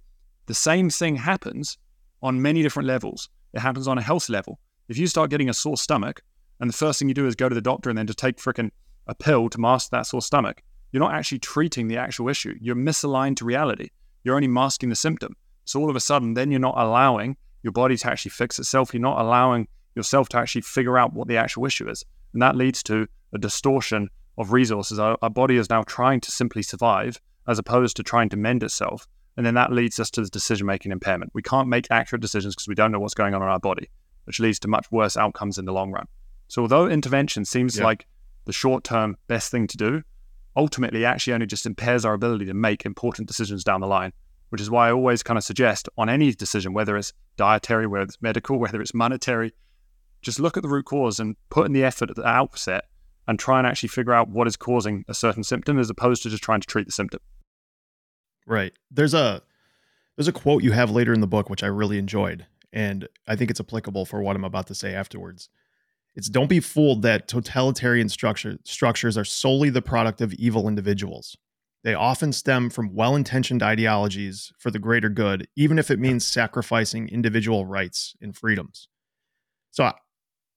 the 0.48 0.54
same 0.54 0.90
thing 0.90 1.16
happens 1.16 1.78
on 2.22 2.42
many 2.42 2.62
different 2.62 2.88
levels. 2.88 3.30
It 3.54 3.60
happens 3.60 3.88
on 3.88 3.98
a 3.98 4.02
health 4.02 4.30
level. 4.30 4.60
If 4.88 4.98
you 4.98 5.08
start 5.08 5.30
getting 5.30 5.50
a 5.50 5.54
sore 5.54 5.78
stomach, 5.78 6.22
and 6.60 6.70
the 6.70 6.76
first 6.76 7.00
thing 7.00 7.08
you 7.08 7.14
do 7.14 7.28
is 7.28 7.36
go 7.36 7.50
to 7.50 7.56
the 7.56 7.62
doctor 7.62 7.90
and 7.90 7.98
then 7.98 8.08
just 8.08 8.20
take 8.20 8.38
fricking 8.38 8.72
a 9.08 9.16
pill 9.16 9.50
to 9.50 9.60
mask 9.60 9.92
that 9.92 10.06
sore 10.06 10.22
stomach, 10.22 10.62
you're 10.92 11.00
not 11.00 11.14
actually 11.14 11.40
treating 11.40 11.88
the 11.88 11.98
actual 11.98 12.30
issue. 12.30 12.56
You're 12.60 12.76
misaligned 12.76 13.38
to 13.38 13.46
reality. 13.46 13.90
You're 14.24 14.36
only 14.36 14.48
masking 14.48 14.90
the 14.90 14.96
symptom. 14.96 15.36
So 15.66 15.80
all 15.80 15.90
of 15.90 15.96
a 15.96 16.00
sudden, 16.00 16.34
then 16.34 16.52
you're 16.52 16.60
not 16.60 16.78
allowing 16.78 17.38
your 17.64 17.72
body 17.72 17.96
to 17.98 18.10
actually 18.10 18.32
fix 18.32 18.60
itself. 18.60 18.94
You're 18.94 19.02
not 19.02 19.22
allowing 19.22 19.68
yourself 19.96 20.30
to 20.30 20.38
actually 20.38 20.62
figure 20.62 20.98
out 20.98 21.14
what 21.14 21.28
the 21.28 21.38
actual 21.38 21.66
issue 21.66 21.90
is. 21.90 22.04
And 22.34 22.42
that 22.42 22.56
leads 22.56 22.84
to 22.84 23.08
a 23.34 23.38
distortion 23.38 24.10
of 24.38 24.52
resources. 24.52 25.00
Our, 25.00 25.18
our 25.22 25.30
body 25.30 25.58
is 25.58 25.70
now 25.70 25.84
trying 25.84 26.22
to 26.22 26.32
simply 26.32 26.64
survive 26.64 27.20
as 27.48 27.60
opposed 27.60 27.98
to 27.98 28.04
trying 28.04 28.30
to 28.30 28.38
mend 28.38 28.64
itself. 28.64 29.08
And 29.38 29.46
then 29.46 29.54
that 29.56 29.72
leads 29.72 30.00
us 30.00 30.10
to 30.12 30.22
the 30.22 30.30
decision 30.30 30.68
making 30.68 30.92
impairment. 30.92 31.32
We 31.34 31.42
can't 31.42 31.68
make 31.68 31.88
accurate 31.90 32.22
decisions 32.22 32.56
because 32.56 32.68
we 32.68 32.76
don't 32.76 32.92
know 32.92 33.00
what's 33.00 33.14
going 33.14 33.34
on 33.34 33.42
in 33.42 33.48
our 33.48 33.60
body, 33.60 33.90
which 34.26 34.40
leads 34.40 34.60
to 34.60 34.68
much 34.68 34.92
worse 34.92 35.18
outcomes 35.18 35.58
in 35.58 35.66
the 35.66 35.74
long 35.74 35.92
run. 35.92 36.08
So, 36.50 36.64
although 36.64 36.88
intervention 36.88 37.46
seems 37.46 37.78
yeah. 37.78 37.86
like 37.86 38.06
the 38.46 38.52
short 38.52 38.84
term 38.84 39.16
best 39.28 39.52
thing 39.52 39.68
to 39.68 39.78
do, 39.78 40.04
ultimately 40.56 41.04
it 41.04 41.06
actually 41.06 41.34
only 41.34 41.46
just 41.46 41.66
impairs 41.66 42.04
our 42.04 42.14
ability 42.14 42.46
to 42.46 42.54
make 42.54 42.86
important 42.86 43.28
decisions 43.28 43.64
down 43.64 43.80
the 43.80 43.88
line, 43.88 44.12
which 44.50 44.60
is 44.60 44.70
why 44.70 44.90
I 44.90 44.92
always 44.92 45.24
kind 45.24 45.38
of 45.38 45.44
suggest 45.44 45.88
on 45.98 46.10
any 46.10 46.34
decision, 46.34 46.74
whether 46.74 46.98
it's 46.98 47.14
dietary, 47.38 47.88
whether 47.88 48.04
it's 48.04 48.22
medical, 48.22 48.58
whether 48.60 48.82
it's 48.82 48.94
monetary, 48.94 49.54
just 50.22 50.40
look 50.40 50.58
at 50.58 50.64
the 50.64 50.70
root 50.70 50.86
cause 50.86 51.20
and 51.20 51.38
put 51.50 51.68
in 51.68 51.72
the 51.72 51.84
effort 51.84 52.10
at 52.10 52.16
the 52.16 52.28
outset 52.28 52.86
and 53.28 53.38
try 53.38 53.60
and 53.60 53.68
actually 53.68 53.90
figure 53.90 54.14
out 54.14 54.28
what 54.28 54.48
is 54.48 54.58
causing 54.58 55.06
a 55.08 55.14
certain 55.14 55.44
symptom 55.44 55.78
as 55.78 55.90
opposed 55.90 56.24
to 56.24 56.30
just 56.30 56.44
trying 56.44 56.62
to 56.62 56.68
treat 56.68 56.88
the 56.88 56.92
symptom. 56.92 57.22
Right. 58.48 58.74
There's 58.90 59.14
a 59.14 59.44
there's 60.18 60.28
a 60.28 60.34
quote 60.34 60.64
you 60.64 60.72
have 60.72 60.90
later 60.90 61.14
in 61.14 61.22
the 61.22 61.28
book 61.28 61.50
which 61.50 61.64
I 61.64 61.68
really 61.68 62.00
enjoyed 62.00 62.48
and 62.74 63.08
I 63.28 63.36
think 63.36 63.52
it's 63.52 63.60
applicable 63.60 64.06
for 64.06 64.22
what 64.22 64.36
I'm 64.36 64.44
about 64.44 64.68
to 64.68 64.76
say 64.76 64.96
afterwards. 64.96 65.48
It's 66.16 66.30
don't 66.30 66.50
be 66.50 66.60
fooled 66.60 67.02
that 67.04 67.28
totalitarian 67.28 68.10
structure, 68.10 68.58
structures 68.66 69.18
are 69.18 69.26
solely 69.26 69.70
the 69.70 69.82
product 69.82 70.22
of 70.22 70.34
evil 70.34 70.68
individuals. 70.68 71.38
They 71.84 71.94
often 71.94 72.34
stem 72.34 72.70
from 72.70 72.94
well 72.94 73.16
intentioned 73.16 73.64
ideologies 73.64 74.52
for 74.60 74.70
the 74.70 74.80
greater 74.80 75.10
good, 75.10 75.48
even 75.56 75.80
if 75.80 75.90
it 75.90 76.00
means 76.00 76.26
sacrificing 76.26 77.08
individual 77.08 77.66
rights 77.66 78.16
and 78.22 78.36
freedoms. 78.36 78.90
So 79.72 79.92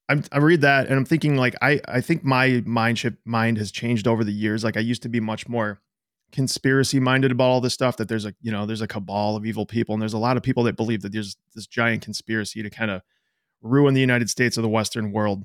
I, 0.08 0.22
I 0.32 0.38
read 0.38 0.62
that 0.62 0.88
and 0.88 0.96
I'm 0.96 1.04
thinking 1.04 1.36
like 1.36 1.54
I 1.62 1.80
I 1.86 2.00
think 2.00 2.24
my 2.24 2.62
mindship 2.66 3.18
mind 3.24 3.58
has 3.58 3.70
changed 3.70 4.08
over 4.08 4.24
the 4.24 4.32
years. 4.32 4.64
Like 4.64 4.76
I 4.76 4.80
used 4.80 5.02
to 5.02 5.08
be 5.08 5.20
much 5.20 5.48
more 5.48 5.80
conspiracy 6.32 6.98
minded 6.98 7.30
about 7.30 7.50
all 7.50 7.60
this 7.60 7.74
stuff 7.74 7.96
that 7.98 8.08
there's 8.08 8.24
a 8.24 8.34
you 8.40 8.50
know 8.50 8.66
there's 8.66 8.80
a 8.80 8.88
cabal 8.88 9.36
of 9.36 9.46
evil 9.46 9.66
people 9.66 9.94
and 9.94 10.02
there's 10.02 10.14
a 10.14 10.18
lot 10.18 10.36
of 10.36 10.42
people 10.42 10.64
that 10.64 10.76
believe 10.76 11.02
that 11.02 11.12
there's 11.12 11.36
this 11.54 11.66
giant 11.66 12.02
conspiracy 12.02 12.62
to 12.62 12.70
kind 12.70 12.90
of 12.90 13.02
ruin 13.62 13.94
the 13.94 14.00
United 14.00 14.28
States 14.28 14.58
or 14.58 14.62
the 14.62 14.68
Western 14.68 15.12
world. 15.12 15.44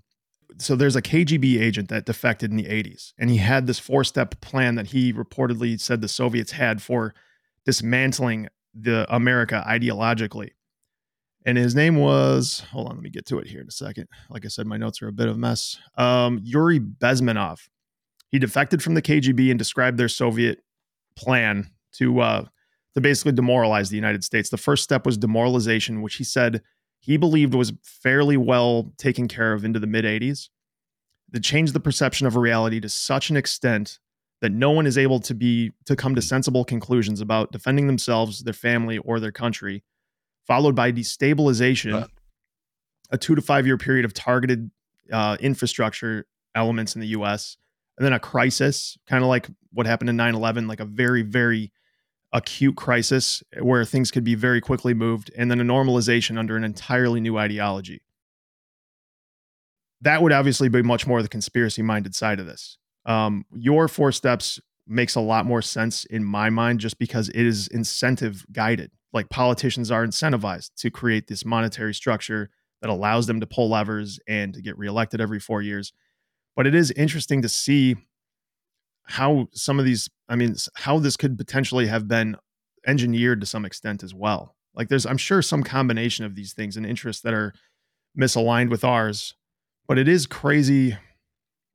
So 0.57 0.76
there's 0.76 0.95
a 0.95 1.01
KGB 1.01 1.61
agent 1.61 1.89
that 1.89 2.05
defected 2.05 2.51
in 2.51 2.57
the 2.57 2.65
80s, 2.65 3.13
and 3.18 3.30
he 3.30 3.38
had 3.38 3.68
this 3.68 3.80
four 3.80 4.03
step 4.03 4.41
plan 4.41 4.76
that 4.76 4.88
he 4.88 5.13
reportedly 5.13 5.80
said 5.80 6.01
the 6.01 6.07
Soviets 6.07 6.51
had 6.53 6.82
for 6.82 7.13
dismantling 7.65 8.47
the 8.74 9.05
America 9.13 9.63
ideologically. 9.68 10.51
And 11.45 11.57
his 11.57 11.76
name 11.76 11.95
was, 11.95 12.61
hold 12.72 12.89
on, 12.89 12.95
let 12.95 13.03
me 13.03 13.09
get 13.09 13.26
to 13.28 13.39
it 13.39 13.47
here 13.47 13.61
in 13.61 13.68
a 13.68 13.72
second. 13.72 14.07
Like 14.30 14.45
I 14.45 14.49
said, 14.49 14.68
my 14.68 14.78
notes 14.78 15.01
are 15.01 15.07
a 15.07 15.13
bit 15.13 15.28
of 15.28 15.36
a 15.36 15.39
mess. 15.39 15.78
Um, 15.97 16.39
Yuri 16.43 16.80
Bezmenov. 16.80 17.59
He 18.30 18.39
defected 18.39 18.84
from 18.84 18.95
the 18.95 19.01
KGB 19.01 19.49
and 19.49 19.57
described 19.57 19.97
their 19.97 20.09
Soviet 20.09 20.59
plan 21.15 21.70
to 21.93 22.20
uh, 22.20 22.45
to 22.95 23.01
basically 23.01 23.32
demoralize 23.32 23.89
the 23.89 23.95
United 23.95 24.24
States. 24.24 24.49
The 24.49 24.57
first 24.57 24.84
step 24.84 25.05
was 25.05 25.18
demoralization, 25.18 26.01
which 26.01 26.15
he 26.15 26.24
said 26.24 26.61
he 27.00 27.18
believed 27.18 27.54
was 27.54 27.74
fairly 27.84 28.38
well 28.38 28.91
taken 28.98 29.28
care 29.28 29.54
of 29.54 29.64
into 29.64 29.80
the 29.80 29.88
mid 29.88 30.06
80s. 30.06 30.50
That 31.32 31.43
changed 31.43 31.74
the 31.74 31.80
perception 31.80 32.26
of 32.26 32.38
reality 32.38 32.80
to 32.80 32.88
such 32.88 33.30
an 33.30 33.36
extent 33.36 34.00
that 34.41 34.52
no 34.52 34.72
one 34.72 34.86
is 34.86 34.98
able 34.98 35.20
to 35.22 35.34
be 35.34 35.72
to 35.86 35.95
come 35.95 36.16
to 36.16 36.22
sensible 36.22 36.64
conclusions 36.64 37.22
about 37.22 37.52
defending 37.52 37.88
themselves, 37.88 38.43
their 38.43 38.54
family, 38.54 38.98
or 39.00 39.20
their 39.20 39.32
country, 39.32 39.84
followed 40.45 40.76
by 40.76 40.91
destabilization, 40.91 41.93
uh. 42.04 42.08
a 43.12 43.18
two 43.18 43.36
to 43.36 43.41
five 43.41 43.66
year 43.66 43.78
period 43.78 44.06
of 44.06 44.14
targeted 44.14 44.72
uh, 45.12 45.38
infrastructure 45.39 46.26
elements 46.56 46.95
in 46.95 47.02
the 47.02 47.08
U.S., 47.08 47.58
and 47.98 48.06
then 48.06 48.14
a 48.14 48.20
crisis, 48.20 48.98
kind 49.08 49.24
of 49.24 49.30
like 49.30 49.48
what 49.74 49.88
happened 49.88 50.10
in 50.10 50.16
9 50.16 50.36
11, 50.36 50.68
like 50.68 50.80
a 50.80 50.86
very, 50.86 51.24
very 51.24 51.72
acute 52.38 52.77
crisis 52.77 53.41
where 53.59 53.83
things 53.83 54.11
could 54.11 54.23
be 54.23 54.35
very 54.35 54.61
quickly 54.61 54.93
moved, 54.93 55.31
and 55.35 55.49
then 55.49 55.59
a 55.59 55.63
normalization 55.63 56.38
under 56.38 56.55
an 56.55 56.63
entirely 56.63 57.19
new 57.19 57.38
ideology. 57.38 58.01
That 60.01 60.21
would 60.21 60.31
obviously 60.31 60.69
be 60.69 60.83
much 60.83 61.07
more 61.07 61.23
the 61.23 61.27
conspiracy 61.27 61.81
minded 61.81 62.13
side 62.13 62.39
of 62.39 62.45
this. 62.45 62.77
Um, 63.05 63.45
your 63.51 63.88
four 63.88 64.11
steps 64.11 64.59
makes 64.85 65.15
a 65.15 65.21
lot 65.21 65.45
more 65.45 65.61
sense 65.61 66.05
in 66.05 66.23
my 66.23 66.49
mind 66.49 66.79
just 66.79 66.99
because 66.99 67.29
it 67.29 67.45
is 67.45 67.67
incentive 67.69 68.45
guided. 68.51 68.91
Like 69.11 69.29
politicians 69.29 69.89
are 69.89 70.05
incentivized 70.05 70.75
to 70.77 70.91
create 70.91 71.27
this 71.27 71.43
monetary 71.43 71.93
structure 71.93 72.51
that 72.81 72.91
allows 72.91 73.25
them 73.25 73.39
to 73.39 73.47
pull 73.47 73.69
levers 73.69 74.19
and 74.27 74.53
to 74.53 74.61
get 74.61 74.77
reelected 74.77 75.19
every 75.19 75.39
four 75.39 75.63
years. 75.63 75.91
But 76.55 76.67
it 76.67 76.75
is 76.75 76.91
interesting 76.91 77.41
to 77.41 77.49
see 77.49 77.95
how 79.08 79.47
some 79.53 79.80
of 79.80 79.86
these 79.86 80.10
i 80.30 80.36
mean 80.36 80.55
how 80.76 80.99
this 80.99 81.18
could 81.18 81.38
potentially 81.38 81.88
have 81.88 82.08
been 82.08 82.36
engineered 82.86 83.39
to 83.41 83.47
some 83.47 83.66
extent 83.66 84.03
as 84.03 84.14
well 84.14 84.55
like 84.76 84.88
there's 84.89 85.05
i'm 85.05 85.18
sure 85.18 85.41
some 85.41 85.64
combination 85.64 86.26
of 86.26 86.36
these 86.36 86.53
things 86.53 86.78
and 86.78 86.86
interests 86.86 87.22
that 87.22 87.34
are 87.34 87.53
misaligned 88.18 88.70
with 88.70 88.84
ours 88.84 89.36
but 89.88 89.97
it 89.97 90.08
is 90.08 90.26
crazy 90.28 90.97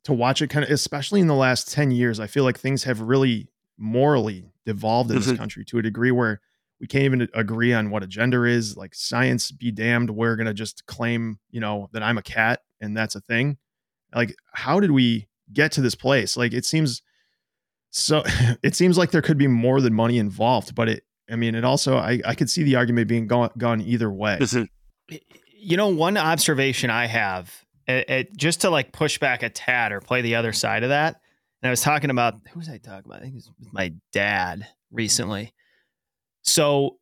to 0.04 0.12
watch 0.12 0.42
it 0.42 0.48
kind 0.48 0.64
of, 0.64 0.70
especially 0.70 1.20
in 1.20 1.28
the 1.28 1.34
last 1.34 1.70
10 1.72 1.92
years, 1.92 2.18
I 2.18 2.26
feel 2.26 2.42
like 2.42 2.58
things 2.58 2.82
have 2.82 3.00
really 3.00 3.48
morally 3.78 4.50
devolved 4.66 5.10
in 5.12 5.16
this 5.18 5.28
Mhm. 5.28 5.36
country 5.36 5.64
to 5.66 5.78
a 5.78 5.82
degree 5.82 6.10
where 6.10 6.40
we 6.80 6.88
can't 6.88 7.04
even 7.04 7.28
agree 7.34 7.72
on 7.72 7.88
what 7.90 8.02
a 8.02 8.08
gender 8.08 8.44
is. 8.44 8.76
Like 8.76 8.96
science 8.96 9.52
be 9.52 9.70
damned, 9.70 10.10
we're 10.10 10.34
gonna 10.34 10.52
just 10.54 10.84
claim, 10.86 11.38
you 11.52 11.60
know, 11.60 11.88
that 11.92 12.02
I'm 12.02 12.18
a 12.18 12.22
cat 12.22 12.62
and 12.80 12.96
that's 12.96 13.14
a 13.14 13.20
thing. 13.20 13.58
Like, 14.12 14.34
how 14.52 14.80
did 14.80 14.90
we 14.90 15.28
get 15.52 15.70
to 15.72 15.80
this 15.80 15.94
place? 15.94 16.36
Like 16.36 16.52
it 16.52 16.64
seems 16.66 17.00
so 17.92 18.22
it 18.62 18.74
seems 18.74 18.98
like 18.98 19.12
there 19.12 19.22
could 19.22 19.38
be 19.38 19.46
more 19.46 19.80
than 19.80 19.94
money 19.94 20.18
involved, 20.18 20.74
but 20.74 20.88
it 20.88 21.04
I 21.30 21.36
mean 21.36 21.54
it 21.54 21.64
also 21.64 21.96
I, 21.96 22.20
I 22.24 22.34
could 22.34 22.50
see 22.50 22.64
the 22.64 22.74
argument 22.76 23.06
being 23.06 23.26
gone, 23.28 23.50
gone 23.56 23.80
either 23.80 24.10
way. 24.10 24.36
This 24.40 24.54
is 24.54 24.66
You 25.54 25.76
know, 25.76 25.88
one 25.88 26.16
observation 26.16 26.90
I 26.90 27.06
have, 27.06 27.54
it, 27.86 28.10
it, 28.10 28.36
just 28.36 28.62
to 28.62 28.70
like 28.70 28.92
push 28.92 29.18
back 29.18 29.42
a 29.44 29.48
tad 29.48 29.92
or 29.92 30.00
play 30.00 30.20
the 30.22 30.34
other 30.34 30.52
side 30.52 30.82
of 30.82 30.88
that. 30.88 31.20
And 31.62 31.68
I 31.68 31.70
was 31.70 31.80
talking 31.80 32.10
about 32.10 32.34
who 32.50 32.58
was 32.58 32.68
I 32.68 32.78
talking 32.78 33.04
about? 33.06 33.18
I 33.20 33.22
think 33.22 33.34
it 33.34 33.36
was 33.36 33.50
with 33.60 33.72
my 33.72 33.92
dad 34.12 34.66
recently. 34.90 35.54
So 36.42 36.98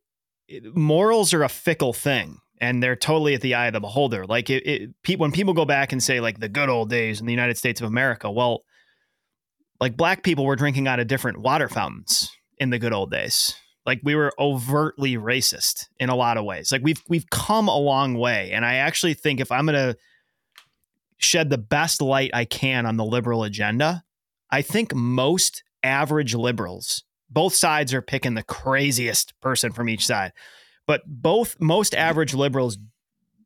it- 0.47 0.75
morals 0.75 1.33
are 1.33 1.43
a 1.43 1.49
fickle 1.49 1.93
thing 1.93 2.37
and 2.59 2.81
they're 2.83 2.95
totally 2.95 3.33
at 3.33 3.41
the 3.41 3.55
eye 3.55 3.67
of 3.67 3.73
the 3.73 3.79
beholder. 3.79 4.25
Like 4.27 4.49
it, 4.51 4.67
it 4.67 4.89
pe- 5.03 5.15
when 5.15 5.31
people 5.31 5.53
go 5.55 5.65
back 5.65 5.91
and 5.91 6.01
say 6.03 6.19
like 6.19 6.39
the 6.39 6.49
good 6.49 6.69
old 6.69 6.89
days 6.91 7.19
in 7.19 7.25
the 7.25 7.33
United 7.33 7.57
States 7.57 7.81
of 7.81 7.87
America, 7.87 8.29
well, 8.29 8.61
like 9.81 9.97
black 9.97 10.23
people 10.23 10.45
were 10.45 10.55
drinking 10.55 10.87
out 10.87 10.99
of 10.99 11.07
different 11.07 11.39
water 11.39 11.67
fountains 11.67 12.31
in 12.59 12.69
the 12.69 12.79
good 12.79 12.93
old 12.93 13.11
days. 13.11 13.53
Like 13.85 13.99
we 14.03 14.13
were 14.13 14.31
overtly 14.37 15.17
racist 15.17 15.87
in 15.99 16.09
a 16.09 16.15
lot 16.15 16.37
of 16.37 16.45
ways. 16.45 16.71
Like 16.71 16.83
we've 16.83 17.01
we've 17.09 17.29
come 17.31 17.67
a 17.67 17.77
long 17.77 18.13
way, 18.13 18.51
and 18.51 18.63
I 18.63 18.75
actually 18.75 19.15
think 19.15 19.41
if 19.41 19.51
I'm 19.51 19.65
going 19.65 19.75
to 19.75 19.97
shed 21.17 21.49
the 21.49 21.57
best 21.57 22.01
light 22.01 22.29
I 22.33 22.45
can 22.45 22.85
on 22.85 22.97
the 22.97 23.03
liberal 23.03 23.43
agenda, 23.43 24.03
I 24.51 24.61
think 24.61 24.93
most 24.93 25.63
average 25.83 26.35
liberals, 26.35 27.03
both 27.29 27.55
sides 27.55 27.91
are 27.93 28.03
picking 28.03 28.35
the 28.35 28.43
craziest 28.43 29.33
person 29.41 29.71
from 29.71 29.89
each 29.89 30.05
side, 30.05 30.31
but 30.85 31.01
both 31.07 31.59
most 31.59 31.95
average 31.95 32.35
liberals 32.35 32.77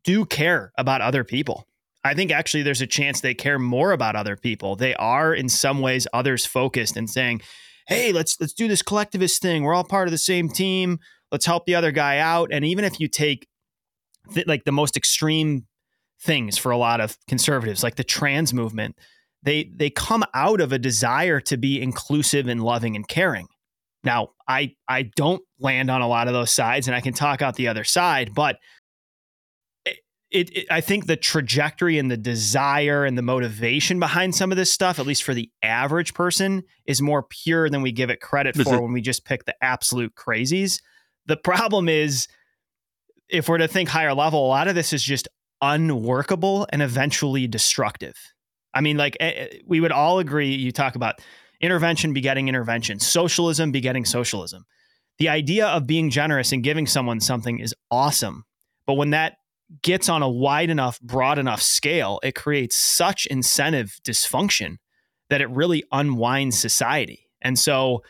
do 0.04 0.26
care 0.26 0.74
about 0.78 1.02
other 1.02 1.24
people. 1.24 1.66
I 2.06 2.14
think 2.14 2.32
actually 2.32 2.62
there's 2.62 2.82
a 2.82 2.88
chance 2.88 3.20
they 3.20 3.34
care 3.34 3.58
more 3.58 3.92
about 3.92 4.16
other 4.16 4.38
people. 4.38 4.76
They 4.76 4.94
are 4.96 5.34
in 5.34 5.50
some 5.50 5.82
ways 5.82 6.06
others 6.14 6.46
focused 6.46 6.96
and 6.96 7.10
saying, 7.10 7.42
"Hey, 7.88 8.12
let's 8.12 8.40
let's 8.40 8.54
do 8.54 8.68
this 8.68 8.84
collectivist 8.84 9.42
thing. 9.42 9.64
We're 9.64 9.74
all 9.74 9.84
part 9.84 10.08
of 10.08 10.12
the 10.12 10.20
same 10.20 10.48
team. 10.48 11.00
Let's 11.32 11.48
help 11.48 11.66
the 11.66 11.74
other 11.74 11.92
guy 11.92 12.20
out." 12.20 12.50
And 12.52 12.64
even 12.64 12.86
if 12.86 13.00
you 13.00 13.08
take 13.08 13.48
th- 14.32 14.46
like 14.46 14.66
the 14.66 14.72
most 14.72 14.96
extreme 14.96 15.66
things 16.22 16.60
for 16.60 16.72
a 16.72 16.78
lot 16.78 17.02
of 17.02 17.18
conservatives, 17.28 17.82
like 17.82 17.96
the 17.96 18.04
trans 18.04 18.54
movement, 18.54 18.96
they 19.42 19.72
they 19.76 19.90
come 19.90 20.24
out 20.36 20.62
of 20.62 20.72
a 20.72 20.78
desire 20.78 21.40
to 21.42 21.58
be 21.58 21.82
inclusive 21.82 22.48
and 22.48 22.64
loving 22.64 22.96
and 22.96 23.08
caring. 23.08 23.48
Now, 24.04 24.30
I 24.48 24.76
I 24.88 25.10
don't 25.16 25.42
land 25.60 25.90
on 25.90 26.02
a 26.02 26.08
lot 26.08 26.28
of 26.28 26.34
those 26.34 26.52
sides, 26.52 26.88
and 26.88 26.96
I 26.96 27.02
can 27.02 27.14
talk 27.14 27.42
out 27.42 27.56
the 27.56 27.68
other 27.68 27.84
side, 27.84 28.36
but 28.36 28.58
it, 30.32 30.56
it, 30.56 30.68
I 30.72 30.82
think 30.82 31.06
the 31.06 31.16
trajectory 31.16 31.98
and 31.98 32.10
the 32.10 32.18
desire 32.18 33.06
and 33.06 33.18
the 33.18 33.22
motivation 33.22 34.00
behind 34.00 34.36
some 34.36 34.52
of 34.52 34.58
this 34.58 34.72
stuff, 34.72 35.00
at 35.00 35.06
least 35.06 35.24
for 35.24 35.34
the 35.34 35.50
average 35.62 36.14
person, 36.14 36.64
is 36.86 37.02
more 37.02 37.24
pure 37.24 37.70
than 37.70 37.82
we 37.82 37.92
give 37.92 38.10
it 38.10 38.22
credit 38.22 38.56
for 38.56 38.82
when 38.82 38.92
we 38.92 39.02
just 39.02 39.26
pick 39.26 39.46
the 39.46 39.56
absolute 39.62 40.16
crazies. 40.16 40.82
The 41.28 41.38
problem 41.38 41.88
is, 41.88 42.28
if 43.30 43.50
we're 43.50 43.58
to 43.60 43.68
think 43.68 43.90
higher 43.90 44.14
level, 44.14 44.46
a 44.46 44.48
lot 44.48 44.68
of 44.68 44.76
this 44.76 44.94
is 44.94 45.04
just 45.04 45.28
unworkable 45.62 46.68
and 46.70 46.82
eventually 46.82 47.48
destructive. 47.48 48.16
I 48.74 48.82
mean, 48.82 48.98
like 48.98 49.16
eh, 49.20 49.32
eh, 49.36 49.48
we 49.66 49.80
would 49.80 49.92
all 49.92 50.20
agree. 50.20 50.54
You 50.54 50.72
talk 50.72 50.96
about 50.96 51.22
intervention 51.62 52.14
begetting 52.14 52.48
intervention, 52.48 53.00
socialism 53.00 53.72
begetting 53.72 54.06
socialism. 54.06 54.66
The 55.18 55.30
idea 55.30 55.68
of 55.68 55.88
being 55.88 56.10
generous 56.10 56.52
and 56.52 56.62
giving 56.62 56.86
someone 56.88 57.22
something 57.22 57.60
is 57.60 57.74
awesome, 57.90 58.44
but 58.86 58.96
when 58.96 59.12
that 59.12 59.38
gets 59.82 60.10
on 60.10 60.22
a 60.22 60.30
wide 60.30 60.70
enough, 60.70 61.00
broad 61.02 61.40
enough 61.40 61.62
scale, 61.62 62.20
it 62.24 62.36
creates 62.36 62.76
such 62.76 63.26
incentive 63.26 63.98
dysfunction 64.04 64.78
that 65.30 65.42
it 65.42 65.50
really 65.50 65.84
unwinds 65.92 66.60
society. 66.60 67.28
And 67.42 67.58
so 67.58 68.04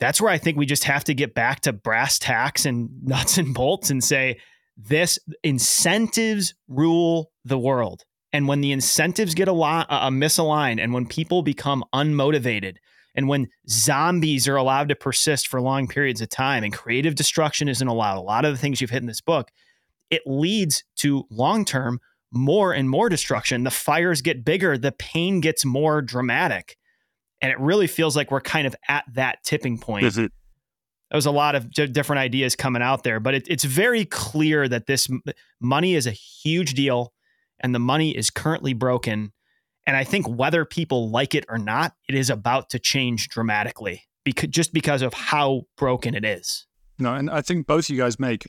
that's 0.00 0.20
where 0.20 0.30
I 0.30 0.38
think 0.38 0.56
we 0.56 0.66
just 0.66 0.84
have 0.84 1.04
to 1.04 1.14
get 1.14 1.34
back 1.34 1.60
to 1.60 1.72
brass 1.72 2.18
tacks 2.18 2.64
and 2.64 2.88
nuts 3.02 3.38
and 3.38 3.54
bolts 3.54 3.90
and 3.90 4.02
say 4.02 4.38
this 4.76 5.18
incentives 5.42 6.54
rule 6.68 7.32
the 7.44 7.58
world. 7.58 8.04
And 8.32 8.46
when 8.46 8.60
the 8.60 8.72
incentives 8.72 9.34
get 9.34 9.48
a 9.48 9.52
lot 9.52 9.86
uh, 9.88 10.08
misaligned 10.10 10.82
and 10.82 10.92
when 10.92 11.06
people 11.06 11.42
become 11.42 11.82
unmotivated 11.94 12.76
and 13.14 13.26
when 13.26 13.48
zombies 13.68 14.46
are 14.46 14.56
allowed 14.56 14.90
to 14.90 14.94
persist 14.94 15.48
for 15.48 15.60
long 15.60 15.88
periods 15.88 16.20
of 16.20 16.28
time 16.28 16.62
and 16.62 16.72
creative 16.72 17.14
destruction 17.14 17.68
isn't 17.68 17.88
allowed, 17.88 18.18
a 18.18 18.20
lot 18.20 18.44
of 18.44 18.52
the 18.52 18.58
things 18.58 18.80
you've 18.80 18.90
hit 18.90 19.02
in 19.02 19.06
this 19.06 19.22
book, 19.22 19.50
it 20.10 20.22
leads 20.26 20.84
to 20.96 21.24
long 21.30 21.64
term 21.64 22.00
more 22.32 22.72
and 22.72 22.88
more 22.88 23.08
destruction. 23.08 23.64
The 23.64 23.70
fires 23.70 24.20
get 24.20 24.44
bigger, 24.44 24.76
the 24.76 24.92
pain 24.92 25.40
gets 25.40 25.64
more 25.64 26.02
dramatic. 26.02 26.76
And 27.40 27.52
it 27.52 27.58
really 27.60 27.86
feels 27.86 28.16
like 28.16 28.30
we're 28.30 28.40
kind 28.40 28.66
of 28.66 28.74
at 28.88 29.04
that 29.14 29.44
tipping 29.44 29.78
point. 29.78 30.04
is 30.06 30.16
There 31.10 31.16
was 31.16 31.26
a 31.26 31.30
lot 31.30 31.54
of 31.54 31.70
different 31.70 32.18
ideas 32.18 32.54
coming 32.54 32.82
out 32.82 33.02
there, 33.02 33.20
but 33.20 33.34
it, 33.34 33.48
it's 33.48 33.64
very 33.64 34.04
clear 34.04 34.68
that 34.68 34.86
this 34.86 35.08
money 35.60 35.94
is 35.94 36.06
a 36.06 36.10
huge 36.10 36.74
deal 36.74 37.14
and 37.60 37.74
the 37.74 37.78
money 37.78 38.14
is 38.14 38.28
currently 38.28 38.74
broken. 38.74 39.32
And 39.86 39.96
I 39.96 40.04
think 40.04 40.28
whether 40.28 40.66
people 40.66 41.10
like 41.10 41.34
it 41.34 41.46
or 41.48 41.56
not, 41.56 41.94
it 42.08 42.14
is 42.14 42.28
about 42.28 42.68
to 42.70 42.78
change 42.78 43.28
dramatically 43.28 44.02
because, 44.24 44.50
just 44.50 44.74
because 44.74 45.00
of 45.00 45.14
how 45.14 45.62
broken 45.78 46.14
it 46.14 46.26
is. 46.26 46.66
No, 46.98 47.14
and 47.14 47.30
I 47.30 47.40
think 47.40 47.66
both 47.66 47.88
you 47.88 47.96
guys 47.96 48.18
make 48.18 48.46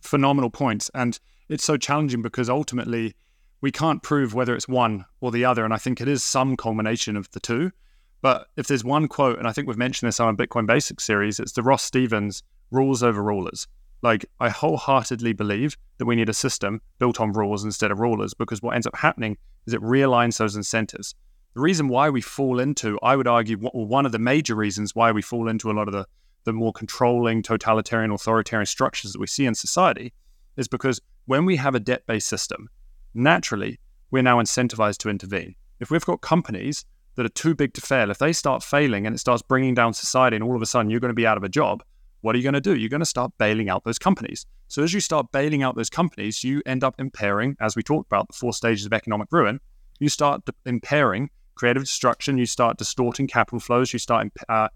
phenomenal 0.00 0.50
points. 0.50 0.90
And 0.94 1.18
it's 1.48 1.64
so 1.64 1.76
challenging 1.76 2.22
because 2.22 2.48
ultimately 2.48 3.14
we 3.60 3.72
can't 3.72 4.02
prove 4.02 4.34
whether 4.34 4.54
it's 4.54 4.68
one 4.68 5.04
or 5.20 5.30
the 5.30 5.44
other. 5.44 5.64
And 5.64 5.74
I 5.74 5.78
think 5.78 6.00
it 6.00 6.08
is 6.08 6.22
some 6.22 6.56
culmination 6.56 7.16
of 7.16 7.30
the 7.32 7.40
two. 7.40 7.72
But 8.20 8.48
if 8.56 8.66
there's 8.66 8.84
one 8.84 9.08
quote, 9.08 9.38
and 9.38 9.46
I 9.46 9.52
think 9.52 9.68
we've 9.68 9.76
mentioned 9.76 10.08
this 10.08 10.20
on 10.20 10.26
our 10.26 10.34
Bitcoin 10.34 10.66
Basics 10.66 11.04
series, 11.04 11.38
it's 11.38 11.52
the 11.52 11.62
Ross 11.62 11.84
Stevens 11.84 12.42
rules 12.70 13.02
over 13.02 13.22
rulers. 13.22 13.66
Like, 14.02 14.26
I 14.38 14.48
wholeheartedly 14.48 15.32
believe 15.32 15.76
that 15.98 16.06
we 16.06 16.16
need 16.16 16.28
a 16.28 16.34
system 16.34 16.80
built 16.98 17.20
on 17.20 17.32
rules 17.32 17.64
instead 17.64 17.90
of 17.90 18.00
rulers 18.00 18.34
because 18.34 18.62
what 18.62 18.74
ends 18.74 18.86
up 18.86 18.96
happening 18.96 19.36
is 19.66 19.74
it 19.74 19.80
realigns 19.80 20.38
those 20.38 20.56
incentives. 20.56 21.14
The 21.54 21.60
reason 21.60 21.88
why 21.88 22.10
we 22.10 22.20
fall 22.20 22.60
into, 22.60 22.98
I 23.02 23.16
would 23.16 23.26
argue, 23.26 23.56
one 23.56 24.06
of 24.06 24.12
the 24.12 24.18
major 24.18 24.54
reasons 24.54 24.94
why 24.94 25.10
we 25.10 25.22
fall 25.22 25.48
into 25.48 25.70
a 25.70 25.74
lot 25.74 25.88
of 25.88 25.94
the 25.94 26.06
the 26.44 26.52
more 26.52 26.72
controlling, 26.72 27.42
totalitarian, 27.42 28.10
authoritarian 28.10 28.66
structures 28.66 29.12
that 29.12 29.20
we 29.20 29.26
see 29.26 29.46
in 29.46 29.54
society 29.54 30.12
is 30.56 30.68
because 30.68 31.00
when 31.26 31.44
we 31.44 31.56
have 31.56 31.74
a 31.74 31.80
debt 31.80 32.04
based 32.06 32.28
system, 32.28 32.68
naturally, 33.14 33.78
we're 34.10 34.22
now 34.22 34.40
incentivized 34.40 34.98
to 34.98 35.10
intervene. 35.10 35.54
If 35.80 35.90
we've 35.90 36.04
got 36.04 36.20
companies 36.20 36.84
that 37.16 37.26
are 37.26 37.30
too 37.30 37.54
big 37.54 37.74
to 37.74 37.80
fail, 37.80 38.10
if 38.10 38.18
they 38.18 38.32
start 38.32 38.62
failing 38.62 39.06
and 39.06 39.14
it 39.14 39.18
starts 39.18 39.42
bringing 39.42 39.74
down 39.74 39.92
society, 39.92 40.36
and 40.36 40.44
all 40.44 40.56
of 40.56 40.62
a 40.62 40.66
sudden 40.66 40.90
you're 40.90 41.00
going 41.00 41.10
to 41.10 41.14
be 41.14 41.26
out 41.26 41.36
of 41.36 41.44
a 41.44 41.48
job, 41.48 41.82
what 42.20 42.34
are 42.34 42.38
you 42.38 42.42
going 42.42 42.54
to 42.54 42.60
do? 42.60 42.74
You're 42.74 42.88
going 42.88 43.00
to 43.00 43.06
start 43.06 43.32
bailing 43.38 43.68
out 43.68 43.84
those 43.84 43.98
companies. 43.98 44.44
So 44.66 44.82
as 44.82 44.92
you 44.92 45.00
start 45.00 45.30
bailing 45.32 45.62
out 45.62 45.76
those 45.76 45.90
companies, 45.90 46.42
you 46.42 46.62
end 46.66 46.82
up 46.82 46.94
impairing, 46.98 47.56
as 47.60 47.76
we 47.76 47.82
talked 47.82 48.06
about, 48.06 48.28
the 48.28 48.34
four 48.34 48.52
stages 48.52 48.86
of 48.86 48.92
economic 48.92 49.28
ruin. 49.30 49.60
You 50.00 50.08
start 50.08 50.42
impairing 50.66 51.30
creative 51.54 51.82
destruction. 51.84 52.38
You 52.38 52.46
start 52.46 52.78
distorting 52.78 53.26
capital 53.26 53.60
flows. 53.60 53.92
You 53.92 53.98
start 53.98 54.28
uh, 54.48 54.68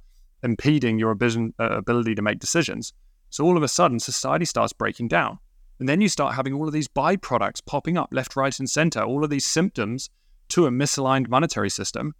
impeding 0.43 0.99
your 0.99 1.11
uh, 1.13 1.47
ability 1.59 2.15
to 2.15 2.23
make 2.23 2.39
decisions. 2.39 2.93
So 3.31 3.45
all 3.45 3.57
of 3.57 3.63
a 3.63 3.69
sudden, 3.69 3.99
society 4.01 4.45
starts 4.45 4.73
breaking 4.73 5.09
down. 5.09 5.39
And 5.79 5.89
then 5.89 6.01
you 6.01 6.09
start 6.09 6.35
having 6.35 6.53
all 6.55 6.67
of 6.67 6.73
these 6.73 6.89
byproducts 6.89 7.65
popping 7.65 7.97
up 7.97 8.09
left, 8.13 8.37
right, 8.37 8.57
and 8.59 8.69
center, 8.69 9.03
all 9.03 9.25
of 9.25 9.31
these 9.31 9.47
symptoms 9.47 10.11
to 10.51 10.67
a 10.67 10.71
misaligned 10.71 11.29
monetary 11.29 11.71
system. 11.71 12.15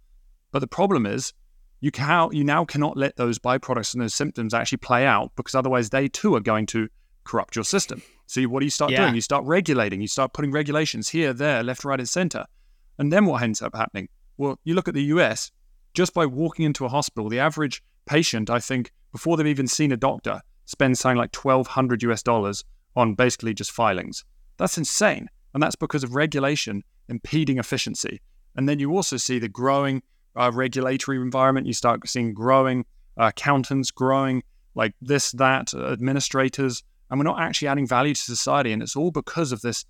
But 0.51 0.59
the 0.59 0.67
problem 0.67 1.05
is, 1.05 1.33
you, 1.79 1.91
can, 1.91 2.29
you 2.31 2.43
now 2.43 2.65
cannot 2.65 2.97
let 2.97 3.15
those 3.17 3.39
byproducts 3.39 3.93
and 3.93 4.01
those 4.01 4.13
symptoms 4.13 4.53
actually 4.53 4.77
play 4.77 5.05
out 5.05 5.31
because 5.35 5.53
otherwise 5.53 5.89
they 5.89 6.07
too 6.07 6.35
are 6.35 6.39
going 6.39 6.65
to 6.67 6.87
corrupt 7.25 7.55
your 7.55 7.65
system. 7.65 8.01
So 8.25 8.39
you, 8.39 8.49
what 8.49 8.61
do 8.61 8.65
you 8.65 8.69
start 8.71 8.91
Yeah. 8.91 9.03
doing? 9.03 9.15
You 9.15 9.21
start 9.21 9.45
regulating. 9.45 10.01
You 10.01 10.07
start 10.07 10.33
putting 10.33 10.51
regulations 10.51 11.09
here, 11.09 11.33
there, 11.33 11.61
left, 11.61 11.83
right, 11.85 11.99
and 11.99 12.07
center. 12.07 12.45
And 12.97 13.11
then 13.11 13.25
what 13.25 13.43
ends 13.43 13.61
up 13.61 13.75
happening? 13.75 14.09
Well, 14.37 14.59
you 14.63 14.73
look 14.75 14.87
at 14.87 14.93
the 14.93 15.03
US, 15.03 15.51
just 15.93 16.13
by 16.13 16.25
walking 16.25 16.65
into 16.65 16.85
a 16.85 16.89
hospital, 16.89 17.29
the 17.29 17.39
average 17.39 17.83
patient, 18.05 18.49
I 18.49 18.59
think, 18.59 18.91
before 19.11 19.37
they've 19.37 19.47
even 19.47 19.67
seen 19.67 19.91
a 19.91 19.97
doctor, 19.97 20.41
spends 20.65 20.99
something 20.99 21.17
like 21.17 21.35
1200 21.35 22.03
US 22.03 22.23
dollars 22.23 22.63
on 22.95 23.15
basically 23.15 23.53
just 23.53 23.71
filings. 23.71 24.23
That's 24.57 24.77
insane. 24.77 25.29
And 25.53 25.61
that's 25.61 25.75
because 25.75 26.03
of 26.03 26.15
regulation 26.15 26.83
impeding 27.09 27.57
efficiency. 27.57 28.21
And 28.55 28.67
then 28.67 28.79
you 28.79 28.91
also 28.95 29.17
see 29.17 29.39
the 29.39 29.49
growing 29.49 30.01
uh, 30.35 30.51
regulatory 30.53 31.17
environment. 31.17 31.67
You 31.67 31.73
start 31.73 32.07
seeing 32.07 32.33
growing 32.33 32.85
uh, 33.19 33.25
accountants, 33.25 33.91
growing 33.91 34.43
like 34.75 34.93
this, 35.01 35.31
that, 35.33 35.73
uh, 35.73 35.91
administrators. 35.91 36.83
And 37.09 37.19
we're 37.19 37.25
not 37.25 37.39
actually 37.39 37.67
adding 37.67 37.87
value 37.87 38.13
to 38.13 38.21
society. 38.21 38.71
And 38.71 38.81
it's 38.81 38.95
all 38.95 39.11
because 39.11 39.51
of 39.51 39.61
this 39.61 39.85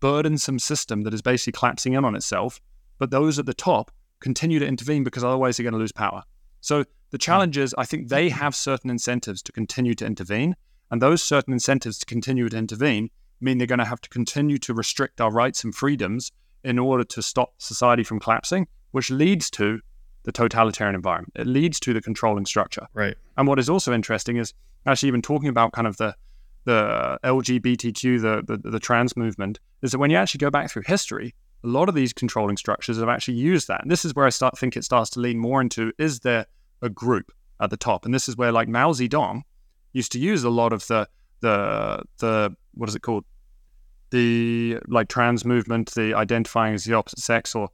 burdensome 0.00 0.58
system 0.58 1.02
that 1.02 1.14
is 1.14 1.22
basically 1.22 1.58
collapsing 1.58 1.94
in 1.94 2.04
on 2.04 2.14
itself. 2.14 2.60
but 2.98 3.10
those 3.10 3.40
at 3.40 3.46
the 3.46 3.54
top 3.54 3.90
continue 4.20 4.60
to 4.60 4.66
intervene 4.66 5.02
because 5.02 5.24
otherwise 5.24 5.56
they're 5.56 5.64
going 5.64 5.72
to 5.72 5.78
lose 5.78 5.92
power. 5.92 6.22
So 6.60 6.84
the 7.14 7.18
challenge 7.18 7.56
is, 7.56 7.72
I 7.78 7.84
think 7.84 8.08
they 8.08 8.28
have 8.30 8.56
certain 8.56 8.90
incentives 8.90 9.40
to 9.42 9.52
continue 9.52 9.94
to 9.94 10.04
intervene, 10.04 10.56
and 10.90 11.00
those 11.00 11.22
certain 11.22 11.52
incentives 11.52 11.96
to 11.98 12.06
continue 12.06 12.48
to 12.48 12.56
intervene 12.56 13.08
mean 13.40 13.58
they're 13.58 13.68
going 13.68 13.78
to 13.78 13.84
have 13.84 14.00
to 14.00 14.08
continue 14.08 14.58
to 14.58 14.74
restrict 14.74 15.20
our 15.20 15.30
rights 15.30 15.62
and 15.62 15.72
freedoms 15.72 16.32
in 16.64 16.76
order 16.76 17.04
to 17.04 17.22
stop 17.22 17.54
society 17.58 18.02
from 18.02 18.18
collapsing, 18.18 18.66
which 18.90 19.12
leads 19.12 19.48
to 19.50 19.78
the 20.24 20.32
totalitarian 20.32 20.96
environment. 20.96 21.32
It 21.36 21.46
leads 21.46 21.78
to 21.80 21.92
the 21.94 22.00
controlling 22.00 22.46
structure. 22.46 22.88
Right. 22.94 23.14
And 23.36 23.46
what 23.46 23.60
is 23.60 23.70
also 23.70 23.92
interesting 23.92 24.36
is 24.36 24.52
actually 24.84 25.06
even 25.06 25.22
talking 25.22 25.48
about 25.48 25.70
kind 25.70 25.86
of 25.86 25.96
the 25.98 26.16
the 26.64 27.16
LGBTQ, 27.22 28.22
the, 28.22 28.42
the 28.44 28.70
the 28.70 28.80
trans 28.80 29.16
movement, 29.16 29.60
is 29.82 29.92
that 29.92 29.98
when 29.98 30.10
you 30.10 30.16
actually 30.16 30.38
go 30.38 30.50
back 30.50 30.68
through 30.68 30.82
history, 30.84 31.32
a 31.62 31.68
lot 31.68 31.88
of 31.88 31.94
these 31.94 32.12
controlling 32.12 32.56
structures 32.56 32.98
have 32.98 33.08
actually 33.08 33.34
used 33.34 33.68
that. 33.68 33.82
And 33.82 33.90
this 33.90 34.04
is 34.04 34.16
where 34.16 34.26
I 34.26 34.30
start 34.30 34.58
think 34.58 34.76
it 34.76 34.82
starts 34.82 35.10
to 35.10 35.20
lean 35.20 35.38
more 35.38 35.60
into 35.60 35.92
is 35.96 36.18
there 36.18 36.46
a 36.84 36.90
group 36.90 37.32
at 37.60 37.70
the 37.70 37.76
top? 37.76 38.04
And 38.04 38.14
this 38.14 38.28
is 38.28 38.36
where 38.36 38.52
like 38.52 38.68
Mao 38.68 38.92
Zedong 38.92 39.42
used 39.92 40.12
to 40.12 40.18
use 40.18 40.44
a 40.44 40.50
lot 40.50 40.72
of 40.72 40.86
the 40.86 41.08
the 41.40 42.02
the 42.18 42.54
what 42.74 42.88
is 42.88 42.94
it 42.94 43.02
called? 43.02 43.24
The 44.10 44.78
like 44.86 45.08
trans 45.08 45.44
movement, 45.44 45.94
the 45.94 46.14
identifying 46.14 46.74
as 46.74 46.84
the 46.84 46.94
opposite 46.94 47.18
sex, 47.18 47.54
or 47.54 47.68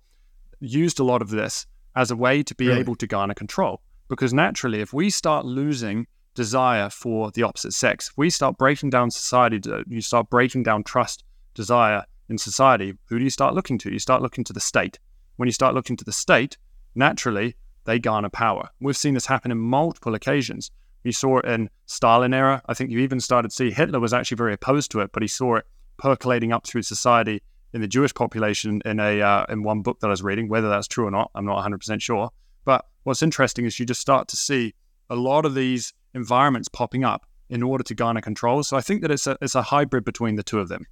used 0.61 1.01
a 1.01 1.05
lot 1.05 1.23
of 1.23 1.31
this 1.31 1.67
as 1.97 2.11
a 2.11 2.17
way 2.17 2.43
to 2.43 2.55
be 2.55 2.69
Really? 2.69 2.81
able 2.81 2.95
to 2.97 3.07
garner 3.07 3.35
control. 3.35 3.83
Because 4.09 4.33
naturally, 4.33 4.81
if 4.81 4.93
we 4.93 5.11
start 5.11 5.45
losing 5.45 6.07
desire 6.35 6.89
for 6.89 7.31
the 7.33 7.43
opposite 7.43 7.73
sex, 7.73 8.09
if 8.11 8.17
we 8.17 8.31
start 8.31 8.57
breaking 8.57 8.91
down 8.91 9.11
society, 9.11 9.61
you 9.87 10.01
start 10.01 10.31
breaking 10.31 10.63
down 10.63 10.83
trust, 10.85 11.25
desire 11.55 12.05
in 12.29 12.39
society, 12.39 12.95
who 13.07 13.19
do 13.19 13.25
you 13.25 13.31
start 13.31 13.55
looking 13.55 13.77
to? 13.79 13.93
You 13.93 13.99
start 13.99 14.23
looking 14.23 14.45
to 14.45 14.53
the 14.53 14.61
state. 14.61 14.99
When 15.37 15.47
you 15.49 15.53
start 15.53 15.75
looking 15.75 15.97
to 15.97 16.05
the 16.05 16.13
state, 16.13 16.57
naturally, 16.95 17.57
they 17.85 17.99
garner 17.99 18.29
power. 18.29 18.69
We've 18.81 18.97
seen 18.97 19.15
this 19.15 19.27
happen 19.27 19.51
in 19.51 19.59
multiple 19.59 20.15
occasions. 20.15 20.71
You 21.05 21.13
saw 21.13 21.39
it 21.39 21.47
in 21.47 21.71
Stalin 21.87 22.35
era. 22.35 22.63
I 22.67 22.75
think 22.75 22.91
you 22.91 22.99
even 23.01 23.21
started 23.21 23.51
to 23.51 23.55
see 23.55 23.71
Hitler 23.71 24.01
was 24.01 24.13
actually 24.13 24.37
very 24.37 24.53
opposed 24.53 24.91
to 24.93 25.01
it, 25.01 25.11
but 25.13 25.23
he 25.23 25.29
saw 25.29 25.57
it 25.57 25.67
percolating 25.99 26.53
up 26.53 26.67
through 26.67 26.83
society 26.83 27.43
in 27.73 27.81
the 27.81 27.89
Jewish 27.89 28.13
population 28.13 28.83
in 28.85 29.01
a 29.01 29.21
uh, 29.21 29.47
in 29.49 29.63
one 29.63 29.83
book 29.83 30.01
that 30.01 30.09
I 30.09 30.11
was 30.11 30.23
reading. 30.23 30.49
Whether 30.49 30.69
that's 30.69 30.89
true 30.89 31.07
or 31.07 31.11
not, 31.11 31.31
I'm 31.35 31.47
not 31.47 31.55
100 31.55 31.79
percent 31.79 32.03
sure. 32.03 32.31
But 32.65 32.85
what's 33.05 33.23
interesting 33.23 33.65
is 33.65 33.79
you 33.79 33.87
just 33.87 34.01
start 34.01 34.29
to 34.29 34.37
see 34.37 34.75
a 35.09 35.17
lot 35.17 35.45
of 35.45 35.55
these 35.55 35.95
environments 36.15 36.69
popping 36.69 37.05
up 37.05 37.27
in 37.49 37.63
order 37.63 37.83
to 37.85 37.95
garner 37.95 38.21
control. 38.21 38.63
So 38.63 38.77
I 38.77 38.81
think 38.81 39.03
that 39.03 39.11
it's 39.11 39.27
a 39.27 39.39
it's 39.41 39.55
a 39.55 39.63
hybrid 39.63 40.05
between 40.05 40.37
the 40.37 40.43
two 40.43 40.61
of 40.61 40.69
them. 40.69 40.87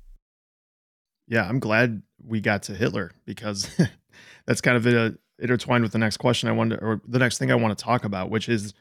Yeah, 1.26 1.47
I'm 1.47 1.61
glad 1.61 2.03
we 2.24 2.41
got 2.41 2.62
to 2.64 2.74
Hitler 2.74 3.12
because 3.26 3.68
that's 4.47 4.61
kind 4.61 4.76
of 4.76 4.86
uh, 4.86 5.16
intertwined 5.39 5.82
with 5.82 5.93
the 5.93 5.99
next 5.99 6.16
question 6.16 6.49
I 6.49 6.53
wanted, 6.53 6.80
or 6.80 7.01
the 7.07 7.18
next 7.18 7.39
thing 7.39 7.51
I 7.51 7.55
want 7.55 7.76
to 7.76 7.84
talk 7.84 8.05
about, 8.05 8.30
which 8.30 8.49
is 8.49 8.74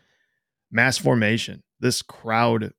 mass 0.71 0.97
formation. 0.97 1.63
This 1.79 2.01
crowd, 2.01 2.73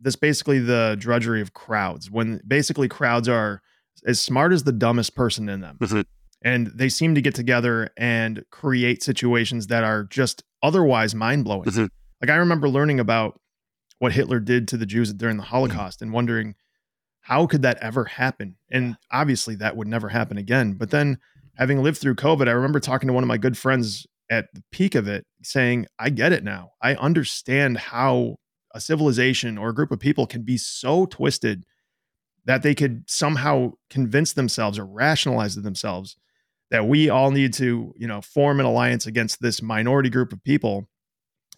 this 0.00 0.16
basically 0.16 0.58
the 0.58 0.96
drudgery 0.98 1.40
of 1.40 1.52
crowds. 1.52 2.10
When 2.10 2.40
basically 2.46 2.88
crowds 2.88 3.28
are 3.28 3.62
as 4.06 4.20
smart 4.20 4.52
as 4.52 4.64
the 4.64 4.72
dumbest 4.72 5.14
person 5.14 5.48
in 5.48 5.60
them, 5.60 5.78
mm-hmm. 5.80 6.00
and 6.42 6.68
they 6.68 6.88
seem 6.88 7.14
to 7.14 7.20
get 7.20 7.34
together 7.34 7.90
and 7.96 8.44
create 8.50 9.02
situations 9.02 9.66
that 9.68 9.84
are 9.84 10.04
just 10.04 10.44
otherwise 10.62 11.14
mind 11.14 11.44
blowing. 11.44 11.64
Mm-hmm. 11.64 11.86
Like 12.20 12.30
I 12.30 12.36
remember 12.36 12.68
learning 12.68 13.00
about 13.00 13.40
what 13.98 14.12
Hitler 14.12 14.40
did 14.40 14.68
to 14.68 14.76
the 14.76 14.86
Jews 14.86 15.12
during 15.12 15.36
the 15.36 15.42
mm-hmm. 15.42 15.50
Holocaust 15.50 16.02
and 16.02 16.12
wondering 16.12 16.54
how 17.22 17.46
could 17.46 17.62
that 17.62 17.78
ever 17.78 18.04
happen? 18.04 18.56
And 18.70 18.96
obviously 19.10 19.54
that 19.56 19.76
would 19.76 19.86
never 19.86 20.08
happen 20.08 20.38
again. 20.38 20.72
But 20.72 20.90
then 20.90 21.18
having 21.60 21.82
lived 21.82 21.98
through 21.98 22.14
COVID, 22.14 22.48
I 22.48 22.52
remember 22.52 22.80
talking 22.80 23.06
to 23.06 23.12
one 23.12 23.22
of 23.22 23.28
my 23.28 23.36
good 23.36 23.56
friends 23.56 24.06
at 24.30 24.46
the 24.54 24.64
peak 24.72 24.94
of 24.94 25.06
it 25.06 25.26
saying, 25.42 25.86
I 25.98 26.08
get 26.08 26.32
it 26.32 26.42
now. 26.42 26.72
I 26.80 26.94
understand 26.94 27.76
how 27.76 28.36
a 28.74 28.80
civilization 28.80 29.58
or 29.58 29.68
a 29.68 29.74
group 29.74 29.90
of 29.90 30.00
people 30.00 30.26
can 30.26 30.42
be 30.42 30.56
so 30.56 31.04
twisted 31.04 31.66
that 32.46 32.62
they 32.62 32.74
could 32.74 33.04
somehow 33.06 33.72
convince 33.90 34.32
themselves 34.32 34.78
or 34.78 34.86
rationalize 34.86 35.54
to 35.54 35.60
themselves 35.60 36.16
that 36.70 36.86
we 36.86 37.10
all 37.10 37.30
need 37.30 37.52
to, 37.54 37.92
you 37.94 38.06
know, 38.06 38.22
form 38.22 38.58
an 38.58 38.64
alliance 38.64 39.06
against 39.06 39.42
this 39.42 39.60
minority 39.60 40.08
group 40.08 40.32
of 40.32 40.42
people 40.42 40.88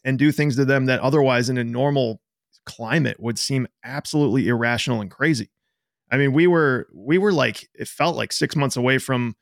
and 0.05 0.19
do 0.19 0.33
things 0.33 0.57
to 0.57 0.65
them 0.65 0.87
that 0.87 0.99
otherwise 0.99 1.49
in 1.49 1.59
a 1.59 1.65
normal 1.65 2.21
climate 2.67 3.21
would 3.21 3.39
seem 3.39 3.69
absolutely 3.85 4.49
irrational 4.49 5.01
and 5.01 5.13
crazy. 5.13 5.51
I 6.11 6.17
mean, 6.17 6.33
we 6.33 6.49
were 6.49 6.89
we 6.93 7.19
were 7.19 7.33
like 7.33 7.69
it 7.75 7.87
felt 7.87 8.17
like 8.17 8.33
6 8.33 8.57
months 8.57 8.77
away 8.77 8.99
from 8.99 9.37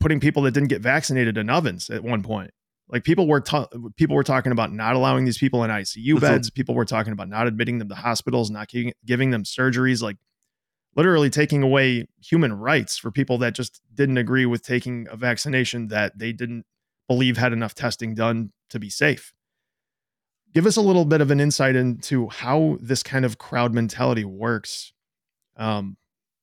putting 0.00 0.20
people 0.20 0.42
that 0.42 0.52
didn't 0.52 0.68
get 0.68 0.82
vaccinated 0.82 1.38
in 1.38 1.50
ovens 1.50 1.90
at 1.90 2.02
one 2.02 2.22
point. 2.22 2.50
Like 2.88 3.02
people 3.02 3.26
were 3.26 3.40
ta- 3.40 3.68
people 3.96 4.14
were 4.14 4.22
talking 4.22 4.52
about 4.52 4.72
not 4.72 4.94
allowing 4.94 5.24
these 5.24 5.38
people 5.38 5.64
in 5.64 5.70
ICU 5.70 6.20
beds. 6.20 6.50
People 6.50 6.74
were 6.74 6.84
talking 6.84 7.12
about 7.12 7.28
not 7.28 7.46
admitting 7.46 7.78
them 7.78 7.88
to 7.88 7.96
hospitals, 7.96 8.50
not 8.50 8.68
giving, 8.68 8.92
giving 9.04 9.30
them 9.30 9.42
surgeries, 9.42 10.02
like 10.02 10.16
literally 10.94 11.28
taking 11.28 11.62
away 11.62 12.06
human 12.22 12.52
rights 12.52 12.96
for 12.96 13.10
people 13.10 13.38
that 13.38 13.54
just 13.54 13.80
didn't 13.92 14.18
agree 14.18 14.46
with 14.46 14.62
taking 14.62 15.06
a 15.10 15.16
vaccination 15.16 15.88
that 15.88 16.18
they 16.18 16.32
didn't 16.32 16.64
believe 17.08 17.36
had 17.36 17.52
enough 17.52 17.74
testing 17.74 18.14
done 18.14 18.52
to 18.70 18.78
be 18.78 18.88
safe. 18.88 19.32
Give 20.54 20.64
us 20.64 20.76
a 20.76 20.80
little 20.80 21.04
bit 21.04 21.20
of 21.20 21.30
an 21.30 21.40
insight 21.40 21.76
into 21.76 22.28
how 22.28 22.78
this 22.80 23.02
kind 23.02 23.24
of 23.24 23.36
crowd 23.36 23.74
mentality 23.74 24.24
works 24.24 24.92
um, 25.56 25.96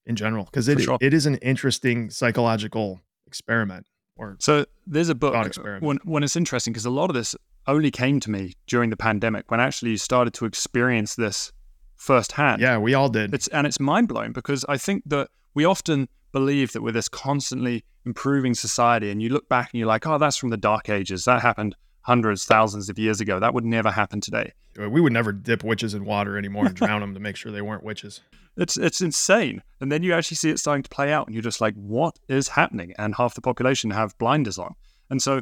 in 0.06 0.16
general, 0.16 0.45
because 0.45 0.68
it, 0.68 0.82
sure. 0.82 0.97
it 1.01 1.14
is 1.14 1.26
an 1.26 1.36
interesting 1.38 2.10
psychological 2.10 2.99
experiment. 3.34 3.88
Or 4.16 4.36
So 4.40 4.66
there's 4.86 5.10
a 5.10 5.16
book 5.16 5.34
experiment. 5.46 5.84
when 5.84 5.98
when 6.14 6.22
it's 6.24 6.36
interesting 6.36 6.72
because 6.74 6.86
a 6.86 6.96
lot 7.02 7.10
of 7.10 7.16
this 7.16 7.36
only 7.66 7.92
came 7.92 8.20
to 8.20 8.30
me 8.30 8.54
during 8.68 8.90
the 8.92 8.98
pandemic 8.98 9.50
when 9.50 9.60
actually 9.60 9.92
you 9.92 9.98
started 9.98 10.34
to 10.36 10.46
experience 10.46 11.16
this 11.16 11.52
firsthand. 11.96 12.62
yeah, 12.62 12.78
we 12.78 12.94
all 12.94 13.10
did. 13.10 13.34
It's 13.34 13.48
and 13.48 13.66
it's 13.66 13.80
mind 13.80 14.08
blowing 14.08 14.34
because 14.34 14.62
I 14.76 14.78
think 14.78 15.04
that 15.08 15.30
we 15.56 15.66
often 15.66 16.08
believe 16.32 16.74
that 16.74 16.82
we're 16.84 16.92
this 17.00 17.10
constantly 17.10 17.84
improving 18.06 18.54
society, 18.54 19.10
and 19.12 19.22
you 19.22 19.30
look 19.30 19.48
back 19.50 19.72
and 19.72 19.80
you're 19.80 19.88
like, 19.88 20.06
oh, 20.06 20.18
that's 20.18 20.38
from 20.38 20.50
the 20.50 20.58
dark 20.58 20.90
ages. 20.90 21.26
That 21.26 21.42
happened 21.42 21.76
hundreds, 22.04 22.45
thousands 22.45 22.89
of 22.89 22.99
years 22.99 23.20
ago. 23.20 23.39
That 23.39 23.54
would 23.54 23.66
never 23.66 23.91
happen 23.91 24.22
today. 24.22 24.54
Uh, 24.80 24.89
we 24.89 25.01
would 25.01 25.14
never 25.14 25.32
dip 25.32 25.64
witches 25.64 25.93
in 25.93 26.06
water 26.06 26.38
anymore 26.38 26.66
and 26.66 26.76
drown 26.76 27.01
them 27.01 27.14
to 27.14 27.20
make 27.20 27.36
sure 27.36 27.51
they 27.51 27.62
weren't 27.62 27.84
witches. 27.84 28.22
It's 28.56 28.78
it's 28.78 29.01
insane. 29.01 29.64
And 29.82 29.91
then 29.91 30.04
you 30.04 30.14
actually 30.14 30.38
see 30.38 30.51
it 30.51 30.60
starting 30.60 30.84
to 30.84 30.89
play 30.89 31.12
out, 31.12 31.26
and 31.26 31.34
you're 31.34 31.41
just 31.41 31.60
like, 31.60 31.74
what 31.74 32.20
is 32.28 32.50
happening? 32.50 32.93
And 33.00 33.16
half 33.16 33.34
the 33.34 33.42
population 33.42 33.89
have 33.89 34.16
blinders 34.20 34.59
on. 34.59 34.75
And 35.09 35.20
so 35.24 35.42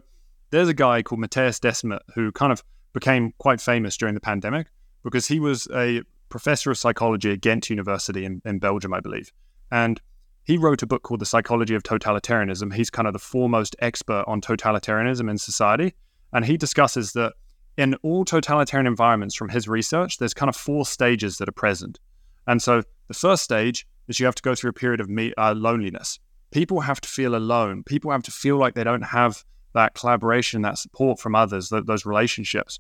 there's 0.51 0.69
a 0.69 0.73
guy 0.73 1.01
called 1.01 1.19
Mattias 1.19 1.59
Desmet 1.59 1.99
who 2.15 2.31
kind 2.31 2.53
of 2.53 2.63
became 2.93 3.33
quite 3.37 3.59
famous 3.59 3.97
during 3.97 4.15
the 4.15 4.21
pandemic 4.21 4.67
because 5.03 5.27
he 5.27 5.41
was 5.41 5.67
a 5.75 6.03
professor 6.29 6.71
of 6.71 6.77
psychology 6.77 7.33
at 7.33 7.41
Ghent 7.41 7.69
University 7.69 8.23
in, 8.23 8.41
in 8.45 8.59
Belgium, 8.59 8.93
I 8.93 9.01
believe. 9.01 9.31
And 9.71 10.01
he 10.43 10.57
wrote 10.57 10.81
a 10.81 10.87
book 10.87 11.03
called 11.03 11.21
The 11.21 11.25
Psychology 11.25 11.75
of 11.75 11.83
Totalitarianism. 11.83 12.73
He's 12.73 12.89
kind 12.89 13.07
of 13.07 13.13
the 13.13 13.19
foremost 13.19 13.75
expert 13.79 14.23
on 14.27 14.41
totalitarianism 14.41 15.29
in 15.29 15.37
society. 15.37 15.93
And 16.33 16.45
he 16.45 16.57
discusses 16.57 17.13
that 17.13 17.33
in 17.77 17.95
all 18.03 18.25
totalitarian 18.25 18.87
environments 18.87 19.35
from 19.35 19.49
his 19.49 19.67
research, 19.67 20.17
there's 20.17 20.33
kind 20.33 20.49
of 20.49 20.55
four 20.55 20.85
stages 20.85 21.37
that 21.37 21.49
are 21.49 21.53
present. 21.53 21.99
And 22.47 22.61
so 22.61 22.83
the 23.07 23.13
first 23.13 23.43
stage 23.43 23.87
is 24.07 24.19
you 24.19 24.25
have 24.25 24.35
to 24.35 24.41
go 24.41 24.55
through 24.55 24.71
a 24.71 24.73
period 24.73 24.99
of 24.99 25.09
me- 25.09 25.33
uh, 25.37 25.53
loneliness. 25.53 26.19
People 26.51 26.81
have 26.81 26.99
to 27.01 27.09
feel 27.09 27.35
alone. 27.35 27.83
People 27.83 28.11
have 28.11 28.23
to 28.23 28.31
feel 28.31 28.57
like 28.57 28.73
they 28.73 28.83
don't 28.83 29.03
have 29.03 29.43
that 29.73 29.93
collaboration, 29.93 30.61
that 30.63 30.77
support 30.77 31.19
from 31.19 31.33
others, 31.33 31.69
th- 31.69 31.85
those 31.85 32.05
relationships. 32.05 32.79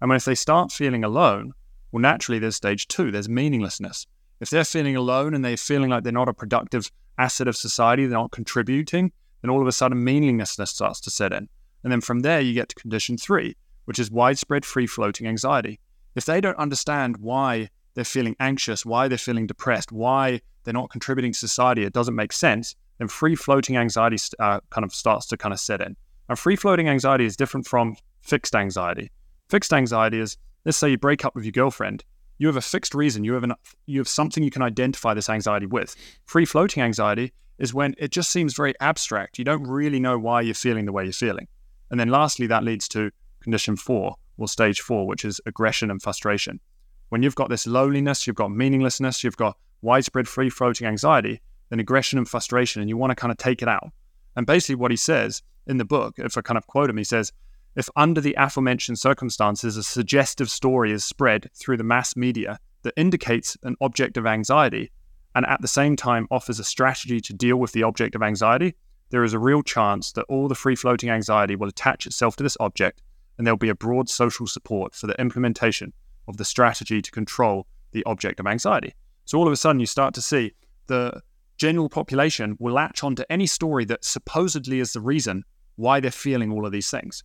And 0.00 0.08
when 0.08 0.16
if 0.16 0.24
they 0.24 0.36
start 0.36 0.70
feeling 0.70 1.02
alone, 1.04 1.52
well, 1.90 2.00
naturally, 2.00 2.38
there's 2.38 2.56
stage 2.56 2.86
two, 2.86 3.10
there's 3.10 3.28
meaninglessness. 3.28 4.06
If 4.40 4.50
they're 4.50 4.64
feeling 4.64 4.94
alone 4.94 5.34
and 5.34 5.44
they're 5.44 5.56
feeling 5.56 5.90
like 5.90 6.04
they're 6.04 6.12
not 6.12 6.28
a 6.28 6.34
productive 6.34 6.90
asset 7.18 7.48
of 7.48 7.56
society, 7.56 8.06
they're 8.06 8.18
not 8.18 8.30
contributing, 8.30 9.10
then 9.42 9.50
all 9.50 9.60
of 9.60 9.66
a 9.66 9.72
sudden 9.72 10.04
meaninglessness 10.04 10.70
starts 10.70 11.00
to 11.00 11.10
set 11.10 11.32
in. 11.32 11.48
And 11.82 11.92
then 11.92 12.00
from 12.00 12.20
there, 12.20 12.40
you 12.40 12.54
get 12.54 12.68
to 12.70 12.74
condition 12.74 13.16
three, 13.16 13.56
which 13.84 13.98
is 13.98 14.10
widespread 14.10 14.64
free 14.64 14.86
floating 14.86 15.26
anxiety. 15.26 15.80
If 16.14 16.24
they 16.24 16.40
don't 16.40 16.58
understand 16.58 17.18
why 17.18 17.70
they're 17.94 18.04
feeling 18.04 18.36
anxious, 18.40 18.84
why 18.84 19.08
they're 19.08 19.18
feeling 19.18 19.46
depressed, 19.46 19.92
why 19.92 20.40
they're 20.64 20.74
not 20.74 20.90
contributing 20.90 21.32
to 21.32 21.38
society, 21.38 21.84
it 21.84 21.92
doesn't 21.92 22.14
make 22.14 22.32
sense, 22.32 22.74
then 22.98 23.08
free 23.08 23.34
floating 23.34 23.76
anxiety 23.76 24.18
uh, 24.38 24.60
kind 24.70 24.84
of 24.84 24.92
starts 24.92 25.26
to 25.26 25.36
kind 25.36 25.52
of 25.52 25.60
set 25.60 25.80
in. 25.80 25.96
And 26.28 26.38
free 26.38 26.56
floating 26.56 26.88
anxiety 26.88 27.24
is 27.24 27.36
different 27.36 27.66
from 27.66 27.96
fixed 28.20 28.54
anxiety. 28.54 29.10
Fixed 29.48 29.72
anxiety 29.72 30.20
is, 30.20 30.36
let's 30.64 30.76
say 30.76 30.90
you 30.90 30.98
break 30.98 31.24
up 31.24 31.34
with 31.34 31.44
your 31.44 31.52
girlfriend, 31.52 32.04
you 32.38 32.46
have 32.46 32.56
a 32.56 32.60
fixed 32.60 32.94
reason, 32.94 33.24
you 33.24 33.32
have 33.34 33.44
an, 33.44 33.54
you 33.86 33.98
have 33.98 34.08
something 34.08 34.44
you 34.44 34.50
can 34.50 34.62
identify 34.62 35.14
this 35.14 35.28
anxiety 35.28 35.66
with. 35.66 35.96
Free 36.26 36.44
floating 36.44 36.82
anxiety 36.82 37.32
is 37.58 37.74
when 37.74 37.94
it 37.98 38.12
just 38.12 38.30
seems 38.30 38.54
very 38.54 38.74
abstract. 38.80 39.38
You 39.38 39.44
don't 39.44 39.64
really 39.64 39.98
know 39.98 40.18
why 40.18 40.42
you're 40.42 40.54
feeling 40.54 40.84
the 40.84 40.92
way 40.92 41.04
you're 41.04 41.12
feeling. 41.12 41.48
And 41.90 41.98
then 41.98 42.08
lastly, 42.08 42.46
that 42.48 42.64
leads 42.64 42.88
to 42.88 43.10
condition 43.40 43.76
four 43.76 44.16
or 44.36 44.48
stage 44.48 44.80
four, 44.80 45.06
which 45.06 45.24
is 45.24 45.40
aggression 45.46 45.90
and 45.90 46.02
frustration. 46.02 46.60
When 47.08 47.22
you've 47.22 47.34
got 47.34 47.48
this 47.48 47.66
loneliness, 47.66 48.26
you've 48.26 48.36
got 48.36 48.50
meaninglessness, 48.50 49.24
you've 49.24 49.36
got 49.36 49.56
widespread 49.82 50.28
free 50.28 50.50
floating 50.50 50.86
anxiety, 50.86 51.40
then 51.70 51.80
aggression 51.80 52.18
and 52.18 52.28
frustration, 52.28 52.82
and 52.82 52.88
you 52.88 52.96
want 52.96 53.10
to 53.10 53.14
kind 53.14 53.32
of 53.32 53.38
take 53.38 53.62
it 53.62 53.68
out. 53.68 53.90
And 54.36 54.46
basically, 54.46 54.76
what 54.76 54.90
he 54.90 54.96
says 54.96 55.42
in 55.66 55.78
the 55.78 55.84
book, 55.84 56.14
if 56.18 56.36
I 56.36 56.42
kind 56.42 56.58
of 56.58 56.66
quote 56.66 56.90
him, 56.90 56.96
he 56.96 57.04
says, 57.04 57.32
if 57.76 57.88
under 57.96 58.20
the 58.20 58.34
aforementioned 58.36 58.98
circumstances 58.98 59.76
a 59.76 59.82
suggestive 59.82 60.50
story 60.50 60.90
is 60.90 61.04
spread 61.04 61.48
through 61.54 61.76
the 61.76 61.84
mass 61.84 62.16
media 62.16 62.58
that 62.82 62.94
indicates 62.96 63.56
an 63.62 63.76
object 63.80 64.16
of 64.16 64.26
anxiety 64.26 64.90
and 65.34 65.46
at 65.46 65.60
the 65.60 65.68
same 65.68 65.94
time 65.94 66.26
offers 66.30 66.58
a 66.58 66.64
strategy 66.64 67.20
to 67.20 67.32
deal 67.32 67.56
with 67.56 67.72
the 67.72 67.82
object 67.84 68.14
of 68.14 68.22
anxiety, 68.22 68.74
there 69.10 69.24
is 69.24 69.32
a 69.32 69.38
real 69.38 69.62
chance 69.62 70.12
that 70.12 70.24
all 70.28 70.48
the 70.48 70.54
free 70.54 70.76
floating 70.76 71.10
anxiety 71.10 71.56
will 71.56 71.68
attach 71.68 72.06
itself 72.06 72.36
to 72.36 72.42
this 72.42 72.56
object 72.60 73.02
and 73.36 73.46
there'll 73.46 73.56
be 73.56 73.68
a 73.68 73.74
broad 73.74 74.08
social 74.08 74.46
support 74.46 74.94
for 74.94 75.06
the 75.06 75.18
implementation 75.20 75.92
of 76.26 76.36
the 76.36 76.44
strategy 76.44 77.00
to 77.00 77.10
control 77.10 77.66
the 77.92 78.04
object 78.04 78.40
of 78.40 78.46
anxiety. 78.46 78.94
So 79.24 79.38
all 79.38 79.46
of 79.46 79.52
a 79.52 79.56
sudden, 79.56 79.80
you 79.80 79.86
start 79.86 80.14
to 80.14 80.22
see 80.22 80.52
the 80.86 81.22
general 81.56 81.88
population 81.88 82.56
will 82.58 82.74
latch 82.74 83.02
onto 83.02 83.24
any 83.30 83.46
story 83.46 83.84
that 83.86 84.04
supposedly 84.04 84.80
is 84.80 84.92
the 84.92 85.00
reason 85.00 85.44
why 85.76 86.00
they're 86.00 86.10
feeling 86.10 86.52
all 86.52 86.66
of 86.66 86.72
these 86.72 86.90
things. 86.90 87.22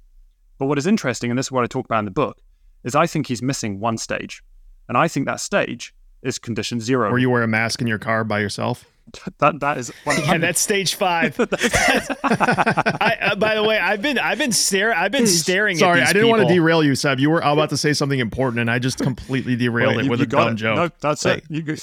But 0.57 0.67
what 0.67 0.77
is 0.77 0.87
interesting, 0.87 1.31
and 1.31 1.37
this 1.37 1.47
is 1.47 1.51
what 1.51 1.63
I 1.63 1.67
talk 1.67 1.85
about 1.85 1.99
in 1.99 2.05
the 2.05 2.11
book, 2.11 2.39
is 2.83 2.95
I 2.95 3.07
think 3.07 3.27
he's 3.27 3.41
missing 3.41 3.79
one 3.79 3.97
stage. 3.97 4.43
And 4.87 4.97
I 4.97 5.07
think 5.07 5.25
that 5.25 5.39
stage 5.39 5.93
is 6.21 6.37
condition 6.37 6.79
zero. 6.79 7.09
Where 7.09 7.19
you 7.19 7.29
wear 7.29 7.43
a 7.43 7.47
mask 7.47 7.81
in 7.81 7.87
your 7.87 7.99
car 7.99 8.23
by 8.23 8.39
yourself? 8.39 8.85
that 9.39 9.59
that 9.59 9.77
is 9.77 9.91
yeah, 10.07 10.37
that's 10.37 10.59
stage 10.59 10.95
five. 10.95 11.35
I, 11.39 13.17
uh, 13.21 13.35
by 13.35 13.55
the 13.55 13.63
way, 13.63 13.77
I've 13.77 14.01
been 14.01 14.17
I've 14.17 14.37
been 14.37 14.51
staring 14.51 14.97
I've 14.97 15.11
been 15.11 15.27
staring. 15.27 15.77
Sorry, 15.77 16.01
I 16.01 16.07
didn't 16.07 16.23
people. 16.23 16.29
want 16.37 16.47
to 16.47 16.53
derail 16.53 16.83
you, 16.83 16.95
Seb. 16.95 17.19
You 17.19 17.29
were 17.29 17.39
about 17.41 17.69
to 17.69 17.77
say 17.77 17.93
something 17.93 18.19
important, 18.19 18.59
and 18.61 18.71
I 18.71 18.79
just 18.79 18.99
completely 18.99 19.55
derailed 19.55 19.97
Wait, 19.97 20.05
it 20.05 20.09
with 20.09 20.21
a 20.21 20.25
dumb 20.25 20.53
it. 20.53 20.55
joke. 20.55 20.75
No, 20.75 20.89
that's 21.01 21.25
it. 21.25 21.43
You 21.49 21.75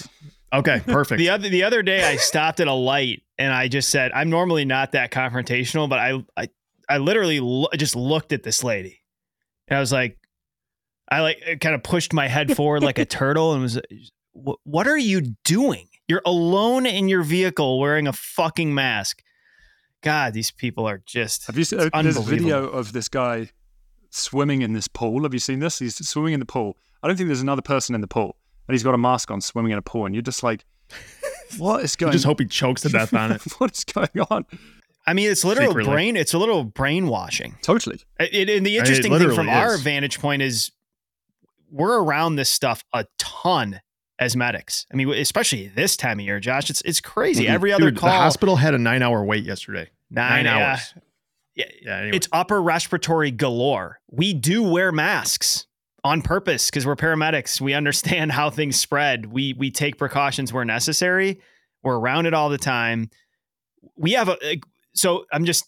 Okay, 0.53 0.81
perfect. 0.87 1.19
the 1.19 1.31
other 1.31 1.49
the 1.49 1.63
other 1.63 1.83
day, 1.83 2.05
I 2.05 2.17
stopped 2.17 2.61
at 2.61 2.67
a 2.67 2.73
light 2.73 3.23
and 3.39 3.53
I 3.53 3.69
just 3.69 3.91
said, 3.91 4.11
"I'm 4.13 4.31
normally 4.31 4.65
not 4.65 4.93
that 4.93 5.11
confrontational, 5.13 5.89
but 5.89 5.99
I 5.99 6.25
I 6.37 6.49
I 6.89 6.99
literally 6.99 7.41
lo- 7.41 7.69
just 7.77 7.95
looked 7.95 8.33
at 8.33 8.43
this 8.43 8.65
lady, 8.65 9.01
and 9.69 9.77
I 9.77 9.81
was 9.81 9.93
like, 9.93 10.19
I 11.11 11.21
like 11.21 11.59
kind 11.61 11.75
of 11.75 11.83
pushed 11.83 12.13
my 12.13 12.27
head 12.27 12.57
forward 12.57 12.83
like 12.83 12.99
a 12.99 13.05
turtle 13.05 13.53
and 13.53 13.63
was, 13.63 13.81
"What 14.33 14.89
are 14.89 14.99
you 14.99 15.35
doing?" 15.45 15.87
You're 16.11 16.23
alone 16.27 16.87
in 16.87 17.09
your 17.09 17.23
vehicle 17.23 17.79
wearing 17.79 18.09
a 18.09 18.13
fucking 18.13 18.75
mask. 18.75 19.23
God, 20.03 20.35
these 20.35 20.51
people 20.51 20.85
are 20.89 21.01
just. 21.07 21.47
Have 21.47 21.57
you 21.57 21.63
seen 21.63 21.89
uh, 21.93 22.03
this 22.03 22.19
video 22.19 22.67
of 22.67 22.93
this 22.93 23.07
guy 23.07 23.51
swimming 24.11 24.63
in 24.63 24.73
this 24.73 24.89
pool? 24.89 25.23
Have 25.23 25.33
you 25.33 25.39
seen 25.39 25.61
this? 25.61 25.79
He's 25.79 26.05
swimming 26.09 26.35
in 26.35 26.41
the 26.41 26.47
pool. 26.47 26.77
I 27.01 27.07
don't 27.07 27.17
think 27.17 27.29
there's 27.29 27.43
another 27.43 27.63
person 27.63 27.95
in 27.95 28.01
the 28.01 28.09
pool, 28.09 28.35
and 28.67 28.75
he's 28.75 28.83
got 28.83 28.93
a 28.93 28.99
mask 28.99 29.31
on, 29.31 29.41
swimming 29.41 29.71
in 29.71 29.79
a 29.79 29.83
pool, 29.83 30.05
and 30.05 30.13
you're 30.13 30.21
just 30.21 30.43
like, 30.43 30.65
what 31.59 31.85
is 31.85 31.95
going? 31.95 32.11
You 32.11 32.15
just 32.15 32.25
hope 32.25 32.41
he 32.41 32.47
chokes 32.47 32.83
to 32.83 32.89
death 32.89 33.15
on 33.15 33.31
it. 33.31 33.43
what 33.59 33.71
is 33.71 33.85
going 33.85 34.27
on? 34.33 34.47
I 35.07 35.15
mean, 35.15 35.31
it's 35.31 35.45
literal 35.45 35.69
Secretly. 35.69 35.93
brain. 35.93 36.17
It's 36.17 36.35
a 36.35 36.39
little 36.39 36.65
brainwashing. 36.65 37.57
Totally. 37.63 38.01
It, 38.19 38.49
it, 38.49 38.57
and 38.57 38.67
the 38.67 38.79
interesting 38.79 39.17
thing 39.17 39.33
from 39.33 39.49
is. 39.49 39.55
our 39.55 39.79
vantage 39.79 40.19
point 40.19 40.43
is 40.43 40.73
we're 41.71 42.03
around 42.03 42.35
this 42.35 42.51
stuff 42.51 42.83
a 42.93 43.07
ton 43.17 43.81
as 44.21 44.37
medics. 44.37 44.87
I 44.93 44.97
mean, 44.97 45.09
especially 45.11 45.69
this 45.69 45.97
time 45.97 46.21
of 46.21 46.27
year, 46.27 46.39
Josh, 46.39 46.71
it's 46.71 46.83
it's 46.83 47.01
crazy. 47.01 47.49
Every 47.49 47.73
other 47.73 47.91
Dude, 47.91 47.99
call, 47.99 48.11
the 48.11 48.17
hospital 48.17 48.57
had 48.57 48.75
a 48.75 48.79
nine 48.79 49.03
hour 49.03 49.25
wait 49.25 49.45
yesterday. 49.45 49.89
Nine, 50.11 50.45
nine 50.45 50.47
hours. 50.47 50.95
yeah, 51.57 51.65
yeah 51.83 51.97
anyway. 51.97 52.17
it's 52.17 52.29
upper 52.31 52.63
respiratory 52.63 53.31
galore. 53.31 53.99
We 54.11 54.35
do 54.35 54.63
wear 54.63 54.93
masks 54.93 55.67
on 56.05 56.21
purpose 56.23 56.69
because 56.69 56.87
we're 56.87 56.97
paramedics. 56.97 57.61
We 57.61 57.73
understand 57.73 58.33
how 58.33 58.51
things 58.51 58.77
spread. 58.77 59.27
We 59.27 59.55
we 59.55 59.71
take 59.71 59.97
precautions 59.97 60.53
where 60.53 60.65
necessary. 60.65 61.41
We're 61.83 61.99
around 61.99 62.27
it 62.27 62.35
all 62.35 62.51
the 62.51 62.59
time. 62.59 63.11
We 63.97 64.13
have 64.13 64.29
a 64.29 64.61
so 64.93 65.25
I'm 65.33 65.47
just 65.47 65.65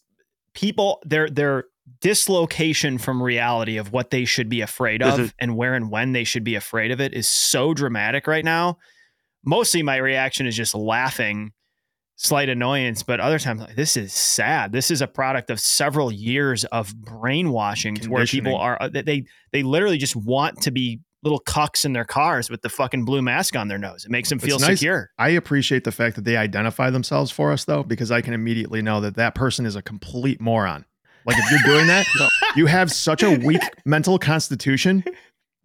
people. 0.52 1.00
They're 1.06 1.30
they're 1.30 1.64
dislocation 2.02 2.98
from 2.98 3.22
reality 3.22 3.76
of 3.76 3.92
what 3.92 4.10
they 4.10 4.24
should 4.24 4.48
be 4.48 4.60
afraid 4.60 5.02
of 5.02 5.32
and 5.38 5.56
where 5.56 5.74
and 5.74 5.90
when 5.90 6.12
they 6.12 6.24
should 6.24 6.44
be 6.44 6.56
afraid 6.56 6.90
of 6.90 7.00
it 7.00 7.14
is 7.14 7.28
so 7.28 7.72
dramatic 7.72 8.26
right 8.26 8.44
now. 8.44 8.76
Mostly 9.44 9.82
my 9.82 9.96
reaction 9.96 10.46
is 10.46 10.56
just 10.56 10.74
laughing, 10.74 11.52
slight 12.16 12.48
annoyance, 12.48 13.04
but 13.04 13.20
other 13.20 13.38
times 13.38 13.60
like 13.60 13.76
this 13.76 13.96
is 13.96 14.12
sad. 14.12 14.72
This 14.72 14.90
is 14.90 15.00
a 15.00 15.06
product 15.06 15.48
of 15.48 15.60
several 15.60 16.12
years 16.12 16.64
of 16.66 16.94
brainwashing 16.96 17.94
to 17.96 18.10
where 18.10 18.26
people 18.26 18.56
are 18.56 18.76
uh, 18.80 18.88
they 18.88 19.24
they 19.52 19.62
literally 19.62 19.98
just 19.98 20.16
want 20.16 20.60
to 20.62 20.72
be 20.72 21.00
little 21.22 21.40
cucks 21.46 21.84
in 21.84 21.92
their 21.92 22.04
cars 22.04 22.50
with 22.50 22.62
the 22.62 22.68
fucking 22.68 23.04
blue 23.04 23.22
mask 23.22 23.54
on 23.54 23.68
their 23.68 23.78
nose. 23.78 24.04
It 24.04 24.10
makes 24.10 24.28
them 24.28 24.40
feel 24.40 24.58
nice. 24.58 24.80
secure. 24.80 25.10
I 25.18 25.28
appreciate 25.30 25.84
the 25.84 25.92
fact 25.92 26.16
that 26.16 26.24
they 26.24 26.36
identify 26.36 26.90
themselves 26.90 27.30
for 27.30 27.52
us 27.52 27.64
though 27.64 27.84
because 27.84 28.10
I 28.10 28.22
can 28.22 28.34
immediately 28.34 28.82
know 28.82 29.00
that 29.00 29.14
that 29.14 29.36
person 29.36 29.66
is 29.66 29.76
a 29.76 29.82
complete 29.82 30.40
moron. 30.40 30.84
Like 31.24 31.36
if 31.38 31.50
you're 31.50 31.74
doing 31.74 31.86
that, 31.86 32.06
you 32.56 32.66
have 32.66 32.90
such 32.90 33.22
a 33.22 33.38
weak 33.38 33.62
mental 33.84 34.18
constitution 34.18 35.04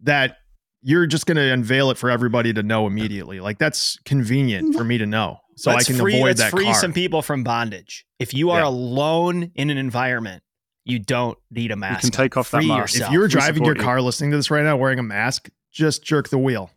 that 0.00 0.38
you're 0.82 1.06
just 1.06 1.26
going 1.26 1.36
to 1.36 1.52
unveil 1.52 1.90
it 1.90 1.98
for 1.98 2.10
everybody 2.10 2.52
to 2.52 2.62
know 2.62 2.86
immediately. 2.86 3.40
Like 3.40 3.58
that's 3.58 3.98
convenient 4.04 4.76
for 4.76 4.84
me 4.84 4.98
to 4.98 5.06
know, 5.06 5.38
so 5.56 5.70
let's 5.70 5.86
I 5.86 5.92
can 5.92 6.00
free, 6.00 6.16
avoid 6.16 6.26
let's 6.26 6.40
that. 6.40 6.50
Free 6.50 6.66
car. 6.66 6.74
some 6.74 6.92
people 6.92 7.22
from 7.22 7.42
bondage. 7.42 8.06
If 8.18 8.34
you 8.34 8.50
are 8.50 8.60
yeah. 8.60 8.68
alone 8.68 9.50
in 9.54 9.70
an 9.70 9.78
environment, 9.78 10.42
you 10.84 10.98
don't 10.98 11.36
need 11.50 11.70
a 11.70 11.76
mask. 11.76 12.04
You 12.04 12.10
can 12.10 12.16
take 12.16 12.36
off 12.36 12.48
free 12.48 12.66
that 12.66 12.74
mask. 12.74 12.94
Yourself. 12.94 13.10
If 13.10 13.14
you're 13.14 13.28
driving 13.28 13.64
your 13.64 13.74
car, 13.74 13.98
you. 13.98 14.04
listening 14.04 14.30
to 14.30 14.36
this 14.36 14.50
right 14.50 14.64
now, 14.64 14.76
wearing 14.76 14.98
a 14.98 15.02
mask, 15.02 15.48
just 15.72 16.04
jerk 16.04 16.28
the 16.28 16.38
wheel. 16.38 16.70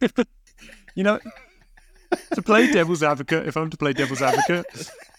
you 0.94 1.04
know, 1.04 1.20
to 2.32 2.42
play 2.42 2.70
devil's 2.72 3.02
advocate, 3.02 3.46
if 3.46 3.56
I'm 3.56 3.70
to 3.70 3.76
play 3.76 3.92
devil's 3.92 4.22
advocate, 4.22 4.66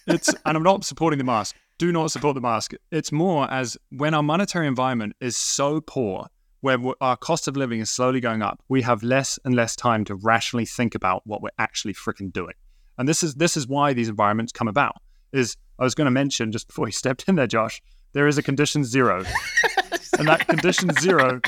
it's 0.08 0.34
and 0.46 0.58
I'm 0.58 0.64
not 0.64 0.84
supporting 0.84 1.20
the 1.20 1.24
mask 1.24 1.56
do 1.80 1.92
not 1.92 2.12
support 2.12 2.36
the 2.36 2.42
mask. 2.42 2.74
It's 2.92 3.12
more 3.12 3.50
as 3.50 3.78
when 3.90 4.14
our 4.14 4.22
monetary 4.22 4.68
environment 4.68 5.16
is 5.20 5.36
so 5.36 5.82
poor, 5.82 6.28
where 6.62 6.78
our 7.00 7.16
cost 7.16 7.48
of 7.48 7.56
living 7.56 7.80
is 7.80 7.90
slowly 7.90 8.20
going 8.20 8.42
up, 8.42 8.62
we 8.68 8.82
have 8.82 9.02
less 9.02 9.40
and 9.46 9.56
less 9.56 9.78
time 9.78 10.04
to 10.06 10.16
rationally 10.16 10.66
think 10.66 10.94
about 10.94 11.26
what 11.26 11.42
we're 11.42 11.50
actually 11.58 11.94
freaking 11.94 12.32
doing. 12.32 12.54
And 12.98 13.08
this 13.08 13.24
is 13.24 13.36
this 13.36 13.56
is 13.56 13.66
why 13.66 13.94
these 13.94 14.10
environments 14.10 14.52
come 14.52 14.68
about. 14.68 14.98
Is 15.32 15.56
I 15.80 15.84
was 15.84 15.96
going 15.96 16.06
to 16.06 16.12
mention 16.12 16.52
just 16.52 16.68
before 16.68 16.86
you 16.86 16.92
stepped 16.92 17.24
in 17.30 17.36
there, 17.36 17.48
Josh, 17.48 17.82
there 18.12 18.28
is 18.28 18.38
a 18.38 18.44
condition 18.44 18.84
zero, 18.84 19.24
and 20.20 20.28
that 20.28 20.48
condition 20.50 20.92
zero 21.00 21.40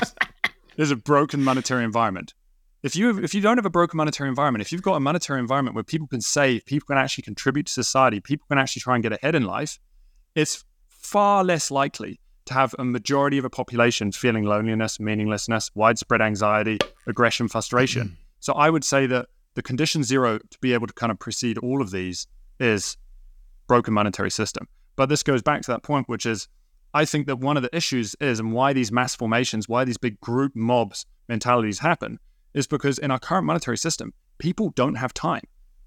is 0.78 0.90
a 0.90 0.96
broken 0.96 1.44
monetary 1.44 1.84
environment. 1.84 2.32
If 2.82 2.96
you 2.96 3.22
if 3.22 3.34
you 3.34 3.42
don't 3.42 3.58
have 3.58 3.66
a 3.66 3.70
broken 3.70 3.98
monetary 3.98 4.30
environment, 4.30 4.62
if 4.62 4.72
you've 4.72 4.82
got 4.82 4.94
a 4.94 5.00
monetary 5.00 5.40
environment 5.40 5.74
where 5.74 5.84
people 5.84 6.06
can 6.06 6.22
save, 6.22 6.64
people 6.64 6.86
can 6.86 6.96
actually 6.96 7.22
contribute 7.22 7.66
to 7.66 7.72
society, 7.72 8.18
people 8.18 8.46
can 8.48 8.56
actually 8.56 8.80
try 8.80 8.94
and 8.94 9.02
get 9.02 9.12
ahead 9.12 9.34
in 9.34 9.42
life, 9.42 9.78
it's 10.34 10.64
far 10.88 11.44
less 11.44 11.70
likely 11.70 12.20
to 12.46 12.54
have 12.54 12.74
a 12.78 12.84
majority 12.84 13.38
of 13.38 13.44
a 13.44 13.50
population 13.50 14.10
feeling 14.12 14.44
loneliness, 14.44 14.98
meaninglessness, 14.98 15.70
widespread 15.74 16.20
anxiety, 16.20 16.78
aggression, 17.06 17.48
frustration. 17.48 18.08
Mm. 18.08 18.16
so 18.40 18.52
I 18.54 18.70
would 18.70 18.84
say 18.84 19.06
that 19.06 19.28
the 19.54 19.62
condition 19.62 20.02
zero 20.02 20.38
to 20.38 20.58
be 20.60 20.72
able 20.72 20.86
to 20.86 20.92
kind 20.94 21.12
of 21.12 21.18
precede 21.18 21.58
all 21.58 21.82
of 21.82 21.90
these 21.90 22.26
is 22.58 22.96
broken 23.66 23.94
monetary 23.94 24.30
system. 24.30 24.66
But 24.96 25.08
this 25.08 25.22
goes 25.22 25.42
back 25.42 25.62
to 25.62 25.70
that 25.72 25.82
point, 25.82 26.08
which 26.08 26.26
is 26.26 26.48
I 26.94 27.04
think 27.04 27.26
that 27.26 27.38
one 27.38 27.56
of 27.56 27.62
the 27.62 27.74
issues 27.74 28.14
is, 28.20 28.38
and 28.38 28.52
why 28.52 28.72
these 28.72 28.92
mass 28.92 29.14
formations, 29.14 29.68
why 29.68 29.84
these 29.84 29.96
big 29.96 30.20
group 30.20 30.54
mobs 30.54 31.06
mentalities 31.28 31.78
happen, 31.78 32.18
is 32.52 32.66
because 32.66 32.98
in 32.98 33.10
our 33.10 33.18
current 33.18 33.46
monetary 33.46 33.78
system, 33.78 34.12
people 34.38 34.70
don't 34.70 34.96
have 34.96 35.14
time. 35.14 35.44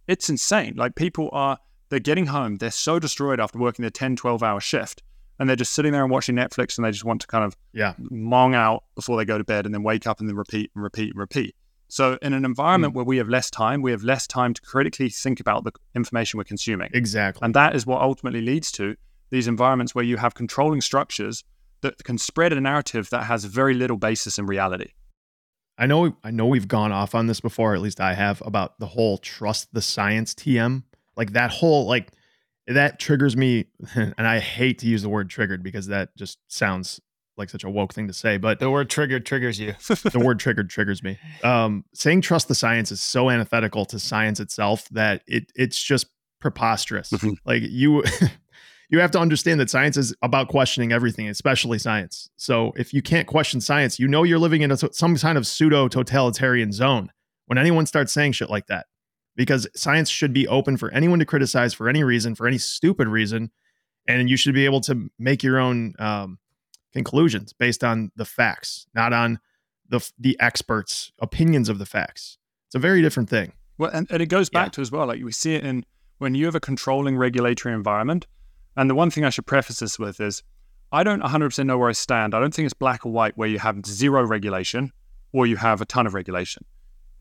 It's 0.08 0.30
insane. 0.30 0.74
Like 0.76 0.96
people 0.96 1.30
are 1.32 1.60
they're 1.90 2.00
getting 2.00 2.28
home, 2.28 2.58
they're 2.58 2.72
so 2.72 3.00
destroyed 3.00 3.40
after 3.40 3.60
working 3.60 3.84
their 3.84 3.90
10, 3.90 4.16
12 4.16 4.44
hour 4.44 4.60
shift, 4.60 5.04
and 5.40 5.50
they're 5.50 5.56
just 5.56 5.74
sitting 5.74 5.92
there 5.92 6.04
and 6.04 6.12
watching 6.12 6.36
Netflix 6.36 6.78
and 6.78 6.86
they 6.86 6.92
just 6.92 7.06
want 7.06 7.22
to 7.22 7.28
kind 7.28 7.44
of 7.44 7.56
yeah. 7.74 7.94
mong 8.12 8.56
out 8.56 8.84
before 8.96 9.18
they 9.18 9.26
go 9.26 9.38
to 9.38 9.44
bed 9.44 9.66
and 9.66 9.74
then 9.74 9.84
wake 9.84 10.08
up 10.08 10.20
and 10.20 10.30
then 10.30 10.36
repeat 10.36 10.72
and 10.76 10.84
repeat 10.84 11.12
and 11.12 11.20
repeat. 11.20 11.56
So, 11.88 12.18
in 12.22 12.34
an 12.34 12.46
environment 12.46 12.94
mm. 12.94 12.96
where 12.98 13.06
we 13.06 13.18
have 13.18 13.30
less 13.30 13.50
time, 13.50 13.82
we 13.82 13.92
have 13.92 14.04
less 14.04 14.26
time 14.26 14.54
to 14.56 14.62
critically 14.62 15.10
think 15.10 15.40
about 15.40 15.64
the 15.64 15.72
information 15.94 16.38
we're 16.38 16.46
consuming. 16.46 16.90
Exactly. 16.94 17.46
And 17.46 17.54
that 17.54 17.76
is 17.76 17.86
what 17.86 18.02
ultimately 18.02 18.42
leads 18.42 18.72
to 18.74 18.96
these 19.30 19.48
environments 19.48 19.94
where 19.94 20.04
you 20.04 20.18
have 20.18 20.34
controlling 20.34 20.82
structures 20.82 21.44
that 21.82 22.04
can 22.04 22.18
spread 22.18 22.54
a 22.54 22.62
narrative 22.62 23.10
that 23.12 23.26
has 23.26 23.46
very 23.46 23.74
little 23.74 23.98
basis 23.98 24.40
in 24.40 24.48
reality. 24.48 24.92
I 25.78 25.86
know 25.86 26.16
I 26.24 26.32
know 26.32 26.48
we've 26.48 26.68
gone 26.68 26.92
off 26.92 27.14
on 27.14 27.28
this 27.28 27.42
before, 27.42 27.76
at 27.76 27.82
least 27.82 28.00
I 28.00 28.14
have, 28.14 28.42
about 28.46 28.80
the 28.80 28.88
whole 28.88 29.18
trust 29.18 29.74
the 29.74 29.82
science 29.82 30.34
TM 30.34 30.84
like 31.18 31.34
that 31.34 31.52
whole 31.52 31.88
like 31.88 32.12
that 32.68 33.00
triggers 33.00 33.38
me 33.38 33.66
and 33.96 34.28
I 34.28 34.40
hate 34.40 34.80
to 34.80 34.88
use 34.88 35.02
the 35.02 35.10
word 35.10 35.30
triggered 35.30 35.64
because 35.64 35.88
that 35.88 36.16
just 36.18 36.40
sounds 36.48 37.00
like 37.38 37.50
such 37.50 37.64
a 37.64 37.70
woke 37.70 37.94
thing 37.94 38.08
to 38.08 38.14
say, 38.14 38.38
but 38.38 38.60
the 38.60 38.72
word 38.72 38.90
triggered 38.90 39.26
triggers 39.26 39.60
you. 39.60 39.74
the 39.88 40.22
word 40.24 40.40
triggered 40.40 40.70
triggers 40.70 41.04
me. 41.04 41.18
Um, 41.44 41.84
saying 41.94 42.22
trust 42.22 42.48
the 42.48 42.56
science 42.56 42.92
is 42.92 43.02
so 43.02 43.30
antithetical 43.30 43.86
to 43.86 44.00
science 44.00 44.40
itself 44.40 44.88
that 44.90 45.22
it 45.28 45.52
it's 45.56 45.82
just 45.82 46.08
preposterous. 46.40 47.10
Mm-hmm. 47.10 47.34
Like 47.44 47.64
you 47.64 48.04
you 48.90 49.00
have 49.00 49.12
to 49.12 49.20
understand 49.20 49.60
that 49.60 49.70
science 49.70 49.98
is 49.98 50.16
about 50.22 50.48
questioning 50.48 50.92
everything, 50.92 51.28
especially 51.28 51.78
science. 51.78 52.30
So 52.38 52.72
if 52.78 52.94
you 52.94 53.02
can't 53.02 53.28
question 53.28 53.60
science, 53.60 54.00
you 54.00 54.08
know 54.08 54.24
you're 54.24 54.40
living 54.40 54.62
in 54.62 54.72
a, 54.72 54.78
some 54.78 55.18
kind 55.18 55.38
of 55.38 55.46
pseudo 55.46 55.88
totalitarian 55.88 56.72
zone 56.72 57.12
when 57.48 57.58
anyone 57.58 57.86
starts 57.86 58.14
saying 58.14 58.32
shit 58.32 58.50
like 58.50 58.68
that 58.68 58.86
because 59.36 59.68
science 59.76 60.10
should 60.10 60.34
be 60.34 60.48
open 60.48 60.78
for 60.78 60.92
anyone 60.92 61.20
to 61.20 61.26
criticize 61.26 61.74
for 61.74 61.90
any 61.90 62.04
reason, 62.04 62.36
for 62.36 62.48
any 62.48 62.58
stupid 62.58 63.08
reason. 63.08 63.52
and 64.08 64.30
you 64.30 64.38
should 64.38 64.54
be 64.54 64.66
able 64.66 64.82
to 64.82 65.10
make 65.18 65.42
your 65.44 65.58
own 65.58 65.94
um, 65.98 66.38
conclusions 66.94 67.54
based 67.54 67.84
on 67.84 68.12
the 68.16 68.26
facts, 68.26 68.88
not 68.94 69.14
on 69.14 69.40
the 69.90 70.00
the 70.20 70.40
experts' 70.40 71.12
opinions 71.20 71.70
of 71.70 71.80
the 71.80 71.86
facts. 71.86 72.38
It's 72.68 72.76
a 72.76 72.80
very 72.80 73.02
different 73.02 73.30
thing. 73.30 73.54
Well, 73.78 73.92
and, 73.92 74.08
and 74.10 74.22
it 74.22 74.28
goes 74.28 74.50
back 74.50 74.68
yeah. 74.68 74.72
to 74.72 74.82
as 74.82 74.92
well, 74.92 75.08
like 75.08 75.24
we 75.24 75.32
see 75.32 75.56
it 75.56 75.64
in 75.64 75.86
when 76.18 76.36
you 76.36 76.46
have 76.46 76.56
a 76.56 76.60
controlling 76.60 77.18
regulatory 77.18 77.76
environment. 77.76 78.28
And 78.78 78.90
the 78.90 78.96
one 78.96 79.10
thing 79.10 79.26
I 79.26 79.30
should 79.30 79.46
preface 79.46 79.80
this 79.80 80.00
with 80.00 80.20
is 80.20 80.44
I 80.92 81.04
don't 81.04 81.22
100% 81.22 81.66
know 81.66 81.78
where 81.78 81.90
I 81.90 81.94
stand. 81.94 82.34
I 82.34 82.40
don't 82.40 82.54
think 82.54 82.66
it's 82.66 82.74
black 82.74 83.06
or 83.06 83.12
white 83.12 83.38
where 83.38 83.50
you 83.50 83.60
have 83.60 83.86
zero 83.86 84.26
regulation 84.26 84.92
or 85.34 85.46
you 85.46 85.58
have 85.58 85.82
a 85.82 85.86
ton 85.86 86.08
of 86.08 86.14
regulation. 86.14 86.64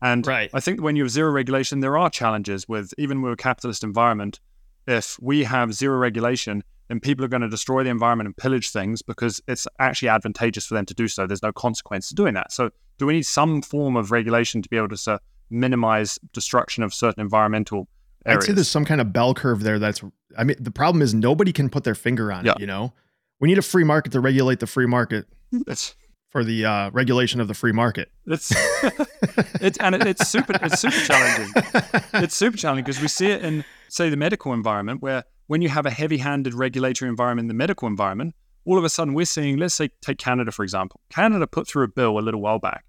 And 0.01 0.25
right. 0.27 0.49
I 0.53 0.59
think 0.59 0.81
when 0.81 0.95
you 0.95 1.03
have 1.03 1.11
zero 1.11 1.31
regulation, 1.31 1.79
there 1.79 1.97
are 1.97 2.09
challenges 2.09 2.67
with 2.67 2.93
even 2.97 3.21
with 3.21 3.33
a 3.33 3.37
capitalist 3.37 3.83
environment. 3.83 4.39
If 4.87 5.17
we 5.21 5.45
have 5.45 5.73
zero 5.73 5.97
regulation, 5.97 6.63
then 6.89 6.99
people 6.99 7.25
are 7.25 7.27
going 7.27 7.41
to 7.41 7.49
destroy 7.49 7.83
the 7.83 7.89
environment 7.89 8.27
and 8.27 8.37
pillage 8.37 8.69
things 8.69 9.01
because 9.01 9.41
it's 9.47 9.67
actually 9.79 10.09
advantageous 10.09 10.65
for 10.67 10.75
them 10.75 10.85
to 10.85 10.93
do 10.93 11.07
so. 11.07 11.25
There's 11.25 11.41
no 11.41 11.51
consequence 11.51 12.09
to 12.09 12.15
doing 12.15 12.35
that. 12.35 12.51
So, 12.51 12.69
do 12.97 13.05
we 13.05 13.13
need 13.13 13.25
some 13.25 13.61
form 13.61 13.95
of 13.95 14.11
regulation 14.11 14.61
to 14.61 14.69
be 14.69 14.77
able 14.77 14.89
to 14.89 15.11
uh, 15.11 15.17
minimize 15.49 16.19
destruction 16.33 16.83
of 16.83 16.93
certain 16.93 17.21
environmental 17.21 17.87
areas? 18.25 18.43
I'd 18.43 18.47
say 18.47 18.53
there's 18.53 18.69
some 18.69 18.85
kind 18.85 19.01
of 19.01 19.11
bell 19.11 19.33
curve 19.33 19.63
there. 19.63 19.79
That's, 19.79 20.03
I 20.37 20.43
mean, 20.43 20.57
the 20.59 20.71
problem 20.71 21.01
is 21.01 21.13
nobody 21.13 21.51
can 21.51 21.69
put 21.69 21.83
their 21.83 21.95
finger 21.95 22.31
on 22.31 22.45
yeah. 22.45 22.53
it. 22.53 22.59
You 22.59 22.67
know, 22.67 22.93
we 23.39 23.47
need 23.47 23.57
a 23.57 23.63
free 23.63 23.83
market 23.83 24.11
to 24.11 24.19
regulate 24.19 24.59
the 24.59 24.67
free 24.67 24.85
market. 24.85 25.25
It's 25.67 25.95
for 26.35 26.43
the 26.43 26.65
uh, 26.65 26.89
regulation 26.91 27.39
of 27.39 27.47
the 27.47 27.53
free 27.53 27.71
market. 27.71 28.11
It's 28.27 28.51
it's 29.61 29.77
and 29.77 29.95
it, 29.95 30.05
it's 30.05 30.27
super 30.27 30.53
it's 30.61 30.81
super 30.81 30.97
challenging. 30.97 31.53
It's 32.15 32.35
super 32.35 32.57
challenging 32.57 32.83
because 32.83 33.01
we 33.01 33.07
see 33.07 33.27
it 33.27 33.41
in 33.41 33.63
say 33.87 34.09
the 34.09 34.17
medical 34.17 34.51
environment 34.51 35.01
where 35.01 35.23
when 35.47 35.61
you 35.61 35.69
have 35.69 35.85
a 35.85 35.89
heavy-handed 35.89 36.53
regulatory 36.53 37.07
environment 37.07 37.45
in 37.45 37.47
the 37.47 37.53
medical 37.53 37.87
environment, 37.87 38.35
all 38.65 38.77
of 38.77 38.83
a 38.83 38.89
sudden 38.89 39.13
we're 39.13 39.23
seeing 39.23 39.55
let's 39.55 39.75
say 39.75 39.91
take 40.01 40.17
Canada 40.17 40.51
for 40.51 40.63
example. 40.63 40.99
Canada 41.09 41.47
put 41.47 41.69
through 41.69 41.85
a 41.85 41.87
bill 41.87 42.19
a 42.19 42.23
little 42.27 42.41
while 42.41 42.59
back 42.59 42.83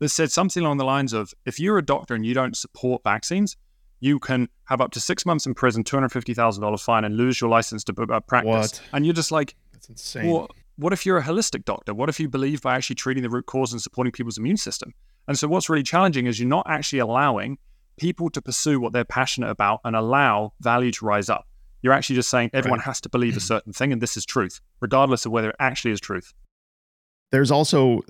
that 0.00 0.10
said 0.10 0.30
something 0.30 0.62
along 0.62 0.76
the 0.76 0.84
lines 0.84 1.14
of 1.14 1.32
if 1.46 1.58
you're 1.58 1.78
a 1.78 1.82
doctor 1.82 2.14
and 2.14 2.26
you 2.26 2.34
don't 2.34 2.54
support 2.54 3.02
vaccines, 3.02 3.56
you 4.00 4.18
can 4.18 4.46
have 4.64 4.82
up 4.82 4.90
to 4.90 5.00
six 5.00 5.24
months 5.24 5.46
in 5.46 5.54
prison, 5.54 5.84
two 5.84 5.96
hundred 5.96 6.12
fifty 6.12 6.34
thousand 6.34 6.62
dollars 6.62 6.82
fine, 6.82 7.04
and 7.04 7.16
lose 7.16 7.40
your 7.40 7.48
license 7.48 7.82
to 7.84 7.94
uh, 8.12 8.20
practice. 8.20 8.50
What? 8.50 8.82
And 8.92 9.06
you're 9.06 9.14
just 9.14 9.32
like, 9.32 9.56
that's 9.72 9.88
insane. 9.88 10.30
Well, 10.30 10.50
what 10.76 10.92
if 10.92 11.04
you're 11.04 11.18
a 11.18 11.22
holistic 11.22 11.64
doctor? 11.64 11.94
What 11.94 12.08
if 12.08 12.18
you 12.18 12.28
believe 12.28 12.62
by 12.62 12.76
actually 12.76 12.96
treating 12.96 13.22
the 13.22 13.30
root 13.30 13.46
cause 13.46 13.72
and 13.72 13.80
supporting 13.80 14.12
people's 14.12 14.38
immune 14.38 14.56
system? 14.56 14.94
And 15.28 15.38
so, 15.38 15.48
what's 15.48 15.68
really 15.68 15.82
challenging 15.82 16.26
is 16.26 16.40
you're 16.40 16.48
not 16.48 16.66
actually 16.68 17.00
allowing 17.00 17.58
people 17.98 18.30
to 18.30 18.40
pursue 18.40 18.80
what 18.80 18.92
they're 18.92 19.04
passionate 19.04 19.50
about 19.50 19.80
and 19.84 19.94
allow 19.94 20.54
value 20.60 20.90
to 20.90 21.04
rise 21.04 21.28
up. 21.28 21.46
You're 21.82 21.92
actually 21.92 22.16
just 22.16 22.30
saying 22.30 22.50
everyone 22.52 22.78
right. 22.78 22.86
has 22.86 23.00
to 23.02 23.08
believe 23.08 23.36
a 23.36 23.40
certain 23.52 23.72
thing 23.72 23.92
and 23.92 24.00
this 24.00 24.16
is 24.16 24.24
truth, 24.24 24.60
regardless 24.80 25.26
of 25.26 25.32
whether 25.32 25.50
it 25.50 25.56
actually 25.58 25.92
is 25.92 26.00
truth. 26.00 26.32
There's 27.30 27.52
also, 27.52 28.00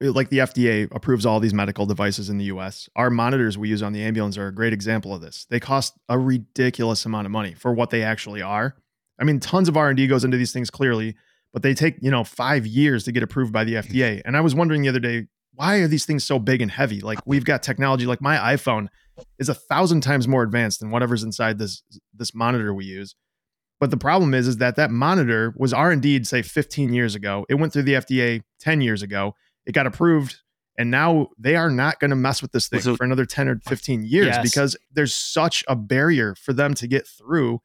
like 0.00 0.28
the 0.28 0.38
FDA 0.38 0.88
approves 0.94 1.26
all 1.26 1.40
these 1.40 1.52
medical 1.52 1.84
devices 1.84 2.30
in 2.30 2.38
the 2.38 2.44
US. 2.44 2.88
Our 2.94 3.10
monitors 3.10 3.58
we 3.58 3.68
use 3.68 3.82
on 3.82 3.92
the 3.92 4.02
ambulance 4.02 4.38
are 4.38 4.46
a 4.46 4.54
great 4.54 4.72
example 4.72 5.12
of 5.12 5.20
this. 5.20 5.46
They 5.50 5.58
cost 5.58 5.94
a 6.08 6.18
ridiculous 6.18 7.04
amount 7.04 7.26
of 7.26 7.32
money 7.32 7.54
for 7.54 7.72
what 7.72 7.90
they 7.90 8.04
actually 8.04 8.40
are. 8.40 8.76
I 9.18 9.24
mean, 9.24 9.40
tons 9.40 9.68
of 9.68 9.76
R&D 9.76 10.06
goes 10.06 10.22
into 10.22 10.36
these 10.36 10.52
things 10.52 10.70
clearly, 10.70 11.16
but 11.52 11.62
they 11.62 11.74
take, 11.74 11.96
you 12.00 12.10
know, 12.10 12.24
five 12.24 12.66
years 12.66 13.04
to 13.04 13.12
get 13.12 13.22
approved 13.22 13.52
by 13.52 13.64
the 13.64 13.74
mm-hmm. 13.74 13.92
FDA. 13.92 14.22
And 14.24 14.36
I 14.36 14.40
was 14.40 14.54
wondering 14.54 14.82
the 14.82 14.88
other 14.88 15.00
day, 15.00 15.26
why 15.54 15.76
are 15.78 15.88
these 15.88 16.04
things 16.04 16.24
so 16.24 16.38
big 16.38 16.62
and 16.62 16.70
heavy? 16.70 17.00
Like 17.00 17.18
we've 17.26 17.44
got 17.44 17.62
technology, 17.62 18.06
like 18.06 18.20
my 18.20 18.36
iPhone 18.36 18.88
is 19.38 19.48
a 19.48 19.54
thousand 19.54 20.02
times 20.02 20.28
more 20.28 20.42
advanced 20.42 20.80
than 20.80 20.90
whatever's 20.90 21.24
inside 21.24 21.58
this 21.58 21.82
this 22.14 22.34
monitor 22.34 22.72
we 22.72 22.84
use. 22.84 23.16
But 23.80 23.90
the 23.90 23.96
problem 23.96 24.34
is, 24.34 24.48
is 24.48 24.56
that 24.58 24.76
that 24.76 24.90
monitor 24.90 25.54
was 25.56 25.72
R 25.72 25.90
and 25.90 26.02
D, 26.02 26.22
say 26.24 26.42
15 26.42 26.92
years 26.92 27.14
ago. 27.14 27.46
It 27.48 27.54
went 27.54 27.72
through 27.72 27.84
the 27.84 27.94
FDA 27.94 28.42
10 28.60 28.80
years 28.80 29.02
ago. 29.02 29.34
It 29.66 29.72
got 29.72 29.86
approved, 29.86 30.36
and 30.76 30.90
now 30.90 31.28
they 31.38 31.56
are 31.56 31.70
not 31.70 32.00
going 32.00 32.10
to 32.10 32.16
mess 32.16 32.42
with 32.42 32.52
this 32.52 32.68
thing 32.68 32.80
so, 32.80 32.96
for 32.96 33.04
another 33.04 33.24
10 33.24 33.48
or 33.48 33.60
15 33.66 34.04
years 34.04 34.26
yes. 34.26 34.42
because 34.42 34.76
there's 34.92 35.14
such 35.14 35.64
a 35.68 35.76
barrier 35.76 36.34
for 36.34 36.52
them 36.52 36.74
to 36.74 36.86
get 36.86 37.06
through 37.06 37.60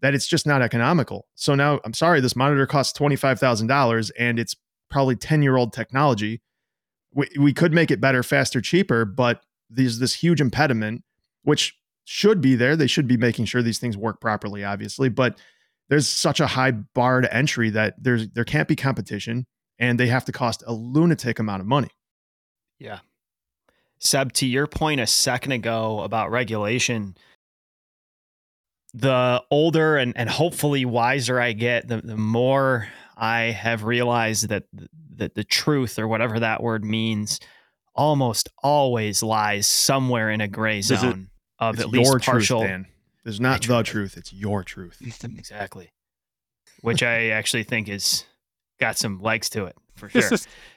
that 0.00 0.14
it's 0.14 0.26
just 0.26 0.46
not 0.46 0.62
economical. 0.62 1.26
So 1.34 1.54
now 1.54 1.80
I'm 1.84 1.94
sorry, 1.94 2.20
this 2.20 2.36
monitor 2.36 2.66
costs 2.66 2.98
$25,000 2.98 4.10
and 4.18 4.38
it's 4.38 4.54
probably 4.90 5.16
10 5.16 5.42
year 5.42 5.56
old 5.56 5.72
technology. 5.72 6.40
We, 7.12 7.28
we 7.38 7.52
could 7.52 7.72
make 7.72 7.90
it 7.90 8.00
better, 8.00 8.22
faster, 8.22 8.60
cheaper, 8.60 9.04
but 9.04 9.42
there's 9.68 9.98
this 9.98 10.14
huge 10.14 10.40
impediment, 10.40 11.02
which 11.42 11.76
should 12.04 12.40
be 12.40 12.54
there. 12.54 12.76
They 12.76 12.86
should 12.86 13.06
be 13.06 13.16
making 13.16 13.44
sure 13.46 13.62
these 13.62 13.78
things 13.78 13.96
work 13.96 14.20
properly, 14.20 14.64
obviously, 14.64 15.08
but 15.08 15.38
there's 15.88 16.08
such 16.08 16.40
a 16.40 16.46
high 16.46 16.70
bar 16.70 17.20
to 17.20 17.34
entry 17.34 17.70
that 17.70 17.94
there's 17.98 18.28
there 18.30 18.44
can't 18.44 18.68
be 18.68 18.76
competition 18.76 19.46
and 19.78 19.98
they 19.98 20.06
have 20.06 20.24
to 20.26 20.32
cost 20.32 20.62
a 20.66 20.72
lunatic 20.72 21.38
amount 21.38 21.60
of 21.60 21.66
money. 21.66 21.90
Yeah. 22.78 23.00
Seb, 23.98 24.32
to 24.34 24.46
your 24.46 24.66
point 24.66 25.00
a 25.00 25.06
second 25.06 25.52
ago 25.52 26.00
about 26.00 26.30
regulation, 26.30 27.16
the 28.92 29.42
older 29.50 29.96
and, 29.96 30.16
and 30.16 30.28
hopefully 30.28 30.84
wiser 30.84 31.40
I 31.40 31.52
get, 31.52 31.88
the, 31.88 31.98
the 31.98 32.16
more 32.16 32.88
I 33.16 33.42
have 33.52 33.84
realized 33.84 34.48
that 34.48 34.64
that 35.16 35.34
the 35.34 35.44
truth 35.44 35.98
or 35.98 36.08
whatever 36.08 36.40
that 36.40 36.62
word 36.62 36.84
means 36.84 37.40
almost 37.94 38.48
always 38.62 39.22
lies 39.22 39.66
somewhere 39.66 40.30
in 40.30 40.40
a 40.40 40.48
gray 40.48 40.80
zone 40.80 41.28
it, 41.60 41.64
of 41.64 41.80
at 41.80 41.90
least 41.90 42.22
partial. 42.22 42.64
Truth, 42.64 42.86
There's 43.24 43.40
not 43.40 43.60
the 43.60 43.82
truth. 43.82 43.86
truth; 43.86 44.16
it's 44.16 44.32
your 44.32 44.64
truth. 44.64 44.98
exactly, 45.24 45.92
which 46.80 47.02
I 47.02 47.28
actually 47.28 47.64
think 47.64 47.88
is 47.88 48.24
got 48.80 48.96
some 48.96 49.20
legs 49.20 49.50
to 49.50 49.66
it 49.66 49.76
for 49.94 50.08
sure. 50.08 50.30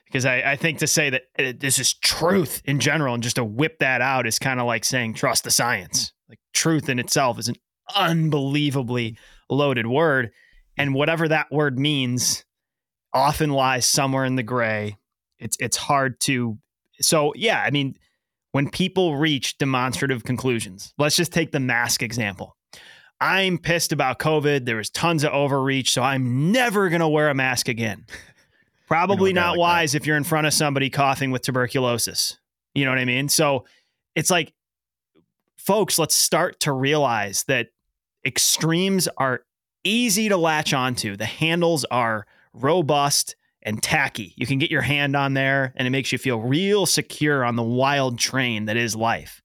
because 0.06 0.26
I, 0.26 0.42
I 0.42 0.56
think 0.58 0.80
to 0.80 0.88
say 0.88 1.10
that 1.10 1.24
it, 1.38 1.60
this 1.62 1.80
is 1.80 1.94
truth 1.94 2.62
in 2.66 2.80
general 2.80 3.14
and 3.14 3.24
just 3.24 3.38
to 3.38 3.46
whip 3.46 3.80
that 3.80 4.02
out 4.02 4.28
is 4.28 4.38
kind 4.38 4.60
of 4.60 4.68
like 4.68 4.84
saying 4.84 5.14
trust 5.14 5.46
the 5.46 5.52
science. 5.52 6.12
Like 6.28 6.40
truth 6.54 6.90
in 6.90 7.00
itself 7.00 7.40
is 7.40 7.48
an 7.48 7.56
unbelievably 7.96 9.18
loaded 9.50 9.88
word. 9.88 10.32
And 10.78 10.94
whatever 10.94 11.28
that 11.28 11.52
word 11.52 11.78
means 11.78 12.46
often 13.14 13.52
lies 13.52 13.86
somewhere 13.86 14.26
in 14.26 14.36
the 14.36 14.44
gray. 14.44 14.98
It's 15.40 15.58
it's 15.60 15.78
hard 15.78 16.20
to 16.22 16.58
so 17.02 17.34
yeah, 17.36 17.62
I 17.62 17.72
mean, 17.72 17.96
when 18.52 18.70
people 18.70 19.18
reach 19.18 19.58
demonstrative 19.58 20.24
conclusions, 20.24 20.94
let's 20.98 21.16
just 21.16 21.34
take 21.34 21.52
the 21.52 21.60
mask 21.60 22.02
example. 22.02 22.56
I'm 23.20 23.58
pissed 23.58 23.92
about 23.92 24.20
COVID. 24.20 24.66
There 24.66 24.78
was 24.78 24.90
tons 24.90 25.24
of 25.24 25.32
overreach, 25.32 25.92
so 25.92 26.02
I'm 26.02 26.52
never 26.52 26.90
gonna 26.90 27.10
wear 27.10 27.30
a 27.30 27.36
mask 27.36 27.68
again. 27.68 28.06
Probably 28.88 29.34
not 29.34 29.52
like 29.52 29.60
wise 29.60 29.92
that. 29.94 30.02
if 30.02 30.08
you're 30.08 30.18
in 30.18 30.24
front 30.24 30.46
of 30.46 30.54
somebody 30.54 30.90
coughing 30.90 31.32
with 31.32 31.42
tuberculosis. 31.42 32.38
You 32.76 32.86
know 32.86 32.92
what 32.92 33.00
I 33.00 33.06
mean? 33.06 33.30
So 33.30 33.66
it's 34.16 34.30
like, 34.30 34.54
folks, 35.64 35.98
let's 35.98 36.16
start 36.16 36.60
to 36.62 36.72
realize 36.72 37.44
that 37.46 37.70
extremes 38.26 39.08
are 39.18 39.42
easy 39.84 40.30
to 40.30 40.38
latch 40.38 40.74
onto. 40.74 41.16
The 41.16 41.26
handles 41.26 41.86
are 41.86 42.26
robust 42.54 43.36
and 43.62 43.82
tacky. 43.82 44.34
You 44.36 44.46
can 44.46 44.60
get 44.60 44.72
your 44.72 44.82
hand 44.82 45.16
on 45.16 45.34
there 45.34 45.74
and 45.76 45.88
it 45.88 45.92
makes 45.92 46.12
you 46.12 46.18
feel 46.18 46.40
real 46.40 46.86
secure 46.86 47.44
on 47.44 47.56
the 47.56 47.64
wild 47.64 48.20
train 48.20 48.66
that 48.66 48.78
is 48.78 48.96
life. 48.96 49.42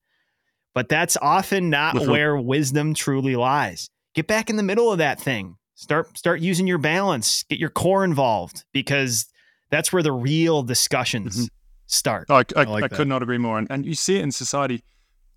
But 0.75 0.89
that's 0.89 1.17
often 1.23 1.71
not 1.71 2.07
where 2.07 2.37
wisdom 2.37 2.95
truly 2.95 3.37
lies. 3.37 3.91
Get 4.15 4.27
back 4.27 4.51
in 4.51 4.57
the 4.57 4.63
middle 4.63 4.93
of 4.93 4.99
that 4.99 5.21
thing. 5.21 5.57
Start 5.75 6.17
start 6.19 6.41
using 6.41 6.67
your 6.67 6.79
balance. 6.79 7.45
Get 7.45 7.59
your 7.59 7.71
core 7.71 8.05
involved 8.05 8.65
because 8.73 9.27
that's 9.71 9.93
where 9.93 10.03
the 10.03 10.13
real 10.13 10.63
discussions 10.63 11.37
mm-hmm. 11.37 11.47
start. 11.87 12.27
Oh, 12.29 12.37
I, 12.37 12.45
I, 12.57 12.63
I, 12.63 12.65
like 12.65 12.85
I 12.85 12.89
could 12.89 13.09
not 13.09 13.23
agree 13.23 13.39
more. 13.39 13.59
And, 13.59 13.69
and 13.71 13.87
you 13.87 13.95
see 13.95 14.17
it 14.19 14.23
in 14.23 14.33
society. 14.33 14.83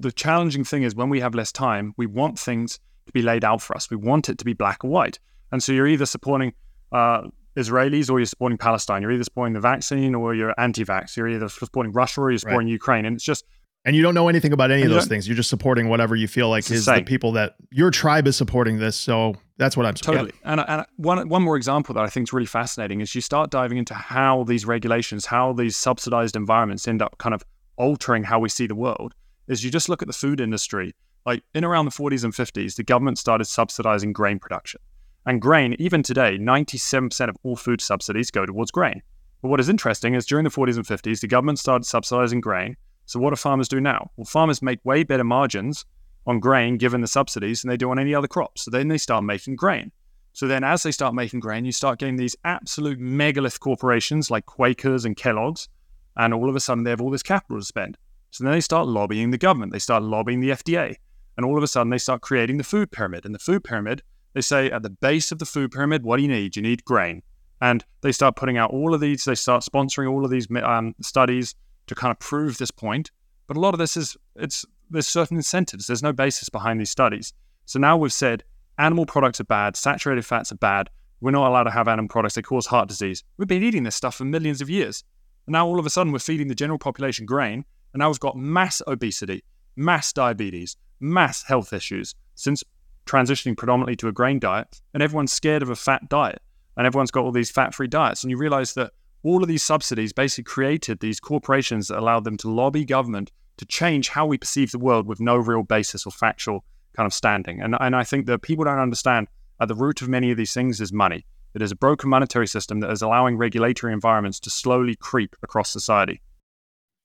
The 0.02 0.12
challenging 0.12 0.64
thing 0.64 0.84
is 0.84 0.96
when 0.96 1.10
we 1.10 1.20
have 1.20 1.36
less 1.36 1.52
time, 1.52 1.94
we 1.98 2.06
want 2.06 2.40
things 2.40 2.80
to 3.06 3.12
be 3.12 3.22
laid 3.22 3.44
out 3.44 3.62
for 3.62 3.76
us. 3.76 3.90
We 3.90 3.98
want 3.98 4.30
it 4.30 4.38
to 4.40 4.46
be 4.46 4.54
black 4.54 4.84
or 4.84 4.90
white. 4.90 5.20
And 5.52 5.62
so 5.62 5.72
you're 5.72 5.88
either 5.88 6.06
supporting 6.06 6.54
uh, 6.92 7.28
Israelis 7.56 8.10
or 8.10 8.20
you're 8.20 8.26
supporting 8.26 8.58
Palestine. 8.58 9.02
You're 9.02 9.12
either 9.12 9.24
supporting 9.24 9.54
the 9.54 9.60
vaccine 9.60 10.16
or 10.16 10.34
you're 10.34 10.54
anti-vax. 10.58 11.18
You're 11.18 11.28
either 11.28 11.50
supporting 11.50 11.92
Russia 11.92 12.22
or 12.22 12.32
you're 12.32 12.40
supporting 12.40 12.68
right. 12.68 12.74
Ukraine. 12.74 13.06
And 13.06 13.16
it's 13.16 13.26
just 13.26 13.46
and 13.84 13.96
you 13.96 14.04
don't 14.04 14.14
know 14.14 14.28
anything 14.28 14.54
about 14.54 14.70
any 14.70 14.84
of 14.84 14.92
those 14.92 15.08
things. 15.08 15.28
You're 15.28 15.36
just 15.36 15.50
supporting 15.50 15.90
whatever 15.90 16.16
you 16.16 16.28
feel 16.28 16.50
like 16.50 16.70
is 16.70 16.86
the 16.86 17.02
people 17.02 17.32
that 17.32 17.56
your 17.72 17.90
tribe 17.90 18.28
is 18.28 18.36
supporting 18.36 18.78
this. 18.78 18.96
So 18.96 19.34
that's 19.58 19.76
what 19.76 19.88
I'm 19.88 19.96
supporting. 19.96 20.26
Totally. 20.26 20.40
And, 20.44 20.64
and 20.68 20.86
one, 20.98 21.28
one 21.30 21.42
more 21.42 21.58
example 21.58 21.96
that 21.96 22.04
I 22.04 22.08
think 22.08 22.28
is 22.28 22.34
really 22.34 22.46
fascinating 22.46 23.02
is 23.02 23.16
you 23.16 23.22
start 23.22 23.50
diving 23.50 23.80
into 23.80 23.96
how 23.96 24.44
these 24.44 24.66
regulations, 24.66 25.26
how 25.26 25.54
these 25.54 25.76
subsidized 25.76 26.36
environments 26.36 26.88
end 26.88 27.02
up 27.02 27.18
kind 27.18 27.34
of 27.34 27.44
altering 27.76 28.24
how 28.24 28.40
we 28.40 28.50
see 28.50 28.68
the 28.68 28.76
world. 28.76 29.16
Is 29.48 29.64
you 29.64 29.72
just 29.72 29.90
look 29.90 30.02
at 30.02 30.08
the 30.08 30.14
food 30.14 30.40
industry 30.40 30.94
like 31.26 31.44
in 31.54 31.64
around 31.64 31.86
the 31.86 31.92
40s 31.92 32.24
and 32.24 32.34
50s, 32.34 32.76
the 32.76 32.84
government 32.84 33.18
started 33.18 33.46
subsidizing 33.46 34.14
grain 34.14 34.40
production. 34.40 34.82
And 35.26 35.42
grain, 35.42 35.76
even 35.78 36.02
today, 36.02 36.38
97% 36.38 37.30
of 37.30 37.38
all 37.44 37.56
food 37.56 37.80
subsidies 37.80 38.32
go 38.32 38.46
towards 38.46 38.72
grain. 38.72 39.02
But 39.42 39.50
what 39.50 39.60
is 39.60 39.70
interesting 39.70 40.16
is 40.16 40.26
during 40.26 40.44
the 40.44 40.50
40s 40.50 40.78
and 40.78 40.86
50s, 40.86 41.20
the 41.20 41.28
government 41.28 41.60
started 41.60 41.86
subsidizing 41.86 42.42
grain. 42.42 42.76
So 43.06 43.20
what 43.20 43.30
do 43.32 43.36
farmers 43.36 43.68
do 43.68 43.80
now? 43.80 44.10
Well, 44.16 44.26
farmers 44.26 44.62
make 44.62 44.80
way 44.84 45.04
better 45.04 45.24
margins 45.24 45.86
on 46.26 46.40
grain 46.40 46.78
given 46.78 47.02
the 47.02 47.08
subsidies 47.08 47.62
than 47.62 47.70
they 47.70 47.78
do 47.78 47.92
on 47.92 48.00
any 48.00 48.16
other 48.16 48.28
crop. 48.28 48.58
So 48.58 48.72
then 48.72 48.88
they 48.88 48.98
start 48.98 49.24
making 49.24 49.58
grain. 49.58 49.92
So 50.34 50.48
then, 50.48 50.64
as 50.64 50.84
they 50.84 50.92
start 50.92 51.14
making 51.14 51.42
grain, 51.42 51.66
you 51.66 51.74
start 51.74 52.00
getting 52.00 52.16
these 52.16 52.38
absolute 52.46 53.00
megalith 53.00 53.60
corporations 53.60 54.32
like 54.32 54.46
Quakers 54.46 55.04
and 55.04 55.18
Kellogg's, 55.18 55.68
and 56.16 56.34
all 56.34 56.48
of 56.48 56.56
a 56.56 56.60
sudden 56.62 56.86
they 56.86 56.90
have 56.90 57.02
all 57.02 57.10
this 57.10 57.24
capital 57.24 57.60
to 57.60 57.66
spend. 57.66 57.98
So 58.32 58.44
then 58.44 58.54
they 58.54 58.62
start 58.62 58.88
lobbying 58.88 59.32
the 59.32 59.38
government, 59.38 59.72
they 59.72 59.80
start 59.80 60.04
lobbying 60.04 60.40
the 60.40 60.50
FDA, 60.50 60.96
and 61.38 61.46
all 61.46 61.58
of 61.58 61.64
a 61.64 61.68
sudden 61.68 61.90
they 61.90 61.98
start 61.98 62.22
creating 62.22 62.58
the 62.58 62.64
food 62.64 62.92
pyramid. 62.92 63.26
And 63.26 63.36
the 63.36 63.40
food 63.40 63.64
pyramid, 63.64 64.02
they 64.34 64.42
say 64.42 64.72
at 64.72 64.84
the 64.84 64.90
base 64.90 65.32
of 65.32 65.40
the 65.40 65.46
food 65.46 65.72
pyramid, 65.72 66.04
what 66.04 66.18
do 66.18 66.24
you 66.24 66.30
need? 66.30 66.56
You 66.56 66.62
need 66.62 66.84
grain. 66.86 67.24
And 67.62 67.86
they 68.02 68.12
start 68.12 68.36
putting 68.36 68.58
out 68.58 68.72
all 68.72 68.94
of 68.94 69.02
these, 69.02 69.26
they 69.26 69.36
start 69.36 69.64
sponsoring 69.64 70.10
all 70.12 70.26
of 70.26 70.32
these 70.32 70.48
um, 70.64 70.96
studies 71.02 71.56
to 71.88 71.96
kind 71.96 72.12
of 72.12 72.20
prove 72.20 72.58
this 72.58 72.72
point. 72.72 73.12
But 73.48 73.58
a 73.58 73.60
lot 73.60 73.74
of 73.74 73.80
this 73.80 73.98
is, 73.98 74.18
it's 74.36 74.66
there's 74.90 75.08
certain 75.08 75.38
incentives. 75.38 75.88
There's 75.88 76.04
no 76.04 76.14
basis 76.14 76.50
behind 76.50 76.80
these 76.80 76.90
studies. 76.90 77.34
So 77.66 77.80
now 77.80 77.98
we've 77.98 78.14
said 78.14 78.44
animal 78.78 79.06
products 79.06 79.40
are 79.40 79.46
bad, 79.46 79.76
saturated 79.76 80.26
fats 80.26 80.52
are 80.52 80.56
bad. 80.56 80.90
We're 81.22 81.32
not 81.32 81.48
allowed 81.48 81.64
to 81.64 81.72
have 81.72 81.88
animal 81.88 82.10
products. 82.10 82.36
They 82.36 82.42
cause 82.42 82.66
heart 82.66 82.90
disease. 82.90 83.24
We've 83.38 83.48
been 83.48 83.64
eating 83.64 83.84
this 83.84 83.96
stuff 83.96 84.16
for 84.16 84.26
millions 84.26 84.62
of 84.62 84.70
years. 84.70 85.04
And 85.46 85.54
now 85.54 85.68
all 85.68 85.80
of 85.80 85.86
a 85.86 85.90
sudden 85.90 86.12
we're 86.12 86.20
feeding 86.20 86.48
the 86.48 86.56
general 86.56 86.80
population 86.80 87.26
grain. 87.26 87.64
And 87.94 88.06
we've 88.06 88.20
got 88.20 88.38
mass 88.38 88.82
obesity, 88.88 89.44
mass 89.76 90.14
diabetes, 90.14 90.78
mass 91.00 91.44
health 91.44 91.74
issues 91.74 92.16
since 92.36 92.64
transitioning 93.06 93.58
predominantly 93.58 93.96
to 93.98 94.08
a 94.08 94.12
grain 94.12 94.40
diet. 94.40 94.82
And 94.94 95.04
everyone's 95.04 95.34
scared 95.34 95.62
of 95.62 95.70
a 95.70 95.76
fat 95.76 96.08
diet. 96.10 96.42
And 96.78 96.88
everyone's 96.88 97.12
got 97.12 97.24
all 97.24 97.32
these 97.32 97.52
fat 97.52 97.76
free 97.76 97.88
diets. 97.88 98.24
And 98.24 98.32
you 98.32 98.38
realize 98.38 98.74
that 98.76 98.92
all 99.24 99.44
of 99.44 99.50
these 99.50 99.64
subsidies 99.64 100.14
basically 100.14 100.46
created 100.46 101.00
these 101.00 101.20
corporations 101.20 101.88
that 101.88 102.00
allowed 102.00 102.24
them 102.24 102.38
to 102.38 102.50
lobby 102.50 102.86
government 102.86 103.32
to 103.58 103.66
change 103.66 104.10
how 104.10 104.26
we 104.26 104.38
perceive 104.38 104.72
the 104.72 104.80
world 104.80 105.06
with 105.06 105.20
no 105.20 105.36
real 105.36 105.64
basis 105.64 106.06
or 106.06 106.12
factual 106.12 106.64
kind 106.96 107.06
of 107.06 107.14
standing. 107.14 107.62
And, 107.62 107.76
and 107.80 107.96
I 107.96 108.04
think 108.04 108.26
that 108.26 108.42
people 108.42 108.66
don't 108.66 108.80
understand 108.80 109.28
at 109.60 109.68
the 109.68 109.76
root 109.76 110.02
of 110.02 110.10
many 110.10 110.32
of 110.32 110.38
these 110.38 110.54
things 110.54 110.82
is 110.82 110.92
money. 110.92 111.26
It 111.54 111.62
is 111.62 111.72
a 111.72 111.76
broken 111.76 112.10
monetary 112.10 112.48
system 112.48 112.80
that 112.80 112.90
is 112.90 113.02
allowing 113.02 113.38
regulatory 113.38 113.94
environments 113.94 114.40
to 114.42 114.50
slowly 114.50 114.96
creep 114.96 115.36
across 115.44 115.70
society. 115.70 116.22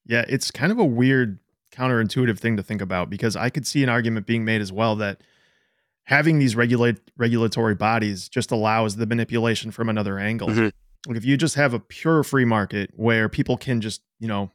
Yeah, 0.06 0.24
it's 0.28 0.50
kind 0.50 0.72
of 0.72 0.78
a 0.78 0.84
weird 0.84 1.38
counterintuitive 1.72 2.38
thing 2.38 2.56
to 2.56 2.62
think 2.62 2.80
about 2.80 3.10
because 3.10 3.36
I 3.36 3.50
could 3.50 3.66
see 3.66 3.82
an 3.82 3.88
argument 3.88 4.26
being 4.26 4.44
made 4.44 4.60
as 4.60 4.72
well 4.72 4.96
that 4.96 5.20
having 6.04 6.38
these 6.38 6.54
regulate 6.54 6.98
regulatory 7.16 7.74
bodies 7.74 8.28
just 8.28 8.50
allows 8.50 8.96
the 8.96 9.06
manipulation 9.06 9.70
from 9.70 9.88
another 9.88 10.18
angle. 10.18 10.48
Mm-hmm. 10.48 10.68
Like 11.08 11.16
if 11.16 11.24
you 11.24 11.36
just 11.36 11.56
have 11.56 11.74
a 11.74 11.80
pure 11.80 12.22
free 12.22 12.44
market 12.44 12.90
where 12.94 13.28
people 13.28 13.56
can 13.56 13.80
just, 13.80 14.02
you 14.18 14.28
know, 14.28 14.50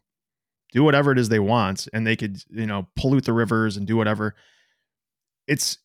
do 0.71 0.83
whatever 0.83 1.11
it 1.11 1.19
is 1.19 1.29
they 1.29 1.39
want 1.39 1.87
and 1.93 2.07
they 2.07 2.15
could, 2.15 2.43
you 2.49 2.65
know, 2.65 2.87
pollute 2.95 3.25
the 3.25 3.33
rivers 3.33 3.77
and 3.77 3.85
do 3.85 3.97
whatever. 3.97 4.35
It's 5.47 5.77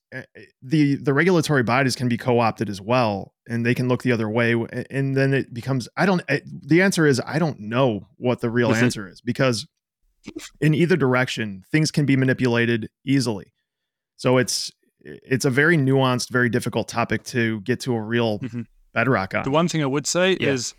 the 0.62 0.96
the 0.96 1.12
regulatory 1.12 1.62
bodies 1.62 1.96
can 1.96 2.08
be 2.08 2.16
co-opted 2.16 2.70
as 2.70 2.80
well 2.80 3.34
and 3.48 3.66
they 3.66 3.74
can 3.74 3.88
look 3.88 4.02
the 4.02 4.12
other 4.12 4.28
way 4.28 4.52
and 4.90 5.16
then 5.16 5.34
it 5.34 5.52
becomes 5.52 5.88
I 5.96 6.06
don't 6.06 6.22
eh, 6.28 6.40
the 6.46 6.82
answer 6.82 7.06
is 7.06 7.20
I 7.24 7.38
don't 7.38 7.58
know 7.60 8.06
what 8.16 8.40
the 8.40 8.50
real 8.50 8.72
answer 8.72 9.08
is 9.08 9.20
because 9.20 9.66
in 10.60 10.74
either 10.74 10.96
direction 10.96 11.64
things 11.70 11.90
can 11.90 12.06
be 12.06 12.16
manipulated 12.16 12.88
easily. 13.04 13.52
So 14.16 14.38
it's 14.38 14.70
it's 15.00 15.44
a 15.44 15.50
very 15.50 15.76
nuanced, 15.76 16.30
very 16.30 16.48
difficult 16.48 16.88
topic 16.88 17.22
to 17.24 17.60
get 17.60 17.80
to 17.80 17.94
a 17.94 18.00
real 18.00 18.40
mm-hmm. 18.40 18.62
bedrock 18.92 19.34
on. 19.34 19.44
The 19.44 19.50
one 19.50 19.68
thing 19.68 19.82
I 19.82 19.86
would 19.86 20.06
say 20.06 20.36
yeah. 20.40 20.50
is 20.50 20.74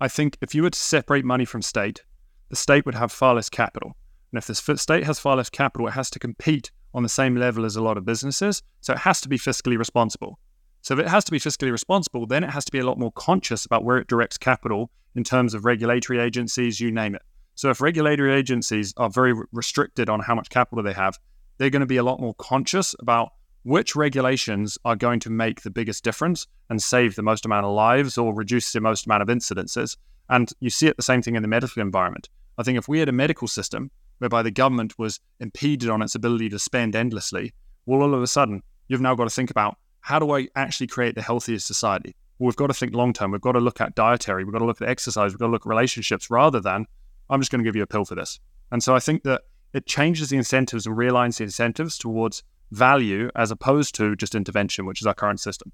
I 0.00 0.08
think 0.08 0.36
if 0.40 0.54
you 0.54 0.62
were 0.62 0.70
to 0.70 0.78
separate 0.78 1.24
money 1.24 1.44
from 1.44 1.62
state, 1.62 2.02
the 2.48 2.56
state 2.56 2.84
would 2.86 2.94
have 2.94 3.12
far 3.12 3.34
less 3.34 3.48
capital. 3.48 3.96
And 4.32 4.38
if 4.38 4.46
the 4.46 4.76
state 4.76 5.04
has 5.04 5.18
far 5.18 5.36
less 5.36 5.50
capital, 5.50 5.88
it 5.88 5.92
has 5.92 6.10
to 6.10 6.18
compete 6.18 6.70
on 6.94 7.02
the 7.02 7.08
same 7.08 7.36
level 7.36 7.64
as 7.64 7.76
a 7.76 7.82
lot 7.82 7.96
of 7.96 8.04
businesses. 8.04 8.62
So 8.80 8.92
it 8.92 9.00
has 9.00 9.20
to 9.22 9.28
be 9.28 9.38
fiscally 9.38 9.78
responsible. 9.78 10.38
So 10.82 10.94
if 10.94 11.00
it 11.00 11.08
has 11.08 11.24
to 11.24 11.32
be 11.32 11.38
fiscally 11.38 11.70
responsible, 11.70 12.26
then 12.26 12.42
it 12.42 12.50
has 12.50 12.64
to 12.64 12.72
be 12.72 12.78
a 12.78 12.86
lot 12.86 12.98
more 12.98 13.12
conscious 13.12 13.66
about 13.66 13.84
where 13.84 13.98
it 13.98 14.06
directs 14.06 14.38
capital 14.38 14.90
in 15.14 15.24
terms 15.24 15.54
of 15.54 15.64
regulatory 15.64 16.18
agencies, 16.18 16.80
you 16.80 16.90
name 16.90 17.14
it. 17.14 17.22
So 17.54 17.68
if 17.68 17.80
regulatory 17.80 18.32
agencies 18.32 18.94
are 18.96 19.10
very 19.10 19.34
restricted 19.52 20.08
on 20.08 20.20
how 20.20 20.34
much 20.34 20.48
capital 20.48 20.82
they 20.82 20.94
have, 20.94 21.18
they're 21.58 21.70
going 21.70 21.80
to 21.80 21.86
be 21.86 21.98
a 21.98 22.02
lot 22.02 22.20
more 22.20 22.34
conscious 22.34 22.94
about 23.00 23.32
which 23.64 23.94
regulations 23.94 24.78
are 24.86 24.96
going 24.96 25.20
to 25.20 25.28
make 25.30 25.60
the 25.60 25.70
biggest 25.70 26.02
difference 26.02 26.46
and 26.70 26.82
save 26.82 27.16
the 27.16 27.22
most 27.22 27.44
amount 27.44 27.66
of 27.66 27.74
lives 27.74 28.16
or 28.16 28.34
reduce 28.34 28.72
the 28.72 28.80
most 28.80 29.04
amount 29.04 29.22
of 29.22 29.28
incidences. 29.28 29.98
And 30.30 30.50
you 30.60 30.70
see 30.70 30.86
it 30.86 30.96
the 30.96 31.02
same 31.02 31.20
thing 31.20 31.34
in 31.34 31.42
the 31.42 31.48
medical 31.48 31.82
environment. 31.82 32.30
I 32.56 32.62
think 32.62 32.78
if 32.78 32.88
we 32.88 33.00
had 33.00 33.10
a 33.10 33.12
medical 33.12 33.48
system 33.48 33.90
whereby 34.20 34.42
the 34.42 34.50
government 34.50 34.98
was 34.98 35.18
impeded 35.40 35.90
on 35.90 36.00
its 36.00 36.14
ability 36.14 36.48
to 36.50 36.58
spend 36.58 36.94
endlessly, 36.94 37.52
well, 37.84 38.02
all 38.02 38.14
of 38.14 38.22
a 38.22 38.26
sudden, 38.26 38.62
you've 38.88 39.00
now 39.00 39.14
got 39.14 39.24
to 39.24 39.30
think 39.30 39.50
about 39.50 39.76
how 40.00 40.18
do 40.18 40.34
I 40.34 40.48
actually 40.54 40.86
create 40.86 41.14
the 41.14 41.22
healthiest 41.22 41.66
society? 41.66 42.14
Well, 42.38 42.46
we've 42.46 42.56
got 42.56 42.68
to 42.68 42.74
think 42.74 42.94
long 42.94 43.12
term. 43.12 43.32
We've 43.32 43.40
got 43.40 43.52
to 43.52 43.60
look 43.60 43.80
at 43.80 43.94
dietary. 43.94 44.44
We've 44.44 44.52
got 44.52 44.60
to 44.60 44.64
look 44.64 44.80
at 44.80 44.88
exercise. 44.88 45.32
We've 45.32 45.38
got 45.38 45.46
to 45.46 45.52
look 45.52 45.66
at 45.66 45.68
relationships 45.68 46.30
rather 46.30 46.60
than 46.60 46.86
I'm 47.28 47.40
just 47.40 47.50
going 47.50 47.62
to 47.62 47.68
give 47.68 47.76
you 47.76 47.82
a 47.82 47.86
pill 47.86 48.04
for 48.04 48.14
this. 48.14 48.40
And 48.70 48.82
so 48.82 48.94
I 48.94 49.00
think 49.00 49.24
that 49.24 49.42
it 49.72 49.86
changes 49.86 50.30
the 50.30 50.36
incentives 50.36 50.86
and 50.86 50.96
realigns 50.96 51.38
the 51.38 51.44
incentives 51.44 51.98
towards 51.98 52.42
value 52.70 53.30
as 53.34 53.50
opposed 53.50 53.94
to 53.96 54.16
just 54.16 54.34
intervention, 54.34 54.86
which 54.86 55.00
is 55.00 55.06
our 55.06 55.14
current 55.14 55.40
system. 55.40 55.72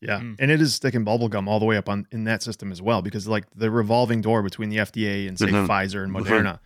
Yeah. 0.00 0.20
Mm. 0.20 0.36
And 0.38 0.50
it 0.50 0.60
is 0.60 0.74
sticking 0.74 1.04
bubblegum 1.04 1.48
all 1.48 1.58
the 1.58 1.66
way 1.66 1.76
up 1.76 1.88
on 1.88 2.06
in 2.12 2.24
that 2.24 2.42
system 2.42 2.70
as 2.70 2.80
well, 2.80 3.02
because 3.02 3.26
like 3.26 3.46
the 3.54 3.70
revolving 3.70 4.20
door 4.20 4.42
between 4.42 4.68
the 4.68 4.76
FDA 4.76 5.28
and 5.28 5.38
say 5.38 5.46
mm-hmm. 5.46 5.70
Pfizer 5.70 6.04
and 6.04 6.14
mm-hmm. 6.14 6.24
Moderna, 6.24 6.54
mm-hmm. 6.54 6.64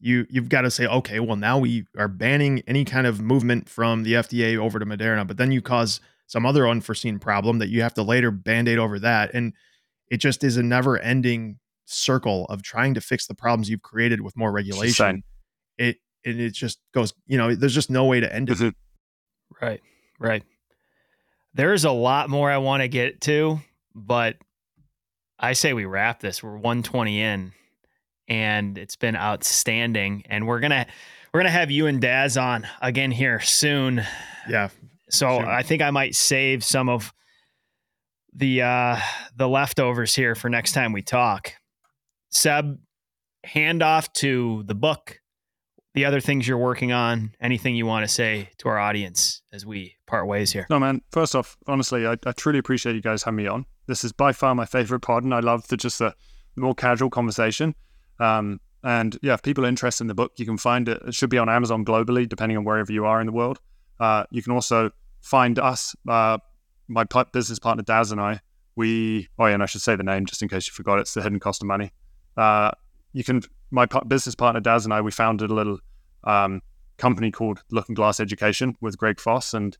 Like 0.00 0.06
you 0.06 0.26
you've 0.30 0.48
got 0.48 0.62
to 0.62 0.70
say, 0.70 0.86
okay, 0.86 1.20
well 1.20 1.36
now 1.36 1.58
we 1.58 1.86
are 1.96 2.08
banning 2.08 2.62
any 2.66 2.84
kind 2.84 3.06
of 3.06 3.20
movement 3.20 3.68
from 3.68 4.02
the 4.02 4.14
FDA 4.14 4.56
over 4.56 4.78
to 4.78 4.86
Moderna, 4.86 5.26
but 5.26 5.36
then 5.36 5.52
you 5.52 5.62
cause 5.62 6.00
some 6.26 6.46
other 6.46 6.68
unforeseen 6.68 7.18
problem 7.18 7.58
that 7.58 7.68
you 7.68 7.82
have 7.82 7.94
to 7.94 8.02
later 8.02 8.30
band-aid 8.30 8.78
over 8.78 8.98
that. 9.00 9.34
And 9.34 9.52
it 10.10 10.18
just 10.18 10.44
is 10.44 10.56
a 10.56 10.62
never 10.62 10.98
ending 10.98 11.58
circle 11.86 12.46
of 12.46 12.62
trying 12.62 12.94
to 12.94 13.00
fix 13.00 13.26
the 13.26 13.34
problems 13.34 13.68
you've 13.68 13.82
created 13.82 14.20
with 14.20 14.36
more 14.36 14.52
regulation. 14.52 15.22
It 15.76 15.96
and 16.24 16.40
it 16.40 16.52
just 16.52 16.78
goes, 16.92 17.14
you 17.26 17.38
know, 17.38 17.54
there's 17.54 17.74
just 17.74 17.90
no 17.90 18.04
way 18.04 18.20
to 18.20 18.34
end 18.34 18.50
it. 18.50 18.58
Mm-hmm. 18.58 19.64
Right. 19.64 19.80
Right. 20.18 20.44
There's 21.54 21.84
a 21.84 21.90
lot 21.90 22.30
more 22.30 22.50
I 22.50 22.58
want 22.58 22.82
to 22.82 22.88
get 22.88 23.22
to, 23.22 23.60
but 23.94 24.36
I 25.38 25.54
say 25.54 25.72
we 25.72 25.86
wrap 25.86 26.20
this. 26.20 26.42
We're 26.42 26.52
120 26.52 27.20
in 27.20 27.52
and 28.30 28.78
it's 28.78 28.96
been 28.96 29.16
outstanding 29.16 30.22
and 30.30 30.46
we're 30.46 30.60
going 30.60 30.70
to 30.70 30.86
we're 31.34 31.40
going 31.40 31.52
to 31.52 31.58
have 31.58 31.70
you 31.70 31.86
and 31.86 32.00
Daz 32.00 32.36
on 32.36 32.66
again 32.80 33.10
here 33.10 33.40
soon. 33.40 34.02
Yeah. 34.48 34.70
So 35.10 35.38
soon. 35.38 35.48
I 35.48 35.62
think 35.62 35.82
I 35.82 35.90
might 35.90 36.14
save 36.14 36.64
some 36.64 36.88
of 36.88 37.12
the 38.32 38.62
uh 38.62 38.96
the 39.36 39.48
leftovers 39.48 40.14
here 40.14 40.34
for 40.34 40.48
next 40.48 40.72
time 40.72 40.92
we 40.92 41.02
talk. 41.02 41.52
Seb, 42.30 42.78
hand 43.44 43.82
off 43.82 44.12
to 44.14 44.62
the 44.66 44.74
book 44.74 45.20
the 45.94 46.04
other 46.04 46.20
things 46.20 46.46
you're 46.46 46.56
working 46.56 46.92
on, 46.92 47.34
anything 47.40 47.74
you 47.74 47.84
want 47.84 48.04
to 48.04 48.08
say 48.08 48.48
to 48.58 48.68
our 48.68 48.78
audience 48.78 49.42
as 49.52 49.66
we 49.66 49.96
part 50.06 50.28
ways 50.28 50.52
here? 50.52 50.66
No, 50.70 50.78
man. 50.78 51.00
First 51.10 51.34
off, 51.34 51.56
honestly, 51.66 52.06
I, 52.06 52.16
I 52.24 52.32
truly 52.32 52.60
appreciate 52.60 52.94
you 52.94 53.02
guys 53.02 53.24
having 53.24 53.38
me 53.38 53.48
on. 53.48 53.66
This 53.86 54.04
is 54.04 54.12
by 54.12 54.32
far 54.32 54.54
my 54.54 54.66
favorite 54.66 55.00
pod, 55.00 55.24
and 55.24 55.34
I 55.34 55.40
love 55.40 55.66
the 55.66 55.76
just 55.76 55.98
the 55.98 56.14
more 56.56 56.74
casual 56.74 57.10
conversation. 57.10 57.74
Um, 58.20 58.60
and 58.82 59.18
yeah, 59.22 59.34
if 59.34 59.42
people 59.42 59.64
are 59.64 59.68
interested 59.68 60.04
in 60.04 60.08
the 60.08 60.14
book, 60.14 60.32
you 60.36 60.46
can 60.46 60.56
find 60.56 60.88
it. 60.88 61.02
It 61.06 61.14
should 61.14 61.30
be 61.30 61.38
on 61.38 61.48
Amazon 61.48 61.84
globally, 61.84 62.28
depending 62.28 62.56
on 62.56 62.64
wherever 62.64 62.92
you 62.92 63.04
are 63.04 63.20
in 63.20 63.26
the 63.26 63.32
world. 63.32 63.60
Uh, 63.98 64.24
you 64.30 64.42
can 64.42 64.52
also 64.52 64.90
find 65.20 65.58
us, 65.58 65.94
uh, 66.08 66.38
my 66.88 67.04
business 67.32 67.58
partner 67.58 67.82
Daz 67.82 68.12
and 68.12 68.20
I. 68.20 68.40
We, 68.76 69.28
oh 69.38 69.46
yeah, 69.46 69.54
and 69.54 69.62
I 69.62 69.66
should 69.66 69.82
say 69.82 69.96
the 69.96 70.02
name 70.02 70.24
just 70.24 70.42
in 70.42 70.48
case 70.48 70.66
you 70.66 70.72
forgot. 70.72 70.98
It's 70.98 71.12
the 71.12 71.22
Hidden 71.22 71.40
Cost 71.40 71.62
of 71.62 71.66
Money. 71.66 71.92
Uh, 72.36 72.70
you 73.12 73.24
can 73.24 73.42
my 73.70 73.86
business 74.06 74.34
partner 74.34 74.60
Daz 74.60 74.84
and 74.84 74.94
I 74.94 75.00
we 75.00 75.10
founded 75.10 75.50
a 75.50 75.54
little 75.54 75.78
um, 76.24 76.62
company 76.96 77.30
called 77.30 77.62
Looking 77.70 77.94
Glass 77.94 78.20
Education 78.20 78.76
with 78.80 78.96
Greg 78.96 79.20
Foss, 79.20 79.54
and 79.54 79.76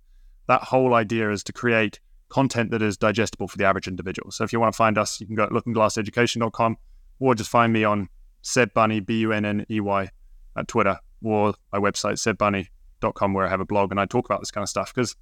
that 0.48 0.62
whole 0.62 0.94
idea 0.94 1.30
is 1.30 1.42
to 1.44 1.52
create 1.52 2.00
content 2.28 2.70
that 2.70 2.82
is 2.82 2.96
digestible 2.96 3.48
for 3.48 3.56
the 3.56 3.64
average 3.64 3.88
individual. 3.88 4.30
So 4.30 4.44
if 4.44 4.52
you 4.52 4.60
want 4.60 4.72
to 4.72 4.76
find 4.76 4.98
us, 4.98 5.20
you 5.20 5.26
can 5.26 5.34
go 5.34 5.46
to 5.46 5.52
lookingglasseducation.com 5.52 6.76
or 7.18 7.34
just 7.34 7.50
find 7.50 7.72
me 7.72 7.84
on 7.84 8.08
Seb 8.42 8.72
Bunney, 8.74 9.04
B 9.04 9.20
U 9.20 9.32
N 9.32 9.44
N 9.44 9.66
E 9.70 9.80
Y, 9.80 10.08
at 10.56 10.68
Twitter 10.68 10.98
or 11.22 11.54
my 11.72 11.78
website, 11.78 12.14
sebbunney.com, 12.14 13.34
where 13.34 13.46
I 13.46 13.50
have 13.50 13.60
a 13.60 13.64
blog 13.64 13.90
and 13.90 14.00
I 14.00 14.06
talk 14.06 14.24
about 14.24 14.40
this 14.40 14.50
kind 14.50 14.62
of 14.62 14.68
stuff. 14.68 14.94
Because 14.94 15.14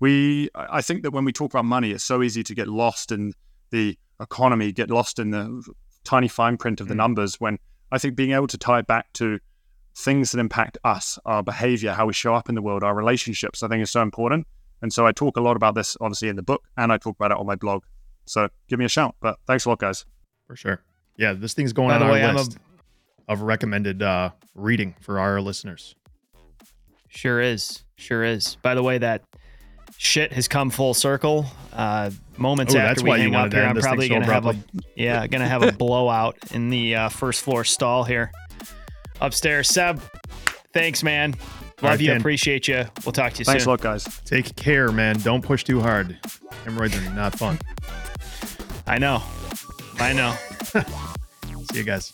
we, 0.00 0.50
I 0.54 0.82
think 0.82 1.02
that 1.02 1.12
when 1.12 1.24
we 1.24 1.32
talk 1.32 1.52
about 1.52 1.64
money, 1.64 1.92
it's 1.92 2.04
so 2.04 2.22
easy 2.22 2.42
to 2.42 2.54
get 2.54 2.68
lost 2.68 3.12
in 3.12 3.32
the 3.70 3.96
economy, 4.20 4.72
get 4.72 4.90
lost 4.90 5.18
in 5.18 5.30
the 5.30 5.62
tiny 6.04 6.28
fine 6.28 6.56
print 6.56 6.80
of 6.80 6.88
the 6.88 6.94
mm. 6.94 6.98
numbers 6.98 7.40
when 7.40 7.58
I 7.92 7.98
think 7.98 8.16
being 8.16 8.32
able 8.32 8.48
to 8.48 8.58
tie 8.58 8.80
it 8.80 8.86
back 8.86 9.12
to 9.14 9.38
things 9.96 10.32
that 10.32 10.40
impact 10.40 10.76
us, 10.84 11.18
our 11.24 11.42
behavior, 11.42 11.92
how 11.92 12.06
we 12.06 12.12
show 12.12 12.34
up 12.34 12.48
in 12.48 12.54
the 12.54 12.62
world, 12.62 12.82
our 12.82 12.94
relationships, 12.94 13.62
I 13.62 13.68
think 13.68 13.82
is 13.82 13.90
so 13.90 14.02
important. 14.02 14.46
And 14.82 14.92
so 14.92 15.06
I 15.06 15.12
talk 15.12 15.36
a 15.36 15.40
lot 15.40 15.56
about 15.56 15.74
this, 15.74 15.96
obviously, 16.00 16.28
in 16.28 16.36
the 16.36 16.42
book, 16.42 16.64
and 16.76 16.92
I 16.92 16.98
talk 16.98 17.16
about 17.16 17.30
it 17.30 17.38
on 17.38 17.46
my 17.46 17.54
blog. 17.54 17.84
So 18.26 18.48
give 18.68 18.78
me 18.78 18.84
a 18.84 18.88
shout. 18.88 19.14
But 19.20 19.38
thanks 19.46 19.64
a 19.64 19.68
lot, 19.68 19.78
guys. 19.78 20.04
For 20.46 20.56
sure. 20.56 20.82
Yeah, 21.16 21.32
this 21.32 21.54
thing's 21.54 21.72
going 21.72 21.90
By 21.90 21.96
on 21.96 22.02
our 22.02 22.12
way, 22.12 22.32
list 22.32 22.56
a... 22.56 22.58
of 23.28 23.42
recommended 23.42 24.02
uh, 24.02 24.30
reading 24.54 24.94
for 25.00 25.18
our 25.18 25.40
listeners. 25.40 25.94
Sure 27.08 27.40
is. 27.40 27.82
Sure 27.96 28.24
is. 28.24 28.56
By 28.56 28.74
the 28.74 28.82
way, 28.82 28.98
that 28.98 29.22
shit 29.96 30.32
has 30.32 30.48
come 30.48 30.70
full 30.70 30.94
circle. 30.94 31.46
Uh, 31.72 32.10
moments 32.36 32.74
Ooh, 32.74 32.78
after 32.78 32.88
that's 32.88 33.02
we 33.02 33.08
why 33.08 33.16
you 33.16 33.22
hang 33.24 33.32
wanted 33.32 33.46
up 33.46 33.50
to 33.50 33.56
here, 33.56 33.66
end 33.66 33.78
I'm 33.78 33.82
probably 33.82 34.08
gonna 34.08 34.26
have 34.26 34.46
a 34.46 34.56
yeah, 34.96 35.26
gonna 35.26 35.48
have 35.48 35.62
a 35.62 35.72
blowout 35.78 36.36
in 36.52 36.70
the 36.70 36.94
uh, 36.96 37.08
first 37.08 37.42
floor 37.42 37.64
stall 37.64 38.04
here 38.04 38.32
upstairs. 39.20 39.68
Seb, 39.68 40.00
thanks, 40.72 41.02
man. 41.02 41.32
Love 41.82 41.92
right, 41.92 42.00
you, 42.00 42.08
Ken. 42.08 42.20
appreciate 42.20 42.68
you. 42.68 42.84
We'll 43.04 43.12
talk 43.12 43.32
to 43.34 43.40
you 43.40 43.44
Thanks 43.44 43.66
a 43.66 43.70
lot, 43.70 43.80
guys. 43.80 44.04
Take 44.24 44.56
care, 44.56 44.90
man. 44.92 45.18
Don't 45.20 45.42
push 45.42 45.64
too 45.64 45.80
hard. 45.80 46.18
Hemorrhoids 46.64 46.96
are 46.96 47.10
not 47.14 47.36
fun. 47.36 47.58
I 48.86 48.98
know, 48.98 49.22
I 49.98 50.12
know. 50.12 50.34
See 51.72 51.78
you 51.78 51.84
guys. 51.84 52.12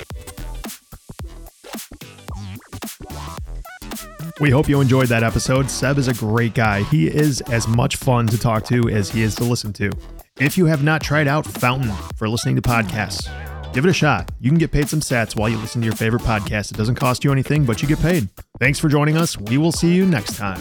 We 4.39 4.51
hope 4.51 4.69
you 4.69 4.81
enjoyed 4.81 5.09
that 5.09 5.23
episode. 5.23 5.71
Seb 5.71 5.99
is 5.99 6.09
a 6.09 6.15
great 6.15 6.55
guy. 6.55 6.83
He 6.85 7.09
is 7.09 7.41
as 7.43 7.67
much 7.67 7.97
fun 7.97 8.27
to 8.29 8.39
talk 8.39 8.65
to 8.67 8.89
as 8.89 9.11
he 9.11 9.23
is 9.23 9.35
to 9.37 9.45
listen 9.45 9.73
to. 9.75 9.91
If 10.39 10.57
you 10.57 10.67
have 10.67 10.83
not 10.83 11.03
tried 11.03 11.29
out 11.29 11.47
Fountain 11.47 11.93
for 12.17 12.29
listening 12.29 12.57
to 12.57 12.63
podcasts, 12.63 13.29
give 13.73 13.85
it 13.85 13.91
a 13.91 13.95
shot. 13.95 14.31
You 14.41 14.51
can 14.51 14.59
get 14.59 14.73
paid 14.73 14.89
some 14.89 15.01
sats 15.01 15.37
while 15.37 15.49
you 15.49 15.59
listen 15.59 15.81
to 15.83 15.87
your 15.87 15.97
favorite 15.97 16.23
podcast. 16.23 16.71
It 16.71 16.77
doesn't 16.77 16.95
cost 16.95 17.25
you 17.25 17.33
anything, 17.33 17.65
but 17.65 17.83
you 17.83 17.89
get 17.89 18.01
paid. 18.01 18.29
Thanks 18.59 18.79
for 18.79 18.89
joining 18.89 19.17
us. 19.17 19.37
We 19.39 19.59
will 19.59 19.73
see 19.73 19.95
you 19.95 20.07
next 20.07 20.37
time. 20.37 20.61